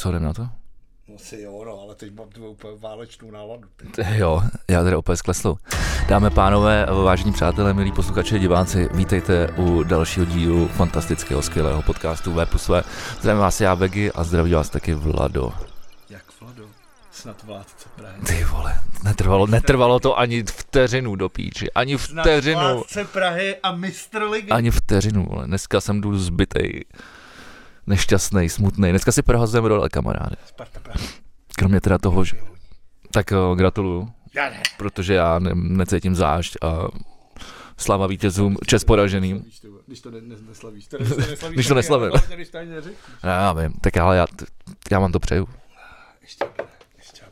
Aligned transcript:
Co 0.00 0.08
jdem 0.08 0.22
na 0.22 0.32
to? 0.32 0.48
No 1.08 1.18
si 1.18 1.40
jo, 1.40 1.62
no, 1.66 1.80
ale 1.80 1.94
teď 1.94 2.14
mám 2.14 2.28
tu 2.28 2.46
úplně 2.46 2.72
válečnou 2.80 3.30
náladu. 3.30 3.68
Teď. 3.76 4.06
Jo, 4.14 4.42
já 4.70 4.82
tady 4.82 4.96
opět 4.96 5.16
sklesl. 5.16 5.56
Dáme 6.08 6.30
pánové, 6.30 6.86
vážení 7.04 7.32
přátelé, 7.32 7.74
milí 7.74 7.92
posluchači 7.92 8.38
diváci, 8.38 8.88
vítejte 8.94 9.48
u 9.56 9.82
dalšího 9.82 10.26
dílu 10.26 10.68
fantastického, 10.68 11.42
skvělého 11.42 11.82
podcastu 11.82 12.32
V 12.32 12.46
plus 12.46 12.68
V. 12.68 12.84
Zdravím 13.20 13.40
vás 13.40 13.60
já, 13.60 13.74
Vegy, 13.74 14.12
a 14.12 14.24
zdraví 14.24 14.52
vás 14.52 14.70
taky 14.70 14.94
Vlado. 14.94 15.52
Jak 16.10 16.24
Vlado? 16.40 16.64
Snad 17.10 17.42
vládce 17.42 17.88
Prahy. 17.96 18.20
Ty 18.26 18.44
vole, 18.44 18.80
netrvalo, 19.04 19.46
netrvalo 19.46 20.00
to 20.00 20.18
ani 20.18 20.42
vteřinu 20.42 21.16
do 21.16 21.28
píči, 21.28 21.72
ani 21.72 21.96
vteřinu. 21.96 22.60
vládce 22.60 23.04
Prahy 23.04 23.56
a 23.62 23.72
mistr 23.72 24.22
ligy. 24.22 24.50
Ani 24.50 24.70
vteřinu, 24.70 25.26
vole. 25.30 25.46
Dneska 25.46 25.80
jsem 25.80 26.00
důl 26.00 26.18
zbytej, 26.18 26.84
nešťastný, 27.88 28.48
smutný. 28.48 28.90
Dneska 28.90 29.12
si 29.12 29.22
prohazujeme 29.22 29.68
role, 29.68 29.88
kamaráde. 29.88 30.36
Sparta 30.46 30.80
Praha. 30.80 31.00
Kromě 31.56 31.80
teda 31.80 31.98
toho, 31.98 32.24
že... 32.24 32.36
Tak 33.10 33.30
jo, 33.30 33.54
gratuluju, 33.54 34.08
Já 34.34 34.50
ne. 34.50 34.62
protože 34.76 35.14
já 35.14 35.38
ne, 35.38 35.50
necítím 35.54 36.14
zášť 36.14 36.56
a 36.62 36.88
slava 37.76 38.06
vítězům, 38.06 38.56
čest 38.66 38.84
poraženým. 38.84 39.44
Když 39.86 40.00
to 40.00 40.10
ne, 40.10 40.20
ne, 40.20 40.36
neslavíš. 40.48 40.86
To 40.86 40.98
neslavíš, 41.30 41.54
Když 41.54 41.66
to 41.68 41.74
neslavím. 41.74 42.10
neřekneš. 42.28 42.48
Já 43.22 43.52
vím, 43.52 43.72
tak 43.80 43.96
ale 43.96 44.16
já, 44.16 44.26
já 44.90 44.98
vám 44.98 45.12
to 45.12 45.18
přeju. 45.20 45.48
Ještě 46.22 46.44
ještě. 46.98 47.22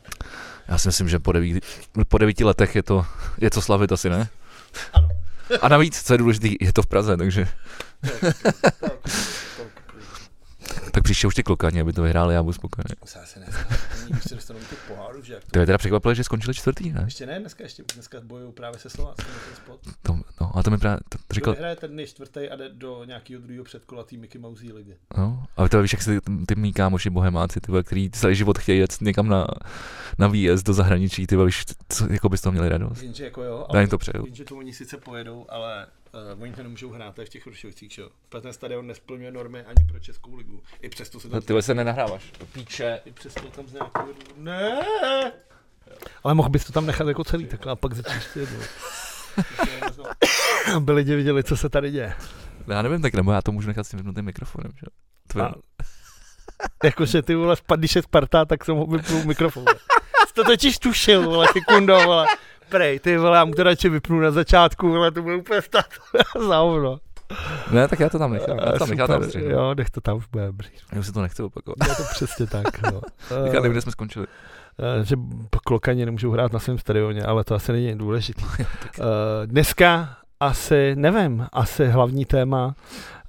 Já 0.67 0.77
si 0.77 0.87
myslím, 0.87 1.09
že 1.09 1.19
po 1.19 1.31
devíti, 1.31 1.59
po 2.07 2.17
devíti 2.17 2.43
letech 2.43 2.75
je 2.75 2.83
to, 2.83 3.05
je 3.41 3.49
to 3.49 3.61
slavit 3.61 3.91
asi, 3.91 4.09
ne? 4.09 4.29
Ano. 4.93 5.07
A 5.61 5.67
navíc, 5.69 6.03
co 6.03 6.13
je 6.13 6.17
důležité, 6.17 6.47
je 6.61 6.73
to 6.73 6.81
v 6.81 6.87
Praze, 6.87 7.17
takže 7.17 7.47
tak 10.97 11.03
příště 11.03 11.27
už 11.27 11.35
ty 11.35 11.43
klokani, 11.43 11.81
aby 11.81 11.93
to 11.93 12.01
vyhráli, 12.03 12.33
já 12.33 12.43
budu 12.43 12.53
spokojený. 12.53 12.95
To 12.99 13.07
se. 13.07 13.39
Nyní, 13.39 14.11
Když 14.11 14.23
se 14.23 14.35
dostanou 14.35 14.59
do 14.59 14.65
těch 14.65 14.79
pohárů, 14.87 15.23
že 15.23 15.33
jak 15.33 15.43
to... 15.51 15.59
Je 15.59 15.65
teda 15.65 15.77
překvapilo, 15.77 16.13
že 16.13 16.23
skončili 16.23 16.53
čtvrtý, 16.53 16.91
ne? 16.91 17.01
Ještě 17.05 17.25
ne, 17.25 17.39
dneska 17.39 17.63
ještě, 17.63 17.83
dneska 17.93 18.21
bojují 18.23 18.53
právě 18.53 18.79
se 18.79 18.89
Slováckem 18.89 19.25
ten 19.45 19.55
spot. 19.55 19.79
To, 20.01 20.19
no, 20.41 20.57
a 20.57 20.63
to 20.63 20.71
mi 20.71 20.77
právě 20.77 20.99
to, 21.09 21.17
to 21.17 21.23
Kdo 21.27 21.35
říkal, 21.35 21.53
vyhraje 21.53 21.75
ten 21.75 21.91
dny 21.91 22.07
čtvrtý 22.07 22.49
a 22.49 22.55
jde 22.55 22.69
do 22.69 23.03
nějakého 23.03 23.41
druhého 23.41 23.63
předkola 23.63 24.03
té 24.03 24.17
Mickey 24.17 24.41
Mouse 24.41 24.73
ligy. 24.73 24.97
no, 25.17 25.45
ale 25.57 25.69
to 25.69 25.81
víš, 25.81 25.93
jak 25.93 26.01
si 26.01 26.21
ty, 26.21 26.31
ty 26.47 26.55
mý 26.55 26.73
kámoši 26.73 27.09
bohemáci, 27.09 27.61
ty 27.61 27.71
který 27.83 28.09
celý 28.09 28.35
život 28.35 28.57
chtějí 28.57 28.79
jet 28.79 29.01
někam 29.01 29.27
na, 29.27 29.47
na 30.19 30.27
výjezd 30.27 30.65
do 30.65 30.73
zahraničí, 30.73 31.27
ty 31.27 31.37
víš, 31.37 31.65
co, 31.89 32.13
jako 32.13 32.29
bys 32.29 32.41
to 32.41 32.51
měli 32.51 32.69
radost. 32.69 33.01
Jenže 33.01 33.23
jako 33.23 33.43
jo, 33.43 33.67
Já 33.73 33.79
jim 33.79 33.89
to 33.89 33.97
přeju. 33.97 34.25
jenže 34.25 34.45
to 34.45 34.55
oni 34.55 34.73
sice 34.73 34.97
pojedou, 34.97 35.45
ale 35.49 35.87
uh, 36.35 36.41
oni 36.43 36.53
to 36.53 36.63
nemůžou 36.63 36.89
hrát 36.91 37.15
to 37.15 37.21
je 37.21 37.25
v 37.25 37.29
těch 37.29 37.47
Rušovicích, 37.47 37.91
že 37.91 38.01
jo. 38.01 38.09
Protože 38.29 38.41
ten 38.41 38.53
stadion 38.53 38.87
nesplňuje 38.87 39.31
normy 39.31 39.63
ani 39.63 39.85
pro 39.89 39.99
Českou 39.99 40.35
ligu. 40.35 40.63
I 40.81 40.89
přesto 40.89 41.19
se 41.19 41.29
tam... 41.29 41.35
No, 41.35 41.41
ty 41.41 41.53
vole 41.53 41.61
se 41.61 41.73
nenahráváš. 41.73 42.31
Píče. 42.53 43.01
I 43.05 43.11
přesto 43.11 43.47
tam 43.49 43.67
z 43.67 43.73
nějakého. 43.73 44.07
Ne! 44.37 44.81
Ale 46.23 46.33
mohl 46.33 46.49
bys 46.49 46.65
to 46.65 46.71
tam 46.73 46.85
nechat 46.85 47.07
jako 47.07 47.23
celý 47.23 47.45
takhle 47.45 47.71
a 47.71 47.75
pak 47.75 47.93
začít 47.93 48.15
ještě 48.15 48.39
jednou. 48.39 48.59
Aby 50.75 50.91
lidi 50.91 51.15
viděli, 51.15 51.43
co 51.43 51.57
se 51.57 51.69
tady 51.69 51.91
děje. 51.91 52.15
Já 52.67 52.81
nevím, 52.81 53.01
tak 53.01 53.13
nebo 53.13 53.31
já 53.31 53.41
to 53.41 53.51
můžu 53.51 53.67
nechat 53.67 53.83
s 53.83 53.89
tím 53.89 53.97
vypnutým 53.97 54.25
mikrofonem, 54.25 54.71
že? 54.75 54.85
Je, 55.35 55.41
A- 55.41 55.53
Jakože 56.83 57.21
ty 57.21 57.35
vole, 57.35 57.55
když 57.75 57.95
je 57.95 58.01
Sparta, 58.01 58.45
tak 58.45 58.65
jsem 58.65 58.75
ho 58.75 58.85
vypnul 58.85 59.23
mikrofon. 59.23 59.65
Jsi 60.27 60.33
to 60.33 60.43
totiž 60.43 60.79
tušil, 60.79 61.23
vole, 61.29 61.47
ty 61.53 61.61
kundo, 61.61 61.99
vole. 61.99 62.27
Prej, 62.69 62.99
ty 62.99 63.17
vole, 63.17 63.37
já 63.37 63.45
mu 63.45 63.53
to 63.53 63.63
radši 63.63 63.89
vypnu 63.89 64.19
na 64.19 64.31
začátku, 64.31 64.89
vole, 64.89 65.11
to 65.11 65.21
bude 65.21 65.35
úplně 65.35 65.61
stát 65.61 65.85
za 66.47 66.57
hovno. 66.57 66.99
ne, 67.71 67.87
tak 67.87 67.99
já 67.99 68.09
to 68.09 68.19
tam 68.19 68.33
nechám. 68.33 68.57
Já 68.59 68.71
to 68.71 68.79
tam 68.79 68.89
nechám 68.89 69.07
tam 69.07 69.21
jo, 69.35 69.73
nech 69.75 69.89
to 69.89 70.01
tam 70.01 70.17
už 70.17 70.27
bude 70.27 70.45
dobrý. 70.45 70.69
Já 70.93 70.99
už 70.99 71.05
si 71.05 71.13
to 71.13 71.21
nechci 71.21 71.43
opakovat. 71.43 71.77
Je 71.89 71.95
to 71.95 72.03
přesně 72.11 72.47
tak, 72.47 72.91
no. 72.91 73.01
Říká, 73.45 73.59
nevím, 73.59 73.71
kde 73.71 73.81
jsme 73.81 73.91
skončili. 73.91 74.27
Eh, 74.79 75.05
že 75.05 75.15
klokani 75.63 76.05
nemůžou 76.05 76.31
hrát 76.31 76.53
na 76.53 76.59
svém 76.59 76.77
stadioně, 76.77 77.23
ale 77.23 77.43
to 77.43 77.55
asi 77.55 77.71
není 77.71 77.97
důležité. 77.97 78.41
Dneska 79.45 80.17
asi, 80.39 80.95
nevím, 80.95 81.47
asi 81.53 81.87
hlavní 81.87 82.25
téma 82.25 82.75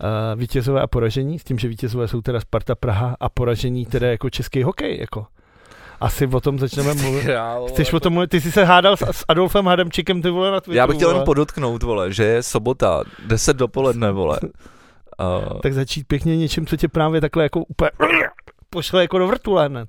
eh, 0.00 0.36
vítězové 0.36 0.80
a 0.80 0.86
poražení, 0.86 1.38
s 1.38 1.44
tím, 1.44 1.58
že 1.58 1.68
vítězové 1.68 2.08
jsou 2.08 2.20
teda 2.20 2.40
Sparta 2.40 2.74
Praha 2.74 3.16
a 3.20 3.28
poražení 3.28 3.86
teda 3.86 4.10
jako 4.10 4.30
český 4.30 4.62
hokej, 4.62 4.98
jako. 5.00 5.26
Asi 6.00 6.26
o 6.26 6.40
tom 6.40 6.58
začneme 6.58 6.94
mluvit. 6.94 7.26
Chceš 7.68 7.92
o 7.92 8.00
tom 8.00 8.12
mluvit? 8.12 8.30
Ty 8.30 8.40
jsi 8.40 8.52
se 8.52 8.64
hádal 8.64 8.96
s, 8.96 9.02
s 9.10 9.24
Adolfem 9.28 9.66
Hadamčikem, 9.66 10.22
ty 10.22 10.30
vole, 10.30 10.50
na 10.50 10.60
Twitteru, 10.60 10.76
Já 10.76 10.86
bych 10.86 10.96
chtěl 10.96 11.08
jenom 11.08 11.24
podotknout, 11.24 11.82
vole, 11.82 12.12
že 12.12 12.24
je 12.24 12.42
sobota, 12.42 13.02
10 13.26 13.56
dopoledne, 13.56 14.12
vole. 14.12 14.40
Uh, 15.20 15.60
Tak 15.60 15.72
začít 15.72 16.06
pěkně 16.06 16.36
něčím, 16.36 16.66
co 16.66 16.76
tě 16.76 16.88
právě 16.88 17.20
takhle 17.20 17.42
jako 17.42 17.60
úplně 17.64 17.90
pošle 18.70 19.02
jako 19.02 19.18
do 19.18 19.26
vrtule 19.26 19.68
hned. 19.68 19.88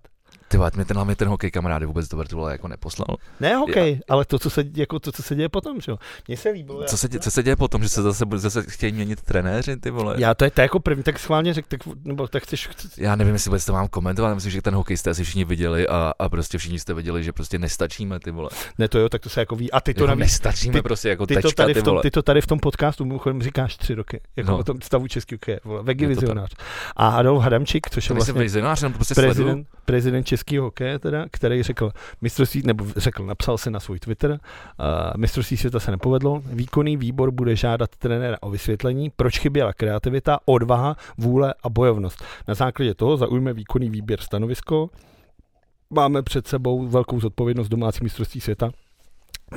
Ty 0.49 0.57
mě 0.75 0.85
ten, 0.85 0.95
hlavně 0.97 1.15
ten 1.15 1.27
hokej 1.27 1.51
kamarády 1.51 1.85
vůbec 1.85 2.07
do 2.07 2.17
vrtule 2.17 2.51
jako 2.51 2.67
neposlal. 2.67 3.17
Ne 3.39 3.55
hokej, 3.55 3.99
ale 4.09 4.25
to, 4.25 4.39
co 4.39 4.49
se, 4.49 4.63
jako 4.75 4.99
to, 4.99 5.11
co 5.11 5.23
se 5.23 5.35
děje 5.35 5.49
potom, 5.49 5.81
že 5.81 5.91
jo. 5.91 5.97
Mně 6.27 6.37
se 6.37 6.49
líbilo. 6.49 6.83
Co 6.83 6.97
se, 6.97 7.09
dě, 7.09 7.19
co 7.19 7.31
se 7.31 7.43
děje 7.43 7.55
potom, 7.55 7.83
že 7.83 7.89
se 7.89 8.01
zase, 8.01 8.25
zase 8.35 8.63
chtějí 8.69 8.91
měnit 8.93 9.21
trenéři, 9.21 9.77
ty 9.77 9.91
vole? 9.91 10.15
Já 10.17 10.33
to 10.33 10.43
je 10.43 10.51
to 10.51 10.61
jako 10.61 10.79
první, 10.79 11.03
tak 11.03 11.19
schválně 11.19 11.53
řek, 11.53 11.67
tak, 11.67 11.79
nebo 12.03 12.27
tak 12.27 12.43
chceš, 12.43 12.67
chceš 12.67 12.91
Já 12.97 13.15
nevím, 13.15 13.33
jestli 13.33 13.49
vůbec 13.49 13.65
to 13.65 13.73
mám 13.73 13.88
komentovat, 13.88 14.33
myslím, 14.35 14.51
že 14.51 14.61
ten 14.61 14.75
hokej 14.75 14.97
jste 14.97 15.09
asi 15.09 15.23
všichni 15.23 15.45
viděli 15.45 15.88
a, 15.88 16.13
a 16.19 16.29
prostě 16.29 16.57
všichni 16.57 16.79
jste 16.79 16.93
viděli, 16.93 17.23
že 17.23 17.31
prostě 17.33 17.59
nestačíme, 17.59 18.19
ty 18.19 18.31
vole. 18.31 18.49
ne 18.77 18.88
to 18.88 18.99
jo, 18.99 19.09
tak 19.09 19.21
to 19.21 19.29
se 19.29 19.39
jako 19.39 19.55
ví. 19.55 19.71
A 19.71 19.81
ty 19.81 19.93
to 19.93 20.03
jako 20.03 20.07
navíc, 20.07 20.21
nestačíme 20.21 20.73
ty- 20.73 20.81
prostě 20.81 21.09
jako 21.09 21.27
ty 21.27 21.35
to, 21.35 21.41
tečka, 21.41 21.63
tady 21.63 21.73
ty 21.73 21.79
v 21.79 21.83
tom, 21.83 21.99
ty 22.01 22.11
to 22.11 22.21
tady 22.21 22.41
v 22.41 22.47
tom 22.47 22.59
podcastu 22.59 23.05
mimochodem 23.05 23.41
říkáš 23.41 23.77
tři 23.77 23.93
roky, 23.95 24.21
jako 24.35 24.51
No. 24.51 24.57
o 24.57 24.63
tom 24.63 24.81
stavu 24.81 25.07
český 25.07 25.35
hokeje, 25.35 25.59
vole, 25.63 25.83
Vegi 25.83 26.03
Je 26.05 26.09
to 26.09 26.15
tak. 26.15 26.21
vizionář. 26.21 26.51
A 26.95 27.09
Adolf 27.09 27.43
Hadamčík, 27.43 27.89
což 27.89 28.05
je 28.05 28.07
To 28.07 28.13
vlastně 28.13 28.33
to 28.33 28.89
prostě 28.89 29.13
prezident, 29.15 29.67
prezident 29.85 30.23
českého 30.39 30.66
hokeje, 30.66 31.00
teda, 31.00 31.25
který 31.31 31.63
řekl 31.63 31.91
mistrovství, 32.22 32.61
nebo 32.66 32.85
řekl, 32.95 33.25
napsal 33.25 33.57
se 33.57 33.72
na 33.72 33.79
svůj 33.79 34.00
Twitter, 34.00 34.31
uh, 34.31 34.38
mistrovství 35.17 35.57
světa 35.57 35.79
se 35.79 35.91
nepovedlo, 35.91 36.41
výkonný 36.45 36.97
výbor 36.97 37.31
bude 37.31 37.55
žádat 37.55 37.89
trenéra 37.97 38.38
o 38.41 38.50
vysvětlení, 38.50 39.11
proč 39.16 39.39
chyběla 39.39 39.73
kreativita, 39.73 40.39
odvaha, 40.45 40.95
vůle 41.17 41.53
a 41.63 41.69
bojovnost. 41.69 42.23
Na 42.47 42.53
základě 42.53 42.94
toho 42.94 43.17
zaujme 43.17 43.53
výkonný 43.53 43.89
výběr 43.89 44.22
stanovisko. 44.22 44.89
Máme 45.89 46.23
před 46.23 46.47
sebou 46.47 46.88
velkou 46.88 47.19
zodpovědnost 47.19 47.69
domácí 47.69 48.03
mistrovství 48.03 48.41
světa, 48.41 48.71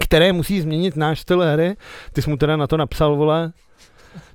které 0.01 0.33
musí 0.33 0.61
změnit 0.61 0.97
náš 0.97 1.21
styl 1.21 1.43
hry. 1.43 1.77
Ty 2.13 2.23
jsi 2.23 2.31
mu 2.31 2.37
teda 2.37 2.57
na 2.57 2.67
to 2.67 2.77
napsal, 2.77 3.17
vole, 3.17 3.53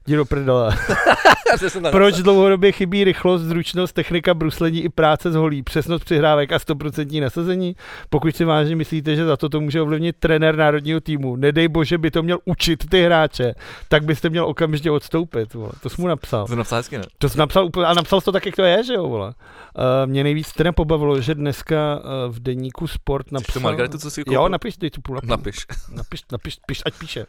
jdi 0.08 0.16
do 0.16 0.26
prdele. 0.26 0.78
Proč 1.92 2.16
dlouhodobě 2.16 2.72
chybí 2.72 3.04
rychlost, 3.04 3.42
zručnost, 3.42 3.96
technika 3.96 4.34
bruslení 4.34 4.84
i 4.84 4.90
práce 4.90 5.32
s 5.32 5.36
holí, 5.36 5.64
přesnost 5.64 6.04
přihrávek 6.04 6.52
a 6.52 6.58
100% 6.58 7.22
nasazení? 7.22 7.76
Pokud 8.10 8.36
si 8.36 8.46
vážně 8.46 8.76
myslíte, 8.76 9.16
že 9.16 9.26
za 9.26 9.38
to 9.38 9.50
to 9.50 9.62
může 9.62 9.82
ovlivnit 9.82 10.16
trenér 10.20 10.56
národního 10.56 11.02
týmu, 11.02 11.36
nedej 11.36 11.68
bože 11.68 11.98
by 11.98 12.12
to 12.12 12.24
měl 12.24 12.40
učit 12.46 12.90
ty 12.90 13.04
hráče, 13.04 13.54
tak 13.88 14.04
byste 14.04 14.30
měl 14.30 14.46
okamžitě 14.46 14.92
odstoupit. 14.92 15.54
Vole. 15.54 15.72
To 15.82 15.90
jsi 15.90 16.02
mu 16.02 16.08
napsal. 16.08 16.48
To 16.48 16.56
napsal 16.56 16.78
hezky, 16.78 16.98
ne? 16.98 17.04
To 17.18 17.30
jsi 17.30 17.38
napsal 17.38 17.66
úplně, 17.66 17.86
a 17.86 17.94
napsal 17.94 18.22
jsi 18.22 18.26
to 18.26 18.32
tak, 18.32 18.46
jak 18.46 18.56
to 18.56 18.64
je, 18.64 18.84
že 18.84 18.94
jo, 18.94 19.08
vole. 19.08 19.28
Uh, 19.28 19.84
mě 20.06 20.24
nejvíc 20.24 20.52
teda 20.52 20.72
pobavilo, 20.72 21.22
že 21.22 21.36
dneska 21.36 22.00
uh, 22.00 22.36
v 22.36 22.40
deníku 22.40 22.88
Sport 22.88 23.26
Chceš 23.26 23.32
napsal... 23.34 23.54
tu 23.54 23.60
Margaretu, 23.60 23.98
co 23.98 24.12
si 24.12 24.24
koupil? 24.24 24.34
Jo, 24.34 24.50
napiš, 24.50 24.78
dej 24.78 24.90
tu 24.90 25.02
půl 25.02 25.16
napiš. 25.16 25.30
Napiš. 25.30 25.66
Napiš, 25.92 26.22
napiš, 26.32 26.58
piš, 26.68 26.82
ať 26.86 26.94
píše. 26.94 27.26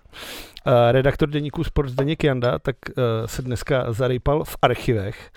Uh, 0.67 0.73
redaktor 0.91 1.29
deníku 1.29 1.65
Sport 1.65 1.89
Zdeněk 1.89 2.25
Janda 2.25 2.59
tak 2.69 2.77
uh, 2.89 3.05
se 3.27 3.43
dneska 3.43 3.93
zarejpal 3.93 4.45
v 4.45 4.57
archivech 4.63 5.31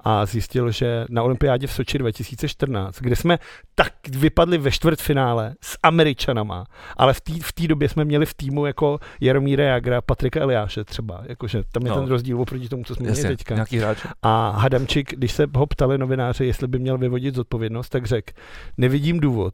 a 0.00 0.26
zjistil, 0.26 0.70
že 0.70 1.04
na 1.10 1.22
olympiádě 1.22 1.66
v 1.66 1.72
Soči 1.72 1.98
2014, 1.98 3.00
kde 3.00 3.16
jsme 3.16 3.38
tak 3.74 3.92
vypadli 4.10 4.58
ve 4.58 4.70
čtvrtfinále 4.70 5.54
s 5.60 5.78
Američanama, 5.82 6.64
ale 6.96 7.14
v 7.14 7.20
té 7.20 7.32
v 7.42 7.66
době 7.66 7.88
jsme 7.88 8.04
měli 8.04 8.26
v 8.26 8.34
týmu 8.34 8.66
jako 8.66 8.98
Jaromíra 9.20 9.64
Jagra, 9.64 10.00
Patrika 10.00 10.40
Eliáše 10.40 10.84
třeba, 10.84 11.22
jakože 11.26 11.62
tam 11.72 11.82
je 11.86 11.88
No. 11.88 11.94
ten 12.00 12.06
rozdíl 12.06 12.40
oproti 12.40 12.68
tomu, 12.68 12.84
co 12.84 12.94
jsme 12.94 13.02
měli 13.02 13.18
Jasně, 13.18 13.36
teďka. 13.36 13.54
nějaký 13.54 13.78
hráč. 13.78 13.98
A 14.22 14.50
Hadamčik, 14.50 15.14
když 15.14 15.32
se 15.32 15.46
ho 15.56 15.66
ptali 15.66 15.98
novináři, 15.98 16.44
jestli 16.46 16.68
by 16.68 16.78
měl 16.78 16.98
vyvodit 16.98 17.34
zodpovědnost, 17.34 17.88
tak 17.88 18.06
řekl, 18.06 18.32
nevidím 18.78 19.20
důvod, 19.20 19.52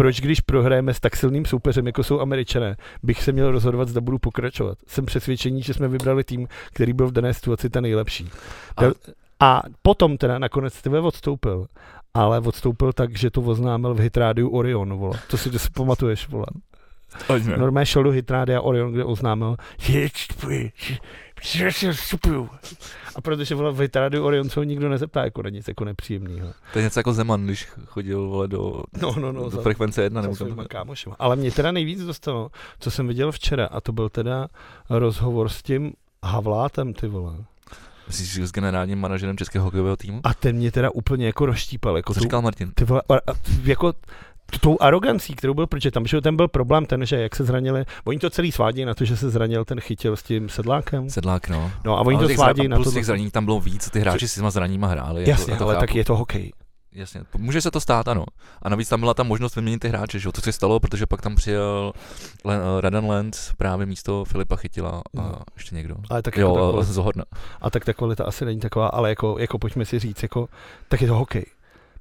proč 0.00 0.20
když 0.20 0.40
prohrajeme 0.40 0.94
s 0.94 1.00
tak 1.00 1.16
silným 1.16 1.44
soupeřem, 1.44 1.86
jako 1.86 2.02
jsou 2.04 2.20
američané, 2.20 2.76
bych 3.02 3.22
se 3.22 3.32
měl 3.32 3.50
rozhodovat, 3.50 3.88
zda 3.88 4.00
budu 4.00 4.18
pokračovat. 4.18 4.78
Jsem 4.86 5.06
přesvědčený, 5.06 5.62
že 5.62 5.74
jsme 5.74 5.88
vybrali 5.88 6.24
tým, 6.24 6.48
který 6.72 6.92
byl 6.92 7.08
v 7.08 7.12
dané 7.12 7.34
situaci 7.34 7.70
ten 7.70 7.82
nejlepší. 7.82 8.30
A- 8.76 8.82
A, 9.40 9.62
potom 9.82 10.16
teda 10.16 10.38
nakonec 10.38 10.82
tebe 10.82 11.00
odstoupil, 11.00 11.66
ale 12.14 12.40
odstoupil 12.40 12.92
tak, 12.92 13.16
že 13.18 13.30
to 13.30 13.40
oznámil 13.42 13.94
v 13.94 13.98
hitrádiu 14.00 14.48
Orion, 14.48 14.94
vole. 14.94 15.18
To 15.30 15.36
si, 15.38 15.50
to 15.50 15.58
si 15.58 15.68
pamatuješ, 15.70 16.28
vole. 16.28 16.46
Normálně 17.58 17.86
šel 17.86 18.02
do 18.02 18.10
hitrádia 18.10 18.60
Orion, 18.60 18.92
kde 18.92 19.04
oznámil, 19.04 19.56
A 23.16 23.20
protože 23.20 23.54
vole, 23.54 23.72
v 23.72 23.80
hitrádiu 23.80 24.24
Orion 24.24 24.50
se 24.50 24.60
ho 24.60 24.64
nikdo 24.64 24.88
nezeptá 24.88 25.24
jako 25.24 25.42
na 25.42 25.50
nic 25.50 25.68
jako 25.68 25.84
nepříjemného. 25.84 26.52
To 26.72 26.78
je 26.78 26.82
něco 26.82 27.00
jako 27.00 27.12
Zeman, 27.12 27.44
když 27.44 27.68
chodil 27.86 28.28
vole, 28.28 28.48
do, 28.48 28.82
No, 29.02 29.14
no, 29.20 29.32
no. 29.32 29.42
do 29.42 29.50
za- 29.50 29.62
frekvence 29.62 30.02
jedna. 30.02 30.22
za 30.22 30.44
Nebo 30.44 30.64
kámošema. 30.64 31.16
Ale 31.18 31.36
mě 31.36 31.50
teda 31.50 31.72
nejvíc 31.72 32.04
dostalo, 32.04 32.50
co 32.80 32.90
jsem 32.90 33.08
viděl 33.08 33.32
včera, 33.32 33.66
a 33.66 33.80
to 33.80 33.92
byl 33.92 34.08
teda 34.08 34.48
rozhovor 34.90 35.48
s 35.48 35.62
tím 35.62 35.92
Havlátem, 36.24 36.92
ty 36.94 37.06
vole. 37.08 37.34
Jsi 38.10 38.46
s 38.46 38.52
generálním 38.52 38.98
manažerem 39.00 39.36
českého 39.36 39.64
hokejového 39.64 39.96
týmu? 39.96 40.20
A 40.24 40.34
ten 40.34 40.56
mě 40.56 40.72
teda 40.72 40.90
úplně 40.90 41.26
jako 41.26 41.46
rozštípal. 41.46 41.96
Jako 41.96 42.14
Co 42.14 42.20
tu, 42.20 42.24
říkal 42.24 42.42
Martin? 42.42 42.70
ty 42.74 42.84
vole, 42.84 43.02
a, 43.08 43.14
a, 43.14 43.34
jako 43.64 43.92
tou 44.58 44.76
arogancí, 44.80 45.34
kterou 45.34 45.54
byl, 45.54 45.66
protože 45.66 45.90
tam 45.90 46.06
že 46.06 46.20
ten 46.20 46.36
byl 46.36 46.48
problém 46.48 46.86
ten, 46.86 47.06
že 47.06 47.20
jak 47.20 47.36
se 47.36 47.44
zranili, 47.44 47.84
oni 48.04 48.18
to 48.18 48.30
celý 48.30 48.52
svádějí 48.52 48.84
na 48.84 48.94
to, 48.94 49.04
že 49.04 49.16
se 49.16 49.30
zranil 49.30 49.64
ten 49.64 49.80
chytil 49.80 50.16
s 50.16 50.22
tím 50.22 50.48
sedlákem. 50.48 51.10
Sedlák, 51.10 51.48
no. 51.48 51.72
No 51.84 51.98
a 51.98 52.00
oni 52.00 52.16
Ale 52.18 52.26
to 52.28 52.32
zra- 52.34 52.68
na 52.68 52.78
to. 52.78 52.92
těch 52.92 53.06
zranění 53.06 53.30
tam 53.30 53.44
bylo 53.44 53.60
víc, 53.60 53.90
ty 53.90 54.00
hráči 54.00 54.28
s 54.28 54.34
těma 54.34 54.50
zraníma 54.50 54.86
hráli. 54.86 55.20
jako- 55.20 55.30
Jasně, 55.30 55.56
to 55.56 55.64
ale 55.64 55.74
chápu. 55.74 55.86
tak 55.86 55.94
je 55.94 56.04
to 56.04 56.16
hokej. 56.16 56.52
Jasně, 56.92 57.20
může 57.38 57.60
se 57.60 57.70
to 57.70 57.80
stát, 57.80 58.08
ano. 58.08 58.24
A 58.62 58.68
navíc 58.68 58.88
tam 58.88 59.00
byla 59.00 59.14
ta 59.14 59.22
možnost 59.22 59.56
vyměnit 59.56 59.78
ty 59.78 59.88
hráče, 59.88 60.18
že 60.18 60.28
jo? 60.28 60.32
To 60.32 60.40
se 60.40 60.52
stalo, 60.52 60.80
protože 60.80 61.06
pak 61.06 61.22
tam 61.22 61.34
přijel 61.36 61.92
Len, 62.44 62.60
uh, 62.60 62.80
Radan 62.80 63.06
Lenz 63.06 63.52
právě 63.58 63.86
místo 63.86 64.24
Filipa 64.24 64.56
Chytila 64.56 64.90
a 64.90 65.00
No. 65.14 65.36
ještě 65.56 65.74
někdo. 65.74 65.94
Ale 66.10 66.22
tak 66.22 66.36
jako 66.36 66.52
ta 66.54 66.58
Jo, 66.60 66.66
a 66.66 66.70
kvalita, 66.72 66.92
Zohorna. 66.92 67.24
a 67.60 67.70
tak 67.70 67.84
ta 67.84 67.92
kvalita 67.92 68.24
asi 68.24 68.44
není 68.44 68.60
taková, 68.60 68.86
ale 68.88 69.08
jako, 69.08 69.36
jako 69.38 69.58
pojďme 69.58 69.84
si 69.84 69.98
říct, 69.98 70.22
jako, 70.22 70.48
tak 70.88 71.00
je 71.02 71.08
to 71.08 71.14
hokej. 71.14 71.44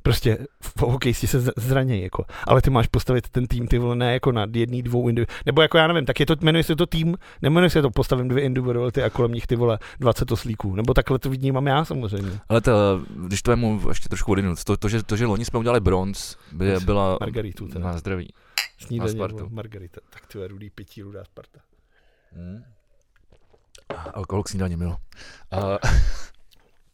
Prostě 0.09 0.38
v 0.61 0.81
hokejisti 0.81 1.27
se 1.27 1.39
z- 1.39 1.51
zranějí, 1.57 2.03
jako. 2.03 2.25
ale 2.47 2.61
ty 2.61 2.69
máš 2.69 2.88
postavit 2.88 3.29
ten 3.29 3.47
tým, 3.47 3.67
ty 3.67 3.77
vole, 3.77 3.95
ne 3.95 4.13
jako 4.13 4.31
na 4.31 4.47
jedný, 4.53 4.83
dvou 4.83 5.09
individu, 5.09 5.33
nebo 5.45 5.61
jako 5.61 5.77
já 5.77 5.88
nevím, 5.88 6.06
tak 6.06 6.19
je 6.19 6.25
to, 6.25 6.35
jmenuje 6.41 6.63
se 6.63 6.75
to 6.75 6.85
tým, 6.85 7.17
nemenuje 7.41 7.69
se 7.69 7.81
to 7.81 7.89
postavím 7.89 8.27
dvě 8.27 8.44
individuality 8.44 9.03
a 9.03 9.09
kolem 9.09 9.31
nich 9.31 9.47
ty 9.47 9.56
vole 9.56 9.79
20 10.00 10.31
oslíků, 10.31 10.75
nebo 10.75 10.94
takhle 10.94 11.19
to 11.19 11.29
vnímám 11.29 11.67
já 11.67 11.85
samozřejmě. 11.85 12.39
Ale 12.50 12.61
to, 12.61 12.71
když 13.27 13.41
to 13.41 13.57
mu 13.57 13.81
ještě 13.89 14.09
trošku 14.09 14.31
odinu, 14.31 14.56
to, 14.65 14.77
to, 14.77 14.89
že, 14.89 15.03
to, 15.03 15.15
že 15.15 15.25
loni 15.25 15.45
jsme 15.45 15.59
udělali 15.59 15.79
bronz, 15.79 16.35
by, 16.51 16.75
byla 16.85 17.17
Margaritu 17.19 17.67
teda. 17.67 17.85
na 17.85 17.97
zdraví. 17.97 18.33
Snídaně, 18.77 19.19
Margarita, 19.50 20.01
tak 20.09 20.25
ty 20.25 20.47
rudý 20.47 20.69
pití, 20.69 21.01
rudá 21.01 21.23
Sparta. 21.23 21.59
Hmm. 22.31 22.63
Alkohol 24.13 24.44
k 24.44 24.50
snídaní, 24.50 24.75
milo. 24.77 24.97
Uh, 25.53 25.77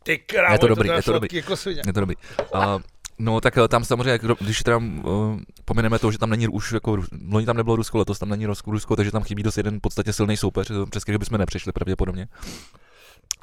Ty 0.03 0.17
krávo, 0.17 0.53
Je 0.53 0.59
to 0.59 0.67
dobrý, 0.67 0.87
teda 0.87 0.95
je 0.95 1.03
to 1.03 1.13
dobrý. 1.13 1.37
Jako 1.37 1.55
svině. 1.55 1.81
je 1.87 1.93
to 1.93 1.99
dobrý. 1.99 2.15
Uh, 2.55 2.81
No 3.19 3.41
tak 3.41 3.57
eh, 3.57 3.67
tam 3.67 3.85
samozřejmě, 3.85 4.19
když 4.39 4.63
teda 4.63 4.77
uh, 4.77 5.39
pomineme 5.65 5.99
to, 5.99 6.11
že 6.11 6.17
tam 6.17 6.29
není 6.29 6.47
už 6.47 6.71
jako, 6.71 6.97
loni 7.31 7.45
tam 7.45 7.57
nebylo 7.57 7.75
Rusko, 7.75 7.97
letos 7.97 8.19
tam 8.19 8.29
není 8.29 8.45
Rusko, 8.45 8.71
Rusko 8.71 8.95
takže 8.95 9.11
tam 9.11 9.23
chybí 9.23 9.43
dost 9.43 9.57
jeden 9.57 9.77
v 9.77 9.81
podstatě 9.81 10.13
silný 10.13 10.37
soupeř, 10.37 10.71
eh, 10.71 10.85
přes 10.89 11.03
který 11.03 11.17
bychom 11.17 11.37
nepřišli 11.37 11.71
pravděpodobně. 11.71 12.27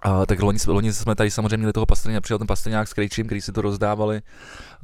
A 0.03 0.27
tak 0.27 0.43
loni, 0.43 0.59
loni 0.67 0.93
jsme 0.93 1.15
tady 1.15 1.31
samozřejmě 1.31 1.57
měli 1.57 1.73
toho 1.73 1.87
Pastrňa, 1.87 2.21
přijel 2.21 2.39
ten 2.39 2.47
Pastrňák 2.47 2.89
s 2.89 2.93
Krejčím, 2.93 3.27
který 3.27 3.41
si 3.41 3.53
to 3.53 3.63
rozdávali, 3.63 4.23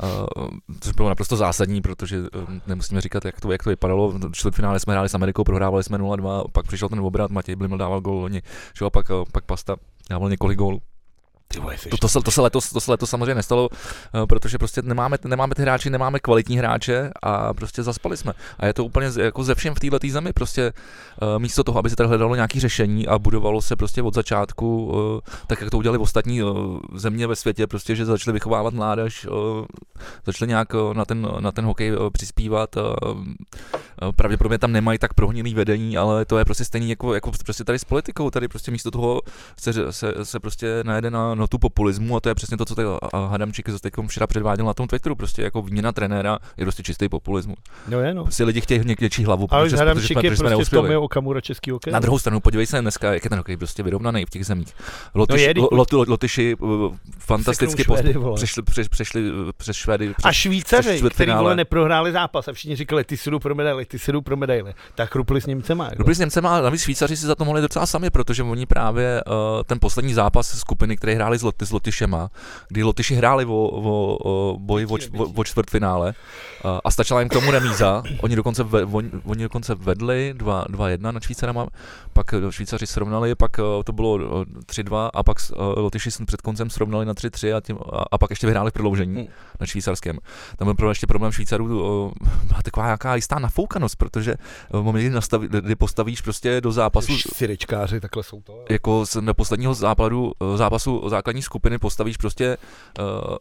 uh, 0.02 0.48
což 0.80 0.92
bylo 0.92 1.08
naprosto 1.08 1.36
zásadní, 1.36 1.80
protože 1.80 2.20
uh, 2.20 2.26
nemusíme 2.66 3.00
říkat, 3.00 3.24
jak 3.24 3.40
to, 3.40 3.52
jak 3.52 3.62
to 3.62 3.70
vypadalo. 3.70 4.10
V 4.10 4.32
čtvrtfinále 4.32 4.80
jsme 4.80 4.92
hráli 4.92 5.08
s 5.08 5.14
Amerikou, 5.14 5.44
prohrávali 5.44 5.84
jsme 5.84 5.98
0-2, 5.98 6.44
pak 6.52 6.66
přišel 6.66 6.88
ten 6.88 7.00
obrat, 7.00 7.30
Matěj 7.30 7.56
Bliml 7.56 7.78
dával 7.78 8.00
gol 8.00 8.14
loni, 8.14 8.42
a 8.86 8.90
pak, 8.90 9.10
uh, 9.10 9.24
pak 9.32 9.44
Pasta 9.44 9.76
dával 10.10 10.30
několik 10.30 10.58
gólů. 10.58 10.80
Ty 11.50 11.60
vole, 11.60 11.76
To, 11.90 11.96
to, 11.96 12.08
se, 12.08 12.20
to, 12.20 12.30
se 12.30 12.40
letos, 12.40 12.70
to 12.70 12.80
se 12.80 12.90
letos 12.90 13.10
samozřejmě 13.10 13.34
nestalo, 13.34 13.68
eh, 13.72 14.26
protože 14.26 14.58
prostě 14.58 14.82
nemáme, 14.82 15.16
nemáme 15.24 15.54
ty 15.54 15.62
hráči, 15.62 15.90
nemáme 15.90 16.20
kvalitní 16.20 16.58
hráče 16.58 17.10
a 17.22 17.54
prostě 17.54 17.82
zaspali 17.82 18.16
jsme. 18.16 18.32
A 18.58 18.66
je 18.66 18.74
to 18.74 18.84
úplně 18.84 19.10
jako 19.20 19.44
ze 19.44 19.54
všem 19.54 19.74
v 19.74 19.80
této 19.80 19.98
zemi, 20.08 20.32
prostě 20.32 20.62
eh, 20.62 21.38
místo 21.38 21.64
toho, 21.64 21.78
aby 21.78 21.90
se 21.90 21.96
tady 21.96 22.08
hledalo 22.08 22.34
nějaké 22.34 22.60
řešení 22.60 23.06
a 23.06 23.18
budovalo 23.18 23.62
se 23.62 23.76
prostě 23.76 24.02
od 24.02 24.14
začátku, 24.14 24.94
eh, 25.26 25.30
tak 25.46 25.60
jak 25.60 25.70
to 25.70 25.78
udělali 25.78 25.98
ostatní 25.98 26.40
země 26.94 27.26
ve 27.26 27.36
světě, 27.36 27.66
prostě, 27.66 27.96
že 27.96 28.04
začali 28.04 28.32
vychovávat 28.32 28.74
mládež, 28.74 29.26
začali 30.26 30.48
nějak 30.48 30.72
na 30.92 31.04
ten, 31.04 31.28
na 31.40 31.52
ten 31.52 31.64
hokej 31.64 31.92
přispívat. 32.12 32.76
Pravděpodobně 34.16 34.58
tam 34.58 34.72
nemají 34.72 34.98
tak 34.98 35.14
prohnilý 35.14 35.54
vedení, 35.54 35.98
ale 35.98 36.24
to 36.24 36.38
je 36.38 36.44
prostě 36.44 36.64
stejný 36.64 36.90
jako, 36.90 37.14
jako 37.14 37.30
prostě 37.44 37.64
tady 37.64 37.78
s 37.78 37.84
politikou, 37.84 38.30
tady 38.30 38.48
prostě 38.48 38.70
místo 38.70 38.90
toho 38.90 39.20
se, 39.56 39.92
se, 39.92 40.14
se 40.22 40.40
prostě 40.40 40.80
najede 40.84 41.10
na 41.10 41.34
notu 41.38 41.58
populismu 41.58 42.16
a 42.16 42.20
to 42.20 42.28
je 42.28 42.34
přesně 42.34 42.56
to, 42.56 42.64
co 42.64 42.74
tady 42.74 42.88
Hadamčík 43.28 43.68
zase 43.68 43.82
teď 43.82 43.94
včera 44.08 44.26
předváděl 44.26 44.66
na 44.66 44.74
tom 44.74 44.86
Twitteru, 44.86 45.16
prostě 45.16 45.42
jako 45.42 45.62
výměna 45.62 45.92
trenéra 45.92 46.38
je 46.56 46.64
prostě 46.64 46.82
čistý 46.82 47.08
populismus. 47.08 47.56
No 47.88 48.00
je, 48.00 48.14
no. 48.14 48.22
Prostě 48.24 48.44
lidi 48.44 48.60
chtějí 48.60 48.80
něk- 48.80 48.96
něčí 49.02 49.24
hlavu, 49.24 49.46
Ale 49.50 49.62
protože, 49.64 49.76
protože, 49.76 49.78
Hadamčík 49.88 50.06
jsme, 50.12 50.20
je 50.20 50.30
protože 50.30 50.36
jsme 50.36 50.42
prostě 50.42 50.54
v 50.54 50.58
neuspěli. 50.58 50.82
tom 50.82 50.90
je 50.90 50.98
Okamura 50.98 51.40
český 51.40 51.70
hokej. 51.70 51.92
Na 51.92 51.98
druhou 52.00 52.18
stranu, 52.18 52.40
podívej 52.40 52.66
se 52.66 52.80
dneska, 52.80 53.12
jak 53.12 53.24
je 53.24 53.30
ten 53.30 53.38
hokej 53.38 53.56
prostě 53.56 53.82
vyrovnaný 53.82 54.24
v 54.24 54.30
těch 54.30 54.46
zemích. 54.46 54.68
Lotyš, 55.14 55.36
No 55.36 55.42
je, 55.42 55.54
lot, 55.72 55.92
lot, 55.92 56.08
Lotyši 56.08 56.54
uh, 56.54 56.94
fantasticky 57.18 57.84
Švédy, 57.84 58.14
přešli, 58.34 58.62
přeš, 58.62 58.88
přešli 58.88 59.32
uh, 59.32 59.36
přes 59.56 59.76
Švédy. 59.76 60.14
Přes, 60.14 60.24
A 60.24 60.32
Švýcaři, 60.32 61.02
který 61.10 61.32
vole 61.32 61.56
neprohráli 61.56 62.12
zápas 62.12 62.48
a 62.48 62.52
všichni 62.52 62.76
říkali, 62.76 63.04
ty 63.04 63.16
si 63.16 63.30
jdou 63.30 63.38
pro 63.38 63.54
medaily, 63.54 63.84
ty 63.84 63.98
si 63.98 64.12
jdou 64.12 64.20
pro 64.20 64.36
medaily. 64.36 64.74
Tak 64.94 65.10
chrupli 65.10 65.40
s 65.40 65.46
Němcema. 65.46 65.84
Jako. 65.84 65.96
Rupli 65.98 66.14
s 66.14 66.18
Němcema, 66.18 66.50
ale 66.54 66.62
navíc 66.62 66.82
Švýcaři 66.82 67.16
si 67.16 67.26
za 67.26 67.34
to 67.34 67.44
mohli 67.44 67.60
docela 67.62 67.86
sami, 67.86 68.10
protože 68.10 68.42
oni 68.42 68.66
právě 68.66 69.22
uh, 69.26 69.32
ten 69.66 69.78
poslední 69.80 70.14
zápas 70.14 70.58
skupiny, 70.58 70.96
který 70.96 71.14
hráli 71.28 71.38
s, 71.38 71.42
Loty, 71.42 71.66
s 71.66 71.70
Lotyšema, 71.70 72.30
kdy 72.68 72.82
Lotyši 72.82 73.14
hráli 73.14 73.44
o, 73.44 73.52
o, 73.52 74.16
o 74.24 74.56
boji 74.58 74.86
o, 74.86 74.96
o, 74.96 75.24
o 75.36 75.44
čtvrtfinále 75.44 76.14
uh, 76.64 76.80
a 76.84 76.90
stačila 76.90 77.20
jim 77.20 77.28
k 77.28 77.32
tomu 77.32 77.50
remíza. 77.50 78.02
Oni 78.20 78.36
dokonce, 78.36 78.64
ve, 78.64 78.84
oni, 78.84 79.10
oni 79.24 79.42
dokonce 79.42 79.74
vedli 79.74 80.32
2 80.36 80.64
2-1 80.68 81.12
nad 81.12 81.22
Švýcarama, 81.22 81.66
pak 82.12 82.34
eh, 82.34 82.52
Švýcaři 82.52 82.86
srovnali, 82.86 83.34
pak 83.34 83.58
uh, 83.58 83.82
to 83.84 83.92
bylo 83.92 84.14
uh, 84.14 84.44
3-2 84.72 85.10
a 85.14 85.22
pak 85.22 85.36
Lotyši 85.76 86.10
před 86.26 86.40
koncem 86.40 86.70
srovnali 86.70 87.06
na 87.06 87.14
3-3 87.14 87.56
a, 87.56 87.60
tím, 87.60 87.76
a, 87.92 88.04
a 88.12 88.18
pak 88.18 88.30
ještě 88.30 88.46
vyhráli 88.46 88.70
v 88.70 88.72
prodloužení 88.74 89.08
Hmm. 89.18 89.26
na 89.60 89.66
švýcarském. 89.66 90.18
Tam 90.56 90.76
byl 90.76 90.88
ještě 90.88 91.06
problém 91.06 91.32
Švýcarů, 91.32 91.66
byla 92.44 92.62
taková 92.62 92.86
nějaká 92.86 93.14
jistá 93.14 93.38
nafoukanost, 93.38 93.96
protože 93.96 94.34
v 94.70 94.82
momentě, 94.82 95.06
kdy, 95.06 95.14
nastaví, 95.14 95.48
kdy 95.48 95.76
postavíš 95.76 96.20
prostě 96.20 96.60
do 96.60 96.72
zápasu 96.72 97.12
Syrečkáři, 97.18 98.00
takhle 98.00 98.22
jsou 98.22 98.40
to. 98.40 98.64
jako 98.70 99.06
z 99.06 99.16
na 99.20 99.34
posledního 99.34 99.74
západu, 99.74 100.32
eh, 100.54 100.56
zápasu 100.56 101.08
základní 101.18 101.42
skupiny 101.42 101.78
postavíš 101.78 102.16
prostě 102.16 102.56
uh, 102.98 103.36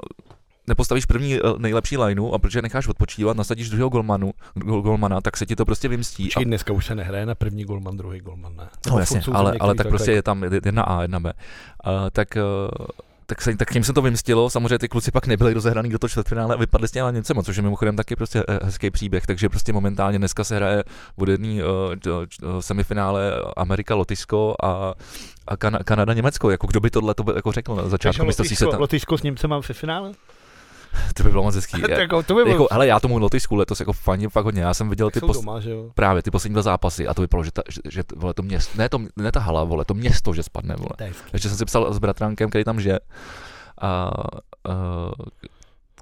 nepostavíš 0.68 1.06
první 1.06 1.36
eh, 1.36 1.40
nejlepší 1.58 1.98
lineu 1.98 2.32
a 2.32 2.40
protože 2.40 2.62
necháš 2.62 2.88
odpočívat, 2.88 3.38
nasadíš 3.38 3.70
druhého 3.70 3.90
golmanu, 3.90 4.34
gol, 4.56 4.82
golmana, 4.82 5.22
tak 5.22 5.38
se 5.38 5.46
ti 5.46 5.56
to 5.56 5.66
prostě 5.66 5.88
vymstí. 5.88 6.24
Počkej, 6.24 6.46
dneska 6.46 6.74
už 6.74 6.86
se 6.86 6.96
nehraje 6.96 7.26
na 7.26 7.36
první 7.36 7.64
golman, 7.64 7.98
druhý 7.98 8.20
golman, 8.20 8.56
ne? 8.56 8.64
No 8.64 8.70
Nebo 8.86 9.00
jasně, 9.00 9.22
ale, 9.34 9.56
ale 9.60 9.76
tak 9.76 9.88
prostě 9.88 10.12
je 10.12 10.22
tam 10.22 10.44
jedna 10.44 10.84
A, 10.84 11.02
jedna 11.02 11.20
B. 11.20 11.34
Uh, 11.34 11.94
tak, 12.12 12.28
uh, 12.36 12.88
tak, 13.30 13.42
se, 13.42 13.58
tak 13.58 13.74
tím 13.74 13.84
se 13.84 13.94
to 13.94 14.02
vymstilo, 14.02 14.50
samozřejmě 14.50 14.80
ty 14.80 14.88
kluci 14.88 15.12
pak 15.12 15.28
nebyli 15.28 15.54
rozehraný 15.54 15.90
do 15.90 16.00
toho 16.00 16.10
čtvrtfinále 16.10 16.56
a 16.56 16.58
vypadli 16.58 16.88
s 16.88 16.92
těma 16.92 17.12
Němcema, 17.12 17.44
což 17.44 17.58
je 17.58 17.64
mimochodem 17.64 17.96
taky 17.96 18.16
prostě 18.16 18.44
eh, 18.48 18.60
hezký 18.64 18.92
příběh, 18.92 19.26
takže 19.26 19.50
prostě 19.50 19.74
momentálně 19.74 20.18
dneska 20.18 20.44
se 20.44 20.56
hraje 20.56 20.84
od 21.16 21.30
jedný 21.30 21.62
uh, 21.64 21.70
semifinále 22.60 23.32
Amerika, 23.58 23.96
Lotyšsko 23.96 24.56
a, 24.64 24.94
a 25.48 25.56
Kan- 25.56 25.84
Kanada, 25.84 26.14
Německo, 26.14 26.52
jako 26.52 26.68
kdo 26.68 26.80
by 26.80 26.90
tohle 26.90 27.14
to 27.14 27.24
jako 27.36 27.52
řekl 27.52 27.76
na 27.76 27.90
začátku 27.90 28.32
světa. 28.32 28.78
Lotyšsko 28.78 29.18
s 29.18 29.24
Němcema 29.24 29.58
ve 29.58 29.74
finále? 29.74 30.12
To 31.14 31.24
by 31.24 31.30
bylo 31.30 31.44
moc 31.44 31.56
hezký. 31.56 31.82
Je- 31.90 32.00
jako, 32.00 32.24
to 32.24 32.36
by 32.36 32.44
bylo. 32.44 32.56
jako, 32.56 32.68
hele, 32.72 32.88
já 32.88 33.00
tomu 33.00 33.20
Lotyšsku 33.20 33.56
letos 33.56 33.80
jako 33.80 33.94
fandím 33.94 34.30
fakt 34.30 34.46
hodně, 34.46 34.62
já 34.62 34.74
jsem 34.74 34.90
viděl 34.90 35.12
ty 35.12 35.20
pos, 35.20 35.38
doma, 35.38 35.60
že 35.60 35.72
jo? 35.72 35.92
právě 35.96 36.24
ty 36.24 36.32
poslední 36.32 36.54
dva 36.54 36.62
zápasy 36.62 37.08
a 37.08 37.14
to 37.14 37.22
vypadalo, 37.22 37.44
že, 37.44 37.52
ta, 37.52 37.62
že, 37.70 37.82
že 37.90 38.04
vole, 38.16 38.34
to 38.34 38.44
město, 38.44 38.78
ne, 38.78 38.90
to, 38.90 39.00
ne 39.16 39.32
ta 39.32 39.40
hala, 39.40 39.64
vole, 39.64 39.86
to 39.86 39.94
město, 39.94 40.34
že 40.34 40.44
spadne, 40.44 40.76
vole. 40.76 41.12
Ještě 41.34 41.50
jsem 41.50 41.58
si 41.58 41.66
psal 41.66 41.94
s 41.94 42.00
bratránkem, 42.00 42.50
který 42.50 42.64
tam 42.64 42.82
žije. 42.82 43.00
A, 43.82 44.12
uh, 44.68 45.12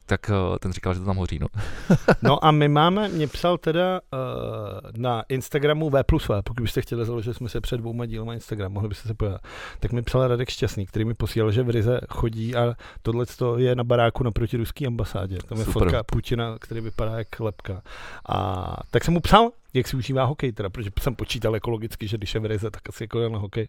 tak 0.06 0.30
uh, 0.30 0.58
ten 0.58 0.74
říkal, 0.74 0.94
že 0.94 1.00
to 1.00 1.06
tam 1.06 1.18
hoří, 1.18 1.40
no. 1.40 1.48
No 2.22 2.46
a 2.46 2.52
my 2.52 2.68
máme, 2.68 3.10
mě 3.10 3.28
psal 3.28 3.58
teda 3.58 4.02
uh, 4.14 4.92
na 4.98 5.24
Instagramu 5.30 5.90
V 5.90 6.04
plus 6.04 6.30
V, 6.30 6.42
pokud 6.42 6.62
byste 6.62 6.82
chtěli 6.82 7.06
založit, 7.06 7.34
jsme 7.34 7.50
se 7.50 7.62
před 7.62 7.78
dvouma 7.78 8.06
dílama 8.06 8.34
Instagram, 8.34 8.74
mohli 8.74 8.90
byste 8.90 9.08
se 9.08 9.14
podívat. 9.14 9.42
Tak 9.80 9.92
mi 9.92 10.02
psal 10.02 10.28
Radek 10.28 10.50
Šťastný, 10.50 10.86
který 10.86 11.06
mi 11.06 11.14
posílal, 11.14 11.52
že 11.52 11.64
v 11.64 11.70
Rize 11.70 12.00
chodí 12.10 12.56
a 12.56 12.74
tohle 13.02 13.26
je 13.58 13.76
na 13.76 13.84
baráku 13.84 14.24
naproti 14.24 14.58
ruské 14.58 14.88
ambasádě. 14.88 15.38
Tam 15.50 15.58
je 15.58 15.66
Super. 15.66 15.84
fotka 15.84 16.04
Putina, 16.04 16.58
který 16.60 16.82
vypadá 16.82 17.18
jak 17.18 17.40
lepka. 17.40 17.82
A 18.30 18.78
tak 18.92 19.04
jsem 19.04 19.14
mu 19.14 19.20
psal, 19.20 19.52
jak 19.76 19.88
si 19.88 19.98
užívá 19.98 20.24
hokej, 20.24 20.52
teda, 20.52 20.70
protože 20.70 20.90
jsem 21.00 21.16
počítal 21.16 21.56
ekologicky, 21.56 22.08
že 22.08 22.18
když 22.18 22.34
je 22.34 22.40
v 22.40 22.46
Rize, 22.46 22.72
tak 22.72 22.90
asi 22.90 23.04
jako 23.04 23.30
na 23.30 23.40
hokej. 23.40 23.68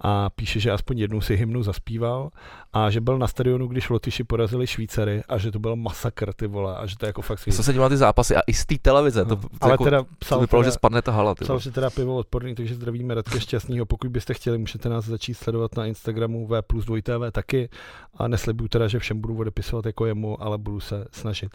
A 0.00 0.30
píše, 0.30 0.60
že 0.60 0.70
aspoň 0.70 0.98
jednou 0.98 1.20
si 1.20 1.36
hymnu 1.36 1.62
zaspíval 1.62 2.30
a 2.72 2.90
že 2.90 3.00
byl 3.00 3.18
na 3.18 3.26
stadionu, 3.26 3.66
když 3.66 3.90
Lotyši 3.90 4.24
porazili 4.24 4.66
Švýcary 4.66 5.22
a 5.28 5.38
že 5.38 5.50
to 5.50 5.58
byl 5.58 5.76
masakr, 5.76 6.32
ty 6.32 6.46
vole, 6.46 6.76
a 6.76 6.86
že 6.86 6.98
to 6.98 7.06
je 7.06 7.08
jako 7.08 7.22
fakt 7.22 7.40
Já 7.46 7.52
jsem 7.52 7.64
se 7.64 7.72
na 7.72 7.88
ty 7.88 7.96
zápasy 7.96 8.36
a 8.36 8.40
i 8.46 8.54
z 8.54 8.66
té 8.66 8.74
televize, 8.82 9.24
to, 9.24 9.36
to, 9.36 9.48
ale 9.60 9.72
jako, 9.72 9.84
teda 9.84 10.02
to 10.02 10.08
psal, 10.18 10.40
vypadalo, 10.40 10.62
teda, 10.62 10.70
že 10.70 10.74
spadne 10.74 11.02
ta 11.02 11.12
hala. 11.12 11.34
Ty 11.34 11.44
psal, 11.44 11.58
že 11.58 11.70
teda 11.70 11.90
pivo 11.90 12.16
odporný, 12.16 12.54
takže 12.54 12.74
zdravíme 12.74 13.14
Radka 13.14 13.38
Šťastného. 13.38 13.86
Pokud 13.86 14.10
byste 14.10 14.34
chtěli, 14.34 14.58
můžete 14.58 14.88
nás 14.88 15.04
začít 15.04 15.34
sledovat 15.34 15.76
na 15.76 15.86
Instagramu 15.86 16.46
V 16.46 16.62
plus 16.62 16.84
2TV 16.86 17.30
taky 17.30 17.68
a 18.16 18.28
neslibuju 18.28 18.68
teda, 18.68 18.88
že 18.88 18.98
všem 18.98 19.20
budu 19.20 19.36
odepisovat 19.38 19.86
jako 19.86 20.06
jemu, 20.06 20.42
ale 20.42 20.58
budu 20.58 20.80
se 20.80 21.04
snažit. 21.12 21.50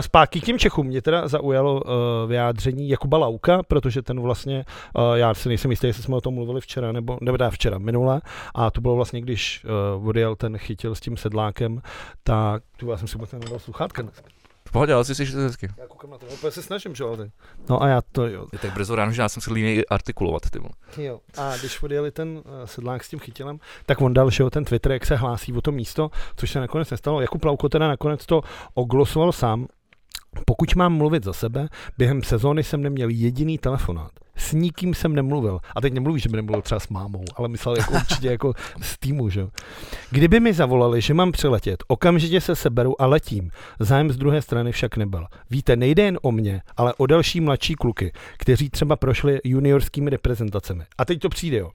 Zpátky 0.00 0.40
k 0.40 0.44
těm 0.44 0.58
Čechům. 0.58 0.86
Mě 0.86 1.02
teda 1.02 1.28
zaujalo 1.28 1.80
uh, 1.80 1.90
vyjádření 2.28 2.88
Jakuba 2.88 3.18
Lauka, 3.18 3.41
protože 3.68 4.02
ten 4.02 4.20
vlastně, 4.20 4.64
uh, 4.94 5.14
já 5.14 5.34
si 5.34 5.48
nejsem 5.48 5.70
jistý, 5.70 5.86
jestli 5.86 6.02
jsme 6.02 6.16
o 6.16 6.20
tom 6.20 6.34
mluvili 6.34 6.60
včera, 6.60 6.92
nebo, 6.92 7.18
nebo 7.20 7.38
teda 7.38 7.50
včera, 7.50 7.78
minule, 7.78 8.20
a 8.54 8.70
to 8.70 8.80
bylo 8.80 8.96
vlastně, 8.96 9.20
když 9.20 9.64
uh, 9.96 10.08
odjel 10.08 10.36
ten 10.36 10.58
chytil 10.58 10.94
s 10.94 11.00
tím 11.00 11.16
sedlákem, 11.16 11.82
tak 12.22 12.62
tu 12.76 12.90
já 12.90 12.96
jsem 12.96 13.08
si 13.08 13.14
vůbec 13.14 13.32
nedal 13.32 13.58
sluchátka 13.58 14.02
dneska. 14.02 14.28
Pohodě, 14.72 14.94
ale 14.94 15.04
si 15.04 15.14
jsi 15.14 15.24
hezky. 15.24 15.68
Já 15.78 15.86
koukám 15.86 16.10
na 16.10 16.18
to, 16.18 16.26
úplně 16.26 16.50
se 16.50 16.62
snažím, 16.62 16.94
že 16.94 17.04
jo. 17.04 17.16
No 17.68 17.82
a 17.82 17.88
já 17.88 18.02
to 18.12 18.26
jo. 18.26 18.46
Je 18.52 18.58
tak 18.58 18.74
brzo 18.74 18.94
ráno, 18.94 19.12
že 19.12 19.22
já 19.22 19.28
jsem 19.28 19.42
se 19.42 19.52
líný 19.52 19.86
artikulovat, 19.86 20.50
ty 20.50 20.58
vole. 20.58 20.72
Jo. 20.96 21.20
A 21.38 21.56
když 21.56 21.82
odjeli 21.82 22.10
ten 22.10 22.28
uh, 22.28 22.42
sedlák 22.64 23.04
s 23.04 23.08
tím 23.08 23.18
chytilem, 23.18 23.58
tak 23.86 24.00
on 24.00 24.14
dal, 24.14 24.30
že 24.30 24.42
jo, 24.42 24.50
ten 24.50 24.64
Twitter, 24.64 24.92
jak 24.92 25.06
se 25.06 25.16
hlásí 25.16 25.52
o 25.52 25.60
to 25.60 25.72
místo, 25.72 26.10
což 26.36 26.50
se 26.50 26.60
nakonec 26.60 26.90
nestalo. 26.90 27.20
Jakub 27.20 27.44
Lauko 27.44 27.68
teda 27.68 27.88
nakonec 27.88 28.26
to 28.26 28.42
oglosoval 28.74 29.32
sám, 29.32 29.66
pokud 30.46 30.74
mám 30.74 30.92
mluvit 30.92 31.24
za 31.24 31.32
sebe, 31.32 31.68
během 31.98 32.22
sezóny 32.22 32.62
jsem 32.62 32.82
neměl 32.82 33.08
jediný 33.08 33.58
telefonát. 33.58 34.10
S 34.36 34.52
nikým 34.52 34.94
jsem 34.94 35.14
nemluvil. 35.14 35.60
A 35.76 35.80
teď 35.80 35.92
nemluví, 35.92 36.20
že 36.20 36.28
by 36.28 36.36
nemluvil 36.36 36.62
třeba 36.62 36.80
s 36.80 36.88
mámou, 36.88 37.24
ale 37.36 37.48
myslel 37.48 37.76
jako 37.76 37.94
určitě 37.94 38.30
jako 38.30 38.54
z 38.82 38.98
týmu, 38.98 39.28
že? 39.28 39.46
Kdyby 40.10 40.40
mi 40.40 40.52
zavolali, 40.52 41.00
že 41.00 41.14
mám 41.14 41.32
přiletět, 41.32 41.84
okamžitě 41.88 42.40
se 42.40 42.56
seberu 42.56 43.02
a 43.02 43.06
letím. 43.06 43.50
Zájem 43.80 44.10
z 44.10 44.16
druhé 44.16 44.42
strany 44.42 44.72
však 44.72 44.96
nebyl. 44.96 45.26
Víte, 45.50 45.76
nejde 45.76 46.02
jen 46.02 46.18
o 46.22 46.32
mě, 46.32 46.62
ale 46.76 46.94
o 46.94 47.06
další 47.06 47.40
mladší 47.40 47.74
kluky, 47.74 48.12
kteří 48.36 48.70
třeba 48.70 48.96
prošli 48.96 49.40
juniorskými 49.44 50.10
reprezentacemi. 50.10 50.84
A 50.98 51.04
teď 51.04 51.20
to 51.20 51.28
přijde, 51.28 51.56
jo. 51.56 51.70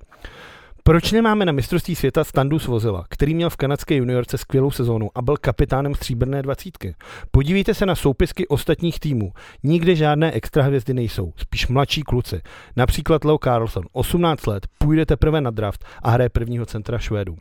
Proč 0.88 1.12
nemáme 1.12 1.46
na 1.46 1.52
mistrovství 1.52 1.96
světa 1.96 2.24
Standu 2.24 2.60
Svozila, 2.60 3.06
který 3.10 3.34
měl 3.36 3.50
v 3.50 3.58
kanadské 3.58 3.96
juniorce 3.96 4.38
skvělou 4.38 4.72
sezónu 4.72 5.10
a 5.16 5.22
byl 5.22 5.38
kapitánem 5.38 5.96
stříbrné 5.96 6.42
dvacítky? 6.42 6.96
Podívejte 7.32 7.74
se 7.74 7.86
na 7.86 7.96
soupisky 7.96 8.48
ostatních 8.48 9.00
týmů. 9.00 9.32
Nikde 9.64 9.96
žádné 9.96 10.32
extra 10.32 10.64
hvězdy 10.64 10.94
nejsou, 10.94 11.34
spíš 11.38 11.68
mladší 11.68 12.04
kluci. 12.04 12.42
Například 12.76 13.26
Leo 13.26 13.38
Carlson, 13.44 13.84
18 13.92 14.48
let, 14.48 14.68
půjde 14.78 15.06
teprve 15.06 15.42
na 15.42 15.52
draft 15.52 15.86
a 16.04 16.10
hraje 16.10 16.30
prvního 16.30 16.66
centra 16.66 16.98
Švédů. 16.98 17.36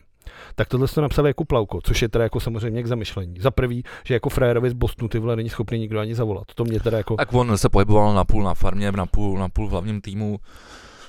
Tak 0.55 0.69
tohle 0.69 0.89
to 0.89 1.01
napsal 1.01 1.27
jako 1.27 1.45
Plauko, 1.45 1.81
což 1.81 2.03
je 2.03 2.09
teda 2.09 2.25
jako 2.25 2.41
samozřejmě 2.41 2.83
k 2.83 2.87
zamyšlení. 2.87 3.35
Za 3.41 3.51
prvý, 3.51 3.83
že 4.05 4.15
jako 4.15 4.29
frajerovi 4.29 4.71
z 4.71 4.75
Bostonu 4.75 5.09
ty 5.09 5.19
vole 5.19 5.37
není 5.37 5.49
schopný 5.49 5.79
nikdo 5.79 6.01
ani 6.01 6.15
zavolat. 6.15 6.47
To 6.55 6.65
mě 6.65 6.81
teda 6.81 6.99
jako... 6.99 7.17
Tak 7.17 7.35
on 7.35 7.59
se 7.59 7.69
pohyboval 7.69 8.15
na 8.15 8.25
půl 8.25 8.43
na 8.43 8.55
farmě, 8.55 8.93
na 8.93 9.07
půl, 9.07 9.39
na 9.39 9.49
půl 9.49 9.69
v 9.69 9.71
hlavním 9.71 10.01
týmu 10.01 10.39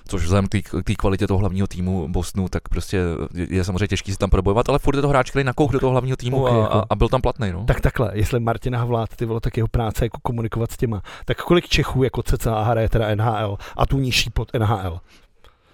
což 0.08 0.24
vzhledem 0.24 0.48
k 0.64 0.84
té 0.84 0.96
kvalitě 0.96 1.28
toho 1.28 1.38
hlavního 1.38 1.68
týmu 1.68 2.08
Bostonu, 2.08 2.50
tak 2.50 2.70
prostě 2.70 3.02
je 3.34 3.64
samozřejmě 3.64 3.88
těžký 3.88 4.12
si 4.12 4.18
tam 4.18 4.30
probojovat, 4.30 4.70
ale 4.70 4.80
furt 4.80 4.96
je 4.96 5.02
to 5.02 5.10
hráč, 5.10 5.30
který 5.30 5.44
nakouch 5.44 5.72
do 5.72 5.80
toho 5.80 5.92
hlavního 5.92 6.18
týmu 6.18 6.42
okay, 6.44 6.58
a, 6.58 6.62
jako. 6.62 6.84
a, 6.90 6.96
byl 6.96 7.10
tam 7.10 7.22
platný. 7.22 7.52
No. 7.52 7.64
Tak 7.64 7.82
takhle, 7.82 8.12
jestli 8.14 8.40
Martin 8.40 8.76
Havlát, 8.76 9.16
ty 9.16 9.26
vole, 9.26 9.40
tak 9.40 9.58
jeho 9.58 9.68
práce 9.68 10.06
jako 10.06 10.18
komunikovat 10.22 10.72
s 10.72 10.78
těma, 10.78 11.02
tak 11.26 11.38
kolik 11.38 11.68
Čechů 11.68 12.04
jako 12.04 12.24
CCA 12.24 12.62
hraje 12.62 12.90
teda 12.90 13.16
NHL 13.16 13.58
a 13.78 13.86
tu 13.86 14.00
nižší 14.00 14.30
pod 14.30 14.54
NHL? 14.54 15.00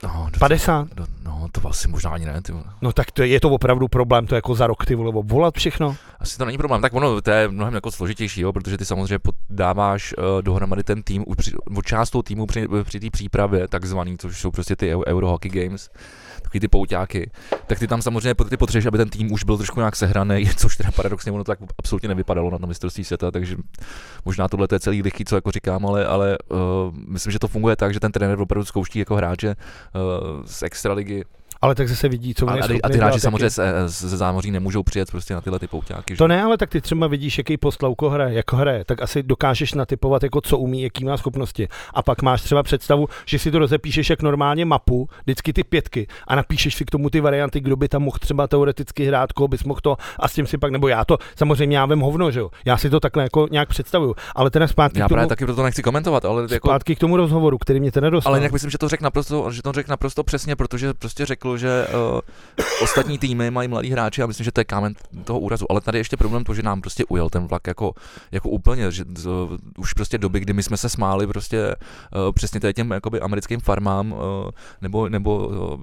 No, 0.03 0.29
50? 0.39 0.87
No, 0.99 1.05
no, 1.23 1.47
to 1.51 1.69
asi 1.69 1.87
možná 1.87 2.11
ani 2.11 2.25
ne, 2.25 2.41
ty 2.41 2.51
vole. 2.51 2.63
No 2.81 2.93
tak 2.93 3.11
to 3.11 3.21
je, 3.21 3.27
je 3.27 3.39
to 3.39 3.49
opravdu 3.49 3.87
problém, 3.87 4.27
to 4.27 4.35
jako 4.35 4.55
za 4.55 4.67
rok 4.67 4.85
ty 4.85 4.95
vole, 4.95 5.11
volat 5.23 5.57
všechno? 5.57 5.95
Asi 6.19 6.37
to 6.37 6.45
není 6.45 6.57
problém, 6.57 6.81
tak 6.81 6.93
ono, 6.93 7.21
to 7.21 7.31
je 7.31 7.47
mnohem 7.47 7.73
jako 7.73 7.91
složitější, 7.91 8.41
jo, 8.41 8.53
protože 8.53 8.77
ty 8.77 8.85
samozřejmě 8.85 9.19
dáváš 9.49 10.13
uh, 10.17 10.41
dohromady 10.41 10.83
ten 10.83 11.03
tým, 11.03 11.25
při, 11.37 11.51
část 11.85 12.09
toho 12.09 12.23
týmu 12.23 12.45
při, 12.45 12.67
při 12.83 12.99
té 12.99 13.09
přípravě, 13.09 13.67
takzvaný, 13.67 14.17
což 14.17 14.39
jsou 14.39 14.51
prostě 14.51 14.75
ty 14.75 14.95
Euro 14.95 15.29
Hockey 15.29 15.51
Games, 15.51 15.89
takový 16.43 16.59
ty 16.59 16.67
pouťáky, 16.67 17.31
tak 17.67 17.79
ty 17.79 17.87
tam 17.87 18.01
samozřejmě 18.01 18.35
ty 18.49 18.57
potřebuješ, 18.57 18.85
aby 18.85 18.97
ten 18.97 19.09
tým 19.09 19.31
už 19.31 19.43
byl 19.43 19.57
trošku 19.57 19.79
nějak 19.79 19.95
sehraný, 19.95 20.49
což 20.57 20.77
teda 20.77 20.91
paradoxně 20.91 21.31
ono 21.31 21.43
tak 21.43 21.59
absolutně 21.77 22.09
nevypadalo 22.09 22.51
na 22.51 22.57
tom 22.57 22.69
mistrovství 22.69 23.03
světa, 23.03 23.31
takže 23.31 23.55
možná 24.25 24.47
tohle 24.47 24.67
je 24.71 24.79
celý 24.79 25.01
lichý, 25.01 25.25
co 25.25 25.35
jako 25.35 25.51
říkám, 25.51 25.85
ale, 25.85 26.05
ale 26.05 26.37
uh, 26.51 26.57
myslím, 27.07 27.31
že 27.31 27.39
to 27.39 27.47
funguje 27.47 27.75
tak, 27.75 27.93
že 27.93 27.99
ten 27.99 28.11
trenér 28.11 28.41
opravdu 28.41 28.65
zkouští 28.65 28.99
jako 28.99 29.15
hráče 29.15 29.55
uh, 29.55 30.45
z 30.45 30.63
extraligy 30.63 31.23
ale 31.63 31.75
tak 31.75 31.89
se 31.89 32.09
vidí, 32.09 32.33
co 32.33 32.49
a, 32.49 32.53
a 32.83 32.89
ty 32.89 32.97
hráči 32.97 33.19
samozřejmě 33.19 33.49
ze, 33.49 33.87
ze 33.87 34.17
zámoří 34.17 34.51
nemůžou 34.51 34.83
přijet 34.83 35.11
prostě 35.11 35.33
na 35.33 35.41
tyhle 35.41 35.59
ty 35.59 35.67
pouťáky. 35.67 36.15
To 36.15 36.23
že? 36.23 36.27
ne, 36.27 36.43
ale 36.43 36.57
tak 36.57 36.69
ty 36.69 36.81
třeba 36.81 37.07
vidíš, 37.07 37.37
jaký 37.37 37.57
postlauko 37.57 38.09
hraje, 38.09 38.33
jak 38.33 38.53
hraje, 38.53 38.85
tak 38.85 39.01
asi 39.01 39.23
dokážeš 39.23 39.73
natypovat, 39.73 40.23
jako 40.23 40.41
co 40.41 40.57
umí, 40.57 40.81
jaký 40.81 41.05
má 41.05 41.17
schopnosti. 41.17 41.67
A 41.93 42.03
pak 42.03 42.21
máš 42.21 42.41
třeba 42.41 42.63
představu, 42.63 43.07
že 43.25 43.39
si 43.39 43.51
to 43.51 43.59
rozepíšeš 43.59 44.09
jak 44.09 44.21
normálně 44.21 44.65
mapu, 44.65 45.07
vždycky 45.23 45.53
ty 45.53 45.63
pětky 45.63 46.07
a 46.27 46.35
napíšeš 46.35 46.75
si 46.75 46.85
k 46.85 46.91
tomu 46.91 47.09
ty 47.09 47.21
varianty, 47.21 47.59
kdo 47.59 47.75
by 47.75 47.87
tam 47.87 48.01
mohl 48.01 48.17
třeba 48.21 48.47
teoreticky 48.47 49.05
hrát, 49.05 49.31
koho 49.31 49.47
bys 49.47 49.63
mohl 49.63 49.79
to 49.83 49.97
a 50.19 50.27
s 50.27 50.33
tím 50.33 50.47
si 50.47 50.57
pak, 50.57 50.71
nebo 50.71 50.87
já 50.87 51.05
to 51.05 51.17
samozřejmě 51.35 51.77
já 51.77 51.85
vím 51.85 51.99
hovno, 51.99 52.31
že 52.31 52.39
jo. 52.39 52.49
Já 52.65 52.77
si 52.77 52.89
to 52.89 52.99
takhle 52.99 53.23
jako 53.23 53.47
nějak 53.51 53.69
představuju. 53.69 54.15
Ale 54.35 54.49
teda 54.49 54.67
zpátky 54.67 54.99
já 54.99 55.05
k 55.05 55.09
tomu, 55.09 55.15
právě 55.15 55.29
taky 55.29 55.45
proto 55.45 55.63
nechci 55.63 55.83
komentovat, 55.83 56.25
ale 56.25 56.47
jako... 56.51 56.67
zpátky 56.67 56.95
k 56.95 56.99
tomu 56.99 57.17
rozhovoru, 57.17 57.57
který 57.57 57.79
mě 57.79 57.91
teda 57.91 58.09
dostal. 58.09 58.31
Ale 58.31 58.39
jinak 58.39 58.51
myslím, 58.51 58.71
že 58.71 58.77
to 58.77 58.89
řekl 58.89 59.03
naprosto, 59.03 59.51
že 59.51 59.61
to 59.61 59.71
řekl 59.71 59.91
naprosto 59.91 60.23
přesně, 60.23 60.55
protože 60.55 60.93
prostě 60.93 61.25
řekl, 61.25 61.52
že 61.57 61.87
uh, 61.87 62.19
ostatní 62.81 63.17
týmy 63.17 63.51
mají 63.51 63.67
mladí 63.67 63.89
hráči 63.89 64.23
a 64.23 64.25
myslím, 64.25 64.43
že 64.43 64.51
to 64.51 64.61
je 64.61 64.65
kámen 64.65 64.93
toho 65.23 65.39
úrazu. 65.39 65.65
Ale 65.69 65.81
tady 65.81 65.97
ještě 65.97 66.17
problém 66.17 66.43
to, 66.43 66.53
že 66.53 66.63
nám 66.63 66.81
prostě 66.81 67.05
ujel 67.05 67.29
ten 67.29 67.47
vlak 67.47 67.67
jako, 67.67 67.93
jako 68.31 68.49
úplně, 68.49 68.91
že 68.91 69.03
z, 69.17 69.29
už 69.77 69.93
prostě 69.93 70.17
doby, 70.17 70.39
kdy 70.39 70.53
my 70.53 70.63
jsme 70.63 70.77
se 70.77 70.89
smáli 70.89 71.27
prostě 71.27 71.75
uh, 72.15 72.31
přesně 72.31 72.59
tady 72.59 72.73
těm 72.73 72.91
jakoby 72.91 73.19
americkým 73.19 73.59
farmám 73.59 74.11
uh, 74.11 74.19
nebo, 74.81 75.09
nebo 75.09 75.47
uh, 75.47 75.79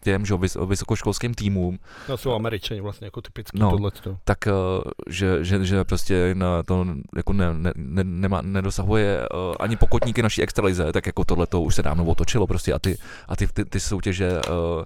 těm 0.00 0.26
že, 0.26 0.34
vys, 0.36 0.56
vysokoškolským 0.66 1.34
týmům. 1.34 1.78
No 2.08 2.16
jsou 2.16 2.32
američani 2.32 2.80
vlastně 2.80 3.06
jako 3.06 3.20
typický 3.20 3.58
no, 3.58 3.70
tohleto. 3.70 4.16
Tak, 4.24 4.38
uh, 4.46 4.90
že, 5.08 5.44
že, 5.44 5.64
že, 5.64 5.84
prostě 5.84 6.34
na 6.34 6.62
to 6.62 6.86
jako 7.16 7.32
ne, 7.32 7.46
ne, 7.54 7.72
ne, 7.76 8.04
nema, 8.04 8.42
nedosahuje 8.42 9.28
uh, 9.34 9.54
ani 9.60 9.76
pokotníky 9.76 10.22
naší 10.22 10.42
extralize, 10.42 10.92
tak 10.92 11.06
jako 11.06 11.24
tohle 11.24 11.46
to 11.46 11.60
už 11.60 11.74
se 11.74 11.82
dávno 11.82 12.04
otočilo 12.04 12.46
prostě 12.46 12.72
a 12.72 12.78
ty, 12.78 12.98
a 13.28 13.36
ty, 13.36 13.46
ty, 13.46 13.64
ty 13.64 13.80
soutěže 13.80 14.30
uh, 14.32 14.84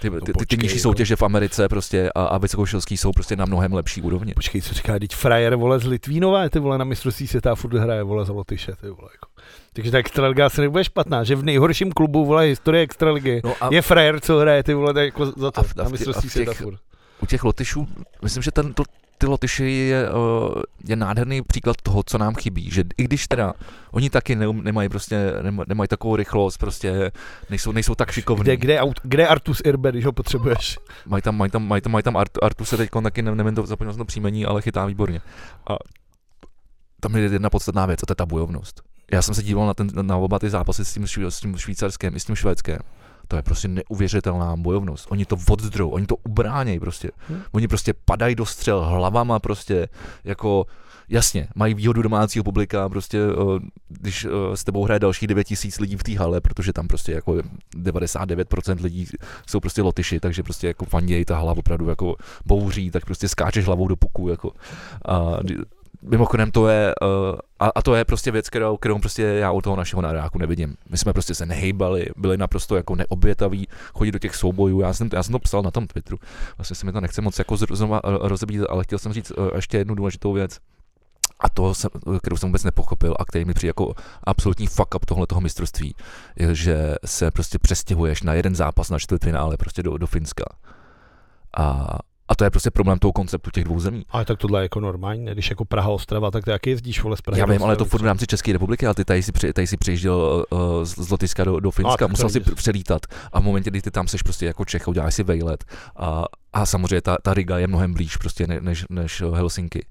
ty, 0.00 0.10
ty, 0.10 0.32
ty, 0.32 0.46
ty 0.46 0.56
nižší 0.62 0.78
soutěže 0.78 1.16
v 1.16 1.22
Americe 1.22 1.68
prostě 1.68 2.10
a, 2.14 2.24
a 2.24 2.38
vysokoškolský 2.38 2.96
jsou 2.96 3.12
prostě 3.12 3.36
na 3.36 3.44
mnohem 3.44 3.72
lepší 3.72 4.02
úrovni. 4.02 4.34
Počkej, 4.34 4.62
co 4.62 4.74
říká, 4.74 4.98
teď 4.98 5.14
frajer 5.14 5.56
vole 5.56 5.78
z 5.78 5.84
Litvínova, 5.84 6.48
ty 6.48 6.58
vole 6.58 6.78
na 6.78 6.84
mistrovství 6.84 7.26
světa 7.26 7.54
furt 7.54 7.74
hraje 7.74 8.02
vole 8.02 8.24
za 8.24 8.32
Lotyše, 8.32 8.72
ty 8.80 8.86
vole 8.86 9.08
jako. 9.12 9.26
Takže 9.72 9.90
ta 9.90 9.98
extraliga 9.98 10.48
se 10.48 10.60
nebude 10.60 10.84
špatná, 10.84 11.24
že 11.24 11.36
v 11.36 11.42
nejhorším 11.42 11.92
klubu 11.92 12.24
vole 12.24 12.44
historie 12.44 12.82
extraligy 12.82 13.40
no 13.44 13.54
a... 13.60 13.68
je 13.72 13.82
frajer, 13.82 14.20
co 14.20 14.38
hraje 14.38 14.62
ty 14.62 14.74
vole 14.74 15.04
jako 15.04 15.26
za 15.26 15.50
to 15.50 15.60
a 15.60 15.62
v, 15.62 15.66
a 15.66 15.72
v, 15.72 15.76
na 15.76 15.88
mistrovství 15.88 16.30
světa 16.30 16.52
furt. 16.52 16.78
U 17.22 17.26
těch 17.26 17.44
Lotyšů, 17.44 17.88
myslím, 18.22 18.42
že 18.42 18.50
ten, 18.50 18.74
to, 18.74 18.82
ty 19.18 19.26
Lotyši 19.26 19.70
je, 19.70 20.10
uh, 20.10 20.62
je 20.88 20.96
nádherný 20.96 21.42
příklad 21.42 21.76
toho, 21.82 22.02
co 22.06 22.18
nám 22.18 22.34
chybí, 22.34 22.70
že 22.70 22.84
i 22.96 23.04
když 23.04 23.28
teda 23.28 23.52
oni 23.90 24.10
taky 24.10 24.36
ne, 24.36 24.46
nemají 24.52 24.88
prostě, 24.88 25.32
nemají 25.66 25.88
takovou 25.88 26.16
rychlost, 26.16 26.58
prostě 26.58 27.12
nejsou, 27.50 27.72
nejsou 27.72 27.94
tak 27.94 28.12
šikovní. 28.12 28.44
Kde, 28.44 28.56
kde, 28.56 28.80
kde 29.02 29.28
Artus 29.28 29.62
Irbe, 29.64 29.92
když 29.92 30.04
ho 30.04 30.12
potřebuješ? 30.12 30.78
Mají 31.06 31.22
tam, 31.22 31.36
mají 31.36 31.50
tam, 31.50 31.68
mají 31.68 31.82
tam, 31.82 31.92
mají 31.92 32.02
tam 32.02 32.16
Art, 32.16 32.32
Artus 32.42 32.68
se 32.68 32.76
teď 32.76 32.90
taky, 33.02 33.22
nevím, 33.22 33.54
to 33.54 33.66
zapomněl 33.66 33.92
jsem 33.92 33.98
to 33.98 34.04
příjmení, 34.04 34.46
ale 34.46 34.62
chytá 34.62 34.86
výborně. 34.86 35.20
A 35.70 35.76
tam 37.00 37.16
je 37.16 37.22
jedna 37.22 37.50
podstatná 37.50 37.86
věc, 37.86 38.00
a 38.02 38.06
to 38.06 38.12
je 38.12 38.16
ta 38.16 38.26
bojovnost. 38.26 38.82
Já 39.12 39.22
jsem 39.22 39.34
se 39.34 39.42
díval 39.42 39.66
na, 39.66 39.74
ten, 39.74 39.90
na 40.02 40.16
oba 40.16 40.38
ty 40.38 40.50
zápasy 40.50 40.84
s 40.84 40.94
tím, 40.94 41.06
s 41.06 41.40
tím 41.40 41.58
švýcarským 41.58 42.16
i 42.16 42.20
s 42.20 42.24
tím 42.24 42.36
švédským 42.36 42.78
to 43.28 43.36
je 43.36 43.42
prostě 43.42 43.68
neuvěřitelná 43.68 44.56
bojovnost. 44.56 45.06
Oni 45.10 45.24
to 45.24 45.36
oddrou, 45.48 45.88
oni 45.88 46.06
to 46.06 46.16
ubránějí 46.16 46.80
prostě. 46.80 47.10
Hmm. 47.28 47.40
Oni 47.52 47.68
prostě 47.68 47.94
padají 48.04 48.34
do 48.34 48.46
střel 48.46 48.84
hlavama 48.84 49.38
prostě 49.38 49.88
jako 50.24 50.66
jasně, 51.08 51.48
mají 51.54 51.74
výhodu 51.74 52.02
domácího 52.02 52.44
publika, 52.44 52.88
prostě 52.88 53.18
když 53.88 54.26
s 54.54 54.64
tebou 54.64 54.84
hraje 54.84 55.00
další 55.00 55.26
9 55.26 55.44
tisíc 55.44 55.78
lidí 55.78 55.96
v 55.96 56.02
té 56.02 56.18
hale, 56.18 56.40
protože 56.40 56.72
tam 56.72 56.88
prostě 56.88 57.12
jako 57.12 57.32
99% 57.76 58.82
lidí 58.82 59.06
jsou 59.46 59.60
prostě 59.60 59.82
lotyši, 59.82 60.20
takže 60.20 60.42
prostě 60.42 60.66
jako 60.66 60.84
fandějí 60.84 61.24
ta 61.24 61.36
hala 61.36 61.52
opravdu 61.56 61.88
jako 61.88 62.16
bouří, 62.46 62.90
tak 62.90 63.04
prostě 63.04 63.28
skáčeš 63.28 63.66
hlavou 63.66 63.88
do 63.88 63.96
puku, 63.96 64.28
jako 64.28 64.52
a 65.08 65.38
mimochodem 66.02 66.50
to 66.50 66.68
je, 66.68 66.94
uh, 67.02 67.38
a, 67.58 67.68
a, 67.74 67.82
to 67.82 67.94
je 67.94 68.04
prostě 68.04 68.30
věc, 68.30 68.48
kterou, 68.48 68.76
kterou 68.76 68.98
prostě 68.98 69.22
já 69.22 69.50
u 69.50 69.60
toho 69.60 69.76
našeho 69.76 70.02
naráku 70.02 70.38
nevidím. 70.38 70.76
My 70.90 70.98
jsme 70.98 71.12
prostě 71.12 71.34
se 71.34 71.46
nehejbali, 71.46 72.06
byli 72.16 72.36
naprosto 72.36 72.76
jako 72.76 72.94
neobětaví, 72.94 73.68
chodit 73.94 74.12
do 74.12 74.18
těch 74.18 74.36
soubojů. 74.36 74.80
Já 74.80 74.92
jsem, 74.92 75.08
já 75.12 75.22
jsem 75.22 75.32
to 75.32 75.38
psal 75.38 75.62
na 75.62 75.70
tom 75.70 75.86
Twitteru. 75.86 76.18
Vlastně 76.58 76.76
se 76.76 76.86
mi 76.86 76.92
to 76.92 77.00
nechce 77.00 77.20
moc 77.22 77.38
jako 77.38 77.56
znovu 77.56 78.00
rozebít, 78.04 78.62
ale 78.68 78.84
chtěl 78.84 78.98
jsem 78.98 79.12
říct 79.12 79.30
uh, 79.30 79.48
ještě 79.54 79.78
jednu 79.78 79.94
důležitou 79.94 80.32
věc. 80.32 80.58
A 81.40 81.48
to, 81.48 81.74
jsem, 81.74 81.90
kterou 82.18 82.36
jsem 82.36 82.48
vůbec 82.48 82.64
nepochopil 82.64 83.14
a 83.18 83.24
který 83.24 83.44
mi 83.44 83.54
přijde 83.54 83.68
jako 83.68 83.94
absolutní 84.24 84.66
fuck 84.66 84.94
up 84.94 85.06
tohle 85.06 85.26
toho 85.26 85.40
mistrovství, 85.40 85.94
je, 86.36 86.54
že 86.54 86.94
se 87.04 87.30
prostě 87.30 87.58
přestěhuješ 87.58 88.22
na 88.22 88.34
jeden 88.34 88.54
zápas 88.54 88.90
na 88.90 88.98
čtvrtfinále 88.98 89.56
prostě 89.56 89.82
do, 89.82 89.98
do 89.98 90.06
Finska. 90.06 90.44
A, 91.56 91.98
a 92.28 92.34
to 92.34 92.44
je 92.44 92.50
prostě 92.50 92.70
problém 92.70 92.98
toho 92.98 93.12
konceptu 93.12 93.50
těch 93.50 93.64
dvou 93.64 93.80
zemí. 93.80 94.02
Ale 94.10 94.24
tak 94.24 94.38
tohle 94.38 94.60
je 94.60 94.62
jako 94.62 94.80
normální, 94.80 95.24
když 95.24 95.50
jako 95.50 95.64
Praha 95.64 95.88
Ostrava, 95.88 96.30
tak 96.30 96.44
ty 96.44 96.50
jaký 96.50 96.70
jezdíš 96.70 97.02
vole 97.02 97.16
z 97.16 97.20
Prahy? 97.20 97.40
Já 97.40 97.46
vím, 97.46 97.62
ale 97.62 97.76
to 97.76 97.84
furt 97.84 98.02
v 98.02 98.04
rámci 98.04 98.26
České 98.26 98.52
republiky, 98.52 98.86
ale 98.86 98.94
ty 98.94 99.04
tady 99.04 99.22
si, 99.22 99.32
při, 99.32 99.52
tady 99.52 99.66
si 99.66 99.76
přijížděl 99.76 100.44
uh, 100.50 100.58
z 100.84 101.10
Lotyšska 101.10 101.44
do, 101.44 101.60
do 101.60 101.70
Finska, 101.70 102.04
a, 102.04 102.08
musel 102.08 102.28
si 102.28 102.40
přelítat 102.40 103.06
a 103.32 103.40
v 103.40 103.42
momentě, 103.42 103.70
kdy 103.70 103.82
ty 103.82 103.90
tam 103.90 104.08
seš 104.08 104.22
prostě 104.22 104.46
jako 104.46 104.64
Čech, 104.64 104.88
uděláš 104.88 105.14
si 105.14 105.22
vejlet 105.22 105.64
a, 105.96 106.24
a 106.52 106.66
samozřejmě 106.66 107.00
ta, 107.00 107.16
ta 107.22 107.34
Riga 107.34 107.58
je 107.58 107.66
mnohem 107.66 107.94
blíž 107.94 108.16
prostě 108.16 108.46
ne, 108.46 108.60
než, 108.60 108.84
než 108.90 109.22
Helsinki, 109.34 109.86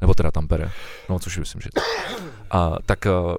nebo 0.00 0.14
teda 0.14 0.30
Tampere, 0.30 0.70
no 1.08 1.18
což 1.18 1.38
myslím, 1.38 1.60
že 1.60 1.68
a 2.50 2.76
tak 2.86 3.06
uh, 3.06 3.34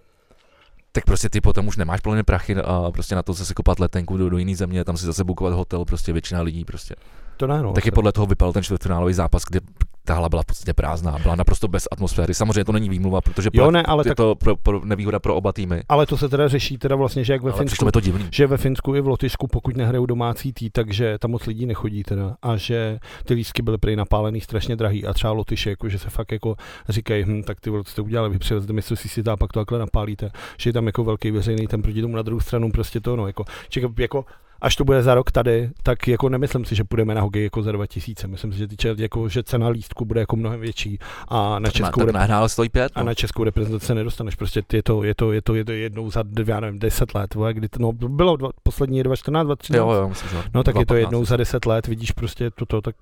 tak 0.92 1.06
prostě 1.06 1.30
ty 1.30 1.42
potom 1.42 1.68
už 1.68 1.78
nemáš 1.78 2.02
plné 2.02 2.24
prachy 2.24 2.56
a 2.56 2.92
prostě 2.92 3.16
na 3.16 3.24
to 3.24 3.34
zase 3.34 3.54
kopat 3.54 3.80
letenku 3.80 4.18
do, 4.18 4.30
do 4.30 4.38
jiné 4.38 4.56
země, 4.56 4.84
tam 4.84 4.98
si 4.98 5.06
zase 5.06 5.24
bukovat 5.24 5.54
hotel, 5.54 5.86
prostě 5.86 6.14
většina 6.14 6.42
lidí 6.42 6.66
prostě. 6.66 6.96
To 7.40 7.48
ne, 7.48 7.64
no. 7.64 7.74
Taky 7.74 7.92
podle 7.92 8.12
toho 8.12 8.28
vypadal 8.28 8.54
ten 8.54 8.64
čtvrtfinálový 8.64 9.14
zápas, 9.14 9.44
kde 9.50 9.60
ta 10.04 10.14
hala 10.14 10.30
byla 10.30 10.42
v 10.42 10.46
podstatě 10.46 10.74
prázdná, 10.74 11.18
byla 11.24 11.36
naprosto 11.36 11.68
bez 11.68 11.88
atmosféry. 11.92 12.34
Samozřejmě 12.34 12.66
to 12.66 12.72
není 12.72 12.90
výmluva, 12.90 13.22
protože 13.22 13.50
Jo, 13.54 13.72
ne, 13.72 13.84
ale 13.84 14.02
je 14.02 14.10
tak, 14.10 14.18
to 14.18 14.36
pro, 14.36 14.56
pro 14.56 14.86
nevýhoda 14.86 15.20
pro 15.20 15.36
oba 15.36 15.54
týmy. 15.54 15.84
ale 15.90 16.06
to 16.06 16.18
se 16.18 16.30
teda 16.30 16.48
řeší 16.48 16.78
teda 16.78 16.96
vlastně, 16.96 17.24
že 17.24 17.34
jak 17.34 17.42
ve 17.44 17.52
Ale 17.52 17.58
Finsku, 17.60 17.86
mi 17.86 17.92
to 17.92 18.00
divný. 18.00 18.28
že 18.32 18.48
ve 18.48 18.58
Finsku 18.58 18.96
i 18.96 19.02
v 19.02 19.08
Lotyšsku, 19.08 19.48
pokud 19.48 19.78
nehrajou 19.78 20.06
domácí 20.06 20.54
tý, 20.54 20.70
takže 20.70 21.18
tam 21.20 21.32
moc 21.32 21.46
lidí 21.46 21.66
nechodí 21.66 22.04
teda 22.04 22.36
a 22.42 22.58
že 22.58 23.00
ty 23.26 23.34
lístky 23.34 23.62
byly 23.62 23.78
prý 23.78 23.96
napálený 23.96 24.42
strašně 24.42 24.76
drahý 24.76 25.06
a 25.06 25.14
třeba 25.14 25.34
Lotyši, 25.34 25.70
jako, 25.70 25.90
že 25.90 26.00
se 26.00 26.10
fakt 26.10 26.32
jako 26.32 26.56
říkají, 26.90 27.24
hm, 27.24 27.44
tak 27.44 27.60
ty 27.60 27.72
jste 27.84 28.02
udělali, 28.02 28.30
vy 28.30 28.40
přivezete 28.40 28.74
mistrovství 28.74 29.10
světa 29.10 29.34
a 29.34 29.38
pak 29.38 29.54
to 29.54 29.60
takhle 29.60 29.80
napálíte, 29.80 30.32
že 30.58 30.70
je 30.70 30.74
tam 30.74 30.86
jako 30.86 31.04
velký 31.04 31.32
veřejný 31.32 31.68
ten 31.68 31.82
proti 31.82 32.02
tomu 32.02 32.16
na 32.16 32.22
druhou 32.22 32.40
stranu 32.40 32.72
prostě 32.72 33.00
to, 33.00 33.16
no, 33.16 33.28
jako, 33.28 33.44
čekaj, 33.70 33.90
jako 34.00 34.26
až 34.62 34.76
to 34.76 34.84
bude 34.86 35.04
za 35.04 35.16
rok 35.16 35.32
tady, 35.32 35.70
tak 35.84 36.08
jako 36.08 36.30
nemyslím 36.30 36.66
si, 36.66 36.76
že 36.76 36.84
půjdeme 36.84 37.16
na 37.16 37.22
hokej 37.22 37.44
jako 37.44 37.62
za 37.64 37.72
2000. 37.72 38.28
Myslím 38.28 38.52
si, 38.52 38.58
že, 38.58 38.68
týče, 38.68 38.96
jako, 38.98 39.30
že 39.30 39.44
cena 39.44 39.68
lístku 39.68 40.06
bude 40.06 40.20
jako 40.20 40.36
mnohem 40.36 40.60
větší 40.60 41.00
a 41.28 41.60
na 41.60 41.70
Tak, 41.70 41.80
má, 41.82 41.88
Českou, 41.88 42.06
tak 42.06 42.16
rep- 42.16 42.46
stojí 42.48 42.70
pět. 42.70 42.92
a 42.96 43.00
No. 43.00 43.06
na 43.06 43.14
českou 43.14 43.44
reprezentaci 43.44 43.86
se 43.86 43.96
nedostaneš. 43.96 44.36
Prostě 44.36 44.64
je 44.74 44.84
to, 44.84 45.04
je 45.04 45.16
to, 45.16 45.32
je 45.32 45.42
to, 45.42 45.56
je 45.56 45.66
to 45.66 45.72
jednou 45.72 46.12
za, 46.12 46.24
já 46.48 46.60
nevím, 46.60 46.80
10 46.80 47.14
let, 47.16 47.34
vole, 47.34 47.54
kdy 47.54 47.70
to, 47.70 47.80
no, 47.80 47.92
bylo 47.92 48.36
dva, 48.38 48.50
poslední 48.64 49.04
2014, 49.04 49.46
2013. 49.46 49.80
Jo, 49.80 49.92
jo, 49.92 50.10
myslím, 50.10 50.30
že 50.30 50.38
No 50.54 50.64
tak 50.64 50.76
je 50.76 50.86
to 50.86 50.94
2.15. 50.94 50.98
jednou 51.00 51.26
za 51.26 51.38
deset 51.38 51.66
let, 51.66 51.88
vidíš 51.88 52.12
prostě 52.12 52.52
toto, 52.52 52.82
tak 52.82 52.96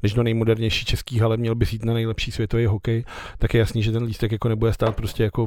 když 0.00 0.14
do 0.14 0.22
nejmodernější 0.22 0.84
český 0.84 1.18
hale 1.18 1.36
měl 1.36 1.54
by 1.54 1.66
jít 1.70 1.84
na 1.84 1.94
nejlepší 1.94 2.32
světový 2.32 2.66
hokej, 2.66 3.04
tak 3.38 3.54
je 3.54 3.58
jasný, 3.58 3.82
že 3.82 3.92
ten 3.92 4.02
lístek 4.02 4.32
jako 4.32 4.48
nebude 4.48 4.72
stát 4.72 4.96
prostě 4.96 5.22
jako, 5.22 5.46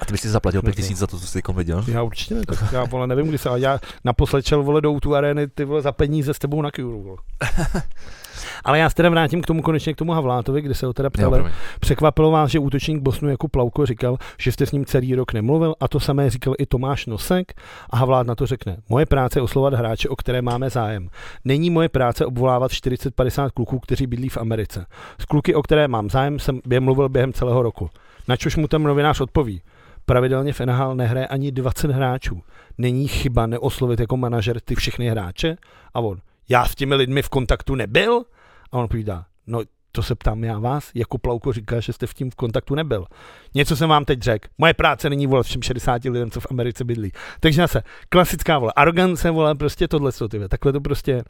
A 0.00 0.04
ty 0.04 0.12
bys 0.12 0.20
si 0.20 0.28
zaplatil 0.28 0.62
pět 0.62 0.76
tisíc 0.76 0.98
za 0.98 1.06
to, 1.06 1.18
co 1.18 1.26
jsi 1.26 1.42
teď 1.42 1.56
viděl? 1.56 1.84
já 1.88 2.02
určitě 2.02 2.34
ne, 2.34 2.42
tak 2.46 2.72
já 2.72 2.84
vole, 2.84 3.06
nevím, 3.06 3.28
kdy 3.28 3.38
se, 3.38 3.48
ale 3.48 3.60
já 3.60 3.80
naposled 4.04 4.46
šel 4.46 4.62
vole 4.62 4.80
do 4.80 5.00
tu 5.00 5.14
arény, 5.14 5.48
ty 5.48 5.64
vole 5.64 5.82
za 5.82 5.92
peníze 5.92 6.34
s 6.34 6.38
tebou 6.38 6.62
na 6.62 6.70
vole. 6.78 7.16
Ale 8.64 8.78
já 8.78 8.88
se 8.88 8.94
teda 8.94 9.10
vrátím 9.10 9.42
k 9.42 9.46
tomu 9.46 9.62
konečně 9.62 9.94
k 9.94 9.96
tomu 9.96 10.12
Havlátovi, 10.12 10.62
kde 10.62 10.74
se 10.74 10.86
ho 10.86 10.92
teda 10.92 11.10
ptali. 11.10 11.38
promiň. 11.38 11.52
Překvapilo 11.80 12.30
vás, 12.30 12.50
že 12.50 12.58
útočník 12.58 13.02
Bosnu 13.02 13.28
jako 13.28 13.48
Plavko 13.48 13.86
říkal, 13.86 14.16
že 14.38 14.52
jste 14.52 14.66
s 14.66 14.72
ním 14.72 14.84
celý 14.84 15.14
rok 15.14 15.32
nemluvil 15.32 15.74
a 15.80 15.88
to 15.88 16.00
samé 16.00 16.30
říkal 16.30 16.54
i 16.58 16.66
Tomáš 16.66 17.06
Nosek 17.06 17.52
a 17.90 17.96
Havlát 17.96 18.26
na 18.26 18.34
to 18.34 18.46
řekne. 18.46 18.76
Moje 18.88 19.06
práce 19.06 19.38
je 19.38 19.42
oslovat 19.42 19.74
hráče, 19.74 20.08
o 20.08 20.16
které 20.16 20.42
máme 20.42 20.70
zájem. 20.70 21.08
Není 21.44 21.70
moje 21.70 21.88
práce 21.88 22.26
obvolávat 22.26 22.70
40-50 22.70 23.50
kluků, 23.50 23.78
kteří 23.78 24.06
bydlí 24.06 24.28
v 24.28 24.38
Americe. 24.38 24.86
Z 25.18 25.24
kluky, 25.24 25.54
o 25.54 25.62
které 25.62 25.88
mám 25.88 26.10
zájem, 26.10 26.38
jsem 26.38 26.60
je 26.70 26.80
mluvil 26.80 27.08
během 27.08 27.32
celého 27.32 27.62
roku. 27.62 27.90
Na 28.28 28.36
čož 28.36 28.56
mu 28.56 28.68
ten 28.68 28.82
novinář 28.82 29.20
odpoví. 29.20 29.62
Pravidelně 30.06 30.52
v 30.52 30.60
NHL 30.60 30.94
nehraje 30.94 31.26
ani 31.26 31.52
20 31.52 31.90
hráčů. 31.90 32.42
Není 32.78 33.08
chyba 33.08 33.46
neoslovit 33.46 34.00
jako 34.00 34.16
manažer 34.16 34.60
ty 34.60 34.74
všechny 34.74 35.08
hráče? 35.08 35.56
A 35.94 36.00
on, 36.00 36.18
já 36.48 36.64
s 36.64 36.74
těmi 36.74 36.94
lidmi 36.94 37.22
v 37.22 37.28
kontaktu 37.28 37.74
nebyl? 37.74 38.24
A 38.72 38.78
on 38.78 38.88
povídá, 38.88 39.26
no 39.46 39.60
to 39.94 40.02
se 40.02 40.14
ptám 40.14 40.44
já 40.44 40.58
vás, 40.58 40.90
jako 40.94 41.18
Plavko 41.18 41.52
říká, 41.52 41.80
že 41.80 41.92
jste 41.92 42.06
v 42.06 42.14
tím 42.14 42.30
v 42.30 42.34
kontaktu 42.34 42.74
nebyl. 42.74 43.06
Něco 43.54 43.76
jsem 43.76 43.88
vám 43.88 44.04
teď 44.04 44.22
řekl. 44.22 44.48
Moje 44.58 44.74
práce 44.74 45.10
není 45.10 45.26
volat 45.26 45.46
všem 45.46 45.62
60 45.62 46.04
lidem, 46.04 46.30
co 46.30 46.40
v 46.40 46.46
Americe 46.50 46.84
bydlí. 46.84 47.12
Takže 47.40 47.62
zase, 47.62 47.82
klasická 48.08 48.58
vole, 48.58 48.72
arogance, 48.76 49.30
vole, 49.30 49.54
prostě 49.54 49.88
tohle, 49.88 50.12
co 50.12 50.28
ty, 50.28 50.48
takhle 50.48 50.72
to 50.72 50.80
prostě. 50.80 51.22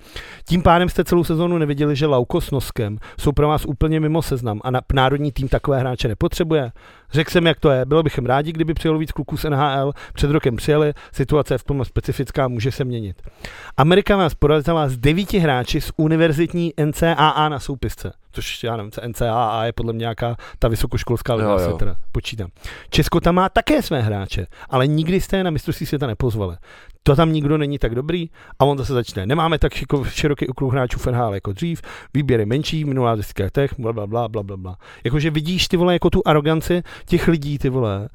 Tím 0.49 0.62
pádem 0.62 0.88
jste 0.88 1.04
celou 1.04 1.25
sezónu 1.25 1.59
neviděli, 1.59 1.97
že 1.97 2.06
Lauko 2.06 2.40
s 2.40 2.50
Noskem 2.50 2.99
jsou 3.18 3.33
pro 3.33 3.49
vás 3.49 3.64
úplně 3.64 4.00
mimo 4.00 4.23
seznam 4.23 4.61
a 4.64 4.71
na, 4.71 4.80
národní 4.94 5.33
tým 5.33 5.49
takové 5.49 5.78
hráče 5.78 6.09
nepotřebuje. 6.09 6.73
Řekl 7.12 7.30
jsem, 7.30 7.47
jak 7.47 7.61
to 7.61 7.71
je. 7.71 7.85
Bylo 7.85 8.02
bychom 8.02 8.26
rádi, 8.26 8.52
kdyby 8.52 8.75
přijelo 8.75 8.99
víc 8.99 9.12
kluků 9.12 9.37
z 9.37 9.44
NHL. 9.44 9.92
Před 10.12 10.30
rokem 10.30 10.56
přijeli, 10.56 10.92
situace 11.12 11.54
je 11.54 11.59
v 11.59 11.64
tom 11.64 11.85
specifická, 11.85 12.49
může 12.49 12.73
se 12.73 12.85
měnit. 12.85 13.23
Amerika 13.76 14.16
vás 14.16 14.35
porazila 14.35 14.88
z 14.88 14.97
devíti 14.97 15.38
hráči 15.38 15.80
z 15.80 15.92
univerzitní 15.97 16.73
NCAA 16.85 17.49
na 17.49 17.59
soupisce. 17.61 18.24
Což 18.34 18.64
já 18.64 18.76
nevím, 18.76 18.92
co 18.92 19.00
NCAA 19.08 19.64
je 19.64 19.72
podle 19.72 19.92
mě 19.92 20.00
nějaká 20.02 20.36
ta 20.58 20.68
vysokoškolská 20.68 21.34
liga, 21.34 21.58
se 21.58 21.72
teda 21.78 21.96
počítám. 22.12 22.48
Česko 22.90 23.20
tam 23.20 23.34
má 23.34 23.48
také 23.48 23.82
své 23.82 24.02
hráče, 24.02 24.46
ale 24.70 24.86
nikdy 24.86 25.20
jste 25.20 25.36
je 25.36 25.44
na 25.44 25.50
mistrovství 25.50 25.86
světa 25.86 26.06
nepozvali. 26.06 26.56
To 27.02 27.16
tam 27.16 27.32
nikdo 27.32 27.58
není 27.58 27.78
tak 27.78 27.94
dobrý 27.94 28.30
a 28.58 28.64
on 28.64 28.78
zase 28.78 28.92
začne. 28.92 29.26
Nemáme 29.26 29.58
tak 29.58 29.72
šiko- 29.72 30.04
široký 30.04 30.48
okruh 30.48 30.72
hráčů 30.72 31.10
NHL 31.10 31.34
jako 31.34 31.52
dřív, 31.52 31.82
výběr 32.14 32.40
je 32.40 32.46
menší, 32.46 32.84
v 32.84 32.86
minulá 32.86 33.16
desítka 33.16 33.44
bla, 33.78 33.92
bla, 33.92 34.06
bla, 34.06 34.28
bla, 34.42 34.56
bla. 34.56 34.76
Jakože 35.04 35.30
vidíš 35.30 35.68
ty 35.68 35.76
vole 35.76 35.92
jako 35.92 36.10
tu 36.10 36.22
aroganci 36.26 36.82
těch 37.06 37.28
lidí, 37.28 37.58
ty 37.58 37.68
vole. 37.68 38.08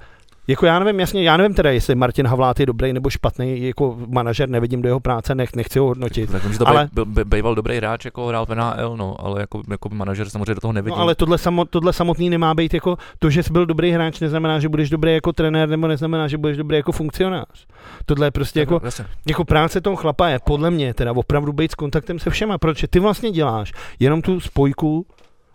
Jako 0.50 0.66
já 0.66 0.80
nevím, 0.80 1.00
jasně, 1.00 1.24
já 1.24 1.38
nevím 1.38 1.54
teda, 1.54 1.72
jestli 1.72 1.96
Martin 1.96 2.28
Havlát 2.28 2.60
je 2.60 2.66
dobrý 2.66 2.94
nebo 2.94 3.10
špatný 3.10 3.64
jako 3.64 3.98
manažer, 4.08 4.50
nevidím 4.50 4.82
do 4.82 4.90
jeho 4.90 5.00
práce, 5.00 5.36
nech, 5.36 5.56
nechci 5.56 5.80
ho 5.80 5.86
hodnotit. 5.86 6.32
Tak 6.32 6.42
to 6.58 6.68
Ale- 6.68 6.90
byl, 6.94 7.06
byl, 7.06 7.26
býval 7.26 7.56
dobrý 7.56 7.78
hráč, 7.78 8.06
jako 8.06 8.28
hrál 8.28 8.46
v 8.46 8.56
NHL, 8.56 8.98
no, 8.98 9.16
ale 9.20 9.42
jako, 9.42 9.62
jako 9.70 9.90
manažer 9.90 10.30
samozřejmě 10.30 10.56
do 10.56 10.62
toho 10.62 10.74
nevidím. 10.74 10.98
No, 10.98 11.02
ale 11.02 11.16
tohle, 11.16 11.38
samo, 11.38 11.66
tohle 11.66 11.94
samotný 11.94 12.30
nemá 12.30 12.54
být 12.54 12.74
jako 12.74 12.98
to, 13.20 13.30
že 13.30 13.44
jsi 13.44 13.54
byl 13.54 13.66
dobrý 13.66 13.92
hráč, 13.92 14.20
neznamená, 14.20 14.60
že 14.60 14.70
budeš 14.70 14.90
dobrý 14.90 15.14
jako 15.14 15.34
trenér, 15.34 15.70
nebo 15.70 15.88
neznamená, 15.88 16.28
že 16.28 16.38
budeš 16.38 16.58
dobrý 16.58 16.78
jako 16.78 16.92
funkcionář. 16.92 17.68
Tohle 18.06 18.28
je 18.28 18.32
prostě 18.32 18.60
jako, 18.60 18.82
Jasně. 18.84 19.06
jako 19.28 19.46
práce 19.46 19.82
toho 19.82 19.96
chlapa 19.96 20.28
je 20.28 20.40
podle 20.46 20.72
mě 20.72 20.94
teda 20.94 21.12
opravdu 21.12 21.54
být 21.54 21.72
s 21.72 21.76
kontaktem 21.76 22.20
se 22.20 22.30
všema, 22.30 22.58
protože 22.58 22.88
ty 22.88 23.00
vlastně 23.00 23.32
děláš 23.32 23.72
jenom 24.00 24.22
tu 24.22 24.40
spojku 24.40 25.06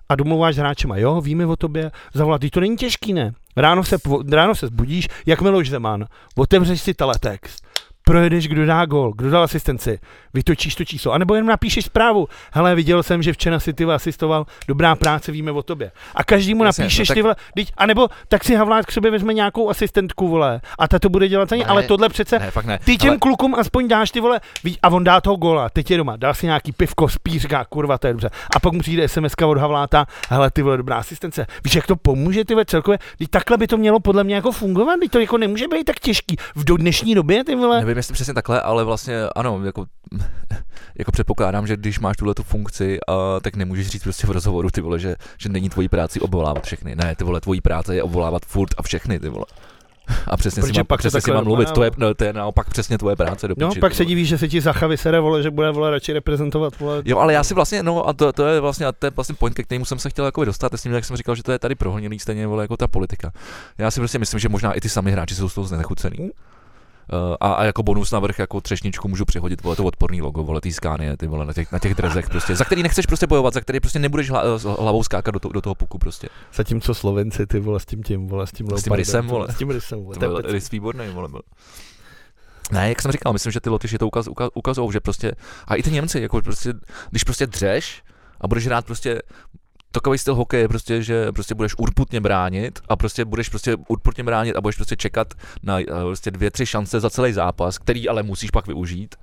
a 0.08 0.14
domluváš 0.14 0.54
s 0.54 0.58
hráčema, 0.58 0.96
jo, 0.96 1.20
víme 1.20 1.46
o 1.46 1.56
tobě, 1.56 1.90
zavolat, 2.14 2.42
to 2.52 2.60
není 2.60 2.76
těžký, 2.76 3.12
ne? 3.12 3.34
Ráno 3.56 3.84
se, 3.84 3.96
ráno 4.30 4.54
se 4.54 4.66
zbudíš, 4.66 5.08
jak 5.26 5.42
Miloš 5.42 5.70
Zeman, 5.70 6.06
otevřeš 6.36 6.80
si 6.80 6.94
teletext, 6.94 7.66
projedeš, 8.06 8.48
kdo 8.48 8.66
dá 8.66 8.84
gol, 8.86 9.12
kdo 9.16 9.30
dal 9.30 9.42
asistenci, 9.42 9.98
vytočíš 10.34 10.74
to 10.74 10.84
číslo, 10.84 11.12
anebo 11.12 11.34
jenom 11.34 11.48
napíšeš 11.48 11.84
zprávu. 11.84 12.28
Hele, 12.52 12.74
viděl 12.74 13.02
jsem, 13.02 13.22
že 13.22 13.32
včera 13.32 13.60
si 13.60 13.72
ty 13.72 13.84
asistoval, 13.84 14.46
dobrá 14.68 14.94
práce, 14.96 15.32
víme 15.32 15.50
o 15.50 15.62
tobě. 15.62 15.90
A 16.14 16.24
každý 16.24 16.54
mu 16.54 16.64
no 16.64 16.70
napíšeš 16.78 17.08
tak- 17.08 17.14
ty 17.14 17.22
vole, 17.22 17.36
teď, 17.54 17.72
anebo 17.76 18.08
tak 18.28 18.44
si 18.44 18.54
Havlát 18.54 18.86
k 18.86 18.92
sobě 18.92 19.10
vezme 19.10 19.34
nějakou 19.34 19.70
asistentku, 19.70 20.28
vole, 20.28 20.60
a 20.78 20.88
ta 20.88 20.98
to 20.98 21.08
bude 21.08 21.28
dělat 21.28 21.48
za 21.48 21.56
ně, 21.56 21.62
Ne, 21.64 21.68
ale 21.70 21.82
tohle 21.82 22.08
přece, 22.08 22.38
Ne, 22.38 22.50
fakt 22.50 22.64
ne. 22.64 22.78
ty 22.84 22.96
těm 22.96 23.10
ale, 23.10 23.18
klukům 23.18 23.54
aspoň 23.54 23.88
dáš 23.88 24.10
ty 24.10 24.20
vole, 24.20 24.40
ví- 24.64 24.78
a 24.82 24.88
on 24.88 25.04
dá 25.04 25.20
toho 25.20 25.36
gola, 25.36 25.68
teď 25.68 25.90
je 25.90 25.96
doma, 25.96 26.16
dá 26.16 26.34
si 26.34 26.46
nějaký 26.46 26.72
pivko, 26.72 27.08
spí, 27.08 27.38
říká, 27.38 27.64
kurva, 27.64 27.98
to 27.98 28.06
je 28.06 28.12
dobře. 28.12 28.30
A 28.56 28.60
pak 28.60 28.72
mu 28.72 28.80
přijde 28.80 29.08
SMS 29.08 29.32
od 29.46 29.58
Havláta, 29.58 30.06
hele, 30.28 30.50
ty 30.50 30.62
vole, 30.62 30.76
dobrá 30.76 30.96
asistence. 30.96 31.46
Víš, 31.64 31.74
jak 31.74 31.86
to 31.86 31.96
pomůže, 31.96 32.44
ty 32.44 32.54
vole, 32.54 32.64
celkově, 32.64 32.98
teď 33.18 33.28
takhle 33.30 33.56
by 33.56 33.66
to 33.66 33.76
mělo 33.76 34.00
podle 34.00 34.24
mě 34.24 34.34
jako 34.34 34.52
fungovat, 34.52 34.96
teď 35.00 35.10
to 35.10 35.20
jako 35.20 35.38
nemůže 35.38 35.68
být 35.68 35.84
tak 35.84 35.98
těžký. 36.00 36.36
V 36.54 36.64
do 36.64 36.76
dnešní 36.76 37.14
době, 37.14 37.44
ty 37.44 37.54
vole, 37.54 37.93
Nevím, 37.94 37.98
jestli 37.98 38.14
přesně 38.14 38.34
takhle, 38.34 38.60
ale 38.60 38.84
vlastně 38.84 39.20
ano, 39.36 39.60
jako, 39.64 39.86
jako 40.98 41.12
předpokládám, 41.12 41.66
že 41.66 41.76
když 41.76 42.00
máš 42.00 42.16
tuhle 42.16 42.34
tu 42.34 42.42
funkci, 42.42 42.98
a, 43.08 43.40
tak 43.40 43.56
nemůžeš 43.56 43.88
říct 43.88 44.02
prostě 44.02 44.26
v 44.26 44.30
rozhovoru, 44.30 44.70
ty 44.70 44.80
vole, 44.80 44.98
že, 44.98 45.16
že 45.38 45.48
není 45.48 45.70
tvojí 45.70 45.88
práci 45.88 46.20
obvolávat 46.20 46.64
všechny. 46.64 46.96
Ne, 46.96 47.14
ty 47.16 47.24
vole, 47.24 47.40
tvojí 47.40 47.60
práce 47.60 47.94
je 47.94 48.02
obvolávat 48.02 48.42
furt 48.46 48.74
a 48.78 48.82
všechny, 48.82 49.20
ty 49.20 49.28
vole. 49.28 49.44
A 50.26 50.36
přesně 50.36 50.60
Protože 50.60 50.72
si 50.72 50.78
mám, 50.78 50.86
pak 50.86 50.98
přesně 50.98 51.20
si 51.20 51.32
mám 51.32 51.44
mluvit, 51.44 51.70
to 51.70 51.82
je, 51.82 51.90
dopadá, 51.90 52.06
no, 52.08 52.14
to 52.14 52.24
je 52.24 52.32
naopak 52.32 52.70
přesně 52.70 52.98
tvoje 52.98 53.16
práce 53.16 53.48
do 53.48 53.54
No, 53.58 53.68
piči, 53.68 53.80
pak 53.80 53.94
se 53.94 54.02
vole. 54.02 54.08
diví, 54.08 54.24
že 54.26 54.38
se 54.38 54.48
ti 54.48 54.60
Zacha 54.60 54.86
vysere, 54.86 55.20
vole, 55.20 55.42
že 55.42 55.50
bude 55.50 55.70
vole 55.70 55.90
radši 55.90 56.12
reprezentovat, 56.12 56.78
vole. 56.78 57.02
Jo, 57.04 57.18
ale 57.18 57.32
já 57.32 57.44
si 57.44 57.54
vlastně, 57.54 57.82
no 57.82 58.08
a 58.08 58.12
to, 58.12 58.32
to 58.32 58.46
je 58.46 58.60
vlastně, 58.60 58.86
a 58.86 58.92
to 58.92 59.06
je 59.06 59.10
vlastně 59.16 59.34
point, 59.34 59.56
ke 59.56 59.62
kterému 59.62 59.84
jsem 59.84 59.98
se 59.98 60.10
chtěl 60.10 60.24
jako 60.24 60.44
dostat, 60.44 60.74
s 60.74 60.82
tím, 60.82 60.92
jak 60.92 61.04
jsem 61.04 61.16
říkal, 61.16 61.34
že 61.34 61.42
to 61.42 61.52
je 61.52 61.58
tady 61.58 61.74
prohoněný 61.74 62.18
stejně, 62.18 62.46
vole, 62.46 62.64
jako 62.64 62.76
ta 62.76 62.88
politika. 62.88 63.32
Já 63.78 63.90
si 63.90 64.00
prostě 64.00 64.18
myslím, 64.18 64.40
že 64.40 64.48
možná 64.48 64.72
i 64.72 64.80
ty 64.80 64.88
sami 64.88 65.12
hráči 65.12 65.34
jsou 65.34 65.48
z 65.48 65.54
toho 65.54 65.66
znechucený. 65.66 66.30
Uh, 67.12 67.36
a, 67.40 67.52
a, 67.52 67.64
jako 67.64 67.82
bonus 67.82 68.10
navrh, 68.10 68.38
jako 68.38 68.60
třešničku 68.60 69.08
můžu 69.08 69.24
přihodit, 69.24 69.62
vole, 69.62 69.76
to 69.76 69.84
odporný 69.84 70.22
logo, 70.22 70.42
vole, 70.42 70.60
tý 70.60 70.72
skánie, 70.72 71.16
ty 71.16 71.26
vole, 71.26 71.46
na 71.46 71.52
těch, 71.52 71.72
na 71.72 71.78
těch 71.78 71.94
drezech 71.94 72.28
prostě, 72.28 72.56
za 72.56 72.64
který 72.64 72.82
nechceš 72.82 73.06
prostě 73.06 73.26
bojovat, 73.26 73.54
za 73.54 73.60
který 73.60 73.80
prostě 73.80 73.98
nebudeš 73.98 74.30
hla, 74.30 74.58
s 74.58 74.62
hlavou 74.62 75.02
skákat 75.02 75.34
do, 75.34 75.40
to, 75.40 75.48
do 75.48 75.60
toho 75.60 75.74
puku 75.74 75.98
prostě. 75.98 76.28
Zatímco 76.54 76.94
Slovenci, 76.94 77.46
ty 77.46 77.60
vole, 77.60 77.80
s 77.80 77.84
tím 77.84 78.02
tím, 78.02 78.26
vole, 78.26 78.46
s 78.46 78.52
tím 78.52 78.66
tím 78.66 78.74
Leopardem, 78.74 78.98
rysem, 78.98 79.24
ty 79.24 79.30
vole. 79.30 79.52
S 79.52 79.56
tím 79.56 79.70
rysem, 79.70 80.02
vole. 80.02 80.14
To 80.14 80.20
to 80.20 80.24
je 80.24 80.28
byl 80.28 80.36
pecka. 80.36 80.52
rys 80.52 80.70
výborný, 80.70 81.08
vole, 81.08 81.28
byl. 81.28 81.40
Ne, 82.72 82.88
jak 82.88 83.02
jsem 83.02 83.12
říkal, 83.12 83.32
myslím, 83.32 83.52
že 83.52 83.60
ty 83.60 83.70
Lotyši 83.70 83.98
to 83.98 84.06
ukaz, 84.06 84.28
ukaz, 84.28 84.50
ukazují, 84.54 84.92
že 84.92 85.00
prostě, 85.00 85.32
a 85.68 85.74
i 85.74 85.82
ty 85.82 85.90
Němci, 85.90 86.20
jako 86.20 86.42
prostě, 86.42 86.72
když 87.10 87.24
prostě 87.24 87.46
dřeš 87.46 88.02
a 88.40 88.48
budeš 88.48 88.66
hrát 88.66 88.86
prostě 88.86 89.22
takový 89.94 90.18
styl 90.18 90.34
hokeje 90.34 90.68
prostě, 90.68 91.02
že 91.02 91.32
prostě 91.32 91.54
budeš 91.54 91.74
urputně 91.78 92.20
bránit 92.20 92.80
a 92.88 92.96
prostě 92.96 93.24
budeš 93.24 93.48
prostě 93.48 93.76
urputně 93.88 94.24
bránit 94.24 94.56
a 94.56 94.60
budeš 94.60 94.76
prostě 94.76 94.96
čekat 94.96 95.34
na 95.62 95.80
eh, 95.80 95.84
prostě 95.84 96.30
dvě, 96.30 96.50
tři 96.50 96.66
šance 96.66 97.00
za 97.00 97.10
celý 97.10 97.32
zápas, 97.32 97.78
který 97.78 98.08
ale 98.08 98.22
musíš 98.22 98.50
pak 98.50 98.66
využít, 98.66 99.14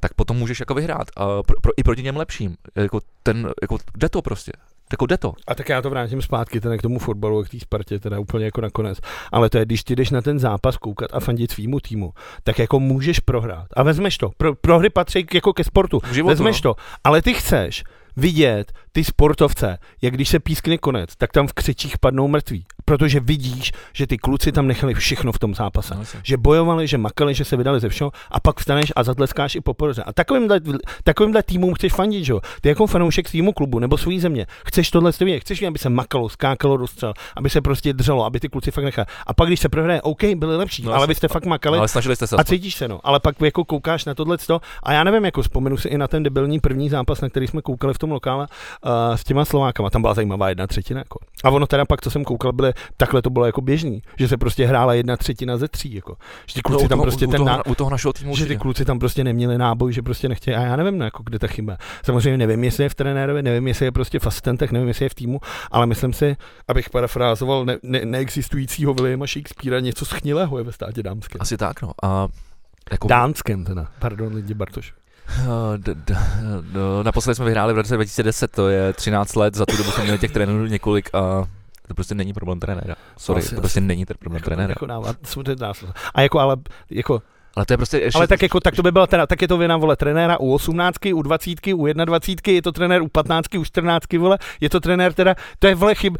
tak 0.00 0.14
potom 0.14 0.36
můžeš 0.36 0.60
jako 0.60 0.74
vyhrát 0.74 1.08
a 1.16 1.42
pro, 1.42 1.60
pro, 1.60 1.72
i 1.76 1.82
proti 1.82 2.02
něm 2.02 2.16
lepším. 2.16 2.56
Jako 2.74 3.00
ten, 3.22 3.50
jako 3.62 3.78
jde 3.96 4.08
to 4.08 4.22
prostě. 4.22 4.52
Jako 4.92 5.06
jde 5.06 5.16
to. 5.16 5.32
A 5.46 5.54
tak 5.54 5.68
já 5.68 5.82
to 5.82 5.90
vrátím 5.90 6.22
zpátky 6.22 6.60
teda 6.60 6.76
k 6.76 6.82
tomu 6.82 6.98
fotbalu, 6.98 7.44
k 7.44 7.48
té 7.48 7.60
Spartě, 7.60 7.98
teda 7.98 8.18
úplně 8.18 8.44
jako 8.44 8.60
nakonec. 8.60 8.98
Ale 9.32 9.50
to 9.50 9.58
je, 9.58 9.64
když 9.64 9.84
ty 9.84 9.96
jdeš 9.96 10.10
na 10.10 10.22
ten 10.22 10.38
zápas 10.38 10.76
koukat 10.76 11.10
a 11.12 11.20
fandit 11.20 11.50
svýmu 11.50 11.80
týmu, 11.80 12.12
tak 12.42 12.58
jako 12.58 12.80
můžeš 12.80 13.20
prohrát. 13.20 13.66
A 13.76 13.82
vezmeš 13.82 14.18
to. 14.18 14.30
Pro, 14.36 14.54
prohry 14.54 14.90
patří 14.90 15.26
jako 15.34 15.52
ke 15.52 15.64
sportu. 15.64 16.00
Životu, 16.12 16.28
vezmeš 16.28 16.62
no. 16.62 16.74
to. 16.74 16.80
Ale 17.04 17.22
ty 17.22 17.34
chceš 17.34 17.84
vidět 18.16 18.72
ty 18.92 19.04
sportovce, 19.04 19.78
jak 20.02 20.14
když 20.14 20.28
se 20.28 20.40
pískne 20.40 20.78
konec, 20.78 21.16
tak 21.16 21.32
tam 21.32 21.46
v 21.46 21.52
křečích 21.52 21.98
padnou 21.98 22.28
mrtví. 22.28 22.64
Protože 22.84 23.20
vidíš, 23.20 23.72
že 23.92 24.06
ty 24.06 24.18
kluci 24.18 24.52
tam 24.52 24.66
nechali 24.66 24.94
všechno 24.94 25.32
v 25.32 25.38
tom 25.38 25.54
zápase. 25.54 25.94
No, 25.94 26.04
že 26.22 26.36
bojovali, 26.36 26.86
že 26.86 26.98
makali, 26.98 27.34
že 27.34 27.44
se 27.44 27.56
vydali 27.56 27.80
ze 27.80 27.88
všeho 27.88 28.12
a 28.30 28.40
pak 28.40 28.60
vstaneš 28.60 28.92
a 28.96 29.02
zatleskáš 29.02 29.54
i 29.54 29.60
po 29.60 29.74
poroze. 29.74 30.02
A 30.02 30.12
takovýmhle, 30.12 30.60
takovýmhle 31.04 31.42
týmům 31.42 31.74
chceš 31.74 31.92
fandit, 31.92 32.24
že 32.24 32.32
jo? 32.32 32.40
Ty 32.60 32.68
jako 32.68 32.86
fanoušek 32.86 33.28
svýmu 33.28 33.52
klubu 33.52 33.78
nebo 33.78 33.98
svý 33.98 34.20
země, 34.20 34.46
chceš 34.66 34.90
tohle 34.90 35.12
vidět, 35.20 35.40
chceš, 35.40 35.62
aby 35.62 35.78
se 35.78 35.88
makalo, 35.88 36.28
skákalo 36.28 36.76
do 36.76 36.86
střel, 36.86 37.14
aby 37.36 37.50
se 37.50 37.60
prostě 37.60 37.92
drželo, 37.92 38.24
aby 38.24 38.40
ty 38.40 38.48
kluci 38.48 38.70
fakt 38.70 38.84
nechali. 38.84 39.06
A 39.26 39.34
pak, 39.34 39.48
když 39.48 39.60
se 39.60 39.68
prohraje, 39.68 40.02
OK, 40.02 40.24
byli 40.24 40.56
lepší, 40.56 40.82
No, 40.82 40.92
ale 40.92 41.06
vy 41.06 41.14
jste 41.14 41.28
fakt 41.28 41.46
makali 41.46 41.78
Ale 41.78 41.88
snažili 41.88 42.16
jste 42.16 42.26
se. 42.26 42.36
a 42.36 42.44
cítíš 42.44 42.74
se, 42.74 42.88
no. 42.88 43.00
Ale 43.04 43.20
pak 43.20 43.40
jako 43.40 43.64
koukáš 43.64 44.04
na 44.04 44.14
tohle 44.14 44.36
a 44.82 44.92
já 44.92 45.04
nevím, 45.04 45.24
jako 45.24 45.42
vzpomenu 45.42 45.76
si 45.76 45.88
i 45.88 45.98
na 45.98 46.08
ten 46.08 46.22
debilní 46.22 46.60
první 46.60 46.88
zápas, 46.88 47.20
na 47.20 47.28
který 47.28 47.46
jsme 47.46 47.62
koukali 47.62 47.94
v 47.94 47.98
tom 47.98 48.12
lokále 48.12 48.46
uh, 48.84 49.16
s 49.16 49.24
těma 49.24 49.44
Slovákama. 49.44 49.90
Tam 49.90 50.02
byla 50.02 50.14
zajímavá 50.14 50.48
jedna 50.48 50.66
třetina. 50.66 51.00
Jako. 51.00 51.18
A 51.44 51.50
ono 51.50 51.66
teda 51.66 51.84
pak, 51.84 52.02
co 52.02 52.10
jsem 52.10 52.24
koukal, 52.24 52.52
byly, 52.52 52.71
takhle 52.96 53.22
to 53.22 53.30
bylo 53.30 53.46
jako 53.46 53.60
běžný, 53.60 54.02
že 54.18 54.28
se 54.28 54.36
prostě 54.36 54.66
hrála 54.66 54.94
jedna 54.94 55.16
třetina 55.16 55.56
ze 55.56 55.68
tří. 55.68 55.94
Jako. 55.94 56.16
Že 56.46 56.54
ty 56.54 56.60
No, 56.64 56.68
kluci 56.70 56.84
u 56.84 56.88
tam 56.88 56.98
toho, 56.98 57.02
prostě 57.02 57.26
u, 57.26 57.30
ten 57.30 57.38
toho, 57.38 57.48
ná... 57.48 57.66
u 57.66 57.74
toho 57.74 57.90
našeho 57.90 58.12
týmu 58.12 58.36
že 58.36 58.46
ty 58.46 58.56
kluci 58.56 58.84
tam 58.84 58.98
prostě 58.98 59.24
neměli 59.24 59.58
náboj, 59.58 59.92
že 59.92 60.02
prostě 60.02 60.28
nechtěli. 60.28 60.56
A 60.56 60.60
já 60.60 60.76
nevím, 60.76 60.98
no, 60.98 61.04
jako, 61.04 61.22
kde 61.22 61.38
ta 61.38 61.46
chyba. 61.46 61.76
Samozřejmě 62.04 62.38
nevím, 62.38 62.64
jestli 62.64 62.84
je 62.84 62.88
v 62.88 62.94
trenérovi, 62.94 63.42
nevím, 63.42 63.68
jestli 63.68 63.86
je 63.86 63.92
prostě 63.92 64.18
v 64.18 64.26
asistentech, 64.26 64.72
nevím, 64.72 64.88
jestli 64.88 65.04
je 65.04 65.08
v 65.08 65.14
týmu, 65.14 65.40
ale 65.70 65.86
myslím 65.86 66.12
si, 66.12 66.36
abych 66.68 66.90
parafrázoval 66.90 67.64
ne, 67.64 67.78
ne, 67.82 68.00
neexistujícího 68.04 68.94
Williama 68.94 69.26
Shakespearea, 69.26 69.80
něco 69.80 70.04
schnilého 70.04 70.58
je 70.58 70.64
ve 70.64 70.72
státě 70.72 71.02
dámském. 71.02 71.40
Asi 71.40 71.56
tak, 71.56 71.82
no. 71.82 71.92
A 72.02 72.28
jako, 72.92 73.08
Dánském 73.08 73.64
teda, 73.64 73.86
pardon, 73.98 74.34
lidi 74.34 74.54
Bartoš. 74.54 74.94
Eh, 75.28 75.44
d- 75.78 75.94
d- 75.94 76.14
d- 76.60 76.78
naposledy 77.02 77.34
jsme 77.34 77.44
vyhráli 77.44 77.72
v 77.72 77.76
roce 77.76 77.94
2010, 77.94 78.50
to 78.50 78.68
je 78.68 78.92
13 78.92 79.34
let, 79.34 79.54
za 79.54 79.66
tu 79.66 79.76
dobu 79.76 79.90
jsme 79.90 80.02
měli 80.04 80.18
těch 80.18 80.30
trenérů 80.32 80.66
několik 80.66 81.14
a 81.14 81.44
to 81.88 81.94
prostě 81.94 82.14
není 82.14 82.32
problém 82.32 82.60
trenéra. 82.60 82.94
Sorry, 83.16 83.42
Asi- 83.42 83.54
to 83.54 83.60
prostě 83.60 83.80
není 83.80 84.06
ten 84.06 84.16
problém 84.20 84.36
Jako, 84.40 84.44
trenéra. 84.50 84.70
jako 84.70 84.86
dává, 84.86 85.14
jsou 85.24 85.42
to 85.42 85.54
dá, 85.54 85.72
a 86.14 86.20
jako, 86.22 86.38
ale, 86.40 86.56
jako, 86.90 87.22
Ale 87.56 87.66
to 87.66 87.72
je 87.72 87.76
prostě 87.76 87.98
ještě... 87.98 88.18
ale 88.18 88.26
tak 88.28 88.42
jako, 88.42 88.60
tak 88.60 88.74
to 88.76 88.82
by 88.82 88.92
byla 88.92 89.06
teda, 89.06 89.26
tak 89.26 89.42
je 89.42 89.48
to 89.48 89.58
vina, 89.58 89.76
vole, 89.76 89.96
trenéra 89.96 90.40
u 90.40 90.52
18, 90.54 90.96
u 91.14 91.22
20, 91.22 91.50
u 91.74 91.86
21, 92.04 92.52
je 92.54 92.62
to 92.62 92.72
trenér 92.72 93.02
u 93.02 93.08
15, 93.08 93.54
u 93.58 93.64
14, 93.64 94.12
vole, 94.18 94.38
je 94.60 94.70
to 94.70 94.80
trenér 94.80 95.12
teda, 95.12 95.34
to 95.58 95.66
je, 95.66 95.74
vole, 95.74 95.94
chyb, 95.94 96.16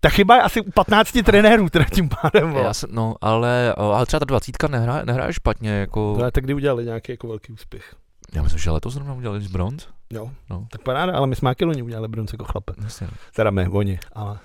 ta 0.00 0.08
chyba 0.08 0.36
je 0.36 0.42
asi 0.42 0.60
u 0.60 0.70
15 0.70 1.18
trenérů, 1.24 1.68
teda 1.68 1.84
tím 1.94 2.08
pádem, 2.22 2.50
vole. 2.50 2.64
Já 2.64 2.74
jsem, 2.74 2.90
no, 2.92 3.14
ale, 3.20 3.74
ale 3.76 4.06
třeba 4.06 4.20
ta 4.20 4.24
dvacítka 4.24 4.68
nehraje, 4.68 5.04
nehraje 5.06 5.32
špatně, 5.32 5.70
jako... 5.70 6.16
Ale 6.20 6.30
tak 6.32 6.44
kdy 6.44 6.54
udělali 6.54 6.84
nějaký 6.84 7.12
jako 7.12 7.28
velký 7.28 7.52
úspěch? 7.52 7.94
Já 8.34 8.42
myslím, 8.42 8.58
že 8.58 8.70
letos 8.70 8.94
zrovna 8.94 9.14
udělali 9.14 9.40
z 9.40 9.46
bronz. 9.46 9.86
Jo, 10.10 10.30
No. 10.50 10.66
tak 10.70 10.82
paráda, 10.82 11.12
ale 11.16 11.26
my 11.26 11.36
jsme 11.36 11.52
loni 11.64 11.82
udělali 11.82 12.08
bronz 12.08 12.32
jako 12.32 12.44
chlape. 12.44 12.72
Jasně. 12.84 13.06
no. 13.06 13.12
Teda 13.34 13.50
my, 13.50 13.68
oni, 13.68 13.98
ale 14.12 14.38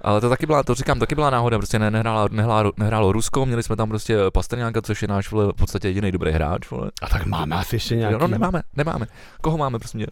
Ale 0.00 0.20
to 0.20 0.28
taky 0.28 0.46
byla, 0.46 0.62
to 0.62 0.74
říkám, 0.74 0.98
taky 0.98 1.14
byla 1.14 1.30
náhoda, 1.30 1.58
prostě 1.58 1.78
ne, 1.78 1.90
nehrálo, 1.90 2.28
nehrálo, 2.30 2.72
nehrálo 2.76 3.12
Rusko, 3.12 3.46
měli 3.46 3.62
jsme 3.62 3.76
tam 3.76 3.88
prostě 3.88 4.18
Pastrňáka, 4.32 4.82
což 4.82 5.02
je 5.02 5.08
náš 5.08 5.30
vole, 5.30 5.46
v 5.46 5.52
podstatě 5.56 5.88
jediný 5.88 6.12
dobrý 6.12 6.30
hráč, 6.32 6.70
vole. 6.70 6.90
a 7.02 7.08
tak 7.08 7.26
máme 7.26 7.56
asi 7.56 7.76
ještě 7.76 7.96
nějaký. 7.96 8.18
No 8.20 8.28
nemáme, 8.28 8.62
nemáme. 8.76 9.06
Koho 9.42 9.58
máme, 9.58 9.78
prostě, 9.78 10.06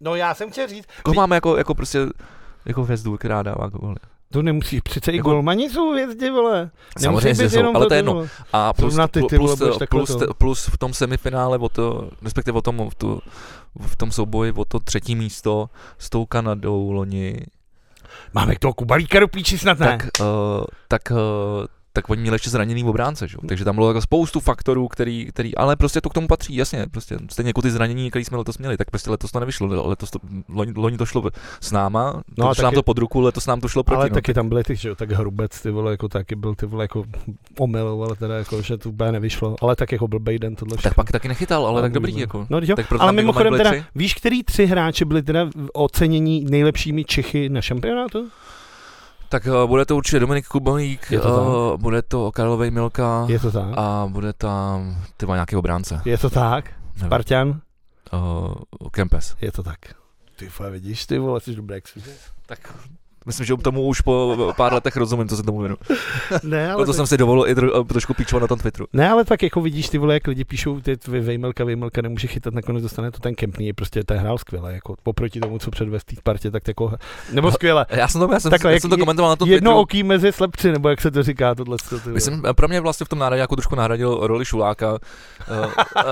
No 0.00 0.14
já 0.14 0.34
jsem 0.34 0.50
chtěl 0.50 0.68
říct, 0.68 0.86
koho 1.02 1.14
máme 1.14 1.36
jako, 1.36 1.56
jako 1.56 1.74
prostě, 1.74 1.98
jako 2.66 2.82
hvězdu, 2.84 3.16
která 3.16 3.42
dává 3.42 3.68
góly. 3.68 3.96
to 4.32 4.42
nemusíš, 4.42 4.80
přece 4.80 5.12
i 5.12 5.16
Jako- 5.16 5.30
golmani 5.30 5.70
jsou 5.70 5.90
hvězdy, 5.92 6.30
vole. 6.30 6.70
Samozřejmě, 6.98 7.42
být 7.44 7.50
jsou, 7.50 7.56
jenom 7.58 7.76
ale 7.76 7.86
to 7.86 7.94
je 7.94 7.98
jedno. 7.98 8.12
vole. 8.14 8.28
A 8.52 8.72
plus, 8.72 8.94
ty, 9.10 9.20
plus, 9.20 9.28
ty 9.30 9.38
vole, 9.38 9.56
plus, 9.56 9.78
takhle 9.78 9.98
plus, 9.98 10.16
to. 10.16 10.34
plus, 10.34 10.66
v 10.66 10.78
tom 10.78 10.92
semifinále 10.94 11.58
o 11.58 11.68
to, 11.68 12.10
respektive 12.22 12.58
o 12.58 12.62
tom, 12.62 12.88
v, 12.90 12.94
tu, 12.94 13.20
v 13.80 13.96
tom 13.96 14.10
souboji 14.12 14.52
o 14.52 14.64
to 14.64 14.80
třetí 14.80 15.14
místo 15.16 15.70
s 15.98 16.10
tou 16.10 16.26
Kanadou 16.26 16.92
loni, 16.92 17.40
Máme 18.34 18.56
toho 18.58 18.74
Kubalíka 18.74 19.20
do 19.20 19.28
píči 19.28 19.58
snad 19.58 19.78
ne. 19.78 19.86
tak, 19.86 20.00
uh, 20.20 20.64
tak, 20.88 21.10
uh, 21.10 21.66
tak 21.92 22.10
oni 22.10 22.20
měli 22.22 22.34
ještě 22.34 22.50
zraněný 22.50 22.84
obránce, 22.84 23.28
že? 23.28 23.36
takže 23.48 23.64
tam 23.64 23.74
bylo 23.74 23.88
jako 23.88 24.00
spoustu 24.00 24.40
faktorů, 24.40 24.88
který, 24.88 25.26
který, 25.26 25.54
ale 25.56 25.76
prostě 25.76 26.00
to 26.00 26.08
k 26.10 26.14
tomu 26.14 26.26
patří, 26.26 26.56
jasně, 26.56 26.86
prostě 26.90 27.16
stejně 27.30 27.48
jako 27.48 27.62
ty 27.62 27.70
zranění, 27.70 28.10
které 28.10 28.24
jsme 28.24 28.36
letos 28.38 28.58
měli, 28.58 28.76
tak 28.76 28.90
prostě 28.90 29.10
letos 29.10 29.30
to 29.30 29.40
nevyšlo, 29.40 29.88
letos 29.88 30.10
to, 30.10 30.18
loni, 30.48 30.72
loni 30.76 30.96
to 30.98 31.06
šlo 31.06 31.30
s 31.60 31.72
náma, 31.72 32.22
No 32.38 32.48
to 32.48 32.54
šlo 32.54 32.62
nám 32.62 32.70
taky- 32.70 32.74
to 32.74 32.82
pod 32.82 32.98
ruku, 32.98 33.20
letos 33.20 33.46
nám 33.46 33.60
to 33.60 33.68
šlo 33.68 33.82
proti, 33.82 33.96
ale 34.00 34.08
no, 34.08 34.14
taky 34.14 34.34
tam 34.34 34.48
byly 34.48 34.64
ty, 34.64 34.76
že 34.76 34.88
jo, 34.88 34.94
tak 34.94 35.10
Hrubec, 35.10 35.60
ty 35.62 35.70
vole, 35.70 35.90
jako 35.90 36.08
taky 36.08 36.34
byl, 36.36 36.54
ty 36.54 36.66
vole, 36.66 36.84
jako 36.84 37.04
omyl, 37.58 38.02
ale 38.06 38.16
teda 38.16 38.34
jako, 38.38 38.62
že 38.62 38.76
to 38.78 38.88
úplně 38.88 39.12
nevyšlo, 39.12 39.56
ale 39.62 39.76
tak 39.76 39.92
jako 39.92 40.08
blbej 40.08 40.38
den 40.38 40.56
tohle 40.56 40.70
tak 40.76 40.78
všechno. 40.80 40.94
pak 40.94 41.12
taky 41.12 41.28
nechytal, 41.28 41.66
ale 41.66 41.76
No, 41.76 41.82
tak 41.82 41.92
dobrý, 41.92 42.12
no. 42.12 42.18
jako. 42.20 42.46
No, 42.50 42.58
jo, 42.62 42.76
tak 42.76 42.88
proto 42.88 43.02
ale 43.02 43.12
mimochodem 43.12 43.56
teda, 43.56 43.70
tři. 43.70 43.84
víš, 43.94 44.14
který 44.14 44.42
tři 44.42 44.66
hráči 44.66 45.04
byli 45.04 45.22
teda 45.22 45.48
ocenění 45.72 46.44
nejlepšími 46.50 47.04
Čechy 47.04 47.48
na 47.48 47.62
šampionátu? 47.62 48.28
Tak 49.30 49.46
uh, 49.46 49.68
bude 49.68 49.84
to 49.84 49.96
určitě 49.96 50.18
Dominik 50.18 50.46
Kubalík, 50.46 51.10
Je 51.10 51.20
to 51.20 51.72
uh, 51.74 51.80
bude 51.80 52.02
to 52.02 52.32
Karel 52.32 52.56
Vejmilka 52.56 53.26
Je 53.28 53.38
to 53.38 53.50
tak? 53.52 53.66
a 53.76 54.06
bude 54.08 54.32
tam 54.32 54.96
tyma 55.16 55.34
nějaký 55.34 55.56
obránce. 55.56 56.02
Je 56.04 56.18
to 56.18 56.30
tak? 56.30 56.70
Spartan? 57.06 57.60
Uh, 58.12 58.54
Kempes. 58.90 59.36
Je 59.40 59.52
to 59.52 59.62
tak. 59.62 59.78
Ty 60.36 60.50
vole, 60.58 60.70
vidíš, 60.70 61.06
ty 61.06 61.18
vole, 61.18 61.40
jsi 61.40 61.54
dobrý, 61.54 61.74
jak 61.74 61.88
jsi. 61.88 62.00
Tak 62.46 62.74
myslím, 63.26 63.46
že 63.46 63.56
tomu 63.56 63.82
už 63.82 64.00
po 64.00 64.36
pár 64.56 64.72
letech 64.72 64.96
rozumím, 64.96 65.28
co 65.28 65.36
se 65.36 65.42
tomu 65.42 65.60
věnu. 65.60 65.76
Ne, 66.42 66.66
ale 66.66 66.76
Proto 66.76 66.92
tak, 66.92 66.96
jsem 66.96 67.06
si 67.06 67.16
dovolil 67.18 67.48
i 67.48 67.54
tro, 67.54 67.84
trošku 67.84 68.14
píčovat 68.14 68.40
na 68.40 68.48
tom 68.48 68.58
Twitteru. 68.58 68.86
ne, 68.92 69.10
ale 69.10 69.24
tak 69.24 69.42
jako 69.42 69.60
vidíš, 69.60 69.88
ty 69.88 69.98
vole, 69.98 70.14
jak 70.14 70.26
lidi 70.26 70.44
píšou, 70.44 70.80
ty 70.80 70.96
Vejmelka, 71.08 71.64
Vejmelka 71.64 72.02
nemůže 72.02 72.28
chytat, 72.28 72.54
nakonec 72.54 72.82
dostane 72.82 73.10
to 73.10 73.18
ten 73.18 73.34
Kempný, 73.34 73.72
prostě 73.72 74.04
ten 74.04 74.18
hrál 74.18 74.38
skvěle, 74.38 74.74
jako 74.74 74.94
oproti 75.04 75.40
tomu, 75.40 75.58
co 75.58 75.70
předvést 75.70 76.02
v 76.02 76.04
té 76.04 76.16
Spartě, 76.16 76.50
tak 76.50 76.68
jako, 76.68 76.92
nebo 77.32 77.52
skvěle. 77.52 77.86
Já 77.90 78.08
jsem 78.08 78.20
to, 78.20 78.32
já 78.32 78.40
jsem, 78.40 78.50
Takhle, 78.50 78.72
já 78.72 78.80
jsem 78.80 78.90
to 78.90 78.96
komentoval 78.98 79.30
na 79.32 79.36
tom 79.36 79.48
Jedno 79.48 79.70
Twitteru. 79.70 79.80
oký 79.82 80.02
mezi 80.02 80.32
slepci, 80.32 80.72
nebo 80.72 80.88
jak 80.88 81.00
se 81.00 81.10
to 81.10 81.22
říká, 81.22 81.54
tohle. 81.54 81.76
Ty. 82.04 82.10
Myslím, 82.10 82.42
pro 82.54 82.68
mě 82.68 82.80
vlastně 82.80 83.06
v 83.06 83.08
tom 83.08 83.18
náhradě 83.18 83.40
jako 83.40 83.56
trošku 83.56 83.74
nahradil 83.74 84.18
roli 84.22 84.44
Šuláka, 84.44 84.92
uh, 84.92 84.98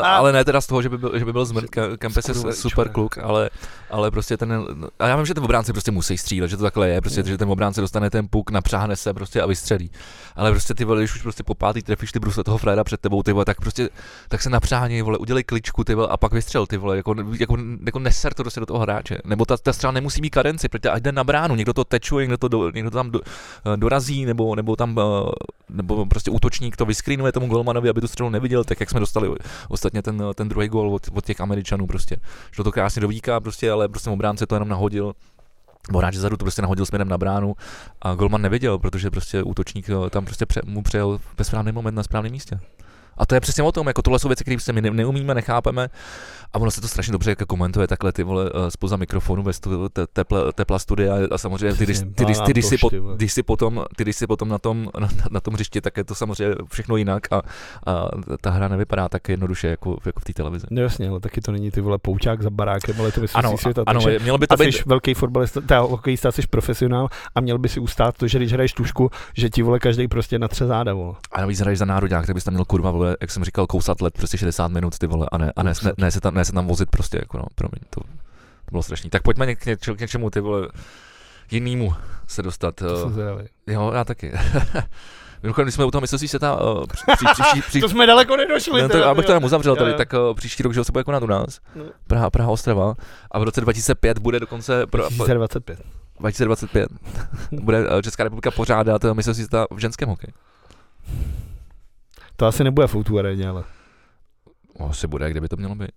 ale 0.02 0.32
ne 0.32 0.44
teda 0.44 0.60
z 0.60 0.66
toho, 0.66 0.82
že 0.82 0.88
by 0.88 0.98
byl, 0.98 1.18
že 1.18 1.24
by 1.24 1.32
byl 1.32 1.44
zmrt, 1.44 1.70
Ke- 1.70 1.96
Kempes 1.96 2.28
je 2.28 2.34
super 2.52 2.88
kluk, 2.88 3.18
ale, 3.18 3.50
ale 3.90 4.10
prostě 4.10 4.36
ten, 4.36 4.64
a 4.98 5.06
já 5.08 5.16
vím, 5.16 5.26
že 5.26 5.34
ten 5.34 5.44
obránce 5.44 5.72
prostě 5.72 5.90
musí 5.90 6.18
střílet, 6.18 6.48
že 6.48 6.56
to 6.56 6.62
takhle 6.62 6.88
je, 6.88 6.97
prostě, 7.00 7.20
Mm. 7.20 7.26
že 7.26 7.38
ten 7.38 7.50
obránce 7.50 7.80
dostane 7.80 8.10
ten 8.10 8.28
puk, 8.30 8.50
napřáhne 8.50 8.96
se 8.96 9.14
prostě 9.14 9.42
a 9.42 9.46
vystřelí. 9.46 9.90
Ale 10.36 10.50
prostě 10.50 10.74
ty 10.74 10.84
vole, 10.84 11.00
když 11.00 11.14
už 11.14 11.22
prostě 11.22 11.42
po 11.42 11.54
pátý 11.54 11.82
trefíš 11.82 12.12
ty 12.12 12.18
brusle 12.18 12.44
toho 12.44 12.58
Freda 12.58 12.84
před 12.84 13.00
tebou, 13.00 13.22
ty 13.22 13.32
vole, 13.32 13.44
tak 13.44 13.60
prostě, 13.60 13.88
tak 14.28 14.42
se 14.42 14.50
napřáhni, 14.50 15.02
vole, 15.02 15.18
udělej 15.18 15.44
kličku, 15.44 15.84
ty 15.84 15.94
vole, 15.94 16.08
a 16.08 16.16
pak 16.16 16.32
vystřel, 16.32 16.66
ty 16.66 16.76
vole, 16.76 16.96
jako, 16.96 17.14
jako, 17.40 17.56
jako 17.86 17.98
neser 17.98 18.34
to 18.34 18.42
prostě 18.42 18.60
do 18.60 18.66
toho 18.66 18.78
hráče. 18.78 19.18
Nebo 19.24 19.44
ta, 19.44 19.56
ta 19.56 19.72
střela 19.72 19.92
nemusí 19.92 20.20
mít 20.20 20.30
kadenci, 20.30 20.68
protože 20.68 20.90
ať 20.90 21.02
jde 21.02 21.12
na 21.12 21.24
bránu, 21.24 21.54
někdo 21.54 21.72
to 21.72 21.84
tečuje, 21.84 22.26
někdo 22.26 22.38
to, 22.38 22.48
do, 22.48 22.70
někdo 22.70 22.90
to 22.90 22.96
tam 22.96 23.10
do, 23.10 23.20
eh, 23.24 23.76
dorazí, 23.76 24.24
nebo, 24.24 24.54
nebo 24.54 24.76
tam, 24.76 24.98
eh, 24.98 25.30
nebo 25.68 26.06
prostě 26.06 26.30
útočník 26.30 26.76
to 26.76 26.86
vyskrínuje 26.86 27.32
tomu 27.32 27.46
golmanovi, 27.46 27.88
aby 27.88 28.00
tu 28.00 28.08
střelu 28.08 28.30
neviděl, 28.30 28.64
tak 28.64 28.80
jak 28.80 28.90
jsme 28.90 29.00
dostali 29.00 29.28
ostatně 29.68 30.02
ten, 30.02 30.22
ten 30.34 30.48
druhý 30.48 30.68
gol 30.68 30.94
od, 30.94 31.08
od, 31.12 31.24
těch 31.24 31.40
Američanů 31.40 31.86
prostě. 31.86 32.16
Šlo 32.52 32.64
to 32.64 32.72
krásně 32.72 33.00
do 33.00 33.08
víka 33.08 33.40
prostě, 33.40 33.70
ale 33.70 33.88
prostě 33.88 34.10
obránce 34.10 34.46
to 34.46 34.54
jenom 34.54 34.68
nahodil. 34.68 35.12
Boráč 35.90 36.14
zadu 36.14 36.36
to 36.36 36.44
prostě 36.44 36.62
nahodil 36.62 36.86
směrem 36.86 37.08
na 37.08 37.18
bránu 37.18 37.54
a 38.02 38.14
golman 38.14 38.42
neviděl, 38.42 38.78
protože 38.78 39.10
prostě 39.10 39.42
útočník 39.42 39.90
eh, 39.90 40.10
tam 40.10 40.24
prostě 40.24 40.46
pře, 40.46 40.60
mu 40.64 40.82
přejel 40.82 41.20
ve 41.38 41.44
správný 41.44 41.72
moment 41.72 41.94
na 41.94 42.02
správném 42.02 42.32
místě. 42.32 42.60
A 43.18 43.26
to 43.26 43.34
je 43.34 43.40
přesně 43.40 43.62
o 43.62 43.72
tom, 43.72 43.86
jako 43.86 44.02
tohle 44.02 44.18
jsou 44.18 44.28
věci, 44.28 44.44
které 44.44 44.56
prostě 44.56 44.72
my 44.72 44.82
ne- 44.82 44.90
neumíme, 44.90 45.34
nechápeme 45.34 45.88
a 46.52 46.58
ono 46.58 46.70
se 46.70 46.80
to 46.80 46.88
strašně 46.88 47.12
dobře 47.12 47.30
jako 47.30 47.46
komentuje 47.46 47.86
takhle 47.86 48.12
ty 48.12 48.22
vole 48.22 48.50
eh, 48.54 48.70
spoza 48.70 48.96
mikrofonu 48.96 49.42
ve 49.42 49.52
stu, 49.52 49.88
te, 49.88 50.06
teple, 50.06 50.52
tepla 50.52 50.78
studia 50.78 51.14
a 51.30 51.38
samozřejmě 51.38 51.74
ty, 51.78 51.84
když, 51.84 51.98
ty, 51.98 52.24
když, 52.24 52.38
ty, 52.46 52.50
když, 52.52 52.64
si, 52.66 52.78
po, 52.78 52.90
když 53.16 53.32
si 53.32 53.42
potom, 53.42 53.84
ty, 53.96 54.02
když 54.04 54.16
si 54.16 54.26
potom 54.26 54.48
na 54.48 54.58
tom, 54.58 54.88
na, 55.00 55.08
na 55.30 55.40
tom 55.40 55.54
hřišti, 55.54 55.80
tak 55.80 55.96
je 55.96 56.04
to 56.04 56.14
samozřejmě 56.14 56.54
všechno 56.72 56.96
jinak 56.96 57.32
a, 57.32 57.42
a 57.86 58.08
ta 58.40 58.50
hra 58.50 58.68
nevypadá 58.68 59.08
tak 59.08 59.28
jednoduše 59.28 59.68
jako, 59.68 59.96
jako 60.06 60.20
v 60.20 60.24
té 60.24 60.32
televizi. 60.32 60.66
No 60.70 60.82
jasně, 60.82 61.08
ale 61.08 61.20
taky 61.20 61.40
to 61.40 61.52
není 61.52 61.70
ty 61.70 61.80
vole 61.80 61.98
poučák 61.98 62.42
za 62.42 62.50
barákem, 62.50 62.94
ale 63.00 63.12
to 63.12 63.18
Ano, 63.20 63.22
mistrovství 63.22 63.58
světa. 63.58 63.82
ano, 63.86 64.00
takže 64.02 64.18
mělo 64.18 64.38
by 64.38 64.46
to 64.46 64.54
a 64.54 64.56
být, 64.56 64.72
jsi 64.72 64.82
velký 64.86 65.14
fotbalista, 65.14 65.60
teda 65.60 65.80
hokejista, 65.80 66.32
jsi 66.32 66.42
profesionál 66.50 67.08
a 67.34 67.40
měl 67.40 67.58
by 67.58 67.68
si 67.68 67.80
ustát 67.80 68.16
to, 68.18 68.28
že 68.28 68.38
když 68.38 68.52
hraješ 68.52 68.72
tušku, 68.72 69.10
že 69.34 69.50
ti 69.50 69.62
vole 69.62 69.78
každý 69.78 70.08
prostě 70.08 70.38
natře 70.38 70.66
záda, 70.66 70.94
vole. 70.94 71.14
a 71.32 71.40
navíc 71.40 71.60
hraješ 71.60 71.78
za 71.78 71.84
národák, 71.84 72.26
tak 72.26 72.34
bys 72.34 72.44
tam 72.44 72.54
měl 72.54 72.64
kurva, 72.64 72.90
vole, 72.90 73.07
jak 73.20 73.30
jsem 73.30 73.44
říkal, 73.44 73.66
kousat 73.66 74.00
let, 74.00 74.14
prostě 74.14 74.38
60 74.38 74.68
minut, 74.68 74.98
ty 74.98 75.06
vole, 75.06 75.26
a 75.32 75.38
ne, 75.38 75.52
a 75.56 75.62
ne, 75.62 75.72
ne, 75.84 75.92
ne, 75.98 76.10
se, 76.10 76.20
tam, 76.20 76.34
ne 76.34 76.44
se 76.44 76.52
tam 76.52 76.66
vozit 76.66 76.90
prostě, 76.90 77.18
jako 77.22 77.38
no, 77.38 77.44
promiň, 77.54 77.80
to, 77.90 78.00
to 78.00 78.70
bylo 78.70 78.82
strašný. 78.82 79.10
Tak 79.10 79.22
pojďme 79.22 79.54
k, 79.54 79.66
něč, 79.66 79.88
k 79.96 80.00
něčemu, 80.00 80.30
ty 80.30 80.40
vole, 80.40 80.68
jinýmu 81.50 81.94
se 82.26 82.42
dostat. 82.42 82.74
To 82.74 82.96
jsem 82.96 83.06
Uh, 83.06 83.12
zvědavý. 83.12 83.44
jo, 83.66 83.92
já 83.94 84.04
taky. 84.04 84.32
Mimochodem, 85.42 85.64
když 85.66 85.74
jsme 85.74 85.84
u 85.84 85.90
toho 85.90 86.00
mistrovství 86.00 86.28
světa, 86.28 86.60
uh, 86.60 86.86
při, 86.86 87.04
příští, 87.34 87.62
pří, 87.62 87.80
To 87.80 87.88
jsme 87.88 88.06
daleko 88.06 88.36
nedošli. 88.36 88.82
no, 88.82 88.88
to, 88.88 89.04
abych 89.04 89.26
to 89.26 89.32
tam 89.32 89.44
uzavřel 89.44 89.76
tady, 89.76 89.94
tak 89.94 90.12
uh, 90.12 90.34
příští 90.34 90.62
rok, 90.62 90.74
že 90.74 90.84
se 90.84 90.92
bude 90.92 91.04
konat 91.04 91.22
u 91.22 91.26
nás. 91.26 91.60
No. 91.74 91.84
Praha, 92.06 92.30
Praha, 92.30 92.50
Ostrava. 92.50 92.94
A 93.30 93.38
v 93.38 93.42
roce 93.42 93.60
2005 93.60 94.18
bude 94.18 94.40
dokonce, 94.40 94.86
pro, 94.86 95.02
2025. 95.08 95.80
2025, 96.20 96.88
bude 97.52 97.84
Česká 98.02 98.24
republika 98.24 98.50
pořádat 98.50 99.04
mistrovství 99.04 99.44
světa 99.44 99.66
v 99.70 99.78
ženském 99.78 100.08
hokeji. 100.08 100.32
To 102.40 102.46
asi 102.46 102.64
nebude 102.64 102.86
v 102.86 102.94
Outu 102.94 103.18
aréně, 103.18 103.48
ale. 103.48 103.64
O, 104.78 104.88
Asi 104.88 105.06
bude, 105.06 105.30
kde 105.30 105.40
by 105.40 105.48
to 105.48 105.56
mělo 105.56 105.74
být. 105.74 105.90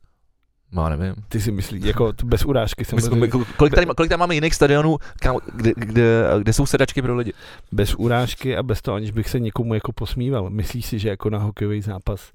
No, 0.71 0.89
nevím. 0.89 1.15
Ty 1.29 1.41
si 1.41 1.51
myslíš, 1.51 1.83
jako 1.83 2.13
to 2.13 2.25
bez 2.25 2.45
urážky 2.45 2.85
jsem 2.85 2.95
My 2.95 3.01
jsme, 3.01 3.27
kolik, 3.57 3.73
tady, 3.73 3.85
kolik 3.85 4.09
tady 4.09 4.19
máme 4.19 4.35
jiných 4.35 4.55
stadionů, 4.55 4.97
kam, 5.19 5.37
kde, 5.55 5.71
kde, 5.75 6.23
kde, 6.39 6.53
jsou 6.53 6.65
sedačky 6.65 7.01
pro 7.01 7.15
lidi? 7.15 7.33
Bez 7.71 7.95
urážky 7.95 8.57
a 8.57 8.63
bez 8.63 8.81
toho, 8.81 8.95
aniž 8.95 9.11
bych 9.11 9.29
se 9.29 9.39
někomu 9.39 9.73
jako 9.73 9.91
posmíval. 9.93 10.49
Myslíš 10.49 10.85
si, 10.85 10.99
že 10.99 11.09
jako 11.09 11.29
na 11.29 11.37
hokejový 11.37 11.81
zápas 11.81 12.31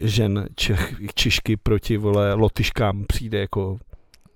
žen 0.00 0.46
Čech, 0.54 0.94
Češky 1.14 1.56
proti 1.56 1.96
vole 1.96 2.34
Lotyškám 2.34 3.04
přijde 3.04 3.40
jako 3.40 3.78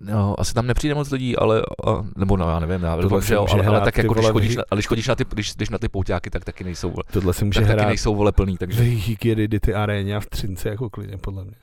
No, 0.00 0.40
asi 0.40 0.54
tam 0.54 0.66
nepřijde 0.66 0.94
moc 0.94 1.10
lidí, 1.10 1.36
ale, 1.36 1.60
a, 1.86 2.04
nebo 2.16 2.36
no, 2.36 2.48
já 2.50 2.58
nevím, 2.60 2.82
já 2.82 2.96
Tohle 2.96 3.22
že 3.22 3.34
jo, 3.34 3.46
ale, 3.50 3.66
ale 3.66 3.80
tak 3.80 3.96
jako, 3.98 4.14
když 4.14 4.26
chodíš, 4.26 4.56
na, 4.56 4.62
ale 4.70 4.76
když 4.76 4.86
chodíš 4.86 5.08
na 5.08 5.14
ty, 5.14 5.24
když, 5.28 5.54
když 5.54 5.68
na 5.70 5.78
ty 5.78 5.88
pouťáky, 5.88 6.30
tak 6.30 6.44
taky 6.44 6.64
nejsou, 6.64 6.90
vole, 6.90 7.04
tohle 7.12 7.34
si 7.34 7.44
může 7.44 7.60
tak 7.60 7.66
taky 7.68 7.78
hrát 7.80 7.88
nejsou 7.88 8.14
vole 8.14 8.32
plný, 8.32 8.56
takže 8.56 8.78
Vehikiedy, 8.80 9.60
ty 9.60 9.74
aréně 9.74 10.16
a 10.16 10.20
v 10.20 10.26
Třince 10.26 10.68
jako 10.68 10.90
klidně, 10.90 11.16
podle 11.18 11.44
mě. 11.44 11.54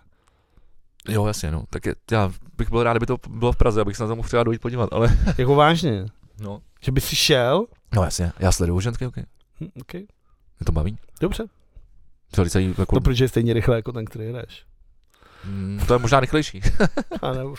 jo, 1.10 1.26
jasně, 1.26 1.52
no, 1.52 1.64
tak 1.70 1.86
je, 1.86 1.96
já 2.12 2.32
bych 2.58 2.70
byl 2.70 2.84
rád, 2.84 2.94
kdyby 2.94 3.06
to 3.06 3.18
bylo 3.30 3.52
v 3.52 3.58
Praze, 3.58 3.82
abych 3.82 3.98
se 3.98 4.04
na 4.04 4.10
to 4.10 4.16
mohl 4.16 4.28
třeba 4.28 4.44
dojít 4.44 4.62
podívat, 4.62 4.90
ale 4.94 5.18
Jako 5.38 5.56
vážně, 5.56 6.06
no, 6.42 6.62
že 6.82 6.92
by 6.92 7.02
si 7.02 7.16
šel? 7.16 7.66
no 7.96 8.04
jasně, 8.04 8.32
já 8.40 8.52
sleduju 8.52 8.80
ženský 8.80 9.06
hokej, 9.06 9.24
Hm, 9.62 9.68
okay. 9.82 10.02
mě 10.60 10.66
to 10.66 10.72
baví, 10.72 10.98
Dobře, 11.22 11.46
celý, 12.50 12.76
jako, 12.78 12.96
to 12.96 13.02
protože 13.02 13.24
je 13.24 13.28
stejně 13.30 13.54
rychle 13.54 13.76
jako 13.76 13.92
ten, 13.92 14.06
který 14.06 14.32
jdeš. 14.32 14.64
mm, 15.46 15.80
to 15.88 15.94
je 15.94 16.00
možná 16.00 16.20
rychlejší. 16.20 16.62
A 17.22 17.32
nebo, 17.34 17.56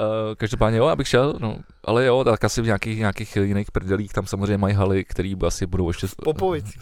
Uh, 0.00 0.34
každopádně 0.36 0.78
jo, 0.78 0.86
abych 0.86 1.08
šel, 1.08 1.34
no, 1.40 1.56
ale 1.84 2.04
jo, 2.04 2.24
tak 2.24 2.44
asi 2.44 2.62
v 2.62 2.64
nějakých, 2.64 2.98
nějakých 2.98 3.36
jiných 3.36 3.70
prdelích, 3.70 4.12
tam 4.12 4.26
samozřejmě 4.26 4.58
mají 4.58 4.74
haly, 4.74 5.04
které 5.04 5.34
asi 5.46 5.66
budou 5.66 5.88
ještě... 5.88 6.06
Popovic. 6.24 6.66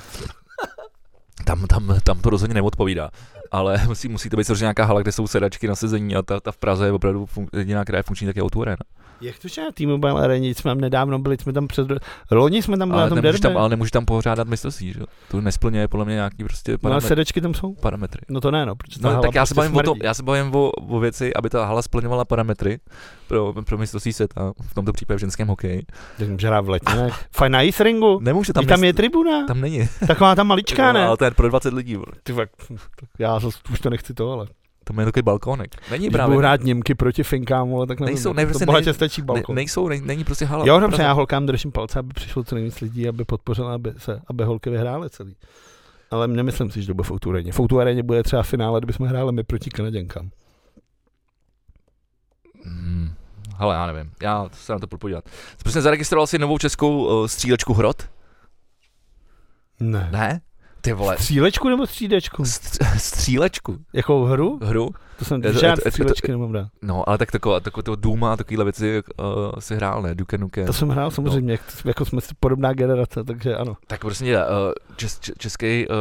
Tam, 1.44 1.66
tam, 1.66 1.98
tam 2.04 2.20
to 2.20 2.30
rozhodně 2.30 2.54
neodpovídá. 2.54 3.10
Ale 3.50 3.80
musí, 3.86 4.08
musí 4.08 4.30
to 4.30 4.36
být 4.36 4.44
samozřejmě 4.44 4.64
nějaká 4.64 4.84
hala, 4.84 5.02
kde 5.02 5.12
jsou 5.12 5.26
sedačky 5.26 5.68
na 5.68 5.74
sezení 5.74 6.16
a 6.16 6.22
ta, 6.22 6.40
ta 6.40 6.52
v 6.52 6.56
Praze 6.56 6.86
je 6.86 6.92
opravdu 6.92 7.24
fun- 7.24 7.48
jediná, 7.52 7.84
která 7.84 7.98
je 7.98 8.02
funkční, 8.02 8.26
tak 8.26 8.36
je 8.36 8.42
o 8.42 8.62
Arena. 8.62 8.76
Jak 9.20 9.38
to, 9.38 9.48
že 9.48 9.62
na 9.62 9.70
T-Mobile 9.70 10.22
aréně 10.24 10.54
jsme 10.54 10.70
tam 10.70 10.80
nedávno 10.80 11.18
byli, 11.18 11.37
jsme 11.38 11.52
tam 11.52 11.66
přes... 11.66 11.87
Loni 12.30 12.62
jsme 12.62 12.78
tam 12.78 12.88
byli 12.88 12.96
na 12.96 13.02
Ale 13.02 13.09
tom 13.11 13.16
nemůžeš, 13.16 13.40
derby. 13.40 13.54
tam, 13.54 13.61
ale 13.61 13.68
nemůžeš 13.68 13.90
tam 13.90 14.04
pořádat 14.04 14.48
mistrovství, 14.48 14.92
že? 14.92 15.00
To 15.30 15.40
nesplňuje 15.40 15.88
podle 15.88 16.04
mě 16.06 16.14
nějaký 16.14 16.44
prostě 16.44 16.72
No 16.72 16.78
parametry. 16.78 17.09
sedačky 17.09 17.40
tam 17.40 17.54
jsou? 17.54 17.74
parametry. 17.74 18.20
No 18.28 18.40
to 18.40 18.50
ne, 18.50 18.66
no, 18.66 18.76
protože 18.76 19.00
No, 19.02 19.20
tak 19.22 19.35
já 19.35 19.46
se 19.46 19.54
prostě 19.54 19.68
bavím 19.68 19.76
o 19.76 19.83
tom, 19.83 19.94
smrdí. 19.94 20.06
já 20.06 20.14
se 20.14 20.22
bavím 20.22 20.54
o, 20.54 20.70
o 20.70 20.98
věci, 21.00 21.35
aby 21.35 21.50
ta 21.50 21.64
hala 21.64 21.83
splňovala 21.83 22.24
parametry 22.24 22.78
pro, 23.28 23.54
pro 23.66 23.78
mistrovství 23.78 24.12
světa, 24.12 24.52
v 24.62 24.74
tomto 24.74 24.92
případě 24.92 25.16
v 25.16 25.20
ženském 25.20 25.48
hokeji. 25.48 25.83
Tak 26.18 26.28
může 26.28 26.46
hrát 26.46 26.61
v 26.61 26.68
letě, 26.68 26.94
ne? 26.96 27.11
Fajn 27.37 27.52
na 27.52 27.62
ice 27.62 27.83
ringu. 27.85 28.18
Nemůže 28.22 28.52
Tam, 28.52 28.64
tam, 28.64 28.68
tam 28.68 28.85
je 28.85 28.92
tribuna. 28.92 29.46
tam 29.46 29.61
není. 29.61 29.88
Taková 30.06 30.35
ta 30.35 30.42
maličká, 30.42 30.92
ne? 30.92 31.06
Ale 31.06 31.16
to 31.16 31.24
je 31.24 31.30
pro 31.30 31.48
20 31.48 31.72
lidí. 31.74 31.98
Ty 32.22 32.35
já 33.18 33.40
už 33.72 33.80
to 33.80 33.90
nechci 33.90 34.14
to, 34.14 34.33
ale. 34.33 34.46
Tam 34.90 34.98
je 34.98 35.05
takový 35.05 35.22
balkónek. 35.22 35.76
Není 35.90 36.07
Když 36.07 36.12
právě. 36.12 36.38
hrát 36.38 36.61
Němky 36.64 36.94
proti 36.94 37.22
Finkám, 37.22 37.74
ale 37.74 37.87
tak 37.87 38.00
nevím. 38.00 38.14
Nejsou, 38.14 38.33
ne, 38.33 38.42
to 38.42 38.48
prostě 38.48 38.66
bohatě 38.66 38.85
nej- 38.87 38.94
stačí 38.94 39.20
Ne, 39.20 39.24
balkon. 39.24 39.55
nejsou, 39.55 39.88
ne, 39.88 40.00
není 40.00 40.24
prostě 40.24 40.44
hala. 40.44 40.66
jo, 40.66 40.81
dobře, 40.81 41.03
já 41.03 41.12
holkám 41.12 41.46
držím 41.46 41.72
palce, 41.72 41.98
aby 41.98 42.09
přišlo 42.14 42.44
co 42.44 42.55
nejvíc 42.55 42.81
lidí, 42.81 43.09
aby 43.09 43.24
podpořila, 43.24 43.74
aby, 43.74 43.92
se, 43.96 44.20
aby 44.26 44.44
holky 44.44 44.70
vyhrály 44.70 45.11
celý. 45.11 45.37
Ale 46.11 46.29
nemyslím 46.29 46.70
si, 46.70 46.81
že 46.81 46.87
to 46.87 46.94
bude 46.94 47.09
v 47.09 47.11
Outu. 47.12 47.33
V 47.53 48.03
bude 48.03 48.22
třeba 48.22 48.42
finále, 48.42 48.81
kdybychom 48.81 49.07
hráli 49.07 49.33
my 49.33 49.44
proti 49.44 49.70
Kanaděnkám. 49.70 50.31
Hmm. 52.64 53.11
Hele, 53.57 53.74
já 53.74 53.87
nevím, 53.87 54.12
já 54.22 54.48
se 54.53 54.72
na 54.72 54.79
to 54.79 54.87
budu 54.87 54.98
podívat. 54.98 55.24
Prostě 55.62 55.81
zaregistroval 55.81 56.26
si 56.26 56.38
novou 56.38 56.59
českou 56.59 57.20
uh, 57.20 57.26
střílečku 57.26 57.74
Hrot? 57.74 58.09
Ne. 59.81 60.09
Ne? 60.12 60.40
Ty 60.80 60.92
vole, 60.92 61.16
Střílečku 61.18 61.68
nebo 61.68 61.86
střídečku? 61.86 62.42
Stř- 62.42 62.96
střílečku, 62.98 63.78
Jakou 63.92 64.24
hru? 64.24 64.58
hru, 64.62 64.90
To 65.18 65.24
jsem 65.24 65.42
to- 65.42 65.52
žádný 65.52 65.62
to- 65.62 65.68
je 65.68 65.76
to- 65.84 65.90
střílečky 65.90 66.32
nemám 66.32 66.54
rád. 66.54 66.68
no 66.82 67.08
ale 67.08 67.18
tak 67.18 67.30
taková, 67.30 67.60
taková 67.60 67.82
to 67.82 67.96
Duma, 67.96 68.36
takovýhle 68.36 68.64
věci 68.64 69.02
uh, 69.20 69.24
si 69.58 69.74
hrál, 69.76 70.02
ne, 70.02 70.14
Duke 70.14 70.38
Nukem. 70.38 70.66
To 70.66 70.72
jsem 70.72 70.88
hrál 70.88 71.10
samozřejmě, 71.10 71.52
jak, 71.52 71.60
jako 71.84 72.04
jsme 72.04 72.20
podobná 72.40 72.72
generace, 72.72 73.24
takže 73.24 73.56
ano. 73.56 73.76
Tak 73.86 74.00
prostě 74.00 74.38
uh, 74.38 74.44
čes, 74.96 75.20
český 75.38 75.86
uh, 75.88 75.94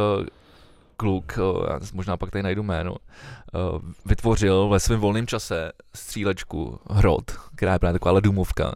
kluk, 0.96 1.38
uh, 1.38 1.64
já 1.70 1.78
možná 1.92 2.16
pak 2.16 2.30
tady 2.30 2.42
najdu 2.42 2.62
jméno, 2.62 2.92
uh, 2.92 3.78
vytvořil 4.06 4.68
ve 4.68 4.80
svém 4.80 5.00
volném 5.00 5.26
čase 5.26 5.72
střílečku 5.94 6.78
Hrot, 6.90 7.30
která 7.56 7.72
je 7.72 7.78
právě 7.78 7.92
taková 7.98 8.20
dumovka. 8.20 8.72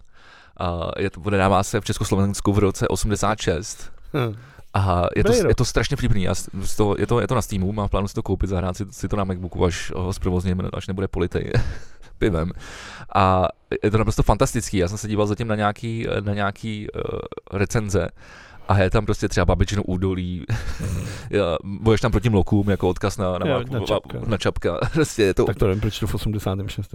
A 0.56 0.90
je 0.98 1.10
to, 1.10 1.20
se 1.62 1.80
v 1.80 1.84
Československu 1.84 2.52
v 2.52 2.58
roce 2.58 2.88
86. 2.88 3.92
Hm. 4.14 4.36
A 4.74 5.06
je 5.16 5.24
to, 5.24 5.32
je 5.32 5.54
to 5.54 5.64
strašně 5.64 5.96
vtipný. 5.96 6.26
Z 6.62 6.76
toho, 6.76 6.96
je, 6.98 7.06
to, 7.06 7.20
je 7.20 7.26
to 7.26 7.34
na 7.34 7.42
Steamu, 7.42 7.72
mám 7.72 7.88
v 7.88 7.90
plánu 7.90 8.08
si 8.08 8.14
to 8.14 8.22
koupit, 8.22 8.46
zahrát 8.46 8.76
si, 8.76 8.84
si 8.90 9.08
to 9.08 9.16
na 9.16 9.24
Macbooku, 9.24 9.64
až 9.64 9.92
ho 9.96 10.12
zprovozním, 10.12 10.62
až 10.72 10.86
nebude 10.86 11.08
politej 11.08 11.52
pivem. 12.18 12.52
A 13.14 13.48
je 13.82 13.90
to 13.90 13.98
naprosto 13.98 14.22
fantastický. 14.22 14.76
Já 14.76 14.88
jsem 14.88 14.98
se 14.98 15.08
díval 15.08 15.26
zatím 15.26 15.48
na 15.48 15.54
nějaký, 15.54 16.06
na 16.20 16.34
nějaký 16.34 16.86
uh, 16.90 17.18
recenze 17.52 18.08
a 18.68 18.78
je 18.78 18.90
tam 18.90 19.04
prostě 19.06 19.28
třeba 19.28 19.44
babičino 19.44 19.82
údolí, 19.82 20.44
boješ 21.64 22.00
tam 22.00 22.10
proti 22.10 22.30
mlokům, 22.30 22.70
jako 22.70 22.88
odkaz 22.88 23.16
na, 23.16 23.38
na, 23.38 23.46
Jo, 23.46 23.62
na 23.70 23.80
Čapka. 23.80 24.18
na 24.26 24.38
čapka. 24.38 24.78
Prostě 24.92 25.22
je 25.22 25.34
to, 25.34 25.44
Tak 25.44 25.56
to 25.56 25.66
nevím, 25.66 25.80
proč 25.80 25.98
to 25.98 26.06
v 26.06 26.14
86. 26.14 26.94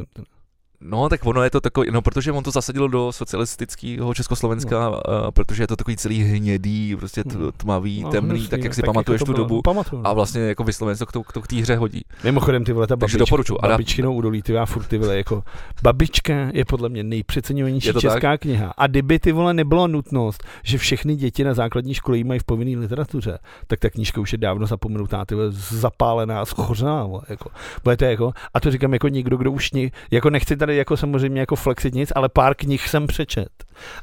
No, 0.81 1.09
tak 1.09 1.25
ono 1.25 1.43
je 1.43 1.49
to 1.49 1.61
takový, 1.61 1.91
no 1.91 2.01
protože 2.01 2.31
on 2.31 2.43
to 2.43 2.51
zasadil 2.51 2.89
do 2.89 3.11
socialistického 3.11 4.13
Československa, 4.13 4.79
no. 4.79 4.91
uh, 4.91 5.31
protože 5.31 5.63
je 5.63 5.67
to 5.67 5.75
takový 5.75 5.97
celý 5.97 6.23
hnědý, 6.23 6.95
prostě 6.95 7.23
No. 7.39 7.51
tmavý, 7.51 8.03
No, 8.03 8.09
temný, 8.09 8.29
hnusný, 8.29 8.47
tak 8.47 8.59
jak 8.63 8.69
no, 8.71 8.73
si 8.73 8.81
pamatuješ 8.83 9.21
jako 9.21 9.25
tu 9.25 9.33
to 9.33 9.37
dobu. 9.37 9.55
no, 9.55 9.61
Pamatuju. 9.61 10.01
A 10.05 10.13
vlastně 10.13 10.41
jako 10.41 10.63
vysloveně 10.63 10.97
to 10.97 11.05
k 11.05 11.11
tou- 11.11 11.23
k 11.41 11.47
té 11.47 11.55
hře 11.55 11.75
hodí. 11.75 12.01
Mimochodem 12.23 12.63
ty 12.63 12.73
vole, 12.73 12.87
ta 12.87 12.95
babička, 12.95 13.17
doporučuji. 13.17 13.57
Babičkinou 13.61 14.13
údolí, 14.13 14.41
ty 14.41 14.53
já 14.53 14.65
furt 14.65 14.83
ty 14.83 14.97
vole, 14.97 15.17
jako 15.17 15.43
babička 15.83 16.33
je 16.53 16.65
podle 16.65 16.89
mě 16.89 17.03
nejpřeceňovanější 17.03 17.93
to 17.93 18.01
česká 18.01 18.37
kniha. 18.37 18.73
A 18.77 18.87
kdyby 18.87 19.19
ty 19.19 19.31
vole 19.31 19.53
nebylo 19.53 19.87
nutnost, 19.87 20.43
že 20.63 20.77
všechny 20.77 21.15
děti 21.15 21.43
na 21.43 21.53
základní 21.53 21.93
škole 21.93 22.23
mají 22.23 22.39
v 22.39 22.43
povinné 22.43 22.79
literatuře, 22.81 23.39
tak 23.67 23.79
ta 23.79 23.89
knížka 23.89 24.21
už 24.21 24.31
je 24.31 24.37
dávno 24.37 24.67
zapomenutá, 24.67 25.25
ty 25.25 25.35
vole, 25.35 25.47
zapálená, 25.51 26.45
schořená, 26.45 27.03
vole, 27.05 27.21
jako. 27.29 27.49
Bude 27.83 27.97
to 27.97 28.05
jako, 28.05 28.31
a 28.53 28.59
to 28.59 28.71
říkám 28.71 28.93
jako 28.93 29.07
někdo, 29.07 29.37
kdo 29.37 29.51
už 29.51 29.71
ni, 29.71 29.91
jako 30.11 30.29
nechci 30.29 30.57
tady 30.57 30.68
jako 30.75 30.97
samozřejmě 30.97 31.39
jako 31.39 31.55
flexit 31.55 31.93
nic, 31.93 32.11
ale 32.15 32.29
pár 32.29 32.55
knih 32.55 32.89
jsem 32.89 33.07
přečet. 33.07 33.49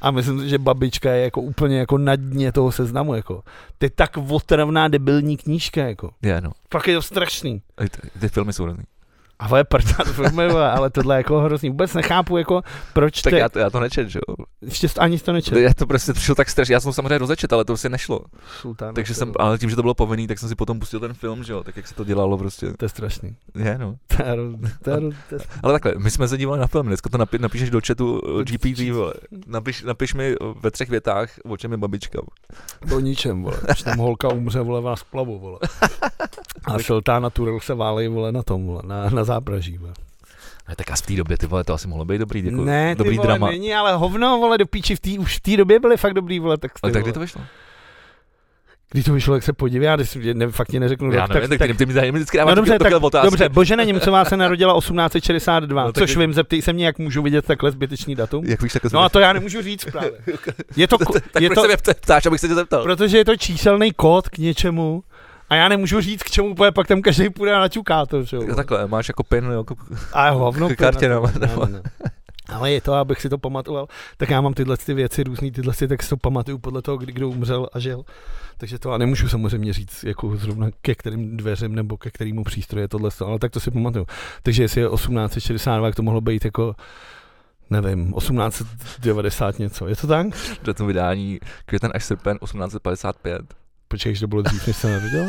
A 0.01 0.11
myslím 0.11 0.41
si, 0.41 0.49
že 0.49 0.59
babička 0.59 1.13
je 1.13 1.25
jako 1.25 1.41
úplně 1.41 1.79
jako 1.79 1.99
na 1.99 2.17
dně 2.17 2.53
toho 2.53 2.73
seznamu, 2.73 3.15
jako. 3.15 3.43
Je 3.83 3.91
tak 3.91 4.17
otravná 4.17 4.89
debilní 4.89 5.37
knížka, 5.37 5.87
jako. 5.87 6.11
Je, 6.23 6.41
no. 6.41 6.51
Fakt 6.73 6.89
je 6.89 6.95
to 6.95 7.03
strašný. 7.03 7.63
Ty, 7.77 7.89
ty 8.21 8.29
filmy 8.29 8.53
jsou 8.53 8.63
hrozný. 8.63 8.85
A 9.39 9.65
prdá, 9.65 10.05
filmy, 10.05 10.49
vole, 10.49 10.71
ale 10.73 10.91
tohle 10.91 11.15
je 11.15 11.17
jako 11.17 11.41
hrozný. 11.41 11.71
Vůbec 11.71 11.95
nechápu, 11.95 12.37
jako, 12.37 12.63
proč 12.93 13.23
Tak 13.23 13.33
ty, 13.33 13.39
já 13.39 13.49
to, 13.49 13.59
já 13.59 13.71
to 13.71 13.81
nečet, 13.81 14.09
že 14.09 14.19
jo. 14.29 14.35
ještě 14.63 14.89
ani 14.99 15.19
to 15.19 15.33
nečetl. 15.33 15.59
Já 15.59 15.75
to 15.75 15.87
prostě 15.87 16.13
přišlo 16.13 16.35
tak 16.35 16.51
strašně, 16.51 16.75
já 16.75 16.81
jsem 16.81 16.89
to 16.89 16.93
samozřejmě 16.93 17.19
rozečet, 17.19 17.53
ale 17.53 17.65
to 17.65 17.73
prostě 17.73 17.89
nešlo. 17.89 18.21
Sultán, 18.61 18.95
Takže 18.95 19.15
to, 19.15 19.19
jsem, 19.19 19.33
ale 19.39 19.59
tím, 19.59 19.71
že 19.71 19.77
to 19.77 19.83
bylo 19.83 19.95
povinný, 19.95 20.27
tak 20.27 20.39
jsem 20.39 20.49
si 20.49 20.55
potom 20.55 20.79
pustil 20.81 21.01
ten 21.01 21.15
film, 21.15 21.45
že 21.45 21.53
jo, 21.53 21.65
tak 21.65 21.77
jak 21.77 21.87
se 21.87 21.95
to 21.95 22.05
dělalo 22.05 22.39
prostě. 22.39 22.73
to 22.73 22.85
je 22.85 22.89
strašný. 22.89 23.37
Je, 23.55 23.79
no. 23.79 23.97
To 24.17 24.23
je, 24.23 24.37
to 24.83 24.91
je, 24.91 24.97
to 25.29 25.35
je, 25.35 25.41
Ale 25.63 25.73
takhle, 25.73 25.95
my 25.99 26.11
jsme 26.11 26.29
se 26.29 26.39
dívali 26.39 26.61
na 26.61 26.67
film, 26.67 26.87
dneska 26.87 27.11
to 27.11 27.19
napi- 27.19 27.41
napíšeš 27.41 27.71
do 27.71 27.81
chatu 27.87 28.21
uh, 28.21 28.43
GPT, 28.43 28.91
vole. 28.93 29.15
Napiš, 29.47 29.83
napiš 29.83 30.15
mi 30.15 30.37
uh, 30.37 30.55
ve 30.61 30.71
třech 30.71 30.91
větách, 30.91 31.31
o 31.45 31.57
čem 31.57 31.73
je 31.73 31.77
babička. 31.79 32.19
o 32.95 33.01
ničem, 33.01 33.43
vole. 33.43 33.57
Když 33.65 33.83
tam 33.83 33.99
holka 33.99 34.29
umře, 34.29 34.61
vole, 34.61 34.81
vás 34.81 35.03
plavu, 35.05 35.39
vole. 35.39 35.59
A 36.65 36.79
Sultán 36.79 37.27
a 37.27 37.31
Turel 37.31 37.61
se 37.61 37.75
válej, 37.75 38.09
vole, 38.09 38.33
na 38.33 38.43
tom, 38.43 38.67
vole, 38.67 38.83
na, 38.85 39.11
na 39.11 39.25
zápraží, 39.27 39.79
vole. 39.79 39.93
Ne, 40.69 40.77
tak 40.77 40.91
a 40.91 40.97
v 40.97 41.03
té 41.03 41.15
době, 41.15 41.39
ty 41.39 41.47
vole, 41.47 41.65
to 41.65 41.75
asi 41.75 41.89
mohlo 41.89 42.05
být 42.05 42.19
dobrý, 42.19 42.45
jako 42.45 42.65
ne, 42.65 42.95
ty 42.95 42.99
dobrý 42.99 43.17
vole, 43.17 43.27
drama. 43.27 43.51
není, 43.51 43.75
ale 43.75 43.95
hovno, 43.97 44.39
vole, 44.39 44.59
do 44.59 44.67
píči, 44.67 44.97
v 44.97 45.01
tý, 45.01 45.19
už 45.19 45.37
v 45.37 45.41
té 45.41 45.57
době 45.57 45.81
byly 45.81 45.97
fakt 45.97 46.15
dobrý, 46.15 46.39
vole, 46.39 46.57
texty, 46.59 46.81
Ale 46.83 46.93
tak 46.93 47.03
kdy 47.03 47.13
to 47.13 47.21
vyšlo? 47.21 47.43
Kdy 48.91 49.03
to 49.03 49.13
vyšlo, 49.13 49.35
jak 49.35 49.43
se 49.45 49.53
podívá, 49.53 49.85
já 49.85 49.97
když 49.97 50.19
ne, 50.35 50.49
fakt 50.49 50.69
ti 50.69 50.81
neřeknu 50.81 51.13
Já 51.13 51.27
nevím, 51.27 51.49
tak, 51.49 51.59
tak, 51.59 51.71
ty, 51.71 51.75
ty 51.77 51.87
mi 51.87 51.95
tady 51.95 52.11
vždycky 52.11 52.37
dáváš 52.37 52.53
No 52.53 52.55
dobře, 52.57 52.79
tak, 52.79 53.03
otázky. 53.03 53.27
dobře, 53.27 53.49
Božena 53.49 53.85
Němcová 53.85 54.25
se 54.25 54.37
narodila 54.37 54.79
1862, 54.81 55.85
No, 55.87 55.93
tak 55.93 56.03
což 56.05 56.17
vím, 56.17 56.35
zeptej 56.35 56.63
se 56.63 56.73
mě, 56.73 56.87
jak 56.87 56.99
můžu 56.99 57.23
vidět 57.23 57.45
takhle 57.47 57.71
zbytečný 57.71 58.15
datum. 58.15 58.45
Jak 58.45 58.63
víš, 58.63 58.73
tak 58.73 58.93
No 58.93 59.01
a 59.01 59.09
to 59.09 59.21
já 59.21 59.33
nemůžu 59.33 59.63
říct 59.63 59.85
právě. 59.85 60.13
Je 60.77 60.89
to, 60.89 60.99
tak 60.99 61.43
je 61.43 61.49
proč 61.49 61.55
to, 61.55 61.61
se 61.63 61.67
mě 61.67 61.77
ptá- 61.77 61.95
ptáš, 62.01 62.27
abych 62.27 62.41
se 62.41 62.49
tě 62.49 62.55
zeptal? 62.55 62.83
protože 62.83 63.19
je 63.19 63.25
to 63.25 63.37
číselný 63.37 63.93
kód 63.93 64.29
k 64.29 64.39
něčemu 64.39 65.03
a 65.51 65.55
já 65.55 65.69
nemůžu 65.69 66.01
říct 66.01 66.23
k 66.23 66.31
čemu, 66.31 66.55
protože 66.55 66.71
pak 66.71 66.87
tam 66.87 67.03
každý 67.03 67.31
půjde 67.31 67.55
a 67.55 67.59
naťuká 67.61 68.07
to, 68.07 68.23
že 68.23 68.39
takhle, 68.57 68.87
máš 68.87 69.09
jako 69.09 69.23
pin, 69.23 69.45
jako, 69.45 69.75
A 70.13 70.31
hovno. 70.31 70.69
Kartě 70.77 71.09
ne, 71.09 71.15
no, 71.15 71.67
no. 71.67 71.81
Ale 72.49 72.73
je 72.73 72.81
to, 72.81 72.95
abych 72.95 73.21
si 73.21 73.29
to 73.29 73.39
pamatoval, 73.39 73.89
tak 74.17 74.31
já 74.31 74.41
mám 74.41 74.55
tyhle 74.55 74.77
ty 74.77 74.95
věci, 74.95 75.23
různý 75.23 75.51
tyhle 75.51 75.75
ty, 75.75 75.89
tak 75.89 76.03
si 76.03 76.09
to 76.09 76.17
pamatuju 76.17 76.59
podle 76.59 76.83
toho, 76.83 76.97
kdy 76.97 77.13
kdo 77.13 77.29
umřel 77.29 77.69
a 77.73 77.79
žil. 77.79 78.05
Takže 78.59 78.79
to 78.79 78.93
a 78.93 78.99
nemůžu 78.99 79.29
samozřejmě 79.29 79.73
říct, 79.73 80.05
jako 80.05 80.37
zrovna 80.37 80.69
ke 80.83 80.95
kterým 80.95 81.37
dveřem 81.37 81.75
nebo 81.75 81.97
ke 81.97 82.11
kterému 82.11 82.45
přístroji 82.45 82.85
je 82.85 82.89
tohle, 82.89 83.11
ale 83.27 83.39
tak 83.39 83.53
to 83.53 83.61
si 83.61 83.71
pamatuju. 83.71 84.07
Takže 84.43 84.63
jestli 84.63 84.81
je 84.81 84.89
1862, 84.89 85.87
jak 85.87 85.95
to 85.95 86.03
mohlo 86.03 86.21
být 86.21 86.45
jako 86.45 86.75
nevím, 87.71 88.13
1890 88.13 89.59
něco. 89.59 89.89
Je 89.89 89.97
to 89.97 90.07
tak? 90.07 90.27
datum 90.63 90.87
vydání 90.87 91.39
květen 91.67 91.91
až 91.95 92.05
srpen 92.05 92.39
1855. 92.39 93.66
Počkej, 93.89 94.15
že 94.15 94.21
to 94.21 94.27
bylo 94.27 94.43
dřív, 94.43 94.67
než 94.67 94.77
se 94.77 94.91
narodil? 94.91 95.27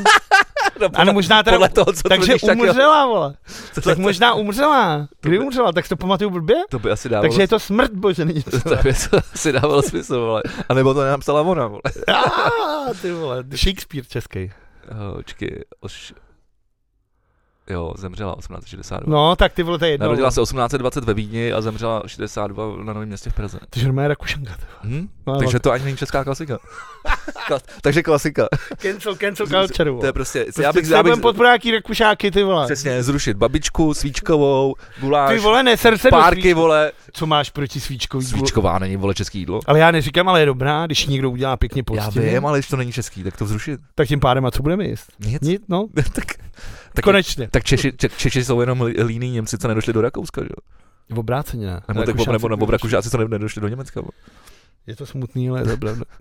No, 0.81 0.87
Ano, 0.93 1.13
možná 1.13 1.43
teda, 1.43 1.57
podle 1.57 1.69
toho, 1.69 1.85
co 1.93 2.01
takže 2.09 2.25
tvrdíš, 2.25 2.41
tak 2.41 2.57
umřela, 2.57 3.05
vole. 3.05 3.33
To- 3.75 3.81
Tak 3.81 3.95
to- 3.95 4.01
možná 4.01 4.33
umřela. 4.33 5.07
Kdy 5.21 5.29
by- 5.31 5.39
umřela? 5.45 5.71
Tak 5.71 5.85
si 5.85 5.89
to 5.89 5.95
pamatuju 5.97 6.29
blbě? 6.29 6.55
To 6.69 6.79
by 6.79 6.91
asi 6.91 7.09
dávalo 7.09 7.23
Takže 7.29 7.41
je 7.41 7.47
to 7.47 7.59
smrt, 7.59 7.91
bože, 7.93 8.25
není 8.25 8.43
to 8.43 8.51
to 8.61 8.75
by 8.83 8.93
to 8.93 9.17
asi 9.33 9.51
dávalo 9.51 9.81
smysl, 9.81 10.19
vole. 10.19 10.43
A 10.69 10.73
nebo 10.73 10.93
to 10.93 11.03
nenapsala 11.03 11.41
ona, 11.41 11.67
vole. 11.67 11.81
Ah, 12.07 12.93
ty 13.01 13.11
vole, 13.11 13.43
Shakespeare 13.55 14.05
český. 14.07 14.51
Oh, 14.91 15.15
Počkej, 15.15 15.63
už... 15.81 16.13
Jo, 17.69 17.93
zemřela 17.97 18.35
1862. 18.35 19.13
No, 19.17 19.35
tak 19.35 19.53
ty 19.53 19.63
vole, 19.63 19.79
to 19.79 19.85
je 19.85 19.91
jedno. 19.91 20.05
Narodila 20.05 20.31
se 20.31 20.41
1820 20.41 21.03
ve 21.03 21.13
Vídni 21.13 21.53
a 21.53 21.61
zemřela 21.61 22.03
62 22.07 22.77
na 22.83 22.93
Novém 22.93 23.07
městě 23.07 23.29
v 23.29 23.33
Praze. 23.33 23.59
Ty 23.69 23.79
že 23.79 23.87
je 24.01 24.07
Rakušanka, 24.07 24.53
ty 24.55 24.63
vole. 24.83 24.95
Hm? 24.99 25.07
No, 25.27 25.37
Takže 25.39 25.59
to 25.59 25.71
ani 25.71 25.83
není 25.83 25.97
česká 25.97 26.23
klasika. 26.23 26.57
Klas, 27.47 27.63
takže 27.81 28.03
klasika. 28.03 28.47
Cancel, 28.77 29.15
cancel 29.15 29.47
culture, 29.47 29.91
To 29.91 30.05
je 30.05 30.13
prostě, 30.13 30.43
Prostě 30.43 30.61
já 30.61 30.73
bych, 30.73 30.89
já 30.89 31.03
bych 31.03 31.13
nějaký 31.39 31.71
Rakušáky, 31.71 32.31
ty 32.31 32.43
vole. 32.43 32.65
přesně 32.65 33.03
zrušit 33.03 33.37
babičku, 33.37 33.93
svíčkovou, 33.93 34.75
guláš, 35.01 35.33
Ty 35.33 35.39
vole, 35.39 35.63
ne, 35.63 35.77
ser 35.77 35.97
se 35.97 36.11
do 36.11 36.17
párky, 36.17 36.53
vole. 36.53 36.91
Co 37.11 37.25
máš 37.25 37.49
proti 37.49 37.79
svíčkový? 37.79 38.25
Svíčková 38.25 38.79
není, 38.79 38.97
vole, 38.97 39.13
český 39.13 39.39
jídlo. 39.39 39.59
Ale 39.67 39.79
já 39.79 39.91
neříkám, 39.91 40.29
ale 40.29 40.39
je 40.39 40.45
dobrá, 40.45 40.85
když 40.85 41.07
někdo 41.07 41.29
udělá 41.29 41.57
pěkně 41.57 41.79
Já 41.79 42.03
poctivě. 42.03 42.33
vím, 42.33 42.45
ale 42.45 42.57
když 42.59 42.67
to 42.67 42.77
není 42.77 42.91
český, 42.91 43.23
tak 43.23 43.37
to 43.37 43.45
zrušit. 43.45 43.79
Tak 43.95 44.07
tím 44.07 44.19
pádem 44.19 44.45
a 44.45 44.51
co 44.51 44.63
budeme 44.63 44.85
jíst? 44.85 45.07
Nic. 45.19 45.41
Nic, 45.41 45.61
no, 45.69 45.87
tak, 46.13 46.25
tak, 46.93 47.03
konečně. 47.05 47.47
tak 47.51 47.63
Češi, 47.63 47.93
Če, 47.97 48.09
Češi 48.09 48.43
jsou 48.45 48.61
jenom 48.61 48.81
lí- 48.81 49.03
líní 49.03 49.31
Němci, 49.31 49.57
co 49.57 49.67
nedošli 49.67 49.93
do 49.93 50.01
Rakouska, 50.01 50.41
že? 50.41 50.49
jo? 50.49 50.75
V 51.15 51.19
obráceně, 51.19 51.65
ne? 51.67 51.81
Nebo, 51.87 51.99
tak, 51.99 52.07
Rakušáci 52.07 52.31
nebo, 52.31 52.49
nebo 52.49 52.65
nedošli. 52.65 52.71
Rakušáci, 52.71 53.09
co 53.09 53.17
nedošli 53.27 53.61
do 53.61 53.67
Německa. 53.67 54.01
vole. 54.01 54.11
Je 54.87 54.95
to 54.95 55.05
smutný, 55.05 55.49
ale 55.49 55.59
je 55.61 55.65
to 55.65 55.77
pravda. 55.77 56.03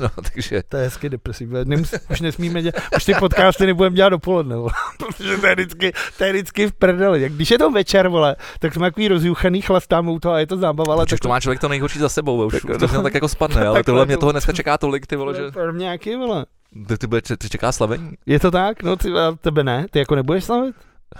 No, 0.00 0.08
takže 0.32 0.62
To 0.68 0.76
je 0.76 0.84
hezky 0.84 1.08
depresivní. 1.08 1.56
Nemus, 1.64 1.94
už 2.10 2.20
nesmíme 2.20 2.62
dělat, 2.62 2.74
už 2.96 3.04
ty 3.04 3.14
podcasty 3.14 3.66
nebudeme 3.66 3.96
dělat 3.96 4.08
dopoledne, 4.08 4.56
vole. 4.56 4.70
protože 4.98 5.36
to 5.36 5.46
je 5.46 5.54
vždycky, 5.54 5.92
to 6.18 6.24
je 6.24 6.32
vždycky 6.32 6.66
v 6.68 6.72
prdeli. 6.72 7.22
Jak 7.22 7.32
když 7.32 7.50
je 7.50 7.58
to 7.58 7.70
večer, 7.70 8.08
vole, 8.08 8.36
tak 8.58 8.74
jsme 8.74 8.86
takový 8.86 9.08
rozjuchaný, 9.08 9.62
chlastáme 9.62 10.10
u 10.10 10.18
toho 10.20 10.34
a 10.34 10.38
je 10.38 10.46
to 10.46 10.56
zábava, 10.56 10.94
ale 10.94 11.06
tak 11.06 11.20
to 11.20 11.28
má 11.28 11.40
člověk 11.40 11.60
to 11.60 11.68
nejhorší 11.68 11.98
za 11.98 12.08
sebou, 12.08 12.46
už 12.46 12.52
Tak- 12.52 12.78
to, 12.80 12.88
to 12.88 13.02
tak 13.02 13.14
jako 13.14 13.28
spadne, 13.28 13.66
ale 13.66 13.84
tohle 13.84 14.06
mě 14.06 14.16
to- 14.16 14.20
toho 14.20 14.32
dneska 14.32 14.52
čeká 14.52 14.78
tolik, 14.78 15.06
ty 15.06 15.16
vole, 15.16 15.34
že 15.34 15.50
Pro 15.50 15.72
mě 15.72 15.82
nějaký, 15.82 16.16
vole. 16.16 16.46
Ty, 16.88 16.98
ty, 16.98 17.06
bude, 17.06 17.22
ty 17.22 17.48
čeká 17.48 17.72
slavení. 17.72 18.12
Je 18.26 18.40
to 18.40 18.50
tak? 18.50 18.82
No 18.82 18.96
ty, 18.96 19.12
tebe 19.40 19.64
ne? 19.64 19.86
Ty 19.90 19.98
jako 19.98 20.14
nebudeš 20.14 20.44
slavit? 20.44 20.76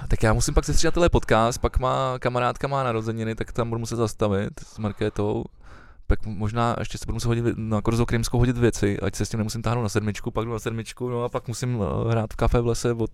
Tak 0.08 0.22
já 0.22 0.32
musím 0.32 0.54
pak 0.54 0.64
sestříhat 0.64 0.94
tenhle 0.94 1.08
podcast, 1.08 1.60
pak 1.60 1.78
má 1.78 2.18
kamarádka 2.18 2.68
má 2.68 2.82
narozeniny, 2.82 3.34
tak 3.34 3.52
tam 3.52 3.68
budu 3.68 3.78
muset 3.78 3.96
zastavit 3.96 4.52
s 4.66 4.78
Markétou. 4.78 5.44
Pak 6.06 6.26
možná 6.26 6.76
ještě 6.78 6.98
se 6.98 7.04
budu 7.06 7.14
muset 7.14 7.28
hodit 7.28 7.44
na 7.56 7.80
Korzo 7.82 8.06
Krymskou 8.06 8.38
hodit 8.38 8.58
věci, 8.58 9.00
ať 9.00 9.14
se 9.14 9.26
s 9.26 9.28
tím 9.28 9.38
nemusím 9.38 9.62
táhnout 9.62 9.82
na 9.82 9.88
sedmičku, 9.88 10.30
pak 10.30 10.44
jdu 10.44 10.52
na 10.52 10.58
sedmičku, 10.58 11.08
no 11.08 11.24
a 11.24 11.28
pak 11.28 11.48
musím 11.48 11.82
eh, 11.82 12.10
hrát 12.10 12.32
v 12.32 12.36
kafe 12.36 12.60
v 12.60 12.66
lese 12.66 12.92
od 12.92 13.10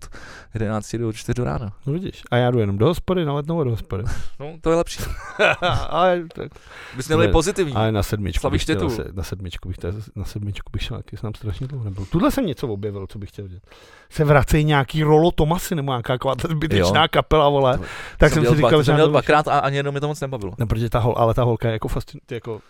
11 0.55 0.97
do 0.97 1.13
4 1.13 1.35
do 1.35 1.45
rána. 1.45 1.73
No 1.87 1.93
vidíš. 1.93 2.23
A 2.31 2.37
já 2.37 2.51
jdu 2.51 2.59
jenom 2.59 2.79
do 2.79 2.87
hospody, 2.87 3.25
na 3.25 3.33
letnou 3.33 3.65
do 3.65 3.71
hospody. 3.71 4.05
No, 4.41 4.47
to 4.61 4.71
je 4.71 4.77
lepší. 4.77 5.03
ale, 5.89 6.23
tak, 6.35 6.53
Bys 6.97 7.09
měl 7.09 7.19
být 7.21 7.27
Ne, 7.27 7.33
pozitivní. 7.33 7.75
ale 7.75 7.93
na 7.93 8.03
sedmičku 8.03 8.41
Slavíš 8.41 8.65
bych 8.67 8.77
chtěl, 8.77 8.91
na 9.13 9.23
sedmičku 9.23 9.69
bych 9.69 9.77
chtěl, 9.77 9.93
na 10.17 10.25
sedmičku 10.25 10.71
bych 10.73 10.83
šel, 10.83 10.97
taky 10.97 11.17
jsem 11.17 11.35
strašně 11.35 11.67
dlouho 11.67 11.85
nebyl. 11.85 12.05
Tuhle 12.05 12.31
jsem 12.31 12.47
něco 12.47 12.69
objevil, 12.69 13.07
co 13.07 13.19
bych 13.19 13.29
chtěl 13.29 13.49
dělat. 13.49 13.63
Se 14.11 14.25
vracejí 14.25 14.65
nějaký 14.65 15.03
Rolo 15.03 15.31
Tomasy 15.31 15.75
nebo 15.75 15.93
nějaká 15.93 16.19
zbytečná 16.49 17.09
kapela, 17.09 17.49
vole. 17.49 17.79
To- 17.79 17.85
tak 18.19 18.33
jsem 18.33 18.47
si 18.47 18.55
říkal, 18.57 18.81
že 18.81 18.85
jsem 18.85 18.95
měl 18.95 19.09
dvakrát 19.09 19.49
a 19.49 19.59
ani 19.59 19.77
jenom 19.77 19.93
mě 19.93 20.01
to 20.01 20.09
moc 20.09 20.21
nebavilo. 20.21 20.53
No, 20.59 20.67
protože 20.67 20.91
ta 20.91 20.99
hol, 20.99 21.15
ale 21.17 21.35
ta 21.35 21.43
holka 21.43 21.69
je 21.69 21.73
jako 21.73 21.89
fascinující, 21.89 22.35
jako 22.35 22.61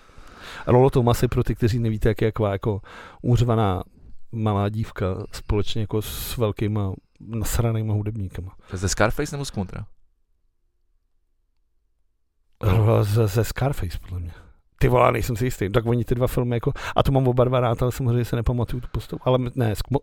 Rolo 0.66 0.90
Tomasy 0.90 1.28
pro 1.28 1.44
ty, 1.44 1.54
kteří 1.54 1.78
nevíte, 1.78 2.08
jak 2.08 2.20
je 2.20 2.26
jako, 2.26 2.46
jako 2.46 2.80
úřvaná 3.22 3.82
malá 4.32 4.68
dívka 4.68 5.06
společně 5.32 5.80
jako 5.80 6.02
s 6.02 6.36
velkýma 6.36 6.92
nasranýma 7.20 7.94
hudebníkama. 7.94 8.56
Ze 8.72 8.88
Scarface 8.88 9.32
nebo 9.36 9.44
z 9.44 9.50
Kontra? 9.50 9.86
Oh. 12.58 13.02
Ze, 13.02 13.26
ze 13.26 13.44
Scarface, 13.44 13.98
podle 13.98 14.20
mě. 14.20 14.32
Ty 14.78 14.88
vole, 14.88 15.12
nejsem 15.12 15.36
si 15.36 15.44
jistý. 15.44 15.68
Tak 15.68 15.86
oni 15.86 16.04
ty 16.04 16.14
dva 16.14 16.26
filmy 16.26 16.56
jako, 16.56 16.72
a 16.96 17.02
to 17.02 17.12
mám 17.12 17.28
oba 17.28 17.44
dva 17.44 17.60
rád, 17.60 17.82
ale 17.82 17.92
samozřejmě 17.92 18.24
se 18.24 18.36
nepamatuju 18.36 18.80
tu 18.80 18.88
postavu. 18.92 19.20
Ale 19.24 19.38
ne, 19.54 19.76
z, 19.76 19.82
Kmo, 19.82 19.98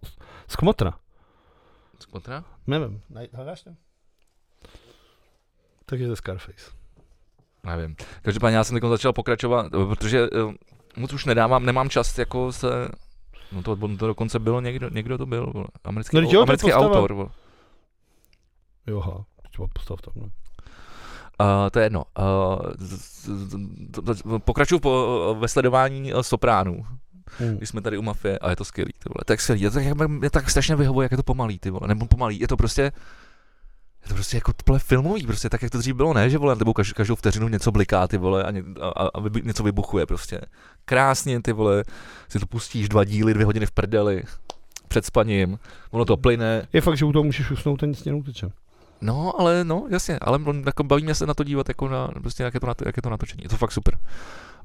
z 0.47 0.55
Kmotra. 0.55 0.93
Z 1.99 2.05
Kontra? 2.05 2.43
Nevím, 2.67 3.01
hledáš 3.33 3.62
to? 3.62 3.69
Takže 5.86 6.07
ze 6.07 6.15
Scarface. 6.15 6.71
Nevím. 7.67 7.95
Každopádně 8.21 8.58
já 8.58 8.63
jsem 8.63 8.80
začal 8.89 9.13
pokračovat, 9.13 9.65
eh, 9.65 9.86
protože 9.86 10.23
eh, 10.23 10.53
moc 10.97 11.13
už 11.13 11.25
nedávám, 11.25 11.65
nemám 11.65 11.89
čas 11.89 12.17
jako 12.17 12.51
se 12.51 12.67
No 13.51 13.63
to, 13.63 13.75
to 13.75 14.08
dokonce 14.08 14.39
bylo 14.39 14.62
někdo, 14.62 14.89
někdo 14.89 15.17
to 15.17 15.25
byl, 15.25 15.51
vole. 15.53 15.67
americký, 15.84 16.17
No, 16.17 16.21
no, 16.21 16.27
jo, 16.32 16.39
je 16.39 16.43
americký 16.43 16.73
autor. 16.73 17.13
Vole. 17.13 17.30
Jo, 18.88 18.99
ha, 18.99 19.25
třeba 19.51 19.67
postav 19.73 20.01
tam, 20.01 20.13
ne? 20.15 20.30
Uh, 21.41 21.69
to 21.71 21.80
je 21.80 21.86
jedno. 21.86 22.03
Uh, 24.30 24.39
pokračuju 24.39 24.80
po, 24.80 25.36
ve 25.39 25.47
sledování 25.47 26.12
Sopránů, 26.21 26.86
Hmm. 27.39 27.58
když 27.58 27.69
jsme 27.69 27.82
tady 27.82 27.97
u 27.97 28.01
mafie 28.01 28.39
a 28.39 28.49
je 28.49 28.56
to 28.56 28.65
skvělý, 28.65 28.93
ty 28.93 29.10
vole. 29.10 29.23
Tak 29.25 29.41
skvělý, 29.41 29.62
je 29.62 29.71
to, 29.71 29.80
jak, 29.80 30.08
mě 30.08 30.30
tak 30.30 30.49
strašně 30.49 30.75
vyhovuje, 30.75 31.06
jak 31.06 31.12
je 31.12 31.17
to 31.17 31.23
pomalý, 31.23 31.60
ty 31.60 31.69
vole, 31.69 31.88
nebo 31.88 32.08
pomalý, 32.08 32.39
je 32.39 32.47
to 32.47 32.58
prostě, 32.58 32.91
je 34.08 34.10
to 34.10 34.15
prostě 34.15 34.38
jako 34.38 34.54
tohle 34.65 34.80
filmový, 34.80 35.26
prostě 35.28 35.50
tak, 35.50 35.62
jak 35.62 35.72
to 35.72 35.78
dřív 35.78 35.96
bylo, 35.96 36.13
ne, 36.13 36.30
že 36.30 36.38
vole, 36.38 36.56
tebou 36.56 36.74
každou, 36.74 36.93
každou 36.93 37.15
vteřinu 37.15 37.48
něco 37.48 37.72
bliká, 37.72 38.08
ty 38.08 38.17
vole, 38.17 38.43
a, 38.43 38.52
ně, 38.52 38.63
a, 38.82 38.88
a, 38.88 39.22
vybu- 39.22 39.46
něco 39.46 39.63
vybuchuje 39.63 40.06
prostě. 40.06 40.41
Krásně, 40.86 41.41
ty 41.41 41.54
vole, 41.54 41.84
si 42.30 42.39
to 42.39 42.46
pustíš 42.46 42.89
dva 42.89 43.04
díly, 43.04 43.34
dvě 43.34 43.46
hodiny 43.46 43.65
v 43.65 43.72
prdeli, 43.72 44.24
před 44.88 45.06
spaním, 45.06 45.60
ono 45.91 46.06
to 46.06 46.17
plyne, 46.17 46.67
Je 46.74 46.82
fakt, 46.82 46.98
že 46.98 47.06
u 47.06 47.12
toho 47.12 47.24
můžeš 47.24 47.52
usnout 47.52 47.84
a 47.84 47.86
nic 47.86 48.06
neuteče. 48.06 48.50
No, 49.02 49.39
ale 49.39 49.63
no, 49.63 49.86
jasně, 49.89 50.20
ale 50.20 50.39
jako 50.65 50.84
baví 50.84 51.04
mě 51.04 51.15
se 51.15 51.26
na 51.26 51.34
to 51.34 51.43
dívat, 51.43 51.70
jako 51.70 51.88
na, 51.88 52.08
prostě 52.08 52.43
jak 52.43 52.54
je, 52.54 52.60
to, 52.60 52.67
na, 52.67 52.74
jak 52.86 52.98
je 52.98 53.02
to 53.02 53.10
natočení, 53.10 53.43
je 53.43 53.50
to 53.50 53.58
fakt 53.58 53.72
super. 53.72 53.98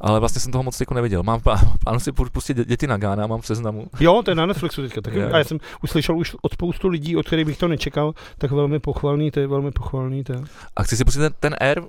Ale 0.03 0.21
vlastně 0.21 0.41
jsem 0.41 0.53
toho 0.53 0.63
moc 0.65 0.81
jako 0.81 0.95
neviděl. 0.95 1.23
Mám 1.23 1.41
plán, 1.41 1.59
plánu 1.85 2.01
si 2.01 2.13
pu- 2.13 2.29
pustit 2.33 2.57
dě- 2.59 2.65
děti 2.65 2.87
na 2.87 2.97
Gána, 2.97 3.27
mám 3.27 3.41
v 3.41 3.47
seznamu. 3.47 3.87
Jo, 4.01 4.23
to 4.25 4.31
je 4.31 4.35
na 4.35 4.47
Netflixu 4.47 4.83
teďka 4.83 5.01
taky. 5.01 5.19
Jo. 5.19 5.29
A 5.33 5.39
já 5.39 5.45
jsem 5.45 5.59
uslyšel 5.85 6.17
už 6.19 6.37
od 6.43 6.53
spoustu 6.53 6.89
lidí, 6.89 7.17
od 7.17 7.27
kterých 7.27 7.47
bych 7.47 7.59
to 7.59 7.69
nečekal, 7.69 8.13
tak 8.39 8.51
velmi 8.51 8.79
pochvalný, 8.79 9.31
to 9.31 9.41
je 9.41 9.47
velmi 9.47 9.71
pochvalný. 9.71 10.25
To 10.25 10.33
je. 10.33 10.39
A 10.77 10.83
chci 10.83 10.97
si 10.97 11.05
pustit 11.05 11.21
ten, 11.21 11.33
ten 11.41 11.57
Air 11.61 11.79
uh, 11.81 11.87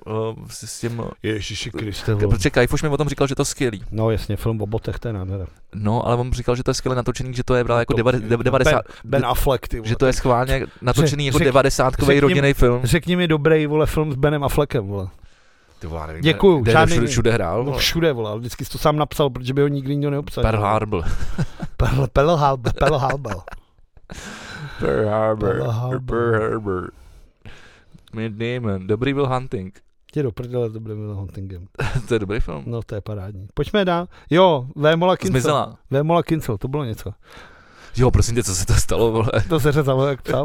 s, 0.48 0.64
s 0.64 0.80
tím, 0.80 1.02
Ježiši 1.22 1.70
Kriste, 1.70 2.16
protože 2.16 2.50
Kajf 2.50 2.72
už 2.72 2.82
mi 2.82 2.88
o 2.88 2.96
tom 2.96 3.08
říkal, 3.08 3.26
že 3.26 3.34
to 3.34 3.42
je 3.42 3.46
skvělý. 3.46 3.82
No 3.90 4.10
jasně, 4.10 4.36
film 4.36 4.62
o 4.62 4.66
botech, 4.66 4.98
to 4.98 5.08
je 5.08 5.14
nádhera. 5.14 5.46
No, 5.74 6.06
ale 6.06 6.16
on 6.16 6.32
říkal, 6.32 6.56
že 6.56 6.62
to 6.62 6.70
je 6.70 6.74
skvěle 6.74 6.96
natočený, 6.96 7.34
že 7.34 7.44
to 7.44 7.54
je 7.54 7.64
právě 7.64 7.80
jako 7.80 7.94
To- 7.94 8.02
deva- 8.02 8.12
de- 8.28 8.36
90, 8.44 8.72
Ben, 8.74 8.82
ben 9.04 9.26
Affleck, 9.26 9.68
ty 9.68 9.76
vole. 9.78 9.88
že 9.88 9.96
to 9.96 10.06
je 10.06 10.12
schválně 10.12 10.66
natočený 10.82 11.26
jako 11.26 11.38
řek- 11.38 11.44
90 11.44 11.94
řekni- 11.94 12.20
rodinný 12.20 12.52
film. 12.54 12.80
Řekni 12.84 13.16
mi 13.16 13.28
dobrý, 13.28 13.66
vole, 13.66 13.86
film 13.86 14.12
s 14.12 14.16
Benem 14.16 14.44
Affleckem, 14.44 14.86
vole. 14.86 15.08
Ty 15.78 15.86
vole, 15.86 16.06
nevím, 16.06 16.22
Děkuju, 16.22 16.58
kde, 16.58 16.72
žádný- 16.72 16.92
všude, 16.92 17.06
všude 17.06 17.32
hrál. 17.32 17.58
No 17.58 17.64
vole. 17.64 17.78
všude, 17.78 18.12
vole, 18.12 18.30
ale 18.30 18.38
vždycky 18.38 18.64
jsi 18.64 18.70
to 18.70 18.78
sám 18.78 18.96
napsal, 18.96 19.30
protože 19.30 19.54
by 19.54 19.62
ho 19.62 19.68
nikdy 19.68 19.96
nikdo 19.96 20.10
neobsadil. 20.10 20.50
Pearl 20.50 20.62
Harbor. 20.62 21.04
Pearl, 21.76 22.06
Pearl 22.12 22.36
Harbor, 22.36 22.72
Pearl 22.78 22.98
Harbor. 22.98 23.34
Pearl 24.80 25.08
Harbor. 25.08 25.50
Pearl 25.50 25.70
Harbor. 25.70 26.90
Matt 28.12 28.32
Damon. 28.32 28.86
Dobrý 28.86 29.14
byl 29.14 29.28
Hunting. 29.28 29.80
Tě 30.12 30.22
do 30.22 30.32
prdele 30.32 30.70
to 30.70 30.80
bude 30.80 30.94
Huntingem. 30.94 31.66
to 32.08 32.14
je 32.14 32.18
dobrý 32.20 32.40
film. 32.40 32.62
No 32.66 32.82
to 32.82 32.94
je 32.94 33.00
parádní. 33.00 33.48
Pojďme 33.54 33.84
dál. 33.84 34.06
Jo, 34.30 34.66
Vémola 34.76 35.16
Kincel. 35.16 35.32
Zmizela. 35.32 35.76
Vémola 35.90 36.22
Kincel, 36.22 36.58
to 36.58 36.68
bylo 36.68 36.84
něco. 36.84 37.12
Jo, 37.96 38.10
prosím 38.10 38.34
tě, 38.34 38.42
co 38.42 38.54
se 38.54 38.66
to 38.66 38.74
stalo, 38.74 39.12
vole. 39.12 39.30
To 39.48 39.60
se 39.60 39.72
řezalo 39.72 40.06
jak 40.06 40.22
psa. 40.22 40.44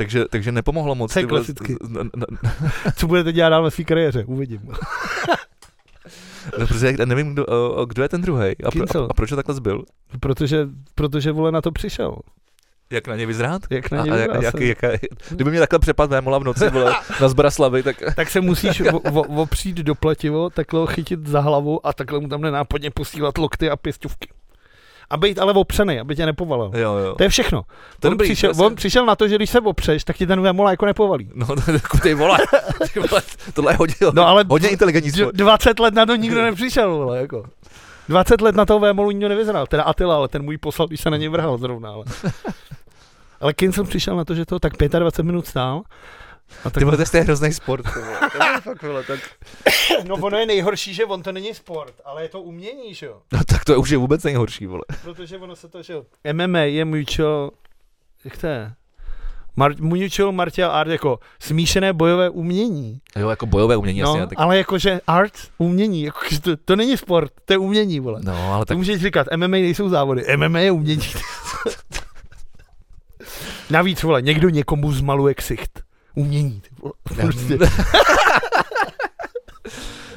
takže, 0.00 0.24
takže 0.30 0.52
nepomohlo 0.52 0.94
moc. 0.94 1.14
To 1.14 1.20
vole, 1.20 1.28
klasicky. 1.28 1.76
Co 2.96 3.06
budete 3.06 3.32
dělat 3.32 3.48
dál 3.50 3.62
ve 3.62 3.70
své 3.70 3.84
kariéře? 3.84 4.24
Uvidím. 4.24 4.60
No, 6.58 6.66
protože 6.66 6.94
já 6.98 7.04
nevím, 7.04 7.32
kdo, 7.32 7.46
kdo 7.88 8.02
je 8.02 8.08
ten 8.08 8.20
druhý 8.20 8.62
a, 8.64 8.70
pro, 8.70 9.02
a, 9.02 9.06
a, 9.10 9.14
proč 9.14 9.30
to 9.30 9.36
takhle 9.36 9.54
zbyl. 9.54 9.84
Protože, 10.20 10.68
protože 10.94 11.32
vole 11.32 11.52
na 11.52 11.60
to 11.60 11.72
přišel. 11.72 12.16
Jak 12.90 13.08
na 13.08 13.16
ně 13.16 13.26
vyzrát? 13.26 13.62
Jak 13.70 13.90
na 13.90 14.02
A, 14.02 14.04
ně 14.04 14.10
a, 14.10 14.14
vyzrát 14.16 14.36
a, 14.36 14.40
se. 14.40 14.64
jak, 14.64 14.82
jaká, 14.82 15.06
kdyby 15.30 15.50
mě 15.50 15.58
takhle 15.60 15.78
přepad 15.78 16.10
Vémola 16.10 16.38
v 16.38 16.44
noci 16.44 16.70
vole, 16.70 16.94
na 17.20 17.28
Zbraslavy, 17.28 17.82
tak 17.82 17.96
Tak 18.16 18.30
se 18.30 18.40
musíš 18.40 18.80
o- 18.80 18.98
opřít 19.42 19.76
do 19.76 19.94
pletivo, 19.94 20.50
takhle 20.50 20.80
ho 20.80 20.86
chytit 20.86 21.26
za 21.26 21.40
hlavu 21.40 21.86
a 21.86 21.92
takhle 21.92 22.20
mu 22.20 22.28
tam 22.28 22.40
nenápadně 22.40 22.90
posílat 22.90 23.38
lokty 23.38 23.70
a 23.70 23.76
pěstovky. 23.76 24.28
A 25.10 25.16
být 25.16 25.38
ale 25.38 25.52
opřený, 25.52 26.00
aby 26.00 26.16
tě 26.16 26.26
nepovalil. 26.26 26.70
jo, 26.74 26.94
jo. 26.94 27.14
To 27.14 27.22
je 27.22 27.28
všechno. 27.28 27.62
To 28.00 28.06
je 28.06 28.08
on, 28.08 28.12
dobrý, 28.12 28.28
přišel, 28.28 28.50
je- 28.58 28.64
on 28.66 28.74
přišel 28.74 29.06
na 29.06 29.16
to, 29.16 29.28
že 29.28 29.36
když 29.36 29.50
se 29.50 29.60
opřeš, 29.60 30.04
tak 30.04 30.16
ti 30.16 30.26
ten 30.26 30.40
vémola 30.40 30.70
jako 30.70 30.86
nepovalí. 30.86 31.30
No, 31.34 31.46
to, 31.46 31.54
to, 31.56 31.98
ty 32.02 32.14
vole, 32.14 32.38
ty 32.94 33.00
vole, 33.00 33.22
tohle 33.54 33.72
je 33.72 33.76
hodně, 33.76 33.94
No 34.12 34.26
ale 34.28 34.44
hodně 34.48 34.68
inteligentní. 34.68 35.12
d- 35.12 35.26
20 35.32 35.78
let 35.80 35.94
na 35.94 36.06
to 36.06 36.16
nikdo 36.16 36.42
nepřišel, 36.50 36.90
vole, 36.96 37.18
jako. 37.18 37.44
20 38.08 38.40
let 38.40 38.54
na 38.56 38.66
toho 38.66 38.78
vémolu 38.80 39.10
nikdo 39.10 39.28
nevyzral. 39.28 39.66
Teda 39.66 39.82
Attila, 39.82 40.16
ale 40.16 40.28
ten 40.28 40.42
můj 40.42 40.58
poslal, 40.58 40.88
když 40.88 41.00
se 41.00 41.10
na 41.10 41.16
něj 41.16 41.28
vrhal 41.28 41.58
zrovna. 41.58 41.90
Ale, 41.90 42.04
ale 43.40 43.52
Kincel 43.54 43.84
přišel 43.84 44.16
na 44.16 44.24
to, 44.24 44.34
že 44.34 44.44
to 44.46 44.58
tak 44.58 44.72
25 44.98 45.24
minut 45.26 45.46
stál. 45.46 45.82
A 46.64 46.70
tak, 46.70 46.80
Ty 46.80 46.84
vole, 46.84 46.96
to 46.96 47.16
je 47.16 47.22
hrozný 47.22 47.52
sport. 47.52 47.82
To 47.92 47.98
je 47.98 48.04
fakt, 48.60 48.82
vole, 48.82 49.04
tak, 49.04 49.20
no 50.04 50.14
ono 50.14 50.38
je 50.38 50.46
nejhorší, 50.46 50.94
že 50.94 51.04
on 51.04 51.22
to 51.22 51.32
není 51.32 51.54
sport, 51.54 51.94
ale 52.04 52.22
je 52.22 52.28
to 52.28 52.42
umění, 52.42 52.94
že 52.94 53.06
jo. 53.06 53.16
no, 53.32 53.44
tak 53.44 53.64
to 53.64 53.72
je 53.72 53.78
už 53.78 53.90
je 53.90 53.98
vůbec 53.98 54.22
nejhorší, 54.24 54.66
vole. 54.66 54.82
Protože 55.02 55.38
ono 55.38 55.56
se 55.56 55.68
to, 55.68 55.82
že 55.82 55.92
jo. 55.92 56.04
MMA 56.32 56.58
je 56.58 56.84
mutual 56.84 57.50
jak 58.24 58.36
to 58.36 58.46
je? 58.46 58.72
Mar- 59.56 59.82
Munichual 59.82 60.32
Martial 60.32 60.70
Art 60.70 60.90
jako 60.90 61.18
smíšené 61.40 61.92
bojové 61.92 62.30
umění. 62.30 63.00
Jo, 63.16 63.28
jako 63.28 63.46
bojové 63.46 63.76
umění, 63.76 64.00
No, 64.00 64.08
jasně. 64.08 64.26
Tak, 64.26 64.38
ale 64.38 64.58
jakože 64.58 65.00
art, 65.06 65.32
umění, 65.58 66.02
jako, 66.02 66.18
že 66.30 66.40
to, 66.40 66.56
to 66.56 66.76
není 66.76 66.96
sport, 66.96 67.32
to 67.44 67.52
je 67.52 67.58
umění, 67.58 68.00
vole. 68.00 68.20
no, 68.24 68.52
ale 68.52 68.58
Tak 68.60 68.68
tak 68.68 68.76
můžeš 68.76 69.00
říkat, 69.00 69.26
MMA 69.36 69.46
nejsou 69.46 69.88
závody, 69.88 70.36
MMA 70.36 70.58
je 70.58 70.70
umění. 70.70 71.02
Navíc, 73.70 74.02
vole, 74.02 74.22
někdo 74.22 74.48
někomu 74.48 74.92
zmaluje 74.92 75.34
ksicht. 75.34 75.80
Umění, 76.20 76.60
ty 76.60 76.68
vole. 76.82 76.92
Prostě. 77.16 77.58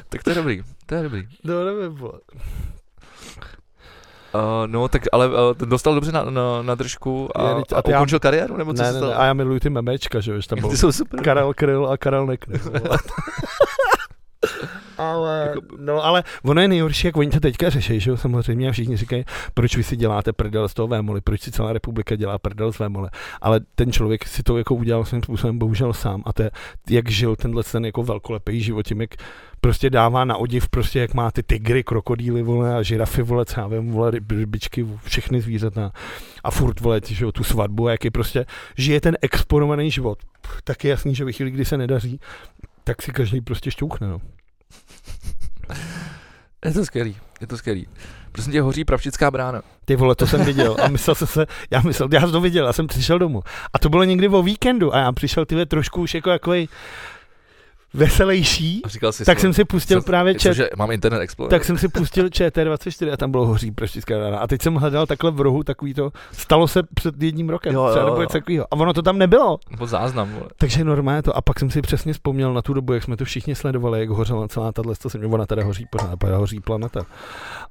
tak 0.08 0.22
to 0.22 0.30
je 0.30 0.36
dobrý, 0.36 0.62
to 0.86 0.94
je 0.94 1.02
dobrý. 1.02 1.28
No, 1.44 1.64
nevím, 1.64 1.92
vole. 1.94 2.20
Uh, 4.34 4.40
no, 4.66 4.88
tak 4.88 5.02
ale 5.12 5.28
uh, 5.28 5.34
dostal 5.54 5.94
dobře 5.94 6.12
na, 6.12 6.24
na, 6.24 6.62
na 6.62 6.74
držku 6.74 7.28
a, 7.38 7.42
Je, 7.48 7.54
a, 7.54 7.62
a 7.76 7.82
ty 7.82 7.90
já- 7.90 7.98
ukončil 7.98 8.18
kariéru, 8.20 8.56
nebo 8.56 8.74
co 8.74 8.82
Ne, 8.82 8.92
se 8.92 8.96
stalo? 8.98 9.10
ne, 9.12 9.16
a 9.18 9.24
já 9.24 9.32
miluji 9.32 9.60
ty 9.60 9.70
memečka, 9.70 10.20
že 10.20 10.32
jo, 10.32 10.40
tam 10.48 10.58
byl 10.60 10.70
Ty 10.70 10.76
jsou 10.76 10.92
super. 10.92 11.20
Karel 11.22 11.54
Kryl 11.54 11.86
a 11.86 11.96
Karel 11.96 12.26
Nekryl. 12.26 12.60
ale, 14.98 15.46
Jako- 15.48 15.76
no 15.78 16.04
ale 16.04 16.24
ono 16.44 16.60
je 16.60 16.68
nejhorší, 16.68 17.06
jak 17.06 17.16
oni 17.16 17.30
to 17.30 17.40
teďka 17.40 17.70
řeší, 17.70 18.00
že 18.00 18.10
jo, 18.10 18.16
samozřejmě 18.16 18.68
a 18.68 18.72
všichni 18.72 18.96
říkají, 18.96 19.24
proč 19.54 19.76
vy 19.76 19.82
si 19.82 19.96
děláte 19.96 20.32
prdel 20.32 20.68
z 20.68 20.74
toho 20.74 20.88
vémoli, 20.88 21.20
proč 21.20 21.40
si 21.40 21.52
celá 21.52 21.72
republika 21.72 22.16
dělá 22.16 22.38
prdel 22.38 22.72
z 22.72 22.78
vémole, 22.78 23.10
ale 23.40 23.60
ten 23.74 23.92
člověk 23.92 24.28
si 24.28 24.42
to 24.42 24.58
jako 24.58 24.74
udělal 24.74 25.04
svým 25.04 25.22
způsobem 25.22 25.58
bohužel 25.58 25.92
sám 25.92 26.22
a 26.26 26.32
to 26.32 26.42
je, 26.42 26.50
jak 26.90 27.10
žil 27.10 27.36
tenhle 27.36 27.62
ten 27.62 27.86
jako 27.86 28.02
velkolepý 28.02 28.60
život, 28.60 28.82
tím, 28.86 29.00
jak 29.00 29.10
prostě 29.60 29.90
dává 29.90 30.24
na 30.24 30.36
odiv, 30.36 30.68
prostě 30.68 30.98
jak 31.00 31.14
má 31.14 31.30
ty 31.30 31.42
tygry, 31.42 31.84
krokodýly, 31.84 32.42
vole, 32.42 32.74
a 32.74 32.82
žirafy, 32.82 33.22
vole, 33.22 33.44
co 33.44 33.60
já 33.60 33.66
vím, 33.66 33.92
vole, 33.92 34.10
ryb, 34.10 34.30
rybičky, 34.30 34.86
všechny 35.04 35.40
zvířata 35.40 35.92
a 36.44 36.50
furt, 36.50 36.80
vole, 36.80 37.00
že 37.08 37.24
jo, 37.24 37.32
tu 37.32 37.44
svatbu 37.44 37.88
jak 37.88 38.04
je 38.04 38.10
prostě, 38.10 38.46
žije 38.76 39.00
ten 39.00 39.16
exponovaný 39.22 39.90
život. 39.90 40.18
Tak 40.64 40.84
je 40.84 40.90
jasný, 40.90 41.14
že 41.14 41.24
ve 41.24 41.32
chvíli, 41.32 41.50
kdy 41.50 41.64
se 41.64 41.76
nedaří, 41.76 42.20
tak 42.84 43.02
si 43.02 43.12
každý 43.12 43.40
prostě 43.40 43.70
šťouchne, 43.70 44.08
no. 44.08 44.20
Je 46.64 46.72
to 46.72 46.84
skvělý, 46.84 47.16
je 47.40 47.46
to 47.46 47.56
skvělý. 47.56 47.86
Prosím 48.32 48.52
tě, 48.52 48.62
hoří 48.62 48.84
pravčická 48.84 49.30
brána. 49.30 49.62
Ty 49.84 49.96
vole, 49.96 50.14
to 50.14 50.26
jsem 50.26 50.44
viděl 50.44 50.76
a 50.82 50.88
myslel 50.88 51.14
jsem 51.14 51.28
se, 51.28 51.46
já 51.70 51.80
myslel, 51.80 52.08
já 52.12 52.20
jsem 52.20 52.32
to 52.32 52.40
viděl, 52.40 52.66
já 52.66 52.72
jsem 52.72 52.86
přišel 52.86 53.18
domů. 53.18 53.42
A 53.72 53.78
to 53.78 53.88
bylo 53.88 54.04
někdy 54.04 54.28
o 54.28 54.42
víkendu 54.42 54.94
a 54.94 54.98
já 54.98 55.12
přišel 55.12 55.46
ty 55.46 55.66
trošku 55.66 56.00
už 56.00 56.14
jako 56.14 56.30
takový 56.30 56.68
veselější, 57.94 58.80
A 58.84 58.88
říkal 58.88 59.12
jsi, 59.12 59.24
tak 59.24 59.40
jsem 59.40 59.52
si 59.52 59.64
pustil 59.64 60.00
co- 60.00 60.06
právě 60.06 60.34
čet, 60.34 60.48
Cože, 60.48 60.68
mám 60.76 60.90
Internet 60.90 61.20
Explorer. 61.22 61.50
tak 61.50 61.64
jsem 61.64 61.78
si 61.78 61.88
pustil 61.88 62.26
ČT24 62.26 63.12
a 63.12 63.16
tam 63.16 63.30
bylo 63.30 63.46
hoří 63.46 63.70
praštická 63.70 64.18
rána. 64.18 64.38
A 64.38 64.46
teď 64.46 64.62
jsem 64.62 64.74
hledal 64.74 65.06
takhle 65.06 65.30
v 65.30 65.40
rohu 65.40 65.62
takový 65.62 65.94
to, 65.94 66.10
stalo 66.32 66.68
se 66.68 66.82
před 66.94 67.22
jedním 67.22 67.48
rokem, 67.48 67.74
Jo, 67.74 67.84
jo, 67.84 67.90
třeba 67.90 68.04
nebo 68.04 68.16
jo. 68.16 68.22
něco 68.22 68.32
takového. 68.38 68.66
A 68.70 68.72
ono 68.72 68.92
to 68.92 69.02
tam 69.02 69.18
nebylo. 69.18 69.58
Nebo 69.70 69.86
záznam, 69.86 70.30
vole. 70.32 70.46
Takže 70.58 70.84
normálně 70.84 71.22
to. 71.22 71.36
A 71.36 71.42
pak 71.42 71.58
jsem 71.58 71.70
si 71.70 71.82
přesně 71.82 72.12
vzpomněl 72.12 72.54
na 72.54 72.62
tu 72.62 72.72
dobu, 72.74 72.92
jak 72.92 73.02
jsme 73.02 73.16
to 73.16 73.24
všichni 73.24 73.54
sledovali, 73.54 74.00
jak 74.00 74.08
hořela 74.08 74.48
celá 74.48 74.72
tahle, 74.72 74.94
to 75.02 75.10
jsem, 75.10 75.34
ona 75.34 75.46
teda 75.46 75.64
hoří 75.64 75.86
pořád, 75.90 76.16
pořád 76.16 76.36
hoří 76.36 76.60
planeta. 76.60 77.06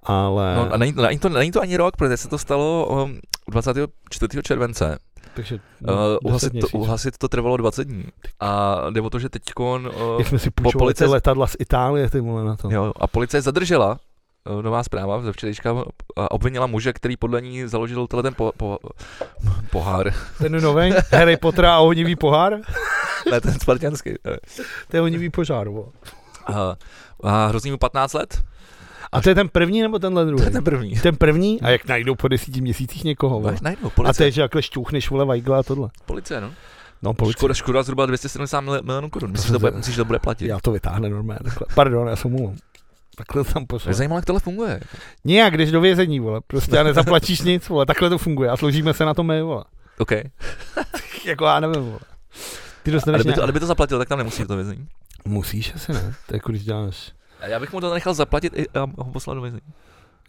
Ale, 0.04 0.56
No, 0.56 0.74
a 0.74 0.78
není, 0.78 0.94
není, 1.08 1.20
to, 1.20 1.30
není 1.30 1.52
to 1.52 1.62
ani 1.62 1.78
rok, 1.78 1.98
protože 1.98 2.18
se 2.18 2.28
to 2.28 2.38
stalo 2.38 2.88
um, 3.04 3.20
24. 3.50 4.42
července. 4.44 4.98
Takže 5.34 5.60
No, 5.82 5.94
uh, 5.94 6.00
uhasit, 6.24 6.54
to, 6.62 6.78
uhasit 6.78 7.18
to 7.18 7.28
trvalo 7.28 7.58
20 7.58 7.84
dní. 7.88 8.06
A 8.40 8.76
jde 8.90 9.02
o 9.02 9.10
to, 9.10 9.20
že 9.20 9.30
teď 9.30 9.42
uh, 9.60 9.80
Jak 10.20 10.28
jsme 10.28 10.40
si 10.40 10.52
půjčovali 10.52 10.80
policie- 10.94 11.08
letadla 11.10 11.48
z 11.48 11.56
Itálie, 11.60 12.10
ty 12.10 12.20
vole 12.20 12.44
na 12.44 12.56
to. 12.56 12.70
jo, 12.72 12.92
a 13.00 13.08
policie 13.08 13.42
zadržela 13.42 13.98
uh, 14.50 14.62
nová 14.62 14.84
zpráva 14.84 15.22
ze 15.22 15.32
včerejška 15.32 15.76
a 16.18 16.32
obvinila 16.32 16.68
muže, 16.68 16.94
který 16.94 17.18
podle 17.18 17.42
ní 17.42 17.68
založil 17.68 18.08
tenhle 18.08 18.24
ten 18.24 18.34
po, 18.34 18.52
po, 18.58 18.78
pohár. 19.72 20.14
Ten 20.38 20.62
nový 20.62 20.94
Harry 21.12 21.38
Potter 21.38 21.66
a 21.66 21.80
ohnivý 21.80 22.16
pohár, 22.16 22.54
ne, 23.32 23.42
ten 23.42 23.54
spartianský. 23.60 24.14
to 24.90 24.98
je 24.98 25.02
ohnivý 25.02 25.30
požár. 25.30 25.68
Vole. 25.70 25.88
A, 26.48 26.76
a 27.24 27.46
hrozí 27.48 27.72
mu 27.72 27.78
15 27.78 28.14
let. 28.14 28.42
A 29.14 29.22
to 29.22 29.30
je 29.30 29.36
ten 29.36 29.50
první 29.50 29.82
nebo 29.82 30.00
tenhle 30.00 30.24
To 30.26 30.30
druhý? 30.32 30.44
je 30.46 30.52
ten 30.52 30.64
první. 30.64 30.96
Ten 30.96 31.16
první? 31.16 31.62
A 31.62 31.70
jak 31.70 31.88
najdou 31.88 32.16
po 32.16 32.28
desíti 32.28 32.62
měsících 32.62 33.04
někoho? 33.04 33.40
Vole? 33.40 33.54
Až 33.54 33.62
najdou, 33.62 33.88
A 33.88 33.90
policie, 33.90 34.14
to 34.18 34.24
je, 34.24 34.32
že 34.32 34.42
jakhle 34.42 34.62
šťouchneš 34.62 35.10
vole 35.10 35.26
Weigla 35.26 35.60
a 35.60 35.64
tohle. 35.64 35.90
policie, 36.06 36.42
no. 36.42 36.52
No, 37.02 37.14
policie. 37.14 37.38
Škoda, 37.40 37.54
škoda 37.54 37.84
zhruba 37.84 38.06
270 38.06 38.62
mil- 38.62 38.84
milionů 38.84 39.10
korun. 39.10 39.32
Myslíš, 39.32 39.48
že 39.48 39.54
to 39.54 39.60
bude, 39.60 39.74
že 39.90 39.98
to 39.98 40.06
bude 40.06 40.20
platit? 40.20 40.48
Já 40.48 40.60
to 40.60 40.72
vytáhne 40.72 41.10
normálně. 41.10 41.40
Takhle. 41.44 41.68
Pardon, 41.76 42.08
já 42.08 42.16
jsem 42.16 42.32
mluvil. 42.32 42.56
Takhle 43.16 43.44
tam 43.44 43.66
pošel. 43.68 43.94
zajímalo, 43.94 44.18
jak 44.18 44.26
tohle 44.26 44.40
funguje. 44.40 44.80
Nějak, 45.26 45.54
když 45.54 45.72
do 45.72 45.82
vězení, 45.82 46.20
vole. 46.20 46.42
Prostě 46.48 46.80
a 46.80 46.84
nezaplatíš 46.84 47.42
nic, 47.52 47.70
vole. 47.70 47.86
Takhle 47.86 48.10
to 48.10 48.18
funguje. 48.18 48.50
A 48.50 48.58
složíme 48.58 48.94
se 48.94 49.06
na 49.06 49.14
to 49.14 49.24
my, 49.24 49.42
vole. 49.42 49.64
OK. 49.98 50.12
jako 51.26 51.46
já 51.46 51.60
nevím, 51.60 51.82
vole. 51.84 52.00
Ty 52.84 52.92
A 52.92 52.94
dostaneš 52.94 53.22
kdyby 53.22 53.34
to, 53.34 53.40
a 53.40 53.42
nějak... 53.42 53.48
kdyby 53.50 53.60
to 53.60 53.66
zaplatil, 53.66 53.98
tak 54.00 54.08
tam 54.10 54.18
nemusí 54.18 54.46
do 54.46 54.56
vězení. 54.56 54.88
Musíš 55.26 55.76
asi 55.76 55.94
ne. 55.94 56.00
To 56.28 56.34
je 56.34 56.38
jako 56.38 56.52
když 56.52 56.64
děláš 56.64 57.12
A 57.12 57.23
já 57.48 57.60
bych 57.60 57.74
mu 57.74 57.82
to 57.82 57.94
nechal 57.94 58.14
zaplatit 58.14 58.54
i 58.56 58.70
a 58.70 58.80
ho 58.98 59.12
poslal 59.14 59.36
do 59.36 59.42
vězení. 59.42 59.62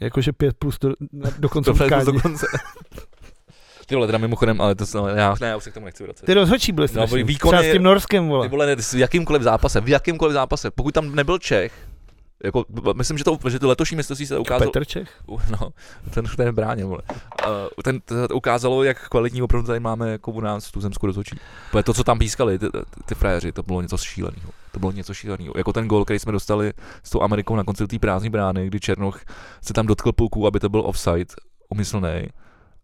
jakože 0.01 0.33
pět 0.33 0.57
plus 0.59 0.79
do, 0.79 0.89
na- 1.12 1.31
do 1.39 1.49
konce 1.49 1.73
To 1.73 1.85
utkání. 1.85 2.05
dokonce. 2.07 2.47
Ty 3.87 3.95
vole, 3.95 4.07
teda 4.07 4.19
mimochodem, 4.19 4.61
ale 4.61 4.75
to 4.75 4.87
se, 4.87 4.99
já, 5.17 5.35
ne, 5.41 5.47
já 5.49 5.57
už 5.57 5.65
se 5.65 5.71
k 5.71 5.75
tomu 5.75 5.87
nechci 5.87 6.03
vracet. 6.05 6.27
Ty 6.27 6.35
rozhodčí 6.35 6.73
byli 6.73 6.85
No, 6.85 6.89
strašný. 6.89 7.25
výkony- 7.25 7.57
Třeba 7.59 7.71
s 7.71 7.73
tím 7.73 7.83
Norskem, 7.83 8.29
vole. 8.29 8.47
Ty 8.47 8.51
vole, 8.51 8.67
ne, 8.67 8.77
v 8.77 8.95
jakýmkoliv 8.95 9.43
zápase, 9.43 9.81
v 9.81 9.89
jakýmkoliv 9.89 10.33
zápase, 10.33 10.71
pokud 10.71 10.95
tam 10.95 11.15
nebyl 11.15 11.39
Čech, 11.39 11.73
jako, 12.45 12.65
myslím, 12.95 13.19
že 13.19 13.25
to, 13.25 13.39
že 13.49 13.59
to 13.59 13.69
letošní 13.69 13.97
mistrovství 13.97 14.27
se 14.27 14.39
ukázalo, 14.39 14.71
Petr 14.71 14.85
Čech? 14.85 15.21
No, 15.29 15.71
ten, 16.11 16.25
ten 16.37 16.53
v 16.53 16.55
bráně, 16.55 16.85
vole. 16.85 17.03
Uh, 17.47 17.53
ten, 17.85 18.01
to, 18.01 18.15
ukázalo, 18.35 18.83
jak 18.83 19.09
kvalitní 19.09 19.43
opravdu 19.43 19.67
tady 19.67 19.81
máme 19.81 20.11
jako 20.11 20.31
u 20.31 20.41
nás 20.41 20.71
tu 20.71 20.81
zemskou. 20.81 21.07
Protože 21.71 21.83
to, 21.85 21.95
co 21.95 22.05
tam 22.05 22.19
pískali, 22.19 22.59
ty, 22.59 22.67
ty, 23.07 23.15
frajeři, 23.15 23.53
to 23.53 23.63
bylo 23.63 23.83
něco 23.83 23.97
šíleného. 23.97 24.51
To 24.73 24.79
bylo 24.79 24.93
něco 24.93 25.15
šíleného. 25.15 25.55
Jako 25.57 25.73
ten 25.73 25.89
gol, 25.89 26.05
který 26.05 26.19
jsme 26.19 26.33
dostali 26.33 26.73
s 27.03 27.11
tou 27.11 27.23
Amerikou 27.23 27.57
na 27.57 27.65
konci 27.65 27.87
té 27.87 27.99
prázdné 27.99 28.31
brány, 28.31 28.67
kdy 28.67 28.81
Černoch 28.81 29.21
se 29.63 29.73
tam 29.73 29.87
dotkl 29.87 30.13
pulku, 30.13 30.47
aby 30.47 30.61
to 30.61 30.69
byl 30.69 30.81
offside, 30.81 31.35
umyslný. 31.69 32.29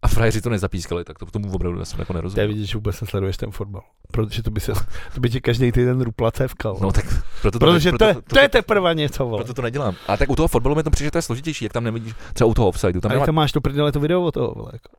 A 0.03 0.07
frajeři 0.07 0.41
to 0.41 0.49
nezapískali, 0.49 1.03
tak 1.03 1.19
to 1.19 1.25
tomu 1.25 1.51
opravdu 1.53 1.79
já 1.79 1.85
jsem 1.85 1.99
jako 1.99 2.13
To 2.13 2.17
nerozuměl. 2.17 2.47
vidět, 2.47 2.65
že 2.65 2.77
vůbec 2.77 3.01
nesleduješ 3.01 3.37
ten 3.37 3.51
fotbal. 3.51 3.81
Protože 4.11 4.43
to 4.43 4.51
by, 4.51 4.59
se, 4.59 4.73
to 5.13 5.19
by 5.21 5.29
ti 5.29 5.41
každý 5.41 5.71
týden 5.71 6.01
rupla 6.01 6.31
cévkal. 6.31 6.77
No 6.81 6.91
tak 6.91 7.05
proto 7.41 7.59
to, 7.59 7.65
Protože 7.65 7.91
to, 7.91 7.97
proto, 7.97 8.17
je, 8.19 8.21
to 8.21 8.39
je 8.39 8.49
teprve 8.49 8.95
něco, 8.95 9.25
vole. 9.25 9.37
proto 9.37 9.53
to 9.53 9.61
nedělám. 9.61 9.95
A 10.07 10.17
tak 10.17 10.29
u 10.29 10.35
toho 10.35 10.47
fotbalu 10.47 10.75
mi 10.75 10.83
to 10.83 10.89
přijde, 10.91 11.07
že 11.07 11.11
to 11.11 11.17
je 11.17 11.21
složitější, 11.21 11.65
jak 11.65 11.73
tam 11.73 11.83
nevidíš, 11.83 12.13
třeba 12.33 12.47
u 12.47 12.53
toho 12.53 12.67
offsideu. 12.67 13.01
Tam 13.01 13.09
nemá, 13.09 13.19
jak 13.21 13.25
tam 13.25 13.35
máš 13.35 13.51
to 13.51 13.61
prdele 13.61 13.91
to 13.91 13.99
video 13.99 14.21
o 14.21 14.31
toho, 14.31 14.53
vole. 14.55 14.69
Jako. 14.73 14.89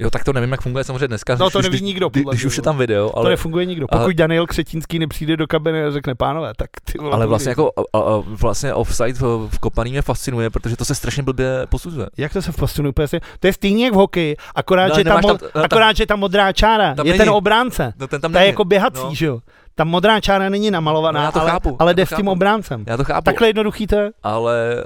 Jo, 0.00 0.10
tak 0.10 0.24
to 0.24 0.32
nevím, 0.32 0.50
jak 0.50 0.60
funguje 0.60 0.84
samozřejmě 0.84 1.08
dneska. 1.08 1.36
No 1.40 1.50
to 1.50 1.58
už- 1.58 1.62
neví 1.62 1.72
když- 1.72 1.82
nikdo, 1.82 2.10
podle 2.10 2.32
když 2.34 2.44
už 2.44 2.56
je 2.56 2.60
vole. 2.60 2.64
tam 2.64 2.78
video, 2.78 3.08
To 3.10 3.18
ale, 3.18 3.30
nefunguje 3.30 3.66
nikdo. 3.66 3.86
ale- 3.90 4.00
Pokud 4.02 4.16
Daniel 4.16 4.46
Křetínský 4.46 4.98
nepřijde 4.98 5.36
do 5.36 5.46
kabiny 5.46 5.84
a 5.84 5.90
řekne, 5.90 6.14
pánové, 6.14 6.52
tak 6.56 6.70
ty 6.84 6.98
vole. 6.98 7.12
ale 7.12 7.24
to 7.24 7.28
vlastně 7.28 7.48
jako 7.50 7.70
a, 7.92 7.98
a, 7.98 8.22
vlastně 8.26 8.74
offside 8.74 9.12
v, 9.12 9.48
v 9.50 9.58
kopaný 9.58 9.90
mě 9.90 10.02
fascinuje, 10.02 10.50
protože 10.50 10.76
to 10.76 10.84
se 10.84 10.94
strašně 10.94 11.22
blbě 11.22 11.66
posuzuje. 11.68 12.06
Jak 12.16 12.32
to 12.32 12.42
se 12.42 12.52
postunu 12.52 12.90
úplně 12.90 13.08
To 13.40 13.46
je 13.46 13.52
stejně 13.52 13.84
jak 13.84 13.92
v 13.94 13.96
hokeji, 13.96 14.36
akorát, 14.54 14.88
No, 14.88 14.94
že, 14.94 15.04
tam, 15.04 15.20
mo- 15.20 15.26
tam- 15.38 15.38
tam- 15.52 15.64
akorát 15.64 15.96
že 15.96 16.06
ta 16.06 16.16
modrá 16.16 16.52
čára 16.52 16.94
tam 16.94 17.06
je 17.06 17.12
není. 17.12 17.18
ten 17.18 17.30
obránce. 17.30 17.92
No 17.98 18.06
ten 18.08 18.20
tam 18.20 18.32
Ta 18.32 18.40
je 18.40 18.46
jako 18.46 18.64
běhací, 18.64 19.02
No. 19.04 19.14
že 19.14 19.26
jo. 19.26 19.40
Ta 19.74 19.84
modrá 19.84 20.20
čára 20.20 20.48
není 20.48 20.70
namalovaná, 20.70 21.20
No, 21.20 21.24
já 21.26 21.32
to 21.32 21.40
ale, 21.40 21.50
chápu, 21.50 21.76
ale 21.78 21.90
já 21.90 21.94
to 21.94 21.96
jde 21.96 22.06
s 22.06 22.08
tím 22.08 22.16
chápu. 22.16 22.30
obráncem. 22.30 22.84
Já 22.86 22.96
to 22.96 23.04
chápu, 23.04 23.24
Takhle 23.24 23.48
jednoduchý 23.48 23.86
to 23.86 23.96
je. 23.96 24.10
ale 24.22 24.84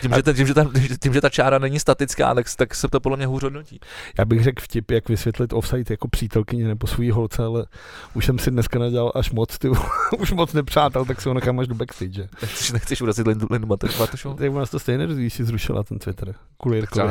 tím 0.00 0.12
že, 0.14 0.34
tím, 0.34 0.46
že 0.46 0.54
ta, 0.54 0.70
tím, 1.02 1.12
že 1.12 1.20
ta 1.20 1.28
čára 1.28 1.58
není 1.58 1.80
statická, 1.80 2.34
tak, 2.34 2.46
tak 2.56 2.74
se 2.74 2.88
to 2.88 3.00
podle 3.00 3.16
mě 3.16 3.26
hůř 3.26 3.42
hodnotí. 3.42 3.80
Já 4.18 4.24
bych 4.24 4.42
řekl 4.42 4.62
vtip, 4.62 4.90
jak 4.90 5.08
vysvětlit 5.08 5.52
offside 5.52 5.84
jako 5.90 6.08
přítelkyně 6.08 6.68
nebo 6.68 6.86
svůj 6.86 7.10
holce, 7.10 7.44
ale 7.44 7.66
už 8.14 8.26
jsem 8.26 8.38
si 8.38 8.50
dneska 8.50 8.78
nadělal 8.78 9.12
až 9.14 9.30
moc, 9.30 9.58
ty, 9.58 9.68
už 10.18 10.32
moc 10.32 10.52
nepřátel, 10.52 11.04
tak 11.04 11.20
si 11.20 11.28
ho 11.28 11.34
nechám 11.34 11.60
až 11.60 11.68
do 11.68 11.74
backstage. 11.74 12.28
Nechceš, 12.42 12.72
nechceš 12.72 13.00
urazit 13.00 13.26
Lindu, 13.26 13.46
Lindu 13.50 13.68
Matušovou? 13.98 14.34
Tak 14.34 14.52
nás 14.52 14.70
to 14.70 14.78
stejně 14.78 15.06
rozvíjí, 15.06 15.30
si 15.30 15.44
zrušila 15.44 15.82
ten 15.82 15.98
Twitter. 15.98 16.34
Kvůli 16.60 16.76
Jirkovi. 16.76 17.02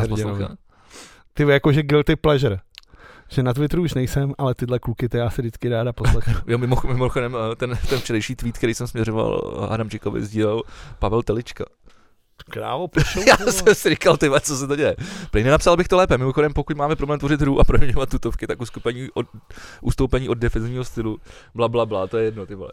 Ty 1.33 1.43
jakože 1.43 1.83
guilty 1.83 2.15
pleasure. 2.15 2.59
Že 3.29 3.43
na 3.43 3.53
Twitteru 3.53 3.83
už 3.83 3.93
nejsem, 3.93 4.33
ale 4.37 4.55
tyhle 4.55 4.79
kluky 4.79 5.09
ty 5.09 5.17
já 5.17 5.29
si 5.29 5.41
vždycky 5.41 5.69
ráda 5.69 5.93
poslechnu. 5.93 6.33
Jo, 6.47 6.57
mimo- 6.57 6.87
mimochodem, 6.87 7.35
eh, 7.51 7.55
ten, 7.55 7.77
ten 7.89 7.99
včerejší 7.99 8.35
tweet, 8.35 8.57
který 8.57 8.73
jsem 8.73 8.87
směřoval 8.87 9.67
Adamčíkovi, 9.69 10.25
sdílel 10.25 10.61
Pavel 10.99 11.23
Telička. 11.23 11.65
Krávo, 12.43 12.87
pošou. 12.87 13.19
Já 13.27 13.37
jsem 13.37 13.75
si 13.75 13.89
říkal, 13.89 14.17
ty 14.17 14.29
co 14.41 14.57
se 14.57 14.67
to 14.67 14.75
děje. 14.75 14.95
Prý 15.31 15.43
nenapsal 15.43 15.77
bych 15.77 15.87
to 15.87 15.97
lépe. 15.97 16.17
Mimochodem, 16.17 16.53
pokud 16.53 16.77
máme 16.77 16.95
problém 16.95 17.19
tvořit 17.19 17.41
hru 17.41 17.59
a 17.59 17.63
proměňovat 17.63 18.09
tutovky, 18.09 18.47
tak 18.47 18.61
uskupení 18.61 19.07
od, 19.13 19.25
ustoupení 19.81 20.29
od 20.29 20.37
defenzivního 20.37 20.83
stylu, 20.83 21.17
bla, 21.55 21.67
bla, 21.67 21.85
bla, 21.85 22.07
to 22.07 22.17
je 22.17 22.23
jedno, 22.23 22.45
ty 22.45 22.55
vole. 22.55 22.71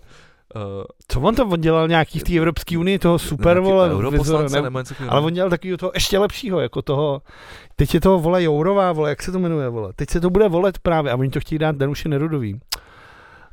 Uh, 0.57 0.63
Co 1.09 1.21
on 1.21 1.35
tam 1.35 1.53
on 1.53 1.61
dělal 1.61 1.89
nějaký 1.89 2.19
v 2.19 2.23
té 2.23 2.37
Evropské 2.37 2.79
unii, 2.79 2.99
toho 2.99 3.19
super, 3.19 3.61
vole, 3.61 3.91
europoslance 3.91 4.63
nebo 4.63 4.79
něco 4.79 4.95
ale 5.09 5.21
on 5.21 5.33
dělal 5.33 5.51
takového 5.51 5.77
toho 5.77 5.93
ještě 5.95 6.19
lepšího, 6.19 6.61
jako 6.61 6.83
toho, 6.83 7.23
teď 7.77 7.95
je 7.95 8.01
toho, 8.01 8.19
vole, 8.19 8.43
Jourová, 8.43 8.93
vole, 8.93 9.09
jak 9.09 9.23
se 9.23 9.33
to 9.33 9.39
jmenuje, 9.39 9.69
vole, 9.69 9.93
teď 9.97 10.11
se 10.11 10.21
to 10.21 10.31
bude 10.31 10.49
volet 10.49 10.79
právě 10.79 11.13
a 11.13 11.17
oni 11.17 11.31
to 11.31 11.41
chtějí 11.41 11.59
dát 11.59 11.77
Danuši 11.77 12.09
Nerudový. 12.09 12.61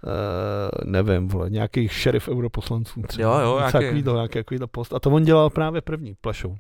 Uh, 0.04 0.91
nevím, 0.91 1.28
vole, 1.28 1.49
nějaký 1.49 1.88
šerif 1.88 2.30
europoslanců. 2.30 3.02
třeba. 3.08 3.41
Jo, 3.41 3.47
jo, 3.47 3.58
nějaký- 3.58 3.72
Takovýhle, 3.72 4.14
nějaký, 4.14 4.34
takovýhle 4.34 4.68
post. 4.68 4.93
A 4.93 4.99
to 4.99 5.10
on 5.10 5.24
dělal 5.24 5.49
právě 5.49 5.82
první, 5.82 6.14
plašou. 6.22 6.49
Uh, 6.49 6.58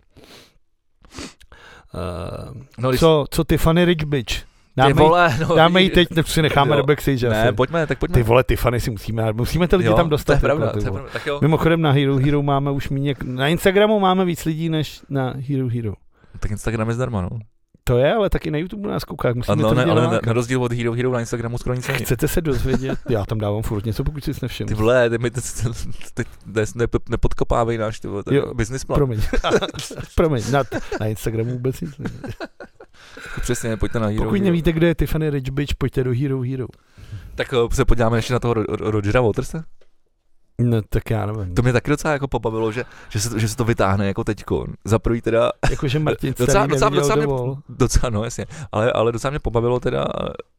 no, 2.77 2.93
co, 2.93 3.25
co 3.31 3.43
Tiffany 3.43 3.85
Rich 3.85 4.05
Bitch? 4.05 4.35
Dáme, 4.77 4.93
vole, 4.93 5.37
no, 5.49 5.55
dáme 5.55 5.81
ji 5.81 5.89
teď, 5.89 6.09
nebo 6.09 6.27
si 6.27 6.41
necháme 6.41 6.75
do 6.75 6.83
backstage 6.83 7.29
Ne, 7.29 7.43
asi. 7.43 7.55
pojďme, 7.55 7.87
tak 7.87 7.99
pojďme. 7.99 8.13
Ty 8.13 8.23
vole, 8.23 8.43
ty 8.43 8.55
fany 8.55 8.79
si 8.79 8.91
musíme, 8.91 9.33
musíme 9.33 9.67
ty 9.67 9.75
lidi 9.75 9.89
jo, 9.89 9.95
tam 9.95 10.09
dostat. 10.09 10.33
To 10.33 10.37
je 10.37 10.39
pravda, 10.39 10.65
jako, 10.65 10.77
ty 10.77 10.83
to 10.83 10.87
je 10.87 10.91
pravda. 10.91 11.09
Tak 11.13 11.25
jo. 11.25 11.39
Mimochodem 11.41 11.81
na 11.81 11.91
Hero 11.91 12.17
Hero 12.17 12.41
máme 12.43 12.71
už 12.71 12.89
méně, 12.89 13.15
na 13.23 13.47
Instagramu 13.47 13.99
máme 13.99 14.25
víc 14.25 14.45
lidí 14.45 14.69
než 14.69 15.01
na 15.09 15.33
Hero 15.49 15.67
Hero. 15.69 15.93
Tak 16.39 16.51
Instagram 16.51 16.87
je 16.87 16.93
zdarma, 16.93 17.21
no. 17.21 17.29
To 17.91 17.97
je, 17.97 18.13
ale 18.13 18.29
taky 18.29 18.51
na 18.51 18.57
YouTube 18.57 18.89
nás 18.89 19.03
kouká, 19.03 19.27
jak 19.27 19.37
musíme 19.37 19.55
no, 19.55 19.69
to 19.69 19.75
ne, 19.75 19.81
lidi 19.81 19.91
ale 19.91 20.01
na, 20.01 20.19
na, 20.25 20.33
rozdíl 20.33 20.63
od 20.63 20.71
Hero 20.71 20.93
Hero 20.93 21.11
na 21.11 21.19
Instagramu 21.19 21.57
skoro 21.57 21.75
nic 21.75 21.87
není. 21.87 21.99
Chcete 22.05 22.27
se 22.27 22.41
dozvědět? 22.41 22.99
Já 23.09 23.25
tam 23.25 23.37
dávám 23.37 23.61
furt 23.61 23.85
něco, 23.85 24.03
pokud 24.03 24.23
si 24.23 24.31
nevšiml. 24.41 24.67
Ty 24.67 24.73
vole, 24.73 25.09
ty 25.09 25.17
mi 25.17 25.31
teď 25.31 25.43
teď 26.13 26.27
ne, 26.45 26.63
ne, 26.75 26.85
nepodkopávej 27.09 27.77
náš 27.77 27.99
ty 27.99 28.07
vole, 28.07 28.23
Jo, 28.31 28.53
business 28.53 28.85
plan. 28.85 28.97
Promiň. 28.97 29.21
Promiň, 30.15 30.43
na, 30.51 30.63
na 30.99 31.07
Instagramu 31.07 31.51
vůbec 31.51 31.81
nic 31.81 31.97
není. 31.97 32.19
Přesně, 33.41 33.77
pojďte 33.77 33.99
na 33.99 34.07
Hero 34.07 34.23
Pokud 34.23 34.33
Hero. 34.33 34.45
nevíte, 34.45 34.71
kdo 34.71 34.87
je 34.87 34.95
Tiffany 34.95 35.29
Rich 35.29 35.51
Bitch, 35.51 35.75
pojďte 35.75 36.03
do 36.03 36.11
Hero 36.13 36.41
Hero. 36.41 36.67
Tak 37.35 37.53
eh, 37.53 37.75
se 37.75 37.85
podíváme 37.85 38.17
ještě 38.17 38.33
na 38.33 38.39
toho 38.39 38.53
Ro- 38.53 38.65
Ro- 38.65 38.89
Rogera 38.91 39.21
Waterse. 39.21 39.63
No, 40.59 40.81
tak 40.89 41.09
já 41.09 41.25
nevím. 41.25 41.55
To 41.55 41.61
mě 41.61 41.73
taky 41.73 41.89
docela 41.91 42.13
jako 42.13 42.27
pobavilo, 42.27 42.71
že, 42.71 42.83
že, 43.09 43.19
se, 43.19 43.39
že 43.39 43.47
se 43.47 43.55
to 43.57 43.63
vytáhne 43.63 44.07
jako 44.07 44.23
teďko. 44.23 44.65
Za 44.85 44.99
prvý 44.99 45.21
teda, 45.21 45.51
Jakože 45.69 45.99
Martin 45.99 46.33
docela, 46.39 46.65
docela, 46.65 46.89
docela, 46.89 47.15
mě, 47.15 47.27
docela, 47.69 48.09
no 48.09 48.23
jasně, 48.23 48.45
ale, 48.71 48.91
ale 48.91 49.11
docela 49.11 49.29
mě 49.31 49.39
pobavilo 49.39 49.79
teda 49.79 50.05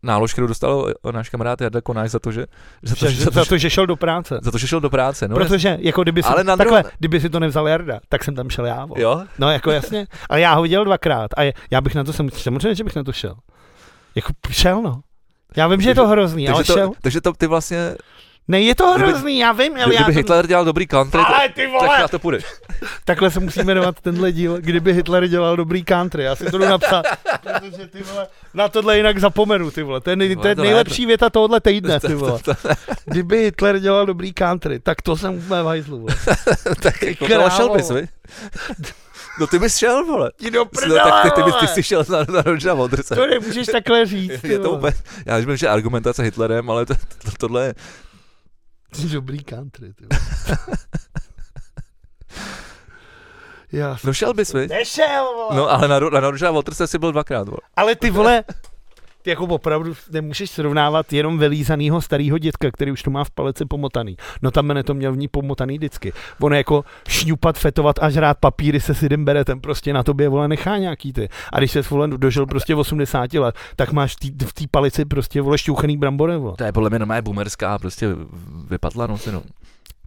nálož, 0.03 0.33
kterou 0.33 0.47
dostal 0.47 0.93
náš 1.13 1.29
kamarád 1.29 1.61
Jarda 1.61 1.81
Konáš 1.81 2.11
za 2.11 2.19
to, 2.19 2.33
že, 2.33 2.47
za 2.83 2.95
to, 2.97 3.07
Že, 3.07 3.13
že, 3.13 3.25
za 3.25 3.45
to, 3.45 3.59
že 3.59 3.71
šel 3.71 3.87
do 3.87 3.97
práce. 3.97 4.39
za 4.43 4.51
to, 4.51 4.59
že 4.59 4.67
šel 4.69 4.81
do 4.81 4.91
práce. 4.91 5.29
No, 5.29 5.37
Protože, 5.37 5.79
jako 5.81 6.03
kdyby 6.03 6.23
si, 6.23 6.29
Ale 6.29 6.45
na 6.45 6.57
takhle, 6.57 6.83
druhou- 6.83 6.95
kdyby 6.99 7.21
si 7.21 7.31
to 7.31 7.41
nevzal 7.41 7.69
Jarda, 7.69 8.01
tak 8.09 8.25
jsem 8.25 8.35
tam 8.35 8.51
šel 8.51 8.67
já. 8.67 8.85
vole. 8.85 9.01
jo, 9.03 9.23
No, 9.39 9.51
jako 9.51 9.71
jasně. 9.71 10.07
Ale 10.29 10.41
já 10.41 10.55
ho 10.55 10.63
viděl 10.63 10.85
dvakrát 10.85 11.31
a 11.39 11.53
já 11.71 11.81
bych 11.81 11.95
na 11.95 12.05
to, 12.05 12.13
sam- 12.13 12.31
samozřejmě, 12.31 12.75
že 12.75 12.85
bych 12.85 12.97
na 12.97 13.05
to 13.05 13.13
šel. 13.13 13.35
Jako 14.15 14.33
šel, 14.51 14.83
no. 14.83 15.01
Já 15.57 15.69
vím, 15.69 15.81
že 15.81 15.91
je 15.91 15.95
to 15.95 16.01
Takže- 16.01 16.13
hrozný, 16.13 16.49
ale 16.49 16.57
takže 16.59 16.73
šel. 16.73 16.89
to, 16.89 16.95
takže 17.03 17.21
to 17.21 17.33
ty 17.33 17.47
vlastně, 17.47 17.97
Ne, 18.49 18.61
je 18.61 18.75
to 18.75 18.95
kdyby- 18.95 19.11
hrozný, 19.11 19.39
já 19.39 19.53
vím, 19.53 19.73
ale 19.75 19.85
kdyby 19.85 19.95
já 19.95 20.07
Hitler 20.07 20.47
dělal 20.47 20.65
dobrý 20.65 20.87
country, 20.87 21.21
Ale 21.27 21.49
ty 21.49 21.63
tak 21.63 21.71
vole, 21.71 21.99
na 22.01 22.09
to 22.09 22.19
půjdeš. 22.19 22.45
takhle 23.05 23.31
se 23.31 23.41
musí 23.41 23.61
jmenovat 23.63 24.01
tenhle 24.01 24.33
díl, 24.33 24.57
kdyby 24.61 24.93
Hitler 24.93 25.29
dělal 25.29 25.57
dobrý 25.57 25.85
country. 25.85 26.23
Já 26.25 26.37
si 26.37 26.45
to 26.45 26.59
jdu 26.59 26.65
napsat, 26.69 27.05
protože 27.43 27.87
ty 27.87 28.03
vole, 28.03 28.27
na 28.55 28.69
tohle 28.69 28.97
jinak 28.97 29.19
zapomenu, 29.19 29.71
ty 29.71 29.83
vole. 29.83 30.01
To 30.01 30.11
je, 30.11 30.17
nej, 30.17 30.37
to 30.37 30.49
je 30.49 30.55
No, 30.55 30.63
nejlepší 30.65 31.07
věta 31.07 31.31
tohohle 31.31 31.61
týdne, 31.61 32.01
ty 32.07 32.15
vole. 32.15 32.39
Kdyby 33.05 33.43
Hitler 33.43 33.79
dělal 33.79 34.07
dobrý 34.07 34.33
country, 34.33 34.81
tak 34.81 35.03
to 35.03 35.17
jsem 35.17 35.35
úplně 35.35 35.63
v 35.63 35.67
hajzlu, 35.67 35.99
vole. 35.99 36.15
Tak 36.83 37.03
jako, 37.03 37.27
šel 37.57 37.69
bys, 37.69 37.91
vy? 37.91 38.09
No 39.41 39.47
ty 39.47 39.59
bys 39.59 39.77
šel, 39.77 40.05
vole. 40.05 40.31
Ti 40.37 40.51
do 40.51 40.59
No, 40.59 40.65
prdele, 40.65 41.01
tak 41.11 41.23
ty, 41.25 41.31
ty, 41.31 41.43
bys, 41.43 41.55
ty 41.61 41.67
jsi 41.67 41.83
šel 41.83 42.05
na, 42.09 42.19
na 42.35 42.43
Rogera 42.43 42.75
Waterse. 42.75 43.15
To 43.15 43.27
nemůžeš 43.27 43.67
takhle 43.67 44.07
říct, 44.07 44.41
ty 44.41 44.49
Je 44.49 44.59
to 44.59 44.71
úplně, 44.71 44.93
já 45.27 45.39
vím, 45.39 45.57
že 45.57 45.69
argumentace 45.69 46.23
Hitlerem, 46.23 46.71
ale 46.71 46.87
to, 46.87 46.95
to, 46.95 47.31
tohle 47.39 47.75
Jsi 48.95 49.09
dobrý 49.13 49.45
country, 49.45 49.93
ty. 49.93 50.07
Já 53.73 53.97
jsem... 53.97 54.09
no 54.09 54.15
šel 54.15 54.35
bys, 54.35 54.53
vy? 54.53 54.69
Nešel, 54.69 55.25
vole. 55.25 55.57
No 55.57 55.71
ale 55.71 55.89
na, 55.89 56.01
na 56.01 56.21
Rogera 56.21 56.51
Waterse 56.51 56.87
jsi 56.87 56.99
byl 56.99 57.13
dvakrát, 57.13 57.49
vole. 57.49 57.61
Ale 57.77 57.97
ty 57.97 58.11
vole, 58.11 58.45
ty 59.23 59.31
jako 59.31 59.45
opravdu 59.45 59.95
nemůžeš 60.11 60.51
srovnávat 60.51 61.13
jenom 61.13 61.39
vylízanýho 61.39 62.01
starého 62.01 62.39
dětka, 62.39 62.71
který 62.71 62.93
už 62.93 63.03
to 63.03 63.11
má 63.11 63.25
v 63.25 63.31
paleci 63.31 63.65
pomotaný. 63.65 64.17
No 64.43 64.51
tam 64.51 64.67
mene 64.67 64.83
to 64.83 64.95
měl 64.95 65.13
v 65.13 65.17
ní 65.17 65.29
pomotaný 65.29 65.79
vždycky. 65.79 66.13
On 66.41 66.55
jako 66.55 66.85
šňupat, 67.09 67.59
fetovat 67.59 67.97
a 68.01 68.11
žrát 68.11 68.39
papíry 68.39 68.81
se 68.81 68.95
sidem 68.95 69.25
beretem 69.25 69.61
prostě 69.61 69.93
na 69.93 70.03
tobě 70.03 70.29
vole 70.29 70.49
nechá 70.49 70.79
nějaký 70.79 71.13
ty. 71.13 71.29
A 71.53 71.59
když 71.59 71.71
se 71.71 71.83
vole 71.83 72.09
dožil 72.09 72.47
prostě 72.47 72.75
80 72.75 73.35
let, 73.35 73.55
tak 73.77 73.93
máš 73.93 74.17
v 74.17 74.17
té- 74.37 74.47
v 74.47 74.53
té 74.53 74.65
palici 74.71 75.05
prostě 75.05 75.41
vole 75.41 75.59
šťouchaný 75.59 75.97
brambory 75.97 76.37
vole. 76.37 76.55
To 76.57 76.65
je 76.65 76.73
podle 76.73 76.91
mě 76.91 76.99
normálně 76.99 77.23
boomerská, 77.23 77.79
prostě 77.79 78.09
vypadla 78.71 79.07
no 79.07 79.19
se 79.19 79.33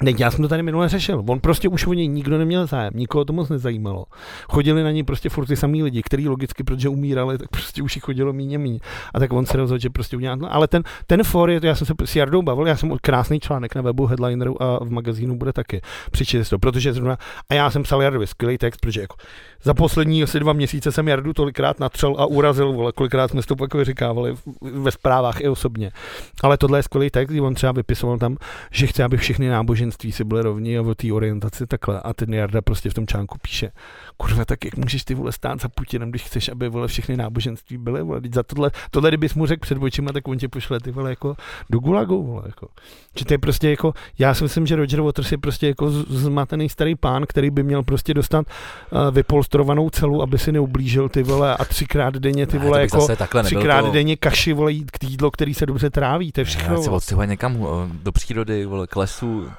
Ne, 0.04 0.12
já 0.20 0.32
jsem 0.32 0.42
to 0.42 0.48
tady 0.48 0.64
minule 0.64 0.90
řešil. 0.90 1.24
On 1.28 1.40
prostě 1.40 1.70
už 1.70 1.88
o 1.88 1.94
něj 1.94 2.08
nikdo 2.08 2.38
neměl 2.38 2.66
zájem, 2.66 2.94
nikoho 2.96 3.26
to 3.26 3.34
moc 3.34 3.50
nezajímalo. 3.50 4.06
Chodili 4.50 4.84
na 4.84 4.92
něj 4.92 5.04
prostě 5.04 5.30
furt 5.30 5.46
ty 5.46 5.56
samý 5.56 5.84
lidi, 5.84 6.02
kteří 6.04 6.30
logicky, 6.30 6.64
protože 6.64 6.90
umírali, 6.90 7.38
tak 7.38 7.50
prostě 7.50 7.82
už 7.82 7.96
jich 7.96 8.04
chodilo 8.04 8.34
míň 8.34 8.56
a 8.56 8.58
míň. 8.58 8.80
A 9.14 9.20
tak 9.20 9.34
on 9.34 9.46
se 9.46 9.58
rozhodl, 9.58 9.82
že 9.82 9.90
prostě 9.90 10.18
udělá 10.18 10.38
to. 10.38 10.54
Ale 10.54 10.68
ten, 10.68 10.84
ten 11.08 11.24
for, 11.24 11.50
je, 11.50 11.62
to, 11.62 11.68
já 11.68 11.76
jsem 11.76 11.88
se 11.88 11.94
s 12.06 12.16
Jardou 12.16 12.42
bavil, 12.42 12.68
já 12.68 12.76
jsem 12.78 12.98
krásný 13.02 13.40
článek 13.40 13.76
na 13.76 13.82
webu 13.82 14.06
Headlineru 14.06 14.64
a 14.64 14.84
v 14.84 14.92
magazínu 14.92 15.38
bude 15.38 15.54
taky. 15.54 15.82
Přečtěte 16.12 16.44
si 16.44 16.50
to, 16.50 16.60
protože 16.60 16.94
zrovna, 16.94 17.18
a 17.50 17.54
já 17.54 17.70
jsem 17.72 17.84
psal 17.84 18.02
Jardovi 18.02 18.28
skvělý 18.28 18.58
text, 18.58 18.78
protože 18.78 19.02
jako 19.02 19.16
za 19.64 19.74
poslední 19.74 20.24
asi 20.24 20.40
dva 20.40 20.54
měsíce 20.54 20.92
jsem 20.92 21.08
Jardu 21.08 21.34
tolikrát 21.34 21.80
natřel 21.80 22.16
a 22.18 22.26
urazil, 22.26 22.74
vole, 22.74 22.92
kolikrát 22.92 23.32
jsme 23.32 23.42
to 23.44 23.56
jako 23.62 23.84
říkávali 23.84 24.36
ve 24.62 24.92
zprávách 24.92 25.42
i 25.42 25.50
osobně. 25.50 25.92
Ale 26.44 26.58
tohle 26.58 26.80
je 26.80 26.84
skvělý 26.84 27.10
text, 27.10 27.32
kdy 27.32 27.42
on 27.42 27.54
třeba 27.54 27.72
vypisoval 27.72 28.18
tam, 28.18 28.38
že 28.72 28.88
chce, 28.88 29.04
aby 29.04 29.18
všechny 29.18 29.50
náboženství 29.50 29.85
si 29.92 30.24
byly 30.24 30.42
rovní 30.42 30.78
a 30.78 30.82
o 30.82 30.96
té 30.96 31.14
orientaci 31.14 31.68
takhle. 31.68 32.02
A 32.02 32.14
ten 32.14 32.34
Jarda 32.34 32.62
prostě 32.62 32.90
v 32.90 32.94
tom 32.94 33.08
článku 33.08 33.38
píše, 33.42 33.72
kurva, 34.18 34.46
tak 34.46 34.66
jak 34.66 34.78
můžeš 34.78 35.04
ty 35.04 35.16
vole 35.16 35.32
stát 35.32 35.62
za 35.62 35.70
Putinem, 35.70 36.10
když 36.10 36.24
chceš, 36.24 36.50
aby 36.50 36.70
vole 36.70 36.88
všechny 36.88 37.18
náboženství 37.18 37.78
byly, 37.78 38.04
vole, 38.04 38.22
za 38.34 38.44
tohle, 38.44 38.72
tohle 38.92 39.10
kdybys 39.10 39.34
mu 39.34 39.46
řekl 39.46 39.62
před 39.62 39.78
očima, 39.78 40.12
tak 40.12 40.28
on 40.28 40.38
tě 40.38 40.48
pošle 40.48 40.80
ty 40.80 40.92
vole 40.92 41.10
jako 41.10 41.36
do 41.70 41.80
gulagu, 41.80 42.24
vole, 42.24 42.44
jako. 42.46 42.68
Že 43.18 43.26
to 43.26 43.34
je 43.34 43.38
prostě 43.38 43.70
jako, 43.70 43.94
já 44.20 44.34
si 44.34 44.44
myslím, 44.44 44.68
že 44.68 44.76
Roger 44.76 45.02
Waters 45.02 45.32
je 45.32 45.38
prostě 45.38 45.68
jako 45.68 45.90
zmatený 45.90 46.70
starý 46.70 46.96
pán, 46.96 47.26
který 47.28 47.50
by 47.50 47.64
měl 47.64 47.84
prostě 47.84 48.14
dostat 48.14 48.46
uh, 48.46 49.14
vypolstrovanou 49.14 49.90
celu, 49.90 50.22
aby 50.22 50.38
si 50.38 50.52
neublížil 50.52 51.10
ty 51.10 51.24
vole 51.24 51.58
a 51.58 51.66
třikrát 51.66 52.14
denně 52.14 52.48
ty 52.48 52.60
Ne, 52.60 52.66
vole 52.66 52.82
bych 52.82 52.94
jako 52.94 53.44
třikrát 53.44 53.82
to... 53.82 53.92
denně 53.92 54.18
kaši 54.18 54.54
vole 54.54 54.72
jít 54.72 54.92
k 54.92 55.04
jídlo, 55.04 55.32
který 55.32 55.54
se 55.54 55.66
dobře 55.66 55.90
tráví, 55.90 56.32
to 56.32 56.42
je 56.42 56.46
všechno. 56.46 56.74
Já 56.74 56.80
vole. 56.80 56.98
odstěhuje 56.98 57.28
někam 57.28 57.62
o, 57.62 57.88
do 58.04 58.12
přírody, 58.12 58.66
vole, 58.66 58.88
k 58.88 58.96
lesu, 58.96 59.52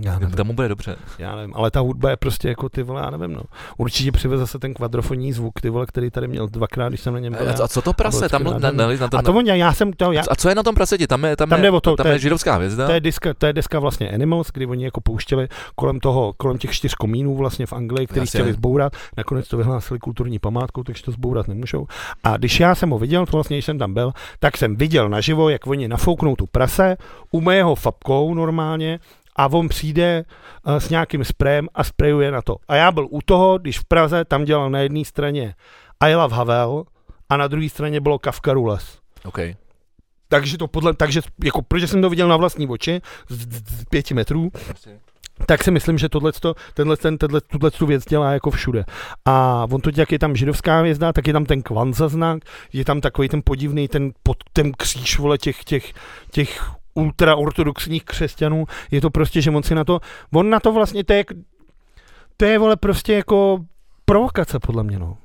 Já 0.00 0.18
nevím, 0.18 0.34
tam 0.36 0.46
mu 0.46 0.52
bude 0.52 0.68
dobře. 0.68 0.96
já 1.18 1.36
nevím, 1.36 1.52
ale 1.56 1.70
ta 1.70 1.80
hudba 1.80 2.10
je 2.10 2.16
prostě 2.16 2.48
jako 2.48 2.68
ty 2.68 2.82
vole, 2.82 3.02
já 3.04 3.10
nevím, 3.10 3.32
no. 3.36 3.42
Určitě 3.76 4.12
přivez 4.12 4.40
zase 4.40 4.58
ten 4.58 4.74
kvadrofonní 4.74 5.32
zvuk, 5.32 5.60
ty 5.60 5.70
vole, 5.70 5.86
který 5.86 6.10
tady 6.10 6.28
měl 6.28 6.48
dvakrát, 6.48 6.88
když 6.88 7.00
jsem 7.00 7.14
na 7.14 7.20
něm 7.20 7.32
byl. 7.32 7.48
A, 7.48 7.64
a 7.64 7.68
co 7.68 7.82
to 7.82 7.92
prase? 7.92 8.28
Tam, 8.28 8.44
nevím. 8.44 8.60
ne, 8.76 8.96
na 8.96 9.08
to, 9.08 9.18
a 9.18 9.22
to 9.22 9.40
já, 9.46 9.54
já 9.54 9.72
jsem 9.72 9.92
to, 9.92 10.12
já, 10.12 10.22
a 10.30 10.34
co 10.36 10.48
je 10.48 10.54
na 10.54 10.62
tom 10.62 10.74
praseti? 10.74 11.06
Tam 11.06 11.24
je, 11.24 11.36
tam 11.36 11.48
Tam 11.48 11.64
je, 11.64 11.70
to, 11.70 11.80
tam 11.80 11.96
to 11.96 12.08
je- 12.08 12.14
je 12.14 12.18
židovská 12.18 12.54
hvězda. 12.54 12.86
to 12.86 12.92
je, 12.92 13.00
deska, 13.00 13.34
to 13.34 13.46
je 13.46 13.52
deska 13.52 13.78
vlastně 13.78 14.10
Animals, 14.10 14.50
kdy 14.54 14.66
oni 14.66 14.84
jako 14.84 15.00
pouštěli 15.00 15.48
kolem 15.74 16.00
toho, 16.00 16.32
kolem 16.36 16.58
těch 16.58 16.70
čtyř 16.72 16.94
komínů 16.94 17.36
vlastně 17.36 17.66
v 17.66 17.72
Anglii, 17.72 18.06
který 18.06 18.22
Jasně. 18.22 18.38
chtěli 18.40 18.52
zbourat, 18.52 18.92
nakonec 19.16 19.48
to 19.48 19.56
vyhlásili 19.56 20.00
kulturní 20.00 20.38
památkou, 20.38 20.82
takže 20.82 21.02
to 21.02 21.10
zbourat 21.10 21.48
nemůžou. 21.48 21.86
A 22.24 22.36
když 22.36 22.60
já 22.60 22.74
jsem 22.74 22.90
ho 22.90 22.98
viděl, 22.98 23.26
to 23.26 23.36
vlastně, 23.36 23.56
když 23.56 23.64
jsem 23.64 23.78
tam 23.78 23.94
byl, 23.94 24.12
tak 24.40 24.56
jsem 24.56 24.76
viděl 24.76 25.08
naživo, 25.08 25.48
jak 25.48 25.66
oni 25.66 25.88
nafouknou 25.88 26.36
tu 26.36 26.46
prase, 26.46 26.96
umeje 27.30 27.62
ho 27.62 27.74
fapkou 27.74 28.34
normálně, 28.34 28.98
a 29.36 29.46
on 29.46 29.68
přijde 29.68 30.24
uh, 30.66 30.76
s 30.76 30.88
nějakým 30.88 31.24
sprejem 31.24 31.68
a 31.74 31.84
sprejuje 31.84 32.30
na 32.30 32.42
to. 32.42 32.56
A 32.68 32.76
já 32.76 32.92
byl 32.92 33.08
u 33.10 33.20
toho, 33.24 33.58
když 33.58 33.78
v 33.78 33.84
Praze 33.84 34.24
tam 34.24 34.44
dělal 34.44 34.70
na 34.70 34.78
jedné 34.78 35.04
straně 35.04 35.54
I 36.00 36.14
Love 36.14 36.36
Havel 36.36 36.84
a 37.28 37.36
na 37.36 37.48
druhé 37.48 37.68
straně 37.68 38.00
bylo 38.00 38.18
Kafka 38.18 38.52
Rules. 38.52 38.98
Okay. 39.24 39.54
Takže 40.28 40.58
to 40.58 40.66
podle, 40.66 40.94
takže 40.94 41.20
jako, 41.44 41.62
protože 41.62 41.88
jsem 41.88 42.02
to 42.02 42.10
viděl 42.10 42.28
na 42.28 42.36
vlastní 42.36 42.68
oči 42.68 43.00
z, 43.28 43.54
z, 43.54 43.80
z 43.80 43.84
pěti 43.84 44.14
metrů, 44.14 44.50
tak 45.46 45.64
si 45.64 45.70
myslím, 45.70 45.98
že 45.98 46.08
tohleto, 46.08 46.54
tenhle, 46.74 46.96
ten, 46.96 47.18
tenhle, 47.18 47.40
tuhle 47.40 47.70
tu 47.70 47.86
věc 47.86 48.04
dělá 48.04 48.32
jako 48.32 48.50
všude. 48.50 48.84
A 49.24 49.66
on 49.70 49.80
to 49.80 49.90
jak 49.96 50.12
je 50.12 50.18
tam 50.18 50.36
židovská 50.36 50.78
hvězda, 50.78 51.12
tak 51.12 51.26
je 51.26 51.32
tam 51.32 51.44
ten 51.44 51.62
kvanza 51.62 52.08
znak, 52.08 52.38
je 52.72 52.84
tam 52.84 53.00
takový 53.00 53.28
ten 53.28 53.40
podivný, 53.44 53.88
ten, 53.88 54.12
pod, 54.22 54.36
ten 54.52 54.72
kříž 54.72 55.18
vole 55.18 55.38
těch, 55.38 55.64
těch, 55.64 55.92
těch 56.30 56.70
ultraortodoxních 56.94 58.04
křesťanů, 58.04 58.64
je 58.90 59.00
to 59.00 59.10
prostě, 59.10 59.42
že 59.42 59.50
on 59.50 59.62
si 59.62 59.74
na 59.74 59.84
to, 59.84 60.00
on 60.34 60.50
na 60.50 60.60
to 60.60 60.72
vlastně, 60.72 61.04
to 61.04 61.12
je, 61.12 61.24
to 62.36 62.44
je 62.44 62.58
vole 62.58 62.76
prostě 62.76 63.12
jako 63.12 63.58
provokace 64.04 64.58
podle 64.58 64.82
mě, 64.82 64.98
no. 64.98 65.16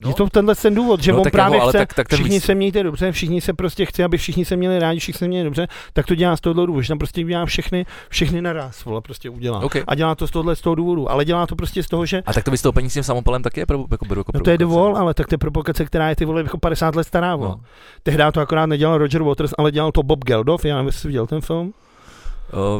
No. 0.00 0.08
Je 0.10 0.14
to 0.14 0.26
tenhle 0.28 0.54
ten 0.54 0.74
důvod, 0.74 1.02
že 1.02 1.12
No, 1.12 1.18
on 1.22 1.30
právě 1.30 1.56
jako, 1.58 1.68
chce, 1.68 1.78
tak- 1.78 1.94
tak 1.94 2.12
všichni 2.12 2.40
se 2.40 2.54
mějte 2.54 2.82
dobře, 2.82 3.12
všichni 3.12 3.40
se 3.40 3.52
prostě 3.52 3.86
chce, 3.86 4.04
aby 4.04 4.18
všichni 4.18 4.44
se 4.44 4.56
měli 4.56 4.78
rádi, 4.78 5.00
všichni 5.00 5.18
se 5.18 5.28
měli 5.28 5.44
dobře, 5.44 5.68
tak 5.92 6.06
to 6.06 6.14
dělá 6.14 6.36
z 6.36 6.40
toho 6.40 6.54
důvodu, 6.54 6.82
že 6.82 6.88
tam 6.88 6.98
prostě 6.98 7.24
dělá 7.24 7.46
všechny, 7.46 7.86
všechny 8.08 8.42
naraz, 8.42 8.84
vole, 8.84 9.00
prostě 9.00 9.30
udělá. 9.30 9.60
Okay. 9.60 9.82
A 9.86 9.94
dělá 9.94 10.14
to 10.14 10.26
z 10.26 10.30
tohohle 10.30 10.56
z 10.56 10.60
toho 10.60 10.74
důvodu, 10.74 11.10
ale 11.10 11.24
dělá 11.24 11.46
to 11.46 11.56
prostě 11.56 11.82
z 11.82 11.86
toho, 11.86 12.06
že 12.06 12.22
A 12.26 12.32
tak 12.32 12.44
to 12.44 12.50
vystoupení 12.50 12.90
s 12.90 12.94
tím 12.94 13.02
samopalem 13.02 13.42
taky 13.42 13.60
je 13.60 13.66
pro, 13.66 13.84
jako 13.90 14.04
beru 14.04 14.20
jako 14.20 14.32
No 14.34 14.40
to 14.40 14.50
je. 14.50 14.58
Wall, 14.58 14.96
ale 14.96 15.14
tak 15.14 15.26
to 15.26 15.34
je 15.34 15.38
provokace, 15.38 15.84
která 15.84 16.08
je 16.08 16.16
ty 16.16 16.24
vole 16.24 16.42
jako 16.42 16.58
50 16.58 16.94
let 16.94 17.04
stará. 17.04 17.36
No. 17.36 17.42
No. 17.42 17.60
Tehdy 18.02 18.22
to 18.32 18.40
akorát 18.40 18.66
nedělal 18.66 18.98
Roger 18.98 19.22
Waters, 19.22 19.52
ale 19.58 19.72
dělal 19.72 19.92
to 19.92 20.02
Bob 20.02 20.24
Geldof, 20.24 20.64
já 20.64 20.76
nevím, 20.76 20.86
jestli 20.86 21.06
viděl 21.08 21.26
ten 21.26 21.40
film. 21.40 21.72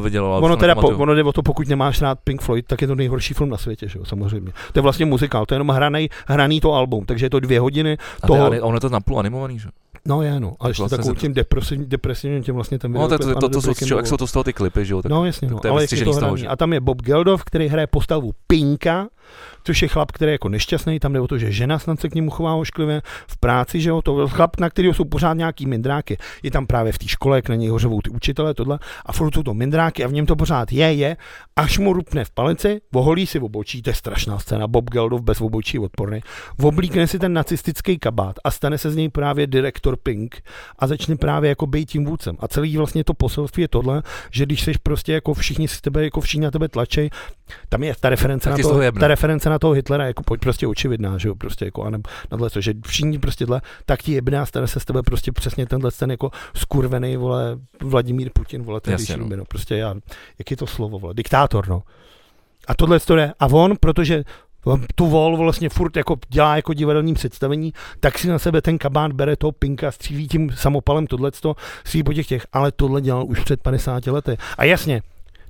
Viděl, 0.03 0.25
ale 0.25 0.41
ono 0.41 0.55
to 0.55 0.59
teda 0.59 0.75
po, 0.75 0.87
ono 0.87 1.15
jde 1.15 1.23
o 1.23 1.33
to, 1.33 1.43
pokud 1.43 1.67
nemáš 1.67 2.01
rád 2.01 2.19
Pink 2.23 2.41
Floyd, 2.41 2.65
tak 2.67 2.81
je 2.81 2.87
to 2.87 2.95
nejhorší 2.95 3.33
film 3.33 3.49
na 3.49 3.57
světě, 3.57 3.87
že 3.89 3.99
jo, 3.99 4.05
samozřejmě. 4.05 4.51
To 4.73 4.79
je 4.79 4.83
vlastně 4.83 5.05
muzikál, 5.05 5.45
to 5.45 5.53
je 5.53 5.55
jenom 5.55 5.69
hraný, 5.69 6.09
hraný 6.27 6.59
to 6.61 6.73
album, 6.73 7.05
takže 7.05 7.25
je 7.25 7.29
to 7.29 7.39
dvě 7.39 7.59
hodiny. 7.59 7.97
A 8.21 8.27
toho- 8.27 8.47
to, 8.47 8.53
je- 8.53 8.61
ono 8.61 8.75
je 8.75 8.79
to 8.81 8.89
napůl 8.89 9.19
animovaný, 9.19 9.59
že? 9.59 9.69
No 10.05 10.21
je, 10.21 10.39
no. 10.39 10.55
A 10.59 10.67
ještě 10.67 10.81
Vlastně 10.81 10.97
takovou 10.97 11.15
tím 11.15 11.33
depresivním, 11.33 11.89
depresivním 11.89 12.43
tím 12.43 12.55
vlastně 12.55 12.79
ten 12.79 12.91
No, 12.91 13.07
tak 13.07 13.19
to, 13.19 13.27
videoklip 13.27 13.41
to, 13.41 13.49
to, 13.49 13.55
Under 13.57 14.05
jsou, 14.07 14.17
to 14.17 14.27
z 14.27 14.31
toho 14.31 14.43
ty 14.43 14.53
klipy, 14.53 14.85
že 14.85 14.93
jo? 14.93 15.01
Tak 15.01 15.09
No 15.09 15.25
jasně, 15.25 15.47
no, 15.49 15.59
to 15.59 15.67
je 15.67 15.71
ale 15.71 15.83
jak 15.83 15.91
je 15.91 16.05
to 16.05 16.13
hraný. 16.13 16.47
A 16.47 16.55
tam 16.55 16.73
je 16.73 16.79
Bob 16.79 17.01
Geldof, 17.01 17.43
který 17.43 17.67
hraje 17.67 17.87
postavu 17.87 18.31
Pinka, 18.47 19.07
což 19.63 19.81
je 19.81 19.87
chlap, 19.87 20.11
který 20.11 20.29
je 20.29 20.33
jako 20.33 20.49
nešťastný, 20.49 20.99
tam 20.99 21.13
jde 21.13 21.19
o 21.19 21.27
to, 21.27 21.37
že 21.37 21.51
žena 21.51 21.79
snad 21.79 21.99
se 21.99 22.09
k 22.09 22.15
němu 22.15 22.29
chová 22.29 22.55
ošklivě, 22.55 23.01
v 23.27 23.37
práci, 23.37 23.81
že 23.81 23.89
jo, 23.89 24.01
to 24.01 24.27
chlap, 24.27 24.59
na 24.59 24.69
kterého 24.69 24.93
jsou 24.93 25.05
pořád 25.05 25.33
nějaký 25.33 25.65
mindráky. 25.65 26.17
Je 26.43 26.51
tam 26.51 26.67
právě 26.67 26.91
v 26.91 26.97
té 26.97 27.07
škole, 27.07 27.37
jak 27.37 27.49
na 27.49 27.55
něj 27.55 27.69
hořevou 27.69 28.01
ty 28.01 28.09
učitele, 28.09 28.53
tohle, 28.53 28.79
a 29.05 29.13
furt 29.13 29.33
jsou 29.33 29.43
to 29.43 29.53
mindráky 29.53 30.03
a 30.03 30.07
v 30.07 30.13
něm 30.13 30.25
to 30.25 30.35
pořád 30.35 30.71
je, 30.71 30.93
je, 30.93 31.17
až 31.55 31.77
mu 31.77 31.93
rupne 31.93 32.25
v 32.25 32.31
palici, 32.31 32.81
oholí 32.93 33.27
si 33.27 33.39
v 33.39 33.43
obočí, 33.43 33.81
to 33.81 33.89
je 33.89 33.93
strašná 33.93 34.39
scéna, 34.39 34.67
Bob 34.67 34.89
Geldov 34.89 35.21
bez 35.21 35.41
obočí 35.41 35.79
odporný, 35.79 36.19
oblíkne 36.61 37.07
si 37.07 37.19
ten 37.19 37.33
nacistický 37.33 37.99
kabát 37.99 38.35
a 38.43 38.51
stane 38.51 38.77
se 38.77 38.91
z 38.91 38.95
něj 38.95 39.09
právě 39.09 39.47
direktor 39.47 39.97
Pink 39.97 40.43
a 40.79 40.87
začne 40.87 41.15
právě 41.15 41.49
jako 41.49 41.67
být 41.67 41.89
tím 41.89 42.05
vůdcem. 42.05 42.35
A 42.39 42.47
celý 42.47 42.77
vlastně 42.77 43.03
to 43.03 43.13
poselství 43.13 43.61
je 43.61 43.67
tohle, 43.67 44.03
že 44.31 44.45
když 44.45 44.63
seš 44.63 44.77
prostě 44.77 45.13
jako 45.13 45.33
všichni 45.33 45.67
z 45.67 45.81
tebe, 45.81 46.03
jako 46.03 46.21
všichni 46.21 46.43
na 46.43 46.51
tebe 46.51 46.67
tlačí, 46.67 47.09
tam 47.69 47.83
je 47.83 47.95
ta 47.99 48.09
reference, 48.09 48.49
na 48.49 48.57
to, 48.57 48.91
ta 48.99 49.07
reference 49.17 49.49
na 49.49 49.59
toho 49.59 49.73
Hitlera 49.73 50.05
jako 50.05 50.23
prostě 50.37 50.67
očividná, 50.67 51.17
že 51.17 51.27
jo, 51.27 51.35
prostě 51.35 51.65
jako 51.65 51.83
a 51.83 51.89
na 51.89 51.99
tohle, 52.29 52.49
že 52.59 52.73
všichni 52.87 53.19
prostě 53.19 53.45
tle, 53.45 53.61
tak 53.85 54.03
ti 54.03 54.11
jebná, 54.11 54.45
stane 54.45 54.67
se 54.67 54.79
z 54.79 54.85
tebe 54.85 55.03
prostě 55.03 55.31
přesně 55.31 55.65
tenhle 55.65 55.91
ten 55.91 56.11
jako 56.11 56.31
skurvený, 56.55 57.17
vole, 57.17 57.57
Vladimír 57.83 58.29
Putin, 58.33 58.63
vole, 58.63 58.81
ten 58.81 58.91
Jasně, 58.91 59.17
no. 59.17 59.27
no. 59.35 59.45
prostě 59.45 59.75
já, 59.75 59.95
jak 60.39 60.51
je 60.51 60.57
to 60.57 60.67
slovo, 60.67 60.99
vole, 60.99 61.13
diktátor, 61.13 61.69
no. 61.69 61.83
A 62.67 62.75
tohle 62.75 62.99
to 62.99 63.17
je, 63.17 63.33
a 63.39 63.45
on, 63.45 63.73
protože 63.79 64.23
tu 64.95 65.07
vol 65.07 65.37
vlastně 65.37 65.69
furt 65.69 65.97
jako 65.97 66.15
dělá 66.29 66.55
jako 66.55 66.73
divadelní 66.73 67.13
představení, 67.13 67.73
tak 67.99 68.19
si 68.19 68.27
na 68.27 68.39
sebe 68.39 68.61
ten 68.61 68.77
kabát 68.77 69.13
bere 69.13 69.35
toho 69.35 69.51
pinka, 69.51 69.91
střílí 69.91 70.27
tím 70.27 70.51
samopalem 70.55 71.07
tohleto, 71.07 71.55
střílí 71.85 72.03
po 72.03 72.13
těch 72.13 72.27
těch, 72.27 72.47
ale 72.53 72.71
tohle 72.71 73.01
dělal 73.01 73.25
už 73.27 73.39
před 73.39 73.61
50 73.61 74.07
lety. 74.07 74.37
A 74.57 74.63
jasně, 74.63 75.01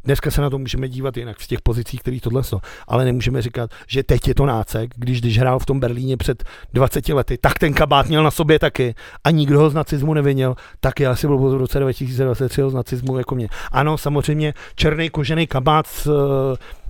Dneska 0.08 0.32
se 0.32 0.42
na 0.42 0.50
to 0.50 0.58
můžeme 0.58 0.90
dívat 0.90 1.18
jinak 1.18 1.38
v 1.38 1.48
těch 1.48 1.62
pozicích, 1.62 2.00
který 2.00 2.20
tohle 2.20 2.44
jsou. 2.44 2.60
Ale 2.88 3.06
nemůžeme 3.06 3.42
říkat, 3.42 3.72
že 3.88 4.04
teď 4.04 4.28
je 4.28 4.36
to 4.36 4.46
nácek, 4.46 4.92
když 4.96 5.22
když 5.22 5.40
hrál 5.40 5.60
v 5.60 5.66
tom 5.66 5.80
Berlíně 5.80 6.18
před 6.18 6.44
20 6.74 7.10
lety, 7.10 7.38
tak 7.38 7.60
ten 7.60 7.74
kabát 7.74 8.08
měl 8.08 8.24
na 8.24 8.32
sobě 8.32 8.60
taky 8.60 8.96
a 9.24 9.32
nikdo 9.32 9.60
ho 9.60 9.70
z 9.70 9.74
nacismu 9.74 10.14
nevinil, 10.14 10.56
tak 10.80 11.00
já 11.00 11.16
si 11.16 11.28
byl 11.28 11.38
v 11.38 11.58
roce 11.58 11.80
2023 11.80 12.62
z 12.68 12.74
nacismu 12.74 13.18
jako 13.18 13.36
mě. 13.36 13.50
Ano, 13.72 13.98
samozřejmě 13.98 14.54
černý 14.76 15.10
kožený 15.10 15.48
kabát 15.48 15.88
s 15.88 16.10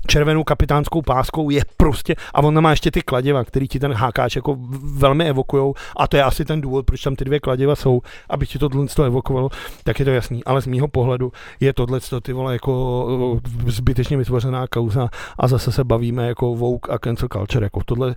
červenou 0.07 0.43
kapitánskou 0.43 1.01
páskou 1.01 1.49
je 1.49 1.61
prostě, 1.77 2.15
a 2.33 2.41
on 2.41 2.61
má 2.61 2.69
ještě 2.69 2.91
ty 2.91 3.01
kladiva, 3.01 3.43
který 3.43 3.67
ti 3.67 3.79
ten 3.79 3.93
hákáč 3.93 4.35
jako 4.35 4.57
velmi 4.93 5.29
evokujou 5.29 5.73
a 5.97 6.07
to 6.07 6.17
je 6.17 6.23
asi 6.23 6.45
ten 6.45 6.61
důvod, 6.61 6.85
proč 6.85 7.01
tam 7.01 7.15
ty 7.15 7.25
dvě 7.25 7.39
kladiva 7.39 7.75
jsou, 7.75 8.01
aby 8.29 8.47
ti 8.47 8.59
to 8.59 8.69
to 8.69 9.03
evokovalo, 9.03 9.49
tak 9.83 9.99
je 9.99 10.05
to 10.05 10.11
jasný. 10.11 10.43
Ale 10.43 10.61
z 10.61 10.67
mýho 10.67 10.87
pohledu 10.87 11.31
je 11.59 11.73
tohle 11.73 11.99
ty 12.21 12.33
vole 12.33 12.53
jako 12.53 13.41
zbytečně 13.65 14.17
vytvořená 14.17 14.67
kauza 14.67 15.09
a 15.39 15.47
zase 15.47 15.71
se 15.71 15.83
bavíme 15.83 16.27
jako 16.27 16.55
Vogue 16.55 16.95
a 16.95 16.99
cancel 16.99 17.29
culture, 17.33 17.65
jako 17.65 17.81
tohle 17.85 18.15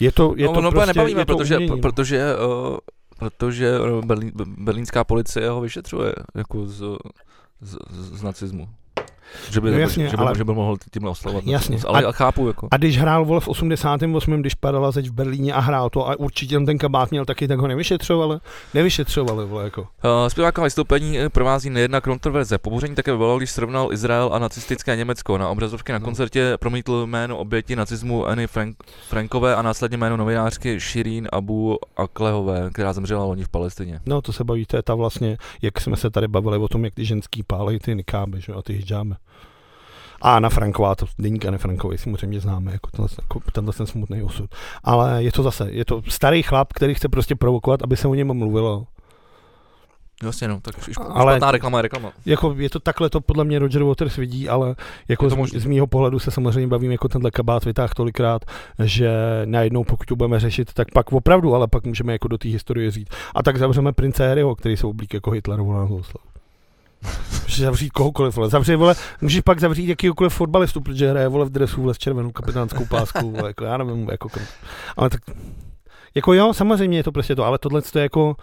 je 0.00 0.12
to, 0.12 0.34
je 0.36 0.46
no, 0.46 0.52
to 0.52 0.60
no, 0.60 0.70
prostě, 0.70 0.86
nebavíme, 0.86 1.20
je 1.20 1.26
to 1.26 1.36
protože, 1.36 1.56
umění, 1.56 1.70
no. 1.70 1.78
protože, 1.78 2.34
uh, 2.36 2.76
protože 3.18 3.78
berlín, 4.04 4.32
berlínská 4.58 5.04
policie 5.04 5.50
ho 5.50 5.60
vyšetřuje 5.60 6.12
jako 6.34 6.66
z, 6.66 6.82
z, 7.60 7.76
z, 7.90 8.18
z 8.18 8.22
nacismu. 8.22 8.68
Že 9.50 9.60
by, 9.60 9.70
no 9.70 9.78
jasně, 9.78 10.08
že, 10.08 10.16
by, 10.16 10.22
ale, 10.22 10.34
že 10.36 10.44
by 10.44 10.52
mohl 10.52 10.76
tímhle 10.92 11.10
oslavovat. 11.10 11.46
Jasně. 11.46 11.78
Ale 11.86 12.04
a, 12.04 12.12
chápu. 12.12 12.46
Jako. 12.46 12.68
A 12.70 12.76
když 12.76 12.98
hrál 12.98 13.24
vole 13.24 13.40
v 13.40 13.48
88. 13.48 14.40
když 14.40 14.54
padala 14.54 14.90
zeď 14.90 15.08
v 15.08 15.12
Berlíně 15.12 15.52
a 15.52 15.60
hrál 15.60 15.90
to 15.90 16.08
a 16.08 16.18
určitě 16.18 16.60
ten 16.60 16.78
kabát 16.78 17.10
měl 17.10 17.24
taky, 17.24 17.48
tak 17.48 17.58
ho 17.58 17.66
nevyšetřovali. 17.68 18.38
Nevyšetřovali, 18.74 19.46
vole, 19.46 19.64
jako. 19.64 19.80
Uh, 19.80 19.88
zpěváka 20.28 20.62
vystoupení 20.62 21.18
eh, 21.18 21.28
provází 21.28 21.70
nejedna 21.70 22.00
kontroverze. 22.00 22.58
Poboření 22.58 22.94
také 22.94 23.10
vyvolalo, 23.10 23.38
když 23.38 23.50
srovnal 23.50 23.92
Izrael 23.92 24.30
a 24.32 24.38
nacistické 24.38 24.96
Německo. 24.96 25.38
Na 25.38 25.48
obrazovky 25.48 25.92
na 25.92 25.98
no. 25.98 26.04
koncertě 26.04 26.56
promítl 26.60 27.06
jméno 27.06 27.38
oběti 27.38 27.76
nacismu 27.76 28.26
Anny 28.26 28.46
Frank, 28.46 28.76
Frankové 29.08 29.56
a 29.56 29.62
následně 29.62 29.96
jméno 29.96 30.16
novinářky 30.16 30.80
Shirin 30.80 31.28
Abu 31.32 31.78
Aklehové, 31.96 32.70
která 32.72 32.92
zemřela 32.92 33.24
loni 33.24 33.44
v 33.44 33.48
Palestině. 33.48 34.00
No, 34.06 34.22
to 34.22 34.32
se 34.32 34.44
baví, 34.44 34.66
to 34.66 34.76
je 34.76 34.82
ta 34.82 34.94
vlastně, 34.94 35.36
jak 35.62 35.80
jsme 35.80 35.96
se 35.96 36.10
tady 36.10 36.28
bavili 36.28 36.58
o 36.58 36.68
tom, 36.68 36.84
jak 36.84 36.94
ty 36.94 37.04
ženský 37.04 37.42
pálej 37.42 37.78
ty 37.78 37.94
nikáby, 37.94 38.40
že, 38.40 38.52
a 38.52 38.62
ty 38.62 38.72
hijáby. 38.72 39.14
A 40.22 40.36
Anna 40.36 40.48
Franková, 40.48 40.94
to 40.94 41.06
deník 41.18 41.46
Anna 41.46 41.58
Frankové, 41.58 41.98
samozřejmě 41.98 42.40
známe, 42.40 42.72
jako 42.72 42.90
tenhle, 42.90 43.08
jako 43.22 43.40
tenhle 43.52 43.72
ten 43.72 43.86
smutný 43.86 44.22
osud. 44.22 44.54
Ale 44.84 45.22
je 45.22 45.32
to 45.32 45.42
zase, 45.42 45.70
je 45.70 45.84
to 45.84 46.02
starý 46.08 46.42
chlap, 46.42 46.72
který 46.72 46.94
chce 46.94 47.08
prostě 47.08 47.34
provokovat, 47.34 47.82
aby 47.82 47.96
se 47.96 48.08
o 48.08 48.14
něm 48.14 48.34
mluvilo. 48.34 48.86
Jasně, 50.22 50.48
no, 50.48 50.60
tak 50.60 50.74
ale 51.08 51.32
špatná 51.32 51.50
reklama 51.50 51.78
je 51.78 51.82
reklama. 51.82 52.12
Jako 52.26 52.54
je 52.58 52.70
to 52.70 52.80
takhle, 52.80 53.10
to 53.10 53.20
podle 53.20 53.44
mě 53.44 53.58
Roger 53.58 53.82
Waters 53.82 54.16
vidí, 54.16 54.48
ale 54.48 54.74
jako 55.08 55.30
z, 55.30 55.54
z, 55.54 55.64
mýho 55.64 55.86
pohledu 55.86 56.18
se 56.18 56.30
samozřejmě 56.30 56.66
bavím, 56.66 56.92
jako 56.92 57.08
tenhle 57.08 57.30
kabát 57.30 57.64
vytáh 57.64 57.94
tolikrát, 57.94 58.44
že 58.84 59.10
najednou 59.44 59.84
pokud 59.84 60.06
to 60.06 60.16
budeme 60.16 60.40
řešit, 60.40 60.72
tak 60.72 60.88
pak 60.92 61.12
opravdu, 61.12 61.54
ale 61.54 61.68
pak 61.68 61.84
můžeme 61.84 62.12
jako 62.12 62.28
do 62.28 62.38
té 62.38 62.48
historie 62.48 62.90
říct. 62.90 63.08
A 63.34 63.42
tak 63.42 63.58
zavřeme 63.58 63.92
prince 63.92 64.28
Harryho, 64.28 64.54
který 64.54 64.76
se 64.76 64.86
oblík 64.86 65.14
jako 65.14 65.30
Hitlerovu 65.30 65.72
na 65.72 65.88
Můžeš 67.42 67.60
zavřít 67.60 67.90
kohokoliv, 67.90 68.36
vole. 68.36 68.48
Zavři, 68.48 68.76
vole, 68.76 68.94
můžeš 69.20 69.40
pak 69.40 69.60
zavřít 69.60 69.88
jakýkoliv 69.88 70.32
fotbalistu, 70.32 70.80
protože 70.80 71.10
hraje, 71.10 71.28
vole, 71.28 71.44
v 71.44 71.50
dresu, 71.50 71.82
vole, 71.82 71.94
s 71.94 71.98
červenou 71.98 72.30
kapitánskou 72.30 72.86
páskou, 72.86 73.30
vole, 73.30 73.50
jako, 73.50 73.64
já 73.64 73.76
nevím, 73.76 74.08
jako, 74.10 74.28
ale 74.96 75.10
tak, 75.10 75.20
jako 76.14 76.32
jo, 76.32 76.54
samozřejmě 76.54 76.98
je 76.98 77.04
to 77.04 77.12
prostě 77.12 77.36
to, 77.36 77.44
ale 77.44 77.58
tohle 77.58 77.82
je 77.94 78.02
jako, 78.02 78.36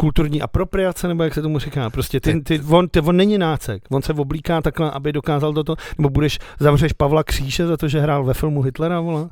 kulturní 0.00 0.42
apropriace, 0.42 1.08
nebo 1.08 1.22
jak 1.22 1.34
se 1.34 1.42
tomu 1.42 1.58
říká. 1.58 1.90
Prostě 1.90 2.20
ty, 2.20 2.40
ty, 2.40 2.60
on, 2.60 2.88
ty, 2.88 3.00
on 3.00 3.16
není 3.16 3.38
nácek. 3.38 3.82
On 3.90 4.02
se 4.02 4.12
oblíká 4.12 4.60
takhle, 4.60 4.90
aby 4.90 5.12
dokázal 5.12 5.52
toto, 5.52 5.76
nebo 5.98 6.10
budeš, 6.10 6.38
zavřeš 6.60 6.92
Pavla 6.92 7.24
Kříše 7.24 7.66
za 7.66 7.76
to, 7.76 7.88
že 7.88 8.00
hrál 8.00 8.24
ve 8.24 8.34
filmu 8.34 8.62
Hitlera, 8.62 9.00
vole. 9.00 9.28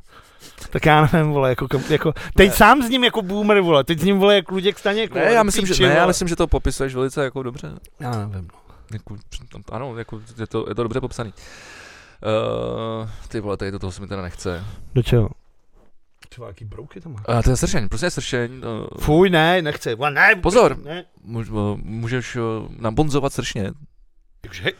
Tak 0.69 0.85
já 0.85 1.09
nevím, 1.13 1.31
vole, 1.31 1.49
jako, 1.49 1.67
jako 1.89 2.13
teď 2.35 2.49
ne. 2.49 2.55
sám 2.55 2.83
s 2.83 2.89
ním 2.89 3.03
jako 3.03 3.21
boomer, 3.21 3.61
vole, 3.61 3.83
teď 3.83 3.99
s 3.99 4.03
ním, 4.03 4.19
vole, 4.19 4.35
jak 4.35 4.51
Luděk 4.51 4.79
Staněk, 4.79 5.13
vole, 5.13 5.25
ne, 5.25 5.33
já 5.33 5.43
myslím, 5.43 5.65
že, 5.65 5.87
ne, 5.87 5.93
já 5.95 6.07
myslím, 6.07 6.27
že 6.27 6.35
to 6.35 6.47
popisuješ 6.47 6.95
velice 6.95 7.23
jako 7.23 7.43
dobře. 7.43 7.71
Já 7.99 8.11
nevím, 8.11 8.47
no. 8.53 8.59
Jako, 8.93 9.15
ano, 9.71 9.97
jako, 9.97 10.21
je, 10.37 10.47
to, 10.47 10.65
je 10.69 10.75
to 10.75 10.83
dobře 10.83 11.01
popsaný. 11.01 11.33
Uh, 13.01 13.09
ty 13.27 13.39
vole, 13.39 13.57
tady 13.57 13.71
do 13.71 13.79
toho 13.79 13.91
se 13.91 14.01
mi 14.01 14.07
teda 14.07 14.21
nechce. 14.21 14.65
Do 14.93 15.03
čeho? 15.03 15.29
Třeba 16.29 16.47
jaký 16.47 16.65
brouky 16.65 17.01
tam 17.01 17.13
má? 17.13 17.19
Uh, 17.29 17.41
to 17.41 17.49
je 17.49 17.57
sršeň, 17.57 17.89
prostě 17.89 18.05
je 18.05 18.11
sršeň. 18.11 18.51
Uh, 18.57 18.87
Fuj, 18.99 19.29
ne, 19.29 19.61
nechce. 19.61 19.95
Ne, 20.09 20.35
Pozor, 20.35 20.77
ne. 20.83 21.05
Můž, 21.23 21.47
můžeš 21.75 22.35
uh, 22.35 22.43
nabonzovat 22.77 23.33
sršně. 23.33 23.71
Takže, 24.41 24.71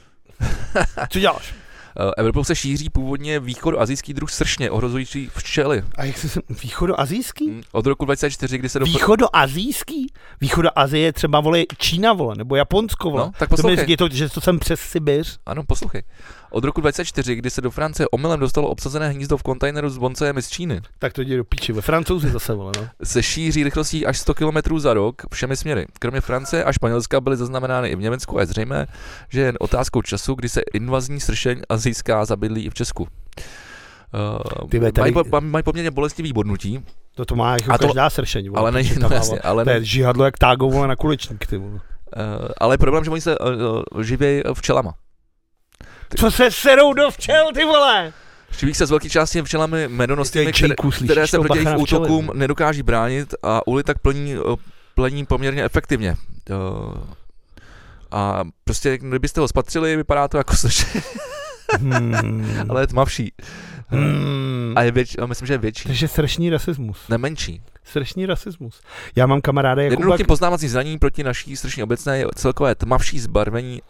co 1.10 1.20
děláš? 1.20 1.54
Eh, 1.98 2.12
Evropou 2.18 2.44
se 2.44 2.56
šíří 2.56 2.90
původně 2.90 3.40
východoazijský 3.40 4.14
druh 4.14 4.32
sršně, 4.32 4.72
ohrozující 4.72 5.30
včely. 5.38 5.84
A 5.96 6.04
jak 6.04 6.18
se 6.18 6.42
východoazijský? 6.64 7.50
Mm, 7.50 7.62
od 7.72 7.86
roku 7.86 8.06
2004, 8.06 8.58
kdy 8.58 8.70
se 8.70 8.80
do... 8.80 8.86
Východoazijský? 8.86 10.14
Východoazie 10.42 11.06
je 11.06 11.14
třeba, 11.14 11.40
vole, 11.40 11.64
Čína, 11.78 12.14
vole, 12.14 12.36
nebo 12.36 12.56
Japonsko, 12.56 13.10
vole. 13.10 13.24
No, 13.24 13.32
tak 13.40 13.50
poslouchej. 13.50 13.86
To, 13.86 13.92
je 13.92 13.98
to, 13.98 14.10
že 14.10 14.30
to 14.30 14.42
jsem 14.42 14.60
přes 14.60 14.80
Sibiř. 14.80 15.40
Ano, 15.46 15.64
poslouchej 15.64 16.04
od 16.52 16.64
roku 16.64 16.82
2004, 16.82 17.36
kdy 17.36 17.50
se 17.50 17.62
do 17.62 17.72
Francie 17.72 18.08
omylem 18.08 18.40
dostalo 18.40 18.70
obsazené 18.70 19.10
hnízdo 19.10 19.38
v 19.38 19.44
kontejneru 19.44 19.90
s 19.90 19.98
boncejemi 19.98 20.42
z 20.42 20.50
Číny. 20.50 20.82
Tak 21.00 21.14
to 21.14 21.22
jde 21.22 21.38
do 21.38 21.44
píči, 21.44 21.74
ve 21.74 21.82
Francouzi 21.82 22.30
zase, 22.30 22.54
vole, 22.54 22.72
no. 22.78 22.88
Se 23.04 23.24
šíří 23.24 23.64
rychlostí 23.64 24.06
až 24.06 24.20
100 24.20 24.34
km 24.34 24.80
za 24.80 24.94
rok 24.94 25.22
všemi 25.34 25.58
směry. 25.58 25.86
Kromě 26.00 26.22
Francie 26.22 26.64
a 26.64 26.72
Španělska 26.72 27.22
byly 27.22 27.38
zaznamenány 27.38 27.90
i 27.90 27.96
v 27.96 28.00
Německu 28.00 28.38
a 28.38 28.42
je 28.42 28.48
zřejmé, 28.48 28.88
že 29.30 29.42
jen 29.42 29.58
otázkou 29.60 30.02
času, 30.02 30.36
kdy 30.36 30.50
se 30.50 30.62
invazní 30.74 31.20
sršeň 31.20 31.62
získá 31.80 32.26
zabydlí 32.26 32.66
i 32.66 32.70
v 32.70 32.74
Česku. 32.74 33.04
Uh, 33.04 34.70
Ty 34.70 34.80
tady... 34.80 35.12
mají, 35.12 35.14
po, 35.14 35.42
mají 35.42 35.64
poměrně 35.64 35.92
bolestivý 35.92 36.34
bodnutí. 36.34 36.86
To 37.16 37.26
to 37.26 37.36
má 37.36 37.54
jako 37.54 37.72
a 37.72 37.78
to, 37.78 37.86
každá 37.86 38.10
sršeň. 38.10 38.52
Ale 38.56 38.72
ne, 38.72 38.84
no 39.00 39.10
jasně, 39.12 39.40
ale 39.40 39.64
to 39.64 39.70
je 39.70 39.84
žihadlo 39.84 40.26
jak 40.26 40.38
tágo 40.38 40.88
na 40.88 40.96
kulečník. 40.96 41.48
Ty, 41.48 41.58
uh, 41.58 41.74
ale 42.58 42.78
problém, 42.78 43.04
že 43.04 43.12
oni 43.12 43.22
se 43.22 43.38
uh, 43.40 44.02
živí 44.02 44.42
včelama. 44.54 44.94
Co 46.18 46.32
se 46.32 46.52
serou 46.52 46.94
do 46.94 47.12
včel, 47.12 47.50
ty 47.54 47.66
vole? 47.66 48.14
Živí 48.60 48.74
se 48.74 48.86
z 48.86 48.90
velké 48.90 49.10
části 49.10 49.42
včelami 49.42 49.88
medonosnými, 49.88 50.54
které, 50.54 50.76
které 51.06 51.28
se 51.28 51.40
proti 51.40 51.58
jejich 51.58 51.78
útokům 51.78 52.32
nedokáží 52.34 52.84
bránit 52.84 53.36
a 53.44 53.68
uly 53.68 53.84
tak 53.84 54.00
plní, 54.00 54.34
eh, 54.34 54.56
plení 54.96 55.26
poměrně 55.26 55.64
efektivně. 55.66 56.16
Uh, 56.50 56.98
a 58.12 58.44
prostě, 58.64 58.98
kdybyste 58.98 59.42
ho 59.42 59.48
spatřili, 59.48 59.96
vypadá 59.96 60.28
to 60.28 60.38
jako 60.38 60.54
srště. 60.56 61.02
Hmm. 61.78 62.66
Ale 62.70 62.84
je 62.84 62.88
tmavší. 62.88 63.32
Hmm. 63.88 64.74
A 64.76 64.82
je 64.82 64.92
větší, 64.92 65.20
a 65.20 65.26
myslím, 65.26 65.48
že 65.48 65.54
je 65.54 65.58
větší. 65.58 65.88
Takže 65.88 66.08
strašný 66.08 66.50
rasismus. 66.50 67.08
Nemenší. 67.10 67.62
Strašný 67.84 68.26
rasismus. 68.26 68.82
Já 69.16 69.26
mám 69.26 69.42
kamaráda 69.42 69.82
jako 69.82 69.94
Jednoduchým 69.94 70.26
poznávací 70.26 70.68
zranění 70.68 70.98
proti 70.98 71.24
naší 71.24 71.58
strašně 71.58 71.84
obecné 71.84 72.18
je 72.18 72.26
celkové 72.36 72.76
tmavší 72.76 73.20
zbarvení. 73.20 73.82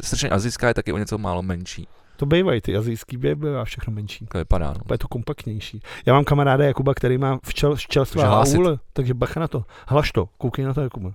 Strašně 0.00 0.30
azijská 0.30 0.68
je 0.68 0.74
taky 0.74 0.92
o 0.92 0.98
něco 0.98 1.18
málo 1.18 1.42
menší. 1.42 1.88
To 2.16 2.26
bývají, 2.26 2.60
ty 2.60 2.76
azijský 2.76 3.16
bývá 3.16 3.64
všechno 3.64 3.92
menší. 3.92 4.26
To 4.26 4.38
vypadá, 4.38 4.66
no. 4.66 4.80
Je 4.92 4.98
to 4.98 5.08
kompaktnější. 5.08 5.80
Já 6.06 6.14
mám 6.14 6.24
kamaráda 6.24 6.64
Jakuba, 6.64 6.94
který 6.94 7.18
má 7.18 7.38
včel, 7.44 7.76
včelstva 7.76 8.40
a 8.40 8.44
úle, 8.58 8.78
takže 8.92 9.14
bacha 9.14 9.40
na 9.40 9.48
to. 9.48 9.64
Hlaš 9.86 10.12
to, 10.12 10.28
koukej 10.38 10.64
na 10.64 10.74
to, 10.74 10.80
Jakuba. 10.80 11.12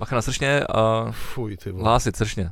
Bacha 0.00 0.16
na 0.16 0.22
sršně 0.22 0.64
a 0.64 1.06
Fuj, 1.10 1.56
ty 1.56 1.70
hlásit 1.72 2.16
sršně. 2.16 2.50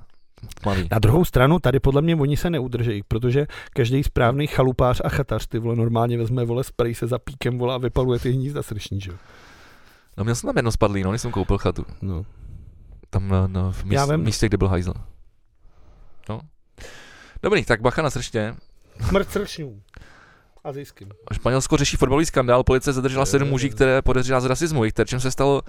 Malý. 0.64 0.88
Na 0.90 0.98
druhou 0.98 1.24
stranu, 1.24 1.58
tady 1.58 1.80
podle 1.80 2.02
mě 2.02 2.16
oni 2.16 2.36
se 2.36 2.50
neudržejí, 2.50 3.02
protože 3.08 3.46
každý 3.70 4.02
správný 4.02 4.46
chalupář 4.46 5.00
a 5.04 5.08
chatař, 5.08 5.46
ty 5.46 5.58
vole, 5.58 5.76
normálně 5.76 6.18
vezme, 6.18 6.44
vole, 6.44 6.64
spray 6.64 6.94
se 6.94 7.06
za 7.06 7.18
píkem, 7.18 7.58
vole, 7.58 7.74
a 7.74 7.78
vypaluje 7.78 8.18
ty 8.18 8.30
hnízda 8.30 8.62
srční, 8.62 9.00
že 9.00 9.10
jo. 9.10 9.16
No 10.16 10.24
měl 10.24 10.34
jsem 10.34 10.48
tam 10.48 10.56
jedno 10.56 10.72
spadlý, 10.72 11.02
no, 11.02 11.10
když 11.10 11.22
jsem 11.22 11.30
koupil 11.30 11.58
chatu. 11.58 11.84
No. 12.02 12.26
Tam 13.10 13.28
na, 13.28 13.46
na 13.46 13.72
v 13.72 13.84
míst, 13.84 14.10
místě, 14.16 14.48
kde 14.48 14.56
byl 14.56 14.68
hajzl. 14.68 14.94
No. 16.28 16.40
Dobrý, 17.42 17.64
tak 17.64 17.80
bacha 17.80 18.02
na 18.02 18.10
srště. 18.10 18.54
Smrt 19.08 19.30
srčňů. 19.30 19.82
Azijským. 20.66 21.08
Španělsko 21.32 21.76
řeší 21.76 21.96
fotbalový 21.96 22.26
skandál, 22.26 22.64
policie 22.64 22.92
zadržela 22.92 23.26
sedm 23.26 23.48
muží, 23.48 23.70
které 23.70 24.02
podezřela 24.02 24.40
z 24.40 24.44
rasismu. 24.44 24.84
Jejich 24.84 24.92
terčem 24.94 25.20
se 25.20 25.30
stalo 25.30 25.62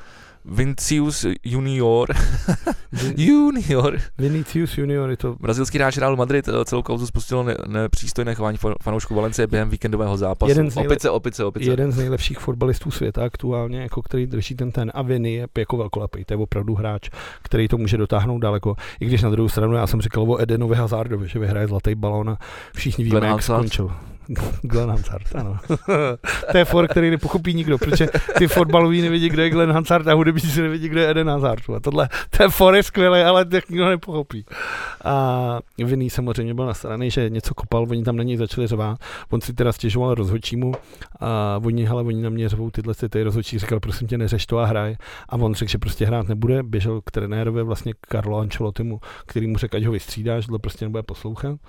Vincius 0.46 1.26
Junior. 1.44 2.08
junior. 3.18 3.98
Vinicius 4.18 4.78
Junior 4.78 5.10
je 5.10 5.18
to 5.18 5.36
Brazilský 5.40 5.78
hráč 5.78 5.98
Real 5.98 6.16
Madrid 6.16 6.48
eh, 6.48 6.66
celou 6.66 6.82
kauzu 6.82 7.08
spustilo 7.08 7.44
ne, 7.44 7.56
nepřístojné 7.68 8.36
chování 8.36 8.58
fa- 8.58 8.76
fanoušků 8.84 9.16
Valencie 9.16 9.48
během 9.48 9.70
víkendového 9.70 10.18
zápasu. 10.18 10.50
Jeden 10.50 10.72
z 10.72 10.76
nejle- 10.76 10.88
Opice, 10.88 11.10
opice, 11.10 11.44
opice. 11.46 11.70
jeden 11.70 11.92
z 11.92 11.98
nejlepších 11.98 12.40
fotbalistů 12.40 12.92
světa 12.92 13.24
aktuálně, 13.26 13.82
jako 13.82 14.02
který 14.02 14.28
drží 14.28 14.56
ten 14.56 14.72
ten 14.72 14.92
a 14.94 15.02
Vini 15.02 15.34
je 15.34 15.48
jako 15.58 15.78
velkolepý. 15.78 16.26
To 16.26 16.34
je 16.34 16.38
opravdu 16.38 16.76
hráč, 16.76 17.10
který 17.42 17.68
to 17.68 17.78
může 17.78 17.98
dotáhnout 17.98 18.40
daleko. 18.40 18.76
I 19.00 19.06
když 19.06 19.22
na 19.22 19.30
druhou 19.30 19.50
stranu 19.50 19.74
já 19.76 19.88
jsem 19.88 20.02
říkal 20.02 20.32
o 20.32 20.42
Edenovi 20.42 20.76
Hazardovi, 20.76 21.28
že 21.28 21.40
vyhraje 21.40 21.68
zlatý 21.68 21.96
balón 21.96 22.30
a 22.30 22.38
všichni 22.76 23.04
víme, 23.04 23.12
Glenn 23.12 23.24
jak 23.24 23.32
Hansard. 23.32 23.58
skončil. 23.60 23.92
Glenn 24.62 24.90
Hansard, 24.90 25.36
ano. 25.36 25.58
to 26.52 26.58
je 26.58 26.66
for, 26.66 26.88
který 26.88 27.10
nepochopí 27.10 27.54
nikdo, 27.54 27.78
protože 27.78 28.08
ty 28.38 28.48
fotbaloví 28.48 29.02
nevidí, 29.02 29.30
kde 29.30 29.44
je 29.44 29.50
Glenn 29.50 29.72
Hansard 29.72 30.08
a 30.08 30.14
hudebníci 30.14 30.62
nevidí, 30.62 30.90
kde 30.90 31.02
je 31.02 31.10
Eden 31.10 31.30
Hazard. 31.30 31.70
A 31.76 31.80
tohle, 31.80 32.10
to 32.38 32.44
je 32.44 32.50
for 32.50 32.76
je 32.76 32.84
skvělé, 32.84 33.26
ale 33.26 33.46
tak 33.46 33.70
nikdo 33.70 33.90
nepochopí. 33.90 34.46
A 35.06 35.60
Vinný 35.78 36.10
samozřejmě 36.10 36.54
byl 36.54 36.66
nasraný, 36.66 37.12
že 37.12 37.30
něco 37.30 37.54
kopal, 37.54 37.88
oni 37.90 38.04
tam 38.04 38.16
na 38.16 38.24
něj 38.24 38.38
začali 38.38 38.68
řvát. 38.68 39.00
On 39.30 39.42
si 39.42 39.54
teda 39.54 39.72
stěžoval 39.72 40.16
rozhodčímu 40.16 40.74
a 41.20 41.60
oni, 41.64 41.88
ale 41.88 42.04
oni 42.04 42.22
na 42.22 42.30
mě 42.30 42.50
řvou 42.50 42.72
tyhle 42.72 42.94
si 42.94 43.10
ty 43.10 43.24
rozhodčí, 43.24 43.60
říkal, 43.60 43.80
prosím 43.80 44.08
tě, 44.08 44.18
neřeš 44.18 44.46
to 44.46 44.58
a 44.58 44.66
hraj. 44.66 44.96
A 45.30 45.36
on 45.36 45.54
řekl, 45.54 45.72
že 45.72 45.78
prostě 45.78 46.06
hrát 46.06 46.28
nebude, 46.28 46.64
běžel 46.64 47.02
k 47.02 47.12
trenérovi, 47.12 47.64
vlastně 47.64 47.94
Karlo 48.02 48.38
Ancelottimu, 48.38 49.00
který 49.26 49.48
mu 49.48 49.58
řekl, 49.58 49.78
ať 49.78 49.84
ho 49.84 49.92
vystřídáš, 49.92 50.44
že 50.44 50.52
to 50.52 50.60
prostě 50.60 50.86
nebude 50.86 51.04
poslouchat. 51.04 51.60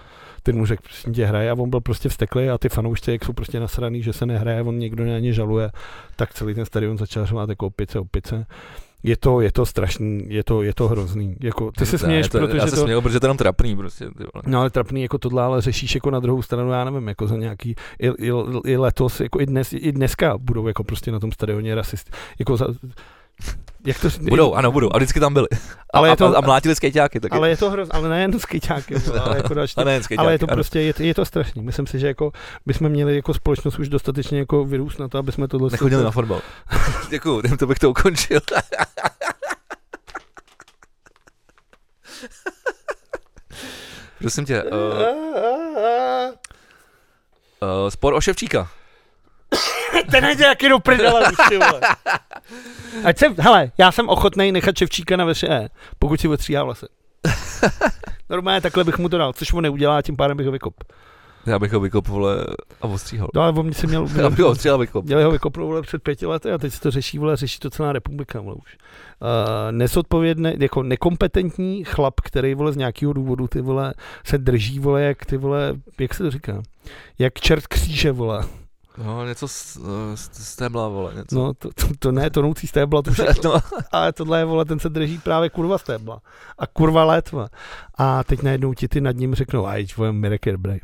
Ten 0.43 0.57
mu 0.57 0.67
řekl, 0.67 0.83
prosím 0.83 1.13
tě, 1.13 1.27
hraje 1.27 1.51
a 1.51 1.55
on 1.55 1.71
byl 1.71 1.81
prostě 1.81 2.09
vsteklý 2.09 2.51
a 2.51 2.59
ty 2.59 2.69
fanoušci, 2.69 3.13
jak 3.13 3.25
jsou 3.25 3.33
prostě 3.33 3.61
nasraný, 3.61 4.03
že 4.03 4.13
se 4.13 4.27
nehraje, 4.27 4.63
on 4.63 4.79
někdo 4.79 5.05
na 5.05 5.19
ně 5.19 5.33
žaluje, 5.33 5.71
tak 6.17 6.35
celý 6.35 6.55
ten 6.55 6.65
stadion 6.65 6.99
začal 6.99 7.27
řvát 7.27 7.49
jako 7.49 7.67
opice, 7.67 7.99
opice. 7.99 8.47
Je 9.03 9.17
to, 9.17 9.41
je 9.41 9.53
to 9.53 9.67
strašný, 9.67 10.25
je 10.29 10.45
to, 10.45 10.63
je 10.63 10.75
to 10.75 10.89
hrozný. 10.89 11.37
Jako, 11.41 11.73
ty 11.73 11.87
se 11.87 11.99
směješ, 11.99 12.29
to, 12.29 12.39
protože 12.39 12.59
já 12.59 12.67
se 12.67 12.77
to, 12.77 12.83
směju, 12.83 13.01
protože 13.01 13.21
to 13.21 13.27
je 13.27 13.35
trapný 13.35 13.77
prostě. 13.77 14.05
Ty 14.05 14.25
vole. 14.35 14.43
No 14.47 14.61
ale 14.61 14.71
trapný 14.71 15.03
jako 15.03 15.19
tohle, 15.19 15.43
ale 15.43 15.61
řešíš 15.61 15.95
jako 15.95 16.11
na 16.11 16.21
druhou 16.21 16.43
stranu, 16.43 16.71
já 16.71 16.85
nevím, 16.85 17.09
jako 17.09 17.27
za 17.27 17.37
nějaký, 17.37 17.75
i, 17.99 18.09
i, 18.09 18.33
i 18.65 18.77
letos, 18.77 19.21
jako 19.21 19.41
i, 19.41 19.47
dnes, 19.47 19.73
i 19.73 19.93
dneska 19.93 20.39
budou 20.39 20.69
jako 20.69 20.85
prostě 20.85 21.13
na 21.13 21.21
tom 21.21 21.33
stadioně 21.33 21.75
rasisty. 21.75 22.11
Jako 22.39 22.57
za, 22.57 22.67
jak 23.87 24.01
to, 24.01 24.09
Budou, 24.21 24.55
ano, 24.55 24.73
budou. 24.73 24.91
A 24.95 24.97
vždycky 24.97 25.21
tam 25.21 25.35
byli. 25.35 25.47
Ale 25.95 26.09
a, 26.09 26.11
je 26.11 26.17
to- 26.17 26.37
a, 26.37 26.39
a 26.39 26.41
mlátili 26.41 26.75
skejťáky 26.75 27.21
taky. 27.21 27.37
ale 27.37 27.49
je 27.49 27.57
to 27.57 27.71
hrozné, 27.71 27.93
ale 27.99 28.09
nejen 28.09 28.39
skejťáky, 28.39 28.95
ale 29.21 29.37
jako 29.43 29.55
další. 29.55 29.75
a 29.77 29.85
ne, 29.85 30.03
skejťáky, 30.03 30.25
Ale 30.25 30.33
je 30.35 30.39
to 30.39 30.47
ano. 30.49 30.57
prostě, 30.57 30.81
je, 30.81 30.95
je 30.99 31.15
to 31.15 31.25
strašný. 31.25 31.63
Myslím 31.63 31.87
si, 31.87 31.99
že 31.99 32.07
jako 32.07 32.33
bychom 32.67 32.89
měli 32.89 33.17
jako 33.17 33.35
společnost 33.35 33.79
už 33.79 33.89
dostatečně 33.89 34.39
jako 34.39 34.65
vyrůst 34.65 34.99
na 34.99 35.09
to, 35.09 35.19
aby 35.19 35.33
jsme 35.33 35.49
tohle... 35.49 35.69
Nechodili 35.73 36.05
na 36.05 36.11
fotbal. 36.11 36.41
Děkuju, 37.11 37.43
to 37.59 37.67
bych 37.67 37.79
to 37.79 37.91
ukončil. 37.91 38.41
Prosím 44.19 44.45
tě, 44.45 44.63
uh, 44.63 44.71
uh, 47.63 47.89
spor 47.89 48.15
o 48.15 48.21
Ševčíka. 48.21 48.71
Ten 50.11 50.25
je 50.25 50.35
nějaký 50.35 50.69
do 50.69 50.79
prdele 50.79 51.23
už, 51.31 51.49
ty 51.49 51.59
vole. 51.59 51.81
Ať 53.05 53.19
jsem, 53.19 53.35
hele, 53.39 53.71
já 53.79 53.93
jsem 53.93 54.09
ochotný 54.09 54.53
nechat 54.53 54.77
Čevčíka 54.77 55.17
na 55.17 55.33
VŠE, 55.33 55.69
pokud 55.99 56.21
si 56.21 56.29
otříhá 56.29 56.65
vlasy. 56.65 56.87
Normálně 58.31 58.61
takhle 58.61 58.85
bych 58.85 58.99
mu 58.99 59.09
to 59.09 59.19
dal, 59.19 59.33
což 59.33 59.53
mu 59.53 59.61
neudělá, 59.61 60.03
tím 60.03 60.17
pádem 60.17 60.37
bych 60.37 60.47
ho 60.47 60.53
vykop. 60.53 60.75
Já 61.47 61.59
bych 61.59 61.73
ho 61.73 61.81
vykop, 61.81 62.09
vole, 62.09 62.47
a 62.81 62.85
ostříhal. 62.87 63.29
No 63.35 63.43
ale 63.43 63.53
on 63.53 63.73
si 63.73 63.87
měl, 63.87 64.09
Já 64.17 64.31
bych 64.31 64.39
ho 64.39 64.49
ostříhal 64.49 64.79
vykop. 64.79 65.05
Měli 65.05 65.23
ho 65.23 65.31
vykopnout 65.31 65.67
vole, 65.67 65.83
před 65.83 66.03
pěti 66.03 66.27
lety 66.27 66.53
a 66.53 66.59
teď 66.59 66.73
se 66.73 66.81
to 66.81 66.91
řeší, 66.91 67.19
vole, 67.19 67.37
řeší 67.37 67.59
to 67.59 67.71
celá 67.71 67.93
republika, 67.93 68.41
vole, 68.41 68.57
už. 68.57 68.77
Uh, 69.21 69.73
nesodpovědný, 69.73 70.53
jako 70.59 70.83
nekompetentní 70.83 71.85
chlap, 71.85 72.21
který, 72.21 72.55
vole, 72.55 72.73
z 72.73 72.77
nějakého 72.77 73.13
důvodu, 73.13 73.49
ty 73.49 73.61
vole, 73.61 73.95
se 74.25 74.39
drží, 74.39 74.79
vole, 74.79 75.03
jak 75.03 75.25
ty, 75.25 75.37
vole, 75.37 75.75
jak 76.01 76.15
se 76.15 76.23
to 76.23 76.31
říká? 76.31 76.63
Jak 77.19 77.35
čert 77.35 77.67
kříže, 77.67 78.13
vole. 78.13 78.45
No, 79.05 79.27
něco 79.27 79.49
z, 79.49 79.79
z, 80.15 80.31
z 80.33 80.57
tébla, 80.57 80.89
vole, 80.89 81.13
něco. 81.15 81.37
No, 81.37 81.55
to, 81.55 81.69
to, 81.75 81.87
to 81.99 82.13
ne, 82.13 82.31
tonoucí 82.31 82.67
stébla, 82.67 83.03
to 83.03 83.11
je, 83.23 83.35
no. 83.45 83.55
ale 83.93 84.13
tohle 84.13 84.39
je, 84.39 84.45
vole, 84.45 84.65
ten 84.65 84.79
se 84.79 84.89
drží 84.89 85.19
právě 85.19 85.51
kurva 85.51 85.79
stébla. 85.79 86.21
A 86.59 86.67
kurva 86.67 87.05
létva. 87.05 87.49
A 87.99 88.25
teď 88.25 88.43
najednou 88.43 88.75
ti 88.75 88.89
ty 88.89 89.01
nad 89.01 89.17
ním 89.17 89.35
řeknou, 89.35 89.67
a 89.67 89.77
jď, 89.77 89.97
vole, 89.97 90.13
Mirek 90.13 90.53
dobrý. 90.53 90.79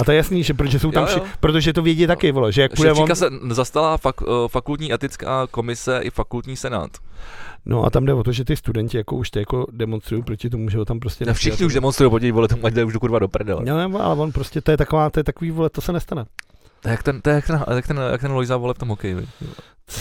A 0.00 0.04
to 0.04 0.10
je 0.10 0.16
jasný, 0.16 0.42
že 0.42 0.54
protože 0.54 0.78
jsou 0.78 0.90
tam, 0.90 1.02
Jo, 1.02 1.06
vši, 1.06 1.18
jo. 1.18 1.24
protože 1.40 1.72
to 1.72 1.82
vědí 1.82 2.06
taky, 2.06 2.32
vole, 2.32 2.52
že 2.52 2.62
jak 2.62 2.74
půjde 2.76 2.92
on, 2.92 3.16
se 3.16 3.28
zastala 3.50 3.96
fak, 3.96 4.16
eh, 4.22 4.48
fakultní 4.48 4.92
etická 4.92 5.46
komise 5.50 6.00
i 6.02 6.10
fakultní 6.10 6.56
senát. 6.56 6.90
No 7.66 7.84
a 7.84 7.90
tam 7.90 8.04
jde 8.04 8.14
o 8.14 8.22
to, 8.22 8.32
že 8.32 8.44
ty 8.44 8.56
studenti 8.56 8.96
jako 8.96 9.16
už 9.16 9.30
ty 9.30 9.38
jako 9.38 9.66
demonstrují 9.72 10.22
proti 10.22 10.50
tomu, 10.50 10.68
že 10.68 10.78
ho 10.78 10.84
tam 10.84 11.00
prostě 11.00 11.24
A 11.24 11.32
všichni 11.32 11.66
už 11.66 11.74
demonstrují, 11.74 12.10
pojď, 12.10 12.32
vole, 12.32 12.48
tomu 12.48 12.66
ať 12.66 12.74
jde 12.74 12.84
už 12.84 12.92
do 12.92 13.00
kurva 13.00 13.18
do 13.18 13.28
prdele. 13.28 13.62
No, 13.64 13.76
ne, 13.88 13.98
ale 13.98 14.14
on 14.14 14.32
prostě, 14.32 14.60
to 14.60 14.70
je 14.70 14.76
taková, 14.76 15.10
to 15.10 15.20
je 15.20 15.24
takový, 15.24 15.50
vole, 15.50 15.70
to 15.70 15.80
se 15.80 15.92
nestane. 15.92 16.24
To 16.80 16.88
je 16.88 16.90
jak 16.90 17.02
ten, 17.02 17.20
to 17.20 17.30
je 17.30 17.36
jak 17.36 17.46
ten, 17.46 17.64
jak 17.74 17.86
ten, 17.86 18.00
jak 18.10 18.20
ten 18.20 18.32
Lojza, 18.32 18.56
vole, 18.56 18.74
v 18.74 18.78
tom 18.78 18.88
hokeji, 18.88 19.28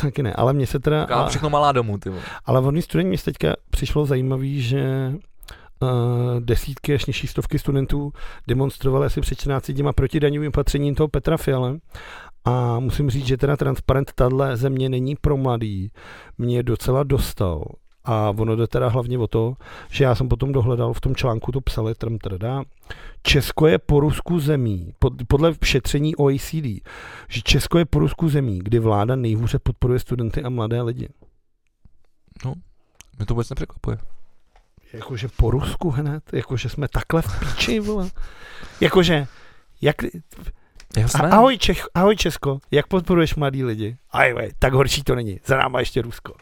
taky 0.01 0.23
ne, 0.23 0.33
ale 0.33 0.53
mně 0.53 0.67
se 0.67 0.79
teda, 0.79 1.05
Kámo, 1.05 1.25
a, 1.25 1.27
všechno 1.29 1.49
malá 1.49 1.71
domů, 1.71 1.97
ty 1.97 2.09
vole. 2.09 2.21
ale 2.45 2.59
oni 2.59 2.81
studenti, 2.81 3.07
mně 3.09 3.17
se 3.17 3.25
teďka 3.25 3.55
přišlo 3.69 4.05
zajímavý, 4.05 4.61
že 4.61 5.13
uh, 5.79 5.89
desítky 6.39 6.93
až 6.93 7.05
nižší 7.05 7.27
stovky 7.27 7.59
studentů 7.59 8.13
demonstrovali 8.47 9.05
asi 9.05 9.21
před 9.21 9.35
14 9.39 9.71
dněma 9.71 9.93
proti 9.93 10.19
daňovým 10.19 10.49
opatřením 10.49 10.95
toho 10.95 11.07
Petra 11.07 11.37
Fiale. 11.37 11.77
A 12.45 12.79
musím 12.79 13.09
říct, 13.09 13.25
že 13.27 13.37
teda 13.37 13.57
transparent 13.57 14.11
tahle 14.15 14.57
země 14.57 14.89
není 14.89 15.15
pro 15.15 15.37
mladý. 15.37 15.91
Mě 16.37 16.63
docela 16.63 17.03
dostal. 17.03 17.63
A 18.07 18.33
ono 18.37 18.55
jde 18.55 18.67
teda 18.67 18.87
hlavně 18.87 19.17
o 19.17 19.27
to, 19.27 19.53
že 19.89 20.03
já 20.03 20.15
jsem 20.15 20.29
potom 20.29 20.51
dohledal, 20.51 20.93
v 20.93 21.01
tom 21.01 21.15
článku 21.15 21.51
to 21.51 21.61
psali, 21.61 21.95
trm 21.95 22.17
trda, 22.17 22.63
Česko 23.23 23.67
je 23.67 23.77
po 23.77 23.99
Rusku 23.99 24.39
zemí, 24.39 24.93
pod, 24.99 25.13
podle 25.27 25.53
šetření 25.63 26.15
OECD, 26.15 26.87
že 27.27 27.41
Česko 27.43 27.77
je 27.77 27.85
po 27.85 27.99
Rusku 27.99 28.29
zemí, 28.29 28.59
kdy 28.59 28.79
vláda 28.79 29.15
nejhůře 29.15 29.59
podporuje 29.59 29.99
studenty 29.99 30.43
a 30.43 30.49
mladé 30.49 30.81
lidi. 30.81 31.09
Mě 33.17 33.25
to 33.25 33.33
vůbec 33.33 33.49
nepřekvapuje. 33.49 33.97
Jakože 34.93 35.27
po 35.37 35.51
Rusku 35.51 35.89
hned, 35.89 36.33
jakože 36.33 36.69
jsme 36.69 36.87
takhle 36.87 37.21
v 37.21 37.39
píči, 37.39 37.79
vole. 37.79 38.09
Jakože, 38.81 39.27
jak, 39.81 39.95
a, 41.13 41.27
ahoj, 41.31 41.57
Čech, 41.57 41.87
ahoj 41.93 42.15
Česko, 42.15 42.59
jak 42.71 42.87
podporuješ 42.87 43.35
mladý 43.35 43.63
lidi? 43.63 43.97
Aj, 44.11 44.33
vej, 44.33 44.51
tak 44.59 44.73
horší 44.73 45.03
to 45.03 45.15
není, 45.15 45.39
za 45.45 45.57
náma 45.57 45.79
ještě 45.79 46.01
Rusko. 46.01 46.33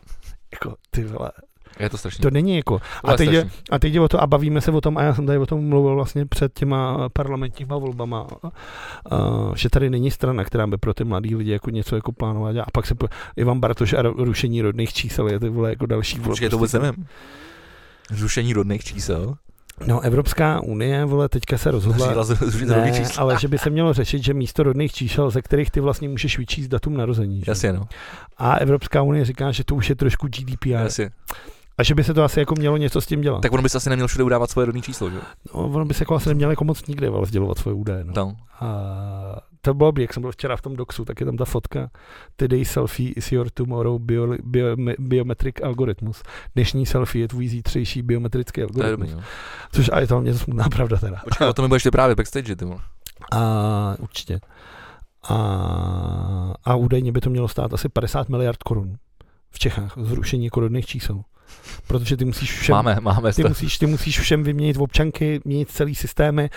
Jako, 0.52 0.76
ty 0.90 1.04
vole, 1.04 1.32
Je 1.80 1.90
to 1.90 1.98
strašný. 1.98 2.22
to 2.22 2.32
není 2.32 2.56
jako. 2.56 2.82
A 3.04 3.14
teď, 3.18 3.30
je, 3.30 3.50
a 3.72 3.80
teď 3.80 3.94
je 3.94 4.02
o 4.02 4.08
to, 4.08 4.22
a 4.22 4.28
bavíme 4.28 4.62
se 4.62 4.72
o 4.72 4.82
tom, 4.82 4.98
a 4.98 5.04
já 5.04 5.14
jsem 5.14 5.26
tady 5.26 5.38
o 5.40 5.46
tom 5.46 5.70
mluvil 5.70 5.96
vlastně 5.96 6.26
před 6.26 6.54
těma 6.54 7.10
parlamentníma 7.10 7.78
volbama, 7.78 8.28
uh, 8.44 9.56
že 9.56 9.70
tady 9.70 9.90
není 9.90 10.12
strana, 10.12 10.44
která 10.44 10.68
by 10.68 10.78
pro 10.78 10.94
ty 10.94 11.04
mladý 11.04 11.36
lidi 11.36 11.52
jako 11.52 11.70
něco 11.70 11.96
jako 11.96 12.12
plánovala. 12.12 12.64
A 12.64 12.72
pak 12.74 12.86
se 12.88 12.96
po, 12.96 13.08
Ivan 13.38 13.60
Bartoš 13.60 13.94
a 13.94 14.02
rušení 14.02 14.62
rodných 14.62 14.94
čísel 14.94 15.28
je 15.28 15.40
to 15.40 15.52
vole 15.52 15.70
jako 15.70 15.86
další. 15.86 16.18
vole, 16.18 16.30
Počkej, 16.30 16.50
to 16.50 16.58
prostě- 16.58 16.78
vůbec 16.78 16.96
nevím. 16.96 17.08
Zrušení 18.12 18.54
rodných 18.54 18.84
čísel. 18.84 19.36
No, 19.88 20.00
Evropská 20.02 20.60
unie, 20.60 21.06
vole, 21.06 21.30
teďka 21.30 21.58
se 21.58 21.72
rozhodla, 21.72 22.08
ne, 22.08 23.06
ale 23.18 23.40
že 23.40 23.48
by 23.48 23.58
se 23.58 23.70
mělo 23.70 23.94
řešit, 23.94 24.24
že 24.24 24.34
místo 24.34 24.64
rodných 24.64 24.94
čísel, 24.94 25.30
ze 25.30 25.42
kterých 25.42 25.72
ty 25.72 25.80
vlastně 25.80 26.10
můžeš 26.10 26.38
vyčíst 26.38 26.70
datum 26.70 26.98
narození. 26.98 27.42
Jasně, 27.48 27.74
no. 27.74 27.88
A 28.38 28.56
Evropská 28.56 29.02
unie 29.02 29.26
říká, 29.26 29.52
že 29.52 29.64
to 29.64 29.76
už 29.76 29.90
je 29.90 29.96
trošku 29.96 30.28
GDPR. 30.28 30.70
Jasně. 30.70 31.10
A 31.78 31.84
že 31.84 31.96
by 31.96 32.04
se 32.04 32.14
to 32.14 32.24
asi 32.24 32.40
jako 32.40 32.56
mělo 32.58 32.78
něco 32.78 33.02
s 33.02 33.06
tím 33.06 33.22
dělat. 33.22 33.42
Tak 33.42 33.52
on 33.52 33.64
by 33.64 33.70
se 33.70 33.78
asi 33.78 33.90
neměl 33.90 34.08
všude 34.08 34.24
udávat 34.24 34.50
svoje 34.50 34.66
rodný 34.66 34.82
číslo, 34.82 35.10
že? 35.10 35.16
jo? 35.16 35.22
No, 35.56 35.62
ono 35.62 35.86
by 35.86 35.94
se 35.94 36.02
jako 36.02 36.16
asi 36.16 36.30
nemělo 36.30 36.52
jako 36.52 36.64
moc 36.64 36.88
nikde 36.88 37.08
ale 37.08 37.26
sdělovat 37.26 37.58
svoje 37.58 37.76
údaje. 37.76 38.04
No. 38.04 38.14
No. 38.16 38.36
A 38.60 39.42
to 39.62 39.74
bylo 39.74 39.92
by, 39.92 40.02
jak 40.02 40.14
jsem 40.14 40.22
byl 40.22 40.32
včera 40.32 40.58
v 40.58 40.62
tom 40.62 40.76
doxu, 40.76 41.06
tak 41.06 41.20
je 41.20 41.26
tam 41.26 41.38
ta 41.38 41.46
fotka. 41.46 41.90
Today 42.36 42.66
selfie 42.66 43.12
is 43.12 43.32
your 43.32 43.50
tomorrow 43.50 44.00
bio, 44.02 44.34
bio, 44.44 44.76
biometric 45.00 45.56
algoritmus. 45.64 46.24
Dnešní 46.56 46.86
selfie 46.86 47.24
je 47.24 47.28
tvůj 47.28 47.48
zítřejší 47.48 48.02
biometrický 48.02 48.54
To 48.54 48.62
je 48.62 48.66
algoritmus. 48.66 49.10
dobrý, 49.10 49.22
no. 49.22 49.28
Což 49.72 49.90
a 49.94 50.00
je 50.00 50.08
to 50.08 50.22
mě 50.22 50.34
smutná 50.34 50.70
pravda 50.70 50.98
teda. 50.98 51.22
Počkej, 51.24 51.48
o 51.48 51.54
tom 51.54 51.64
mi 51.66 51.68
budeš 51.70 51.88
právě 51.92 52.16
backstage, 52.16 52.56
ty 52.56 52.66
vole. 52.66 52.80
A 53.32 53.96
určitě. 54.00 54.40
A, 55.30 56.54
a 56.64 56.76
údajně 56.76 57.12
by 57.12 57.22
to 57.22 57.30
mělo 57.30 57.48
stát 57.48 57.74
asi 57.74 57.90
50 57.90 58.30
miliard 58.30 58.64
korun 58.64 58.98
v 59.52 59.60
Čechách, 59.60 59.94
zrušení 60.02 60.50
korodných 60.50 60.86
čísel. 60.86 61.22
Protože 61.88 62.18
ty 62.18 62.26
musíš 62.26 62.60
všem, 62.60 62.74
Máme, 62.74 62.98
máme. 63.02 63.34
ty 63.34 63.44
musíš, 63.44 63.78
ty 63.78 63.86
musíš 63.86 64.20
všem 64.20 64.44
vyměnit 64.44 64.78
občanky, 64.78 65.42
měnit 65.46 65.72
celý 65.72 65.96
systémy 65.96 66.50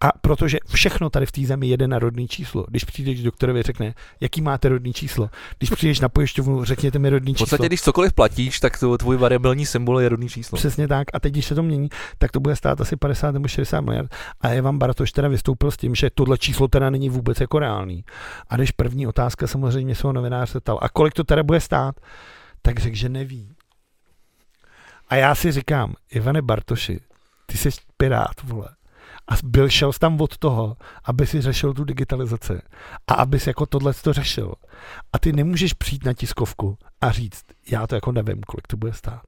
a 0.00 0.08
protože 0.20 0.58
všechno 0.68 1.10
tady 1.10 1.26
v 1.26 1.32
té 1.32 1.40
zemi 1.46 1.66
jede 1.68 1.88
na 1.88 1.98
rodný 1.98 2.28
číslo. 2.28 2.64
Když 2.68 2.84
přijdeš 2.84 3.20
k 3.20 3.24
doktorovi, 3.24 3.62
řekne, 3.62 3.94
jaký 4.20 4.40
máte 4.40 4.68
rodný 4.68 4.92
číslo. 4.92 5.30
Když 5.58 5.70
přijdeš 5.70 6.00
na 6.00 6.08
pojišťovnu, 6.08 6.64
řekněte 6.64 6.98
mi 6.98 7.10
rodný 7.10 7.34
V 7.34 7.38
podstatě, 7.38 7.56
číslo. 7.56 7.66
když 7.66 7.82
cokoliv 7.82 8.12
platíš, 8.12 8.60
tak 8.60 8.78
to, 8.78 8.98
tvůj 8.98 9.16
variabilní 9.16 9.66
symbol 9.66 10.00
je 10.00 10.08
rodný 10.08 10.28
číslo. 10.28 10.56
Přesně 10.56 10.88
tak. 10.88 11.06
A 11.12 11.20
teď, 11.20 11.32
když 11.32 11.46
se 11.46 11.54
to 11.54 11.62
mění, 11.62 11.88
tak 12.18 12.32
to 12.32 12.40
bude 12.40 12.56
stát 12.56 12.80
asi 12.80 12.96
50 12.96 13.30
nebo 13.30 13.48
60 13.48 13.80
miliard. 13.80 14.14
A 14.40 14.48
Evan 14.48 14.78
Bartoš 14.78 15.12
teda 15.12 15.28
vystoupil 15.28 15.70
s 15.70 15.76
tím, 15.76 15.94
že 15.94 16.10
tohle 16.14 16.38
číslo 16.38 16.68
teda 16.68 16.90
není 16.90 17.08
vůbec 17.10 17.40
jako 17.40 17.58
reálný. 17.58 18.04
A 18.48 18.56
když 18.56 18.70
první 18.70 19.06
otázka 19.06 19.46
samozřejmě 19.46 19.94
se 19.94 20.06
ho 20.06 20.12
novinář 20.12 20.50
se 20.50 20.60
ptal, 20.60 20.78
a 20.82 20.88
kolik 20.88 21.14
to 21.14 21.24
teda 21.24 21.42
bude 21.42 21.60
stát, 21.60 21.94
tak 22.62 22.78
řekl, 22.78 22.96
že 22.96 23.08
neví. 23.08 23.54
A 25.08 25.16
já 25.16 25.34
si 25.34 25.52
říkám, 25.52 25.94
Ivane 26.10 26.42
Bartoši, 26.42 27.00
ty 27.46 27.58
jsi 27.58 27.68
pirát, 27.96 28.42
vole. 28.44 28.68
A 29.28 29.34
byl 29.44 29.68
šel 29.68 29.92
jsi 29.92 29.98
tam 29.98 30.20
od 30.20 30.38
toho, 30.38 30.76
aby 31.04 31.26
si 31.26 31.40
řešil 31.40 31.74
tu 31.74 31.84
digitalizaci 31.84 32.60
a 33.06 33.14
aby 33.14 33.40
si 33.40 33.50
jako 33.50 33.66
tohle 33.66 33.94
to 33.94 34.12
řešil. 34.12 34.54
A 35.12 35.18
ty 35.18 35.32
nemůžeš 35.32 35.72
přijít 35.72 36.04
na 36.04 36.12
tiskovku 36.12 36.78
a 37.00 37.10
říct, 37.10 37.44
já 37.70 37.86
to 37.86 37.94
jako 37.94 38.12
nevím, 38.12 38.40
kolik 38.40 38.66
to 38.66 38.76
bude 38.76 38.92
stát. 38.92 39.22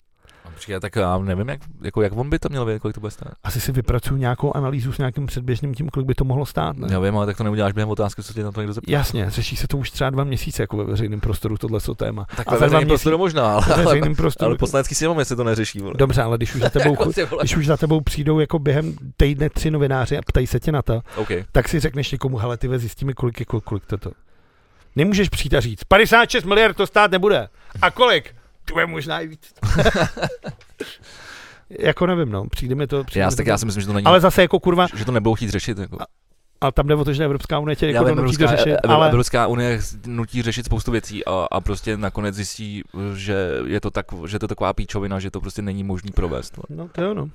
Počkej, 0.61 0.81
tak 0.81 0.97
já 0.97 1.19
nevím, 1.19 1.49
jak, 1.49 1.61
jako, 1.83 2.03
jak 2.03 2.13
on 2.17 2.31
by 2.31 2.39
to 2.39 2.49
měl 2.49 2.65
vědět, 2.65 2.79
kolik 2.81 2.95
to 2.95 3.01
bude 3.01 3.11
stát. 3.11 3.33
asi 3.45 3.61
si 3.61 3.73
vypracuju 3.73 4.21
nějakou 4.21 4.57
analýzu 4.57 4.93
s 4.93 4.99
nějakým 4.99 5.27
předběžným 5.27 5.75
tím, 5.75 5.89
kolik 5.89 6.07
by 6.07 6.15
to 6.15 6.25
mohlo 6.25 6.47
stát. 6.47 6.77
Ne? 6.77 6.89
Já 6.91 7.01
vím, 7.01 7.17
ale 7.17 7.27
tak 7.27 7.37
to 7.37 7.45
neuděláš 7.45 7.73
během 7.73 7.89
otázky, 7.89 8.23
co 8.23 8.33
tě 8.33 8.43
na 8.45 8.53
to 8.53 8.61
někdo 8.61 8.73
zeptá. 8.73 8.93
Jasně, 8.93 9.31
řeší 9.31 9.57
se 9.57 9.69
to 9.69 9.79
už 9.79 9.91
třeba 9.91 10.11
dva 10.11 10.25
měsíce 10.25 10.63
jako 10.63 10.77
ve 10.77 10.85
veřejném 10.85 11.21
prostoru 11.21 11.57
tohle 11.59 11.81
to 11.81 11.95
téma. 11.95 12.27
Tak 12.37 12.49
A 12.49 12.51
ve 12.51 12.59
veřejném 12.59 12.89
prostoru 12.89 13.19
možná, 13.19 13.53
ale, 13.53 13.63
Ve 13.69 13.75
ale, 13.75 13.85
veřejném 13.85 14.15
prostoru. 14.17 14.49
ale 14.49 14.59
poslanecký 14.59 14.95
sněmovně 14.95 15.25
se 15.25 15.37
to 15.37 15.45
neřeší. 15.45 15.81
Vole. 15.81 15.95
Dobře, 15.97 16.23
ale 16.23 16.37
když 16.37 16.55
už 16.55 16.61
za 16.63 16.71
tebou, 16.71 16.97
Jako 17.17 17.37
když 17.41 17.57
už 17.57 17.67
za 17.67 17.77
tebou 17.77 18.01
přijdou 18.01 18.41
jako 18.41 18.59
během 18.59 18.97
týdne 19.17 19.51
tři 19.51 19.71
novináři 19.71 20.19
a 20.19 20.21
ptají 20.27 20.47
se 20.47 20.61
tě 20.61 20.73
na 20.73 20.83
to, 20.83 21.01
OK. 21.17 21.29
tak 21.53 21.69
si 21.69 21.81
řekneš 21.81 22.11
někomu, 22.13 22.37
hele, 22.37 22.57
ty 22.57 22.69
ve, 22.69 22.79
zjistíme, 22.79 23.13
kolik 23.13 23.41
je 23.41 23.47
kolik, 23.47 23.65
kolik 23.65 23.87
to 23.87 23.99
to. 23.99 24.11
Nemůžeš 24.97 25.29
přijít 25.29 25.55
a 25.55 25.61
říct, 25.61 25.85
56 25.85 26.45
miliard 26.45 26.77
to 26.77 26.87
stát 26.87 27.11
nebude. 27.11 27.49
A 27.83 27.91
kolik? 27.91 28.35
To 28.65 28.81
je 28.81 28.87
možná 28.87 29.21
i 29.21 29.27
víc. 29.27 29.55
jako 31.71 32.07
nevím, 32.07 32.33
no, 32.33 32.49
přijde 32.49 32.75
mi 32.75 32.87
to. 32.87 33.05
Přijde 33.05 33.21
Já, 33.21 33.31
mi 33.31 33.37
tak 33.37 33.47
to 33.47 33.51
já 33.51 33.59
si 33.59 33.67
myslím, 33.67 33.81
že 33.81 33.87
to 33.87 33.93
není, 33.93 34.07
ale 34.07 34.21
zase 34.21 34.43
jako 34.43 34.61
kurva, 34.61 34.87
že 34.95 35.05
to 35.05 35.13
nebudou 35.13 35.35
chtít 35.35 35.51
řešit. 35.51 35.79
Jako. 35.79 35.99
ale 36.61 36.73
tam 36.73 36.87
jde 36.87 36.95
o 36.95 37.05
to, 37.05 37.13
že 37.13 37.25
Evropská 37.25 37.59
unie 37.59 37.77
tě 37.77 37.87
jako 37.87 38.05
to 38.05 38.11
Evropská, 38.11 38.47
řešit, 38.47 38.77
ale... 38.85 38.95
ale 38.95 39.09
Evropská 39.09 39.47
unie 39.47 39.81
nutí 40.07 40.43
řešit 40.43 40.67
spoustu 40.67 40.93
věcí 40.93 41.25
a, 41.25 41.47
a 41.51 41.61
prostě 41.61 41.97
nakonec 41.97 42.35
zjistí, 42.35 42.83
že 43.15 43.51
je 43.67 43.81
to, 43.81 43.91
tak, 43.91 44.07
že 44.27 44.39
to 44.39 44.45
je 44.45 44.49
taková 44.49 44.73
píčovina, 44.73 45.21
že 45.21 45.31
to 45.31 45.41
prostě 45.41 45.63
není 45.63 45.85
možný 45.85 46.11
provést. 46.11 46.59
no 46.69 46.89
to 46.89 47.03
jo, 47.03 47.15
no. 47.15 47.31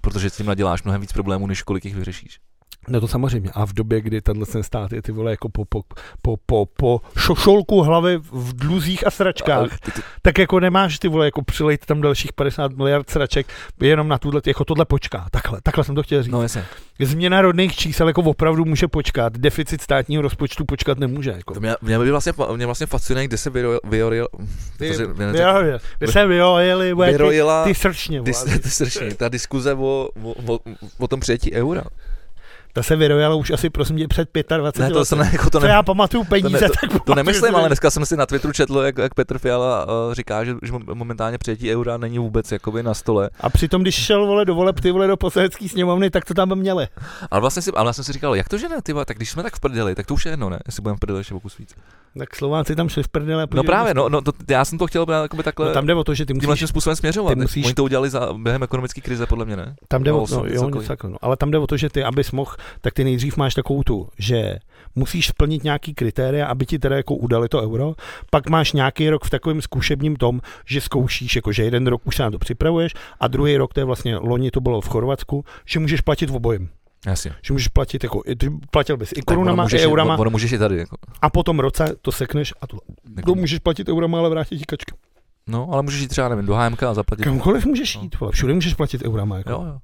Protože 0.00 0.30
s 0.30 0.36
tím 0.36 0.46
naděláš 0.46 0.82
mnohem 0.82 1.00
víc 1.00 1.12
problémů, 1.12 1.46
než 1.46 1.62
kolik 1.62 1.84
jich 1.84 1.94
vyřešíš. 1.94 2.40
No 2.88 3.00
to 3.00 3.08
samozřejmě. 3.08 3.50
A 3.54 3.66
v 3.66 3.72
době, 3.72 4.00
kdy 4.00 4.20
tenhle 4.20 4.46
ten 4.46 4.62
stát 4.62 4.92
je 4.92 5.02
ty 5.02 5.12
vole 5.12 5.30
jako 5.30 5.48
po, 5.48 5.64
po, 5.64 5.82
po, 6.22 6.36
po, 6.46 6.66
po 6.76 7.00
šošolku 7.18 7.82
hlavy 7.82 8.18
v 8.32 8.52
dluzích 8.56 9.06
a 9.06 9.10
sračkách, 9.10 9.72
A 9.72 9.76
ty, 9.84 9.90
ty, 9.92 10.00
tak 10.22 10.38
jako 10.38 10.60
nemáš 10.60 10.98
ty 10.98 11.08
vole 11.08 11.24
jako 11.24 11.42
přilejt 11.42 11.86
tam 11.86 12.00
dalších 12.00 12.32
50 12.32 12.72
miliard 12.72 13.10
sraček 13.10 13.46
jenom 13.80 14.08
na 14.08 14.18
tuhle, 14.18 14.40
jako 14.46 14.64
tohle 14.64 14.84
počká. 14.84 15.26
Takhle, 15.30 15.60
takhle 15.62 15.84
jsem 15.84 15.94
to 15.94 16.02
chtěl 16.02 16.22
říct. 16.22 16.32
no 16.32 16.42
jasně. 16.42 16.64
Změna 17.00 17.42
rodných 17.42 17.76
čísel 17.76 18.08
jako 18.08 18.22
opravdu 18.22 18.64
může 18.64 18.88
počkat. 18.88 19.32
Deficit 19.38 19.80
státního 19.82 20.22
rozpočtu 20.22 20.64
počkat 20.64 20.98
nemůže. 20.98 21.30
Jako. 21.30 21.54
To 21.54 21.60
mě, 21.60 21.74
mě, 21.82 21.98
by 21.98 22.10
vlastně, 22.10 22.32
mě 22.56 22.66
vlastně 22.66 22.86
fascinuje, 22.86 23.26
kde 23.26 23.36
se 23.36 23.50
vyro, 23.50 23.78
vyro, 23.84 24.26
Ty, 24.78 24.88
to 24.88 24.94
se- 24.94 25.06
vyrojili, 25.06 25.78
vy 26.00 26.08
se 26.08 26.26
vyrojili, 26.26 26.92
vole, 26.92 27.06
ty, 27.06 27.12
vyrojila 27.12 27.64
ty 27.64 27.74
srčně, 27.74 28.22
ty, 28.22 28.32
ty 28.62 28.70
srční, 28.70 29.14
ta 29.14 29.28
diskuze 29.28 29.74
o, 29.74 30.08
o, 30.22 30.54
o, 30.54 30.58
o 30.98 31.08
tom 31.08 31.20
přijetí 31.20 31.52
eura. 31.52 31.82
Ta 32.72 32.82
se 32.82 32.96
vyrojila 32.96 33.34
už 33.34 33.50
asi 33.50 33.70
prosím 33.70 33.96
tě 33.98 34.08
před 34.08 34.28
25 34.56 34.80
Ne, 34.88 34.90
to, 34.90 34.98
lety. 34.98 35.14
ne, 35.16 35.30
jako 35.32 35.50
to, 35.50 35.60
ne, 35.60 35.68
já 35.68 35.82
pamatuju 35.82 36.24
peníze, 36.24 36.58
to, 36.58 36.72
tak 36.80 36.80
to 36.80 36.88
pamatuju, 36.88 37.14
nemyslím, 37.16 37.50
že- 37.52 37.56
ale 37.56 37.68
dneska 37.68 37.90
jsem 37.90 38.06
si 38.06 38.16
na 38.16 38.26
Twitteru 38.26 38.52
četl, 38.52 38.78
jak, 38.78 38.98
jak 38.98 39.14
Petr 39.14 39.38
Fiala 39.38 39.86
uh, 39.86 40.14
říká, 40.14 40.44
že, 40.44 40.54
že 40.62 40.72
momentálně 40.94 41.38
přijetí 41.38 41.72
eura 41.74 41.96
není 41.96 42.18
vůbec 42.18 42.52
jakoby 42.52 42.82
na 42.82 42.94
stole. 42.94 43.30
A 43.40 43.50
přitom, 43.50 43.82
když 43.82 43.94
šel 43.94 44.26
vole 44.26 44.44
do 44.44 44.54
voleb 44.54 44.80
ty 44.80 44.90
vole 44.90 45.06
do 45.06 45.16
poslanecké 45.16 45.68
sněmovny, 45.68 46.10
tak 46.10 46.24
to 46.24 46.34
tam 46.34 46.54
měli. 46.54 46.86
Ale 47.30 47.40
vlastně 47.40 47.62
si, 47.62 47.70
ale 47.72 47.84
vlastně 47.84 48.04
si 48.04 48.12
říkal, 48.12 48.36
jak 48.36 48.48
to, 48.48 48.58
že 48.58 48.68
ne, 48.68 48.76
ty 48.82 48.92
vole, 48.92 49.04
tak 49.04 49.16
když 49.16 49.30
jsme 49.30 49.42
tak 49.42 49.56
v 49.56 49.60
prdeli, 49.60 49.94
tak 49.94 50.06
to 50.06 50.14
už 50.14 50.26
je 50.26 50.32
jedno, 50.32 50.50
ne? 50.50 50.58
Jestli 50.66 50.82
budeme 50.82 50.96
v 50.96 51.00
prdeli 51.00 51.20
ještě 51.20 51.34
o 51.34 51.40
kus 51.40 51.58
víc. 51.58 51.74
Tak 52.18 52.36
Slováci 52.36 52.76
tam 52.76 52.88
šli 52.88 53.02
v 53.02 53.08
prdele. 53.08 53.46
No 53.54 53.62
právě, 53.62 53.94
no, 53.94 54.08
no 54.08 54.20
to, 54.20 54.32
já 54.50 54.64
jsem 54.64 54.78
to 54.78 54.86
chtěl 54.86 55.06
právě 55.06 55.22
jakoby 55.22 55.42
takhle, 55.42 55.66
no, 55.68 55.72
tam 55.74 55.86
jde 55.86 55.94
o 55.94 56.04
to, 56.04 56.14
že 56.14 56.26
ty 56.26 56.34
musíš, 56.34 56.58
tím 56.58 56.68
způsobem 56.68 56.96
směřovat. 56.96 57.28
ty 57.34 57.40
musíš- 57.40 57.64
Oni 57.64 57.74
to 57.74 57.84
udělali 57.84 58.10
za, 58.10 58.32
během 58.32 58.62
ekonomické 58.62 59.00
krize, 59.00 59.26
podle 59.26 59.44
mě, 59.44 59.56
ne? 59.56 59.74
tam 59.88 60.02
jde 60.02 60.12
o, 60.12 60.26
no, 60.30 60.44
jo, 60.46 60.70
takového, 60.70 60.96
no. 61.08 61.16
ale 61.22 61.36
tam 61.36 61.50
jde 61.50 61.58
o 61.58 61.66
to, 61.66 61.76
že 61.76 61.88
ty, 61.90 62.04
abys 62.04 62.32
mohl, 62.32 62.50
tak 62.80 62.94
ty 62.94 63.04
nejdřív 63.04 63.36
máš 63.36 63.54
takovou 63.54 63.82
tu, 63.82 64.08
že 64.18 64.58
musíš 64.94 65.26
splnit 65.26 65.64
nějaký 65.64 65.94
kritéria, 65.94 66.46
aby 66.46 66.66
ti 66.66 66.78
teda 66.78 66.96
jako 66.96 67.14
udali 67.14 67.48
to 67.48 67.62
euro, 67.62 67.94
pak 68.30 68.50
máš 68.50 68.72
nějaký 68.72 69.10
rok 69.10 69.24
v 69.24 69.30
takovém 69.30 69.62
zkušebním 69.62 70.16
tom, 70.16 70.40
že 70.66 70.80
zkoušíš, 70.80 71.36
jako 71.36 71.52
že 71.52 71.64
jeden 71.64 71.86
rok 71.86 72.02
už 72.04 72.16
se 72.16 72.22
na 72.22 72.30
to 72.30 72.38
připravuješ 72.38 72.94
a 73.20 73.28
druhý 73.28 73.56
rok, 73.56 73.74
to 73.74 73.80
je 73.80 73.84
vlastně 73.84 74.16
loni 74.16 74.50
to 74.50 74.60
bylo 74.60 74.80
v 74.80 74.88
Chorvatsku, 74.88 75.44
že 75.66 75.80
můžeš 75.80 76.00
platit 76.00 76.30
v 76.30 76.36
obojím. 76.36 76.68
Jasně. 77.06 77.32
Že 77.42 77.52
můžeš 77.52 77.68
platit 77.68 78.04
jako, 78.04 78.22
platil 78.70 78.96
bys 78.96 79.12
i 79.16 79.22
korunama, 79.22 79.68
i 79.72 79.86
eurama 79.86 80.18
ono 80.18 80.30
můžeš 80.30 80.52
i 80.52 80.58
tady. 80.58 80.78
Jako, 80.78 80.96
a 81.22 81.30
potom 81.30 81.58
roce 81.60 81.96
to 82.02 82.12
sekneš 82.12 82.54
a 82.60 82.66
to, 82.66 82.78
jako, 83.16 83.32
to 83.32 83.34
můžeš 83.34 83.58
platit 83.58 83.88
eurama, 83.88 84.18
ale 84.18 84.30
vrátit 84.30 84.58
ti 84.58 84.64
kačky. 84.64 84.92
No, 85.46 85.68
ale 85.72 85.82
můžeš 85.82 86.00
jít 86.00 86.08
třeba, 86.08 86.28
nevím, 86.28 86.46
do 86.46 86.54
HMK 86.54 86.82
a 86.82 86.94
zaplatit. 86.94 87.22
Kamkoliv 87.22 87.66
můžeš 87.66 87.96
No. 87.96 88.02
jít, 88.02 88.20
vole, 88.20 88.32
všude 88.32 88.54
můžeš 88.54 88.74
platit 88.74 89.02
eurama. 89.04 89.36
Jako. 89.36 89.50
Jo, 89.50 89.64
jo. 89.66 89.78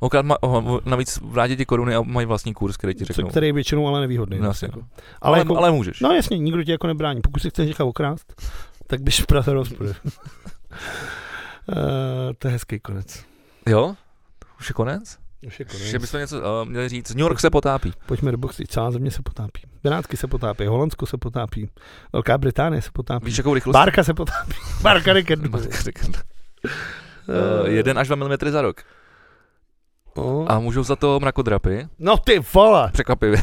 Okrát 0.00 0.24
ma, 0.24 0.42
oh, 0.42 0.80
navíc 0.84 1.18
vrátit 1.22 1.56
ti 1.56 1.66
koruny 1.66 1.94
a 1.94 2.02
mají 2.02 2.26
vlastní 2.26 2.54
kurz, 2.54 2.76
který 2.76 2.94
ti 2.94 3.04
řeknou. 3.04 3.28
který 3.28 3.46
je 3.46 3.52
většinou 3.52 3.86
ale 3.88 4.00
nevýhodný. 4.00 4.38
No, 4.38 4.44
vlastně, 4.44 4.66
jasně, 4.66 4.80
jako. 4.80 4.88
Ale, 5.00 5.08
Ale, 5.20 5.34
ale, 5.34 5.38
jako, 5.38 5.56
ale 5.56 5.70
můžeš. 5.70 6.00
No 6.00 6.10
jasně, 6.10 6.38
nikdo 6.38 6.64
ti 6.64 6.70
jako 6.70 6.86
nebrání. 6.86 7.20
Pokud 7.20 7.42
si 7.42 7.50
chceš 7.50 7.68
nechat 7.68 7.84
okrást, 7.84 8.42
tak 8.86 9.00
běž 9.00 9.20
v 9.20 9.26
Praze 9.26 9.50
hospody. 9.54 9.90
uh, 9.90 9.94
to 12.38 12.48
je 12.48 12.52
hezký 12.52 12.80
konec. 12.80 13.24
Jo? 13.66 13.94
Už 14.60 14.68
je 14.68 14.74
konec? 14.74 15.18
Už 15.46 15.60
je 15.60 15.66
Že 15.70 15.78
konec. 15.78 15.96
bychom 16.00 16.20
něco 16.20 16.38
uh, 16.38 16.68
měli 16.68 16.88
říct. 16.88 17.10
New 17.10 17.20
York 17.20 17.40
se 17.40 17.50
potápí. 17.50 17.92
Pojďme 18.06 18.32
do 18.32 18.38
boxy. 18.38 18.64
Celá 18.66 18.90
země 18.90 19.10
se 19.10 19.22
potápí. 19.22 19.62
Benátky 19.82 20.16
se 20.16 20.26
potápí, 20.26 20.66
Holandsko 20.66 21.06
se 21.06 21.18
potápí, 21.18 21.70
Velká 22.12 22.38
Británie 22.38 22.82
se 22.82 22.90
potápí. 22.92 23.26
Víš, 23.26 23.38
jakou 23.38 23.54
rychlost? 23.54 23.74
Bárka 23.74 24.04
se 24.04 24.14
potápí. 24.14 24.54
Bárka 24.82 25.12
Rikendu. 25.12 25.50
Uh, 25.58 25.58
jeden 27.64 27.98
až 27.98 28.06
dva 28.06 28.16
milimetry 28.16 28.50
za 28.50 28.62
rok. 28.62 28.82
Oh. 30.14 30.44
A 30.48 30.58
můžou 30.58 30.82
za 30.82 30.96
to 30.96 31.20
mrakodrapy. 31.20 31.88
No 31.98 32.16
ty 32.16 32.40
vole. 32.54 32.90
Překvapivě. 32.92 33.42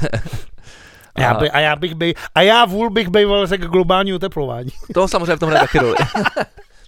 Já 1.17 1.31
A 1.31 1.39
by, 1.39 1.51
a 1.51 1.59
já 1.59 1.75
bych 1.75 1.95
by, 1.95 2.13
a 2.35 2.41
já 2.41 2.65
vůl 2.65 2.89
bych 2.89 3.09
býval 3.09 3.47
řekl 3.47 3.67
globální 3.67 4.13
oteplování. 4.13 4.69
to 4.93 5.07
samozřejmě 5.07 5.35
v 5.35 5.39
tom 5.39 5.49
hraje 5.49 5.61
taky 5.61 5.79
roli. 5.79 5.95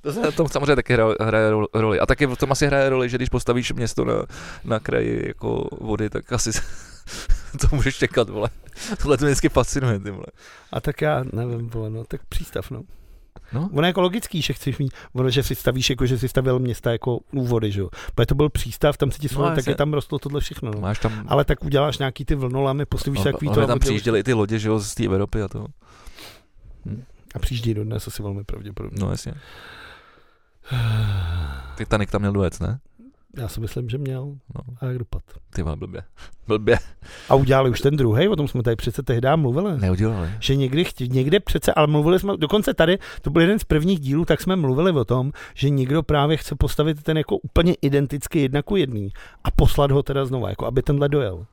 To 0.01 0.13
se 0.13 0.32
v 0.32 0.36
tom 0.36 0.47
samozřejmě 0.47 0.75
taky 0.75 0.93
hraje, 0.93 1.15
hraje 1.21 1.51
ro- 1.51 1.67
roli. 1.73 1.99
A 1.99 2.05
taky 2.05 2.25
v 2.25 2.36
tom 2.36 2.51
asi 2.51 2.67
hraje 2.67 2.89
roli, 2.89 3.09
že 3.09 3.17
když 3.17 3.30
postavíš 3.30 3.73
město 3.73 4.05
na, 4.05 4.13
na 4.63 4.80
kraji 4.80 5.27
jako 5.27 5.67
vody, 5.82 6.09
tak 6.09 6.34
asi 6.34 6.51
to 7.61 7.75
můžeš 7.75 7.97
čekat, 7.97 8.30
vole. 8.30 8.49
Tohle 9.01 9.17
to 9.17 9.25
mě 9.25 9.32
vždycky 9.32 9.49
fascinuje, 9.49 9.99
ty 9.99 10.11
vole. 10.11 10.25
A 10.73 10.82
tak 10.82 11.01
já 11.01 11.23
nevím, 11.34 11.69
vole, 11.69 11.89
no, 11.89 12.03
tak 12.03 12.21
přístav, 12.30 12.71
no. 12.71 12.82
No. 13.53 13.69
Ono 13.73 13.81
je 13.81 13.89
jako 13.89 14.01
logický, 14.01 14.41
že 14.41 14.53
chceš 14.53 14.77
mít, 14.77 14.93
ono, 15.13 15.29
že 15.29 15.43
si 15.43 15.55
stavíš, 15.55 15.89
jako, 15.89 16.05
že 16.05 16.17
si 16.17 16.29
stavil 16.29 16.59
města 16.59 16.91
jako 16.91 17.19
u 17.31 17.45
vody, 17.45 17.71
že 17.71 17.81
jo. 17.81 17.89
Protože 18.15 18.25
to 18.25 18.35
byl 18.35 18.49
přístav, 18.49 18.97
tam 18.97 19.11
si 19.11 19.19
ti 19.19 19.27
No, 19.35 19.49
no, 19.49 19.55
tak 19.55 19.67
je 19.67 19.75
tam 19.75 19.93
rostlo 19.93 20.19
tohle 20.19 20.41
všechno, 20.41 20.71
no. 20.71 20.81
Máš 20.81 20.99
tam... 20.99 21.25
Ale 21.27 21.45
tak 21.45 21.63
uděláš 21.63 21.97
nějaký 21.97 22.25
ty 22.25 22.35
vlnolamy, 22.35 22.85
postavíš 22.85 23.19
ale, 23.19 23.31
takový 23.33 23.47
ale 23.47 23.55
to 23.55 23.67
tam 23.67 23.75
a, 23.75 23.79
přijížděly 23.79 24.19
i 24.19 24.23
ty 24.23 24.33
lodě, 24.33 24.59
že 24.59 24.67
jo, 24.67 24.79
z 24.79 24.95
té 24.95 25.05
Evropy 25.05 25.41
a 25.41 25.47
to. 25.47 25.65
a 27.35 27.39
přijíždí 27.39 27.73
do 27.73 27.83
dnes 27.83 28.07
asi 28.07 28.23
velmi 28.23 28.43
pravděpodobně. 28.43 28.99
No 29.01 29.11
jasně. 29.11 29.33
Titanic 31.75 32.09
tam 32.09 32.21
měl 32.21 32.33
dojet, 32.33 32.59
ne? 32.59 32.79
Já 33.38 33.47
si 33.47 33.59
myslím, 33.59 33.89
že 33.89 33.97
měl. 33.97 34.25
No, 34.55 34.61
A 34.82 34.86
jak 34.86 34.97
dopad. 34.97 35.21
ty 35.53 35.63
vole, 35.63 35.75
blbě. 35.75 36.03
Blbě. 36.47 36.77
A 37.30 37.36
udělali 37.36 37.69
už 37.69 37.82
ten 37.82 37.97
druhý, 37.97 38.27
o 38.27 38.36
tom 38.36 38.47
jsme 38.47 38.63
tady 38.63 38.75
přece 38.75 39.03
tehdy 39.03 39.27
mluvili. 39.36 39.80
Neudělali. 39.80 40.30
Že 40.39 40.55
někdy, 40.55 40.84
chtě, 40.84 41.07
někde 41.07 41.39
přece, 41.39 41.73
ale 41.73 41.88
mluvili 41.88 42.19
jsme, 42.19 42.38
dokonce 42.38 42.73
tady, 42.73 42.97
to 43.21 43.30
byl 43.30 43.41
jeden 43.41 43.59
z 43.59 43.63
prvních 43.63 43.99
dílů, 43.99 44.25
tak 44.25 44.41
jsme 44.41 44.55
mluvili 44.55 44.91
o 44.91 45.05
tom, 45.05 45.32
že 45.53 45.69
někdo 45.69 46.03
právě 46.03 46.38
chce 46.38 46.55
postavit 46.55 47.03
ten 47.03 47.17
jako 47.17 47.38
úplně 47.38 47.73
identický 47.82 48.41
jedna 48.41 48.61
ku 48.61 48.75
jedný 48.75 49.09
a 49.43 49.51
poslat 49.51 49.91
ho 49.91 50.03
teda 50.03 50.25
znova, 50.25 50.49
jako 50.49 50.65
aby 50.65 50.82
tenhle 50.82 51.09
dojel. 51.09 51.45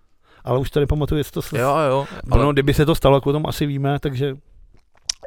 Ale 0.45 0.59
už 0.59 0.71
to 0.71 0.81
nepamatuju, 0.81 1.19
jestli 1.19 1.33
to 1.33 1.43
se... 1.43 1.59
Jo, 1.59 1.69
jo. 1.69 2.07
Ale... 2.11 2.21
Ale, 2.31 2.45
No, 2.45 2.53
kdyby 2.53 2.75
se 2.75 2.87
to 2.87 2.95
stalo, 2.95 3.17
jako 3.17 3.31
o 3.31 3.33
tom 3.33 3.47
asi 3.47 3.67
víme, 3.67 3.99
takže 4.01 4.37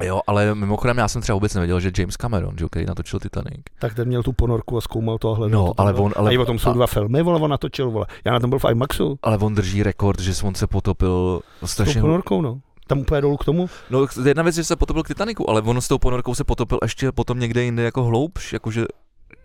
jo, 0.01 0.21
ale 0.27 0.55
mimochodem 0.55 0.97
já 0.97 1.07
jsem 1.07 1.21
třeba 1.21 1.33
vůbec 1.33 1.53
nevěděl, 1.53 1.79
že 1.79 1.91
James 1.97 2.17
Cameron, 2.17 2.57
že 2.57 2.65
jo, 2.65 2.69
který 2.69 2.85
natočil 2.85 3.19
Titanic. 3.19 3.61
tak 3.79 3.93
ten 3.93 4.07
měl 4.07 4.23
tu 4.23 4.33
ponorku 4.33 4.77
a 4.77 4.81
zkoumal 4.81 5.17
to 5.17 5.31
a 5.31 5.35
hledal. 5.35 5.61
No, 5.61 5.73
to, 5.73 5.81
ale 5.81 5.93
on, 5.93 6.11
ale, 6.15 6.29
a 6.29 6.33
i 6.33 6.37
o 6.37 6.45
tom 6.45 6.59
jsou 6.59 6.69
a- 6.69 6.73
dva 6.73 6.87
filmy, 6.87 7.21
vole, 7.23 7.39
on 7.39 7.51
natočil, 7.51 7.91
vole. 7.91 8.05
Já 8.25 8.31
na 8.33 8.39
tom 8.39 8.49
byl 8.49 8.59
v 8.59 8.65
IMAXu, 8.71 9.19
ale 9.23 9.37
on 9.37 9.55
drží 9.55 9.83
rekord, 9.83 10.19
že 10.19 10.33
on 10.43 10.55
se 10.55 10.67
potopil 10.67 11.41
s 11.57 11.59
tou 11.59 11.67
strašně... 11.67 12.01
ponorkou, 12.01 12.41
no. 12.41 12.59
Tam 12.87 12.99
úplně 12.99 13.21
dolů 13.21 13.37
k 13.37 13.45
tomu. 13.45 13.69
No 13.89 14.07
jedna 14.25 14.43
věc, 14.43 14.55
že 14.55 14.63
se 14.63 14.75
potopil 14.75 15.03
k 15.03 15.07
Titaniku, 15.07 15.49
ale 15.49 15.61
on 15.61 15.81
s 15.81 15.87
tou 15.87 15.97
ponorkou 15.97 16.35
se 16.35 16.43
potopil 16.43 16.79
ještě 16.81 17.11
potom 17.11 17.39
někde 17.39 17.63
jinde 17.63 17.83
jako 17.83 18.03
hloubš, 18.03 18.53
jakože 18.53 18.85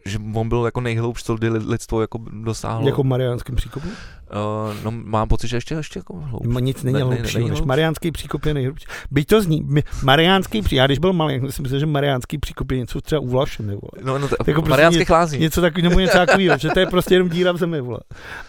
že 0.06 0.18
on 0.34 0.48
byl 0.48 0.64
jako 0.64 0.80
nejhloubš, 0.80 1.22
co 1.22 1.36
lidstvo 1.42 2.00
jako 2.00 2.18
dosáhlo. 2.32 2.86
Jako 2.88 3.02
v 3.02 3.06
Mariánském 3.06 3.56
příkopu? 3.56 3.88
Uh, 3.88 4.84
no, 4.84 4.90
mám 4.90 5.28
pocit, 5.28 5.48
že 5.48 5.56
ještě, 5.56 5.74
ještě 5.74 5.98
jako 5.98 6.16
hloubš. 6.16 6.46
Ma, 6.46 6.60
nic 6.60 6.82
není 6.82 6.98
ne, 6.98 7.04
hloubší, 7.04 7.38
ne, 7.38 7.50
než 7.50 7.60
Mariánský 7.60 8.12
příkop 8.12 8.46
je 8.46 8.54
nejhlubší. 8.54 8.86
Byť 9.10 9.28
to 9.28 9.42
zní, 9.42 9.68
Mariánský 10.02 10.62
příkop, 10.62 10.76
já 10.76 10.86
když 10.86 10.98
byl 10.98 11.12
malý, 11.12 11.40
jsem 11.40 11.52
si 11.52 11.62
myslel, 11.62 11.80
že 11.80 11.86
Mariánský 11.86 12.38
příkop 12.38 12.70
je 12.70 12.78
něco 12.78 13.00
třeba 13.00 13.20
uvlašené, 13.20 13.72
vole. 13.72 14.04
No, 14.04 14.18
no, 14.18 14.28
to, 14.28 14.36
jako 14.46 14.62
Mariánský 14.62 15.04
prostě 15.04 15.38
Něco 15.38 15.60
takového, 15.60 15.88
nebo 15.88 16.00
něco 16.00 16.18
takového, 16.18 16.58
že 16.58 16.68
to 16.68 16.80
je 16.80 16.86
prostě 16.86 17.14
jenom 17.14 17.28
díra 17.28 17.52
v 17.52 17.56
zemi, 17.56 17.80
vole. 17.80 18.00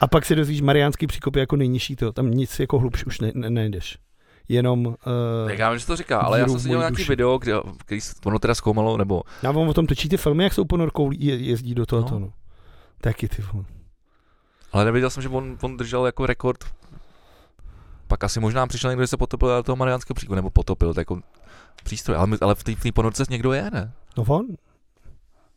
A 0.01 0.07
pak 0.07 0.25
si 0.25 0.35
dozvíš, 0.35 0.61
Mariánský 0.61 1.07
příkop 1.07 1.35
je 1.35 1.39
jako 1.39 1.55
nejnižší 1.55 1.95
to, 1.95 2.11
tam 2.11 2.31
nic 2.31 2.59
jako 2.59 2.79
hlubš 2.79 3.05
už 3.05 3.19
ne, 3.19 3.31
ne, 3.35 3.49
nejdeš 3.49 3.97
jenom... 4.49 4.85
Uh, 4.85 5.51
já 5.51 5.69
vím, 5.69 5.79
že 5.79 5.85
to 5.85 5.95
říká, 5.95 6.19
ale 6.19 6.39
já 6.39 6.47
jsem 6.47 6.59
si 6.59 6.67
dělal 6.67 6.81
nějaký 6.81 6.97
duši. 6.97 7.11
video, 7.11 7.37
kde, 7.37 7.53
který 7.77 8.01
ono 8.25 8.39
teda 8.39 8.55
zkoumalo, 8.55 8.97
nebo... 8.97 9.23
Já 9.43 9.51
vám 9.51 9.67
o 9.67 9.73
tom 9.73 9.87
točí 9.87 10.09
ty 10.09 10.17
filmy, 10.17 10.43
jak 10.43 10.53
jsou 10.53 10.65
ponorkou 10.65 11.11
je, 11.11 11.35
jezdí 11.35 11.75
do 11.75 11.85
toho 11.85 12.19
no. 12.19 12.33
Taky 13.01 13.27
ty 13.27 13.41
filmy. 13.41 13.65
Ale 14.71 14.85
nevěděl 14.85 15.09
jsem, 15.09 15.23
že 15.23 15.29
on, 15.29 15.57
on 15.61 15.77
držel 15.77 16.05
jako 16.05 16.25
rekord. 16.25 16.65
Pak 18.07 18.23
asi 18.23 18.39
možná 18.39 18.67
přišel 18.67 18.91
někdo, 18.91 19.03
že 19.03 19.07
se 19.07 19.17
potopil 19.17 19.57
do 19.57 19.63
toho 19.63 19.75
Mariánského 19.75 20.15
příkopu, 20.15 20.35
nebo 20.35 20.49
potopil, 20.49 20.93
to 20.93 21.01
jako 21.01 21.19
přístroj, 21.83 22.17
ale, 22.17 22.37
ale 22.41 22.55
v 22.55 22.63
té 22.63 22.91
ponorce 22.91 23.23
někdo 23.29 23.53
je, 23.53 23.71
ne? 23.71 23.93
No 24.17 24.23
on. 24.27 24.45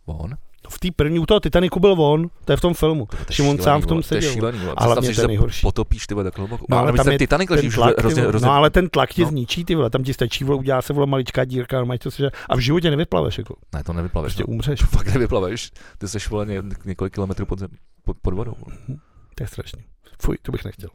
On? 0.07 0.37
V 0.71 0.79
té 0.79 0.89
první, 0.97 1.19
u 1.19 1.27
toho 1.27 1.41
Titaniku 1.41 1.81
byl 1.81 2.03
on, 2.03 2.31
to 2.45 2.53
je 2.53 2.57
v 2.57 2.61
tom 2.61 2.75
filmu. 2.75 3.09
Šimon 3.31 3.59
sám 3.59 3.83
v 3.83 3.87
tom 3.87 4.03
seděl. 4.03 4.21
To 4.21 4.27
je 4.27 4.33
šílený, 4.33 4.59
ale 4.77 5.01
mě 5.01 5.15
to 5.15 5.27
nejhorší. 5.27 5.63
Potopíš 5.63 6.07
ty 6.07 6.15
tak 6.15 6.39
hluboko. 6.39 6.67
No, 6.69 6.79
ale 6.79 6.93
tam 6.93 7.09
je 7.09 7.19
Titanic 7.19 7.51
leží 7.51 7.71
tlak, 7.71 7.99
hrozně, 7.99 8.23
hrozně, 8.23 8.47
No 8.47 8.53
ale 8.53 8.71
ten 8.71 8.89
tlak 8.89 9.11
tě 9.11 9.23
no. 9.23 9.29
zničí, 9.29 9.65
ty 9.65 9.75
vole, 9.75 9.91
tam 9.91 10.03
ti 10.03 10.15
stačí, 10.15 10.45
vole, 10.45 10.59
udělá 10.59 10.83
se 10.83 10.93
vole 10.93 11.07
maličká 11.07 11.45
dírka, 11.45 11.85
no, 11.85 11.99
to 11.99 12.11
se, 12.11 12.31
a 12.49 12.57
v 12.57 12.59
životě 12.59 12.91
nevyplaveš, 12.91 13.39
jako. 13.39 13.55
Ne, 13.75 13.85
to 13.85 13.93
nevyplaveš. 13.93 14.33
Prostě 14.33 14.45
no. 14.49 14.55
umřeš. 14.55 14.83
Fakt 14.91 15.07
nevyplaveš, 15.15 15.71
ty 15.99 16.09
jsi 16.09 16.19
vole 16.31 16.47
ně, 16.47 16.63
několik 16.85 17.15
kilometrů 17.15 17.47
pod, 17.47 17.59
pod, 18.05 18.17
pod 18.23 18.35
vodou. 18.35 18.55
Mhm. 18.67 18.99
To 19.35 19.45
je 19.45 19.49
strašný. 19.49 19.83
Fuj, 20.23 20.37
to 20.43 20.53
bych 20.53 20.65
nechtěl. 20.65 20.89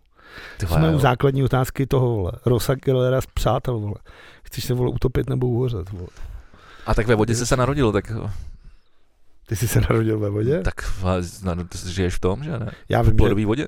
Ty 0.57 0.67
Jsme 0.67 0.95
u 0.95 0.99
základní 0.99 1.43
otázky 1.43 1.85
toho, 1.85 2.15
vole. 2.15 2.31
Rosa 2.45 2.75
Gellera 2.75 3.21
z 3.21 3.25
přátel, 3.25 3.79
vole. 3.79 3.95
Chceš 4.43 4.63
se, 4.63 4.73
vole, 4.73 4.89
utopit 4.89 5.29
nebo 5.29 5.47
uhořet, 5.47 5.89
vole. 5.89 6.07
A 6.85 6.93
tak 6.93 7.07
ve 7.07 7.15
vodě 7.15 7.35
jsi 7.35 7.45
se 7.45 7.57
narodil, 7.57 7.91
tak 7.91 8.11
ty 9.47 9.55
jsi 9.55 9.67
se 9.67 9.81
narodil 9.81 10.19
ve 10.19 10.29
vodě? 10.29 10.61
Tak 10.61 10.81
ty 11.69 11.91
žiješ 11.91 12.15
v 12.15 12.19
tom, 12.19 12.43
že 12.43 12.59
ne? 12.59 12.71
Já 12.89 13.01
vím, 13.01 13.15
v 13.15 13.39
že... 13.39 13.45
vodě. 13.45 13.67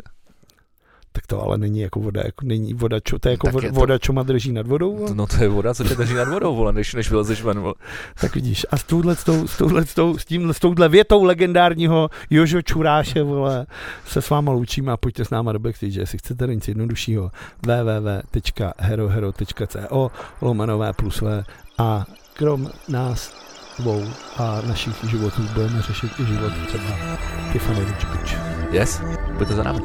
Tak 1.16 1.28
to 1.28 1.42
ale 1.42 1.58
není 1.58 1.80
jako 1.80 2.00
voda, 2.00 2.22
jako 2.26 2.46
není 2.46 2.74
voda, 2.74 3.00
čo, 3.00 3.20
to 3.20 3.30
je 3.30 3.34
jako 3.34 3.50
voda, 3.50 3.68
je 3.68 3.74
to... 3.74 3.80
voda, 3.80 3.98
čo 3.98 4.14
má 4.14 4.24
drží 4.24 4.52
nad 4.52 4.68
vodou? 4.68 4.98
Vole? 4.98 5.16
No 5.16 5.28
to 5.28 5.44
je 5.44 5.48
voda, 5.48 5.74
co 5.74 5.84
tě 5.84 5.96
drží 5.96 6.14
nad 6.14 6.28
vodou, 6.28 6.56
vole, 6.56 6.74
než, 6.74 6.94
než 6.94 7.12
vylezeš 7.12 7.44
ven, 7.44 7.60
vole. 7.60 7.74
Tak 8.22 8.36
vidíš, 8.36 8.66
a 8.72 8.78
s 8.78 8.84
touhle, 8.84 9.16
s, 9.16 9.24
tou, 9.24 9.48
s, 9.48 9.58
touhle, 9.58 9.86
s, 9.86 9.94
tou, 9.94 10.18
s, 10.18 10.26
tím, 10.26 10.54
s 10.54 10.60
touhle 10.60 10.90
větou 10.90 11.24
legendárního 11.24 12.10
Jožo 12.30 12.62
Čuráše, 12.62 13.24
vole, 13.24 13.66
se 14.06 14.22
s 14.22 14.30
váma 14.30 14.52
loučíme 14.52 14.92
a 14.92 14.98
pojďte 14.98 15.26
s 15.26 15.30
náma 15.30 15.52
do 15.52 15.60
backstage, 15.60 16.00
jestli 16.00 16.18
chcete 16.18 16.48
nic 16.48 16.68
jednoduššího, 16.68 17.32
www.herohero.co 17.62 20.12
lomanové 20.42 20.94
plus 20.94 21.22
v 21.22 21.44
a 21.78 22.06
krom 22.34 22.70
nás 22.88 23.45
dvou 23.80 24.06
a 24.38 24.62
našich 24.68 24.96
životů 25.10 25.42
budeme 25.54 25.82
řešit 25.82 26.12
i 26.20 26.26
život 26.26 26.54
třeba 26.68 27.18
Tiffany 27.52 27.80
Rich 27.80 28.38
Yes, 28.72 29.02
pojďte 29.38 29.54
za 29.54 29.64
námi. 29.64 29.80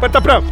Pojďte 0.00 0.20
prav! 0.20 0.44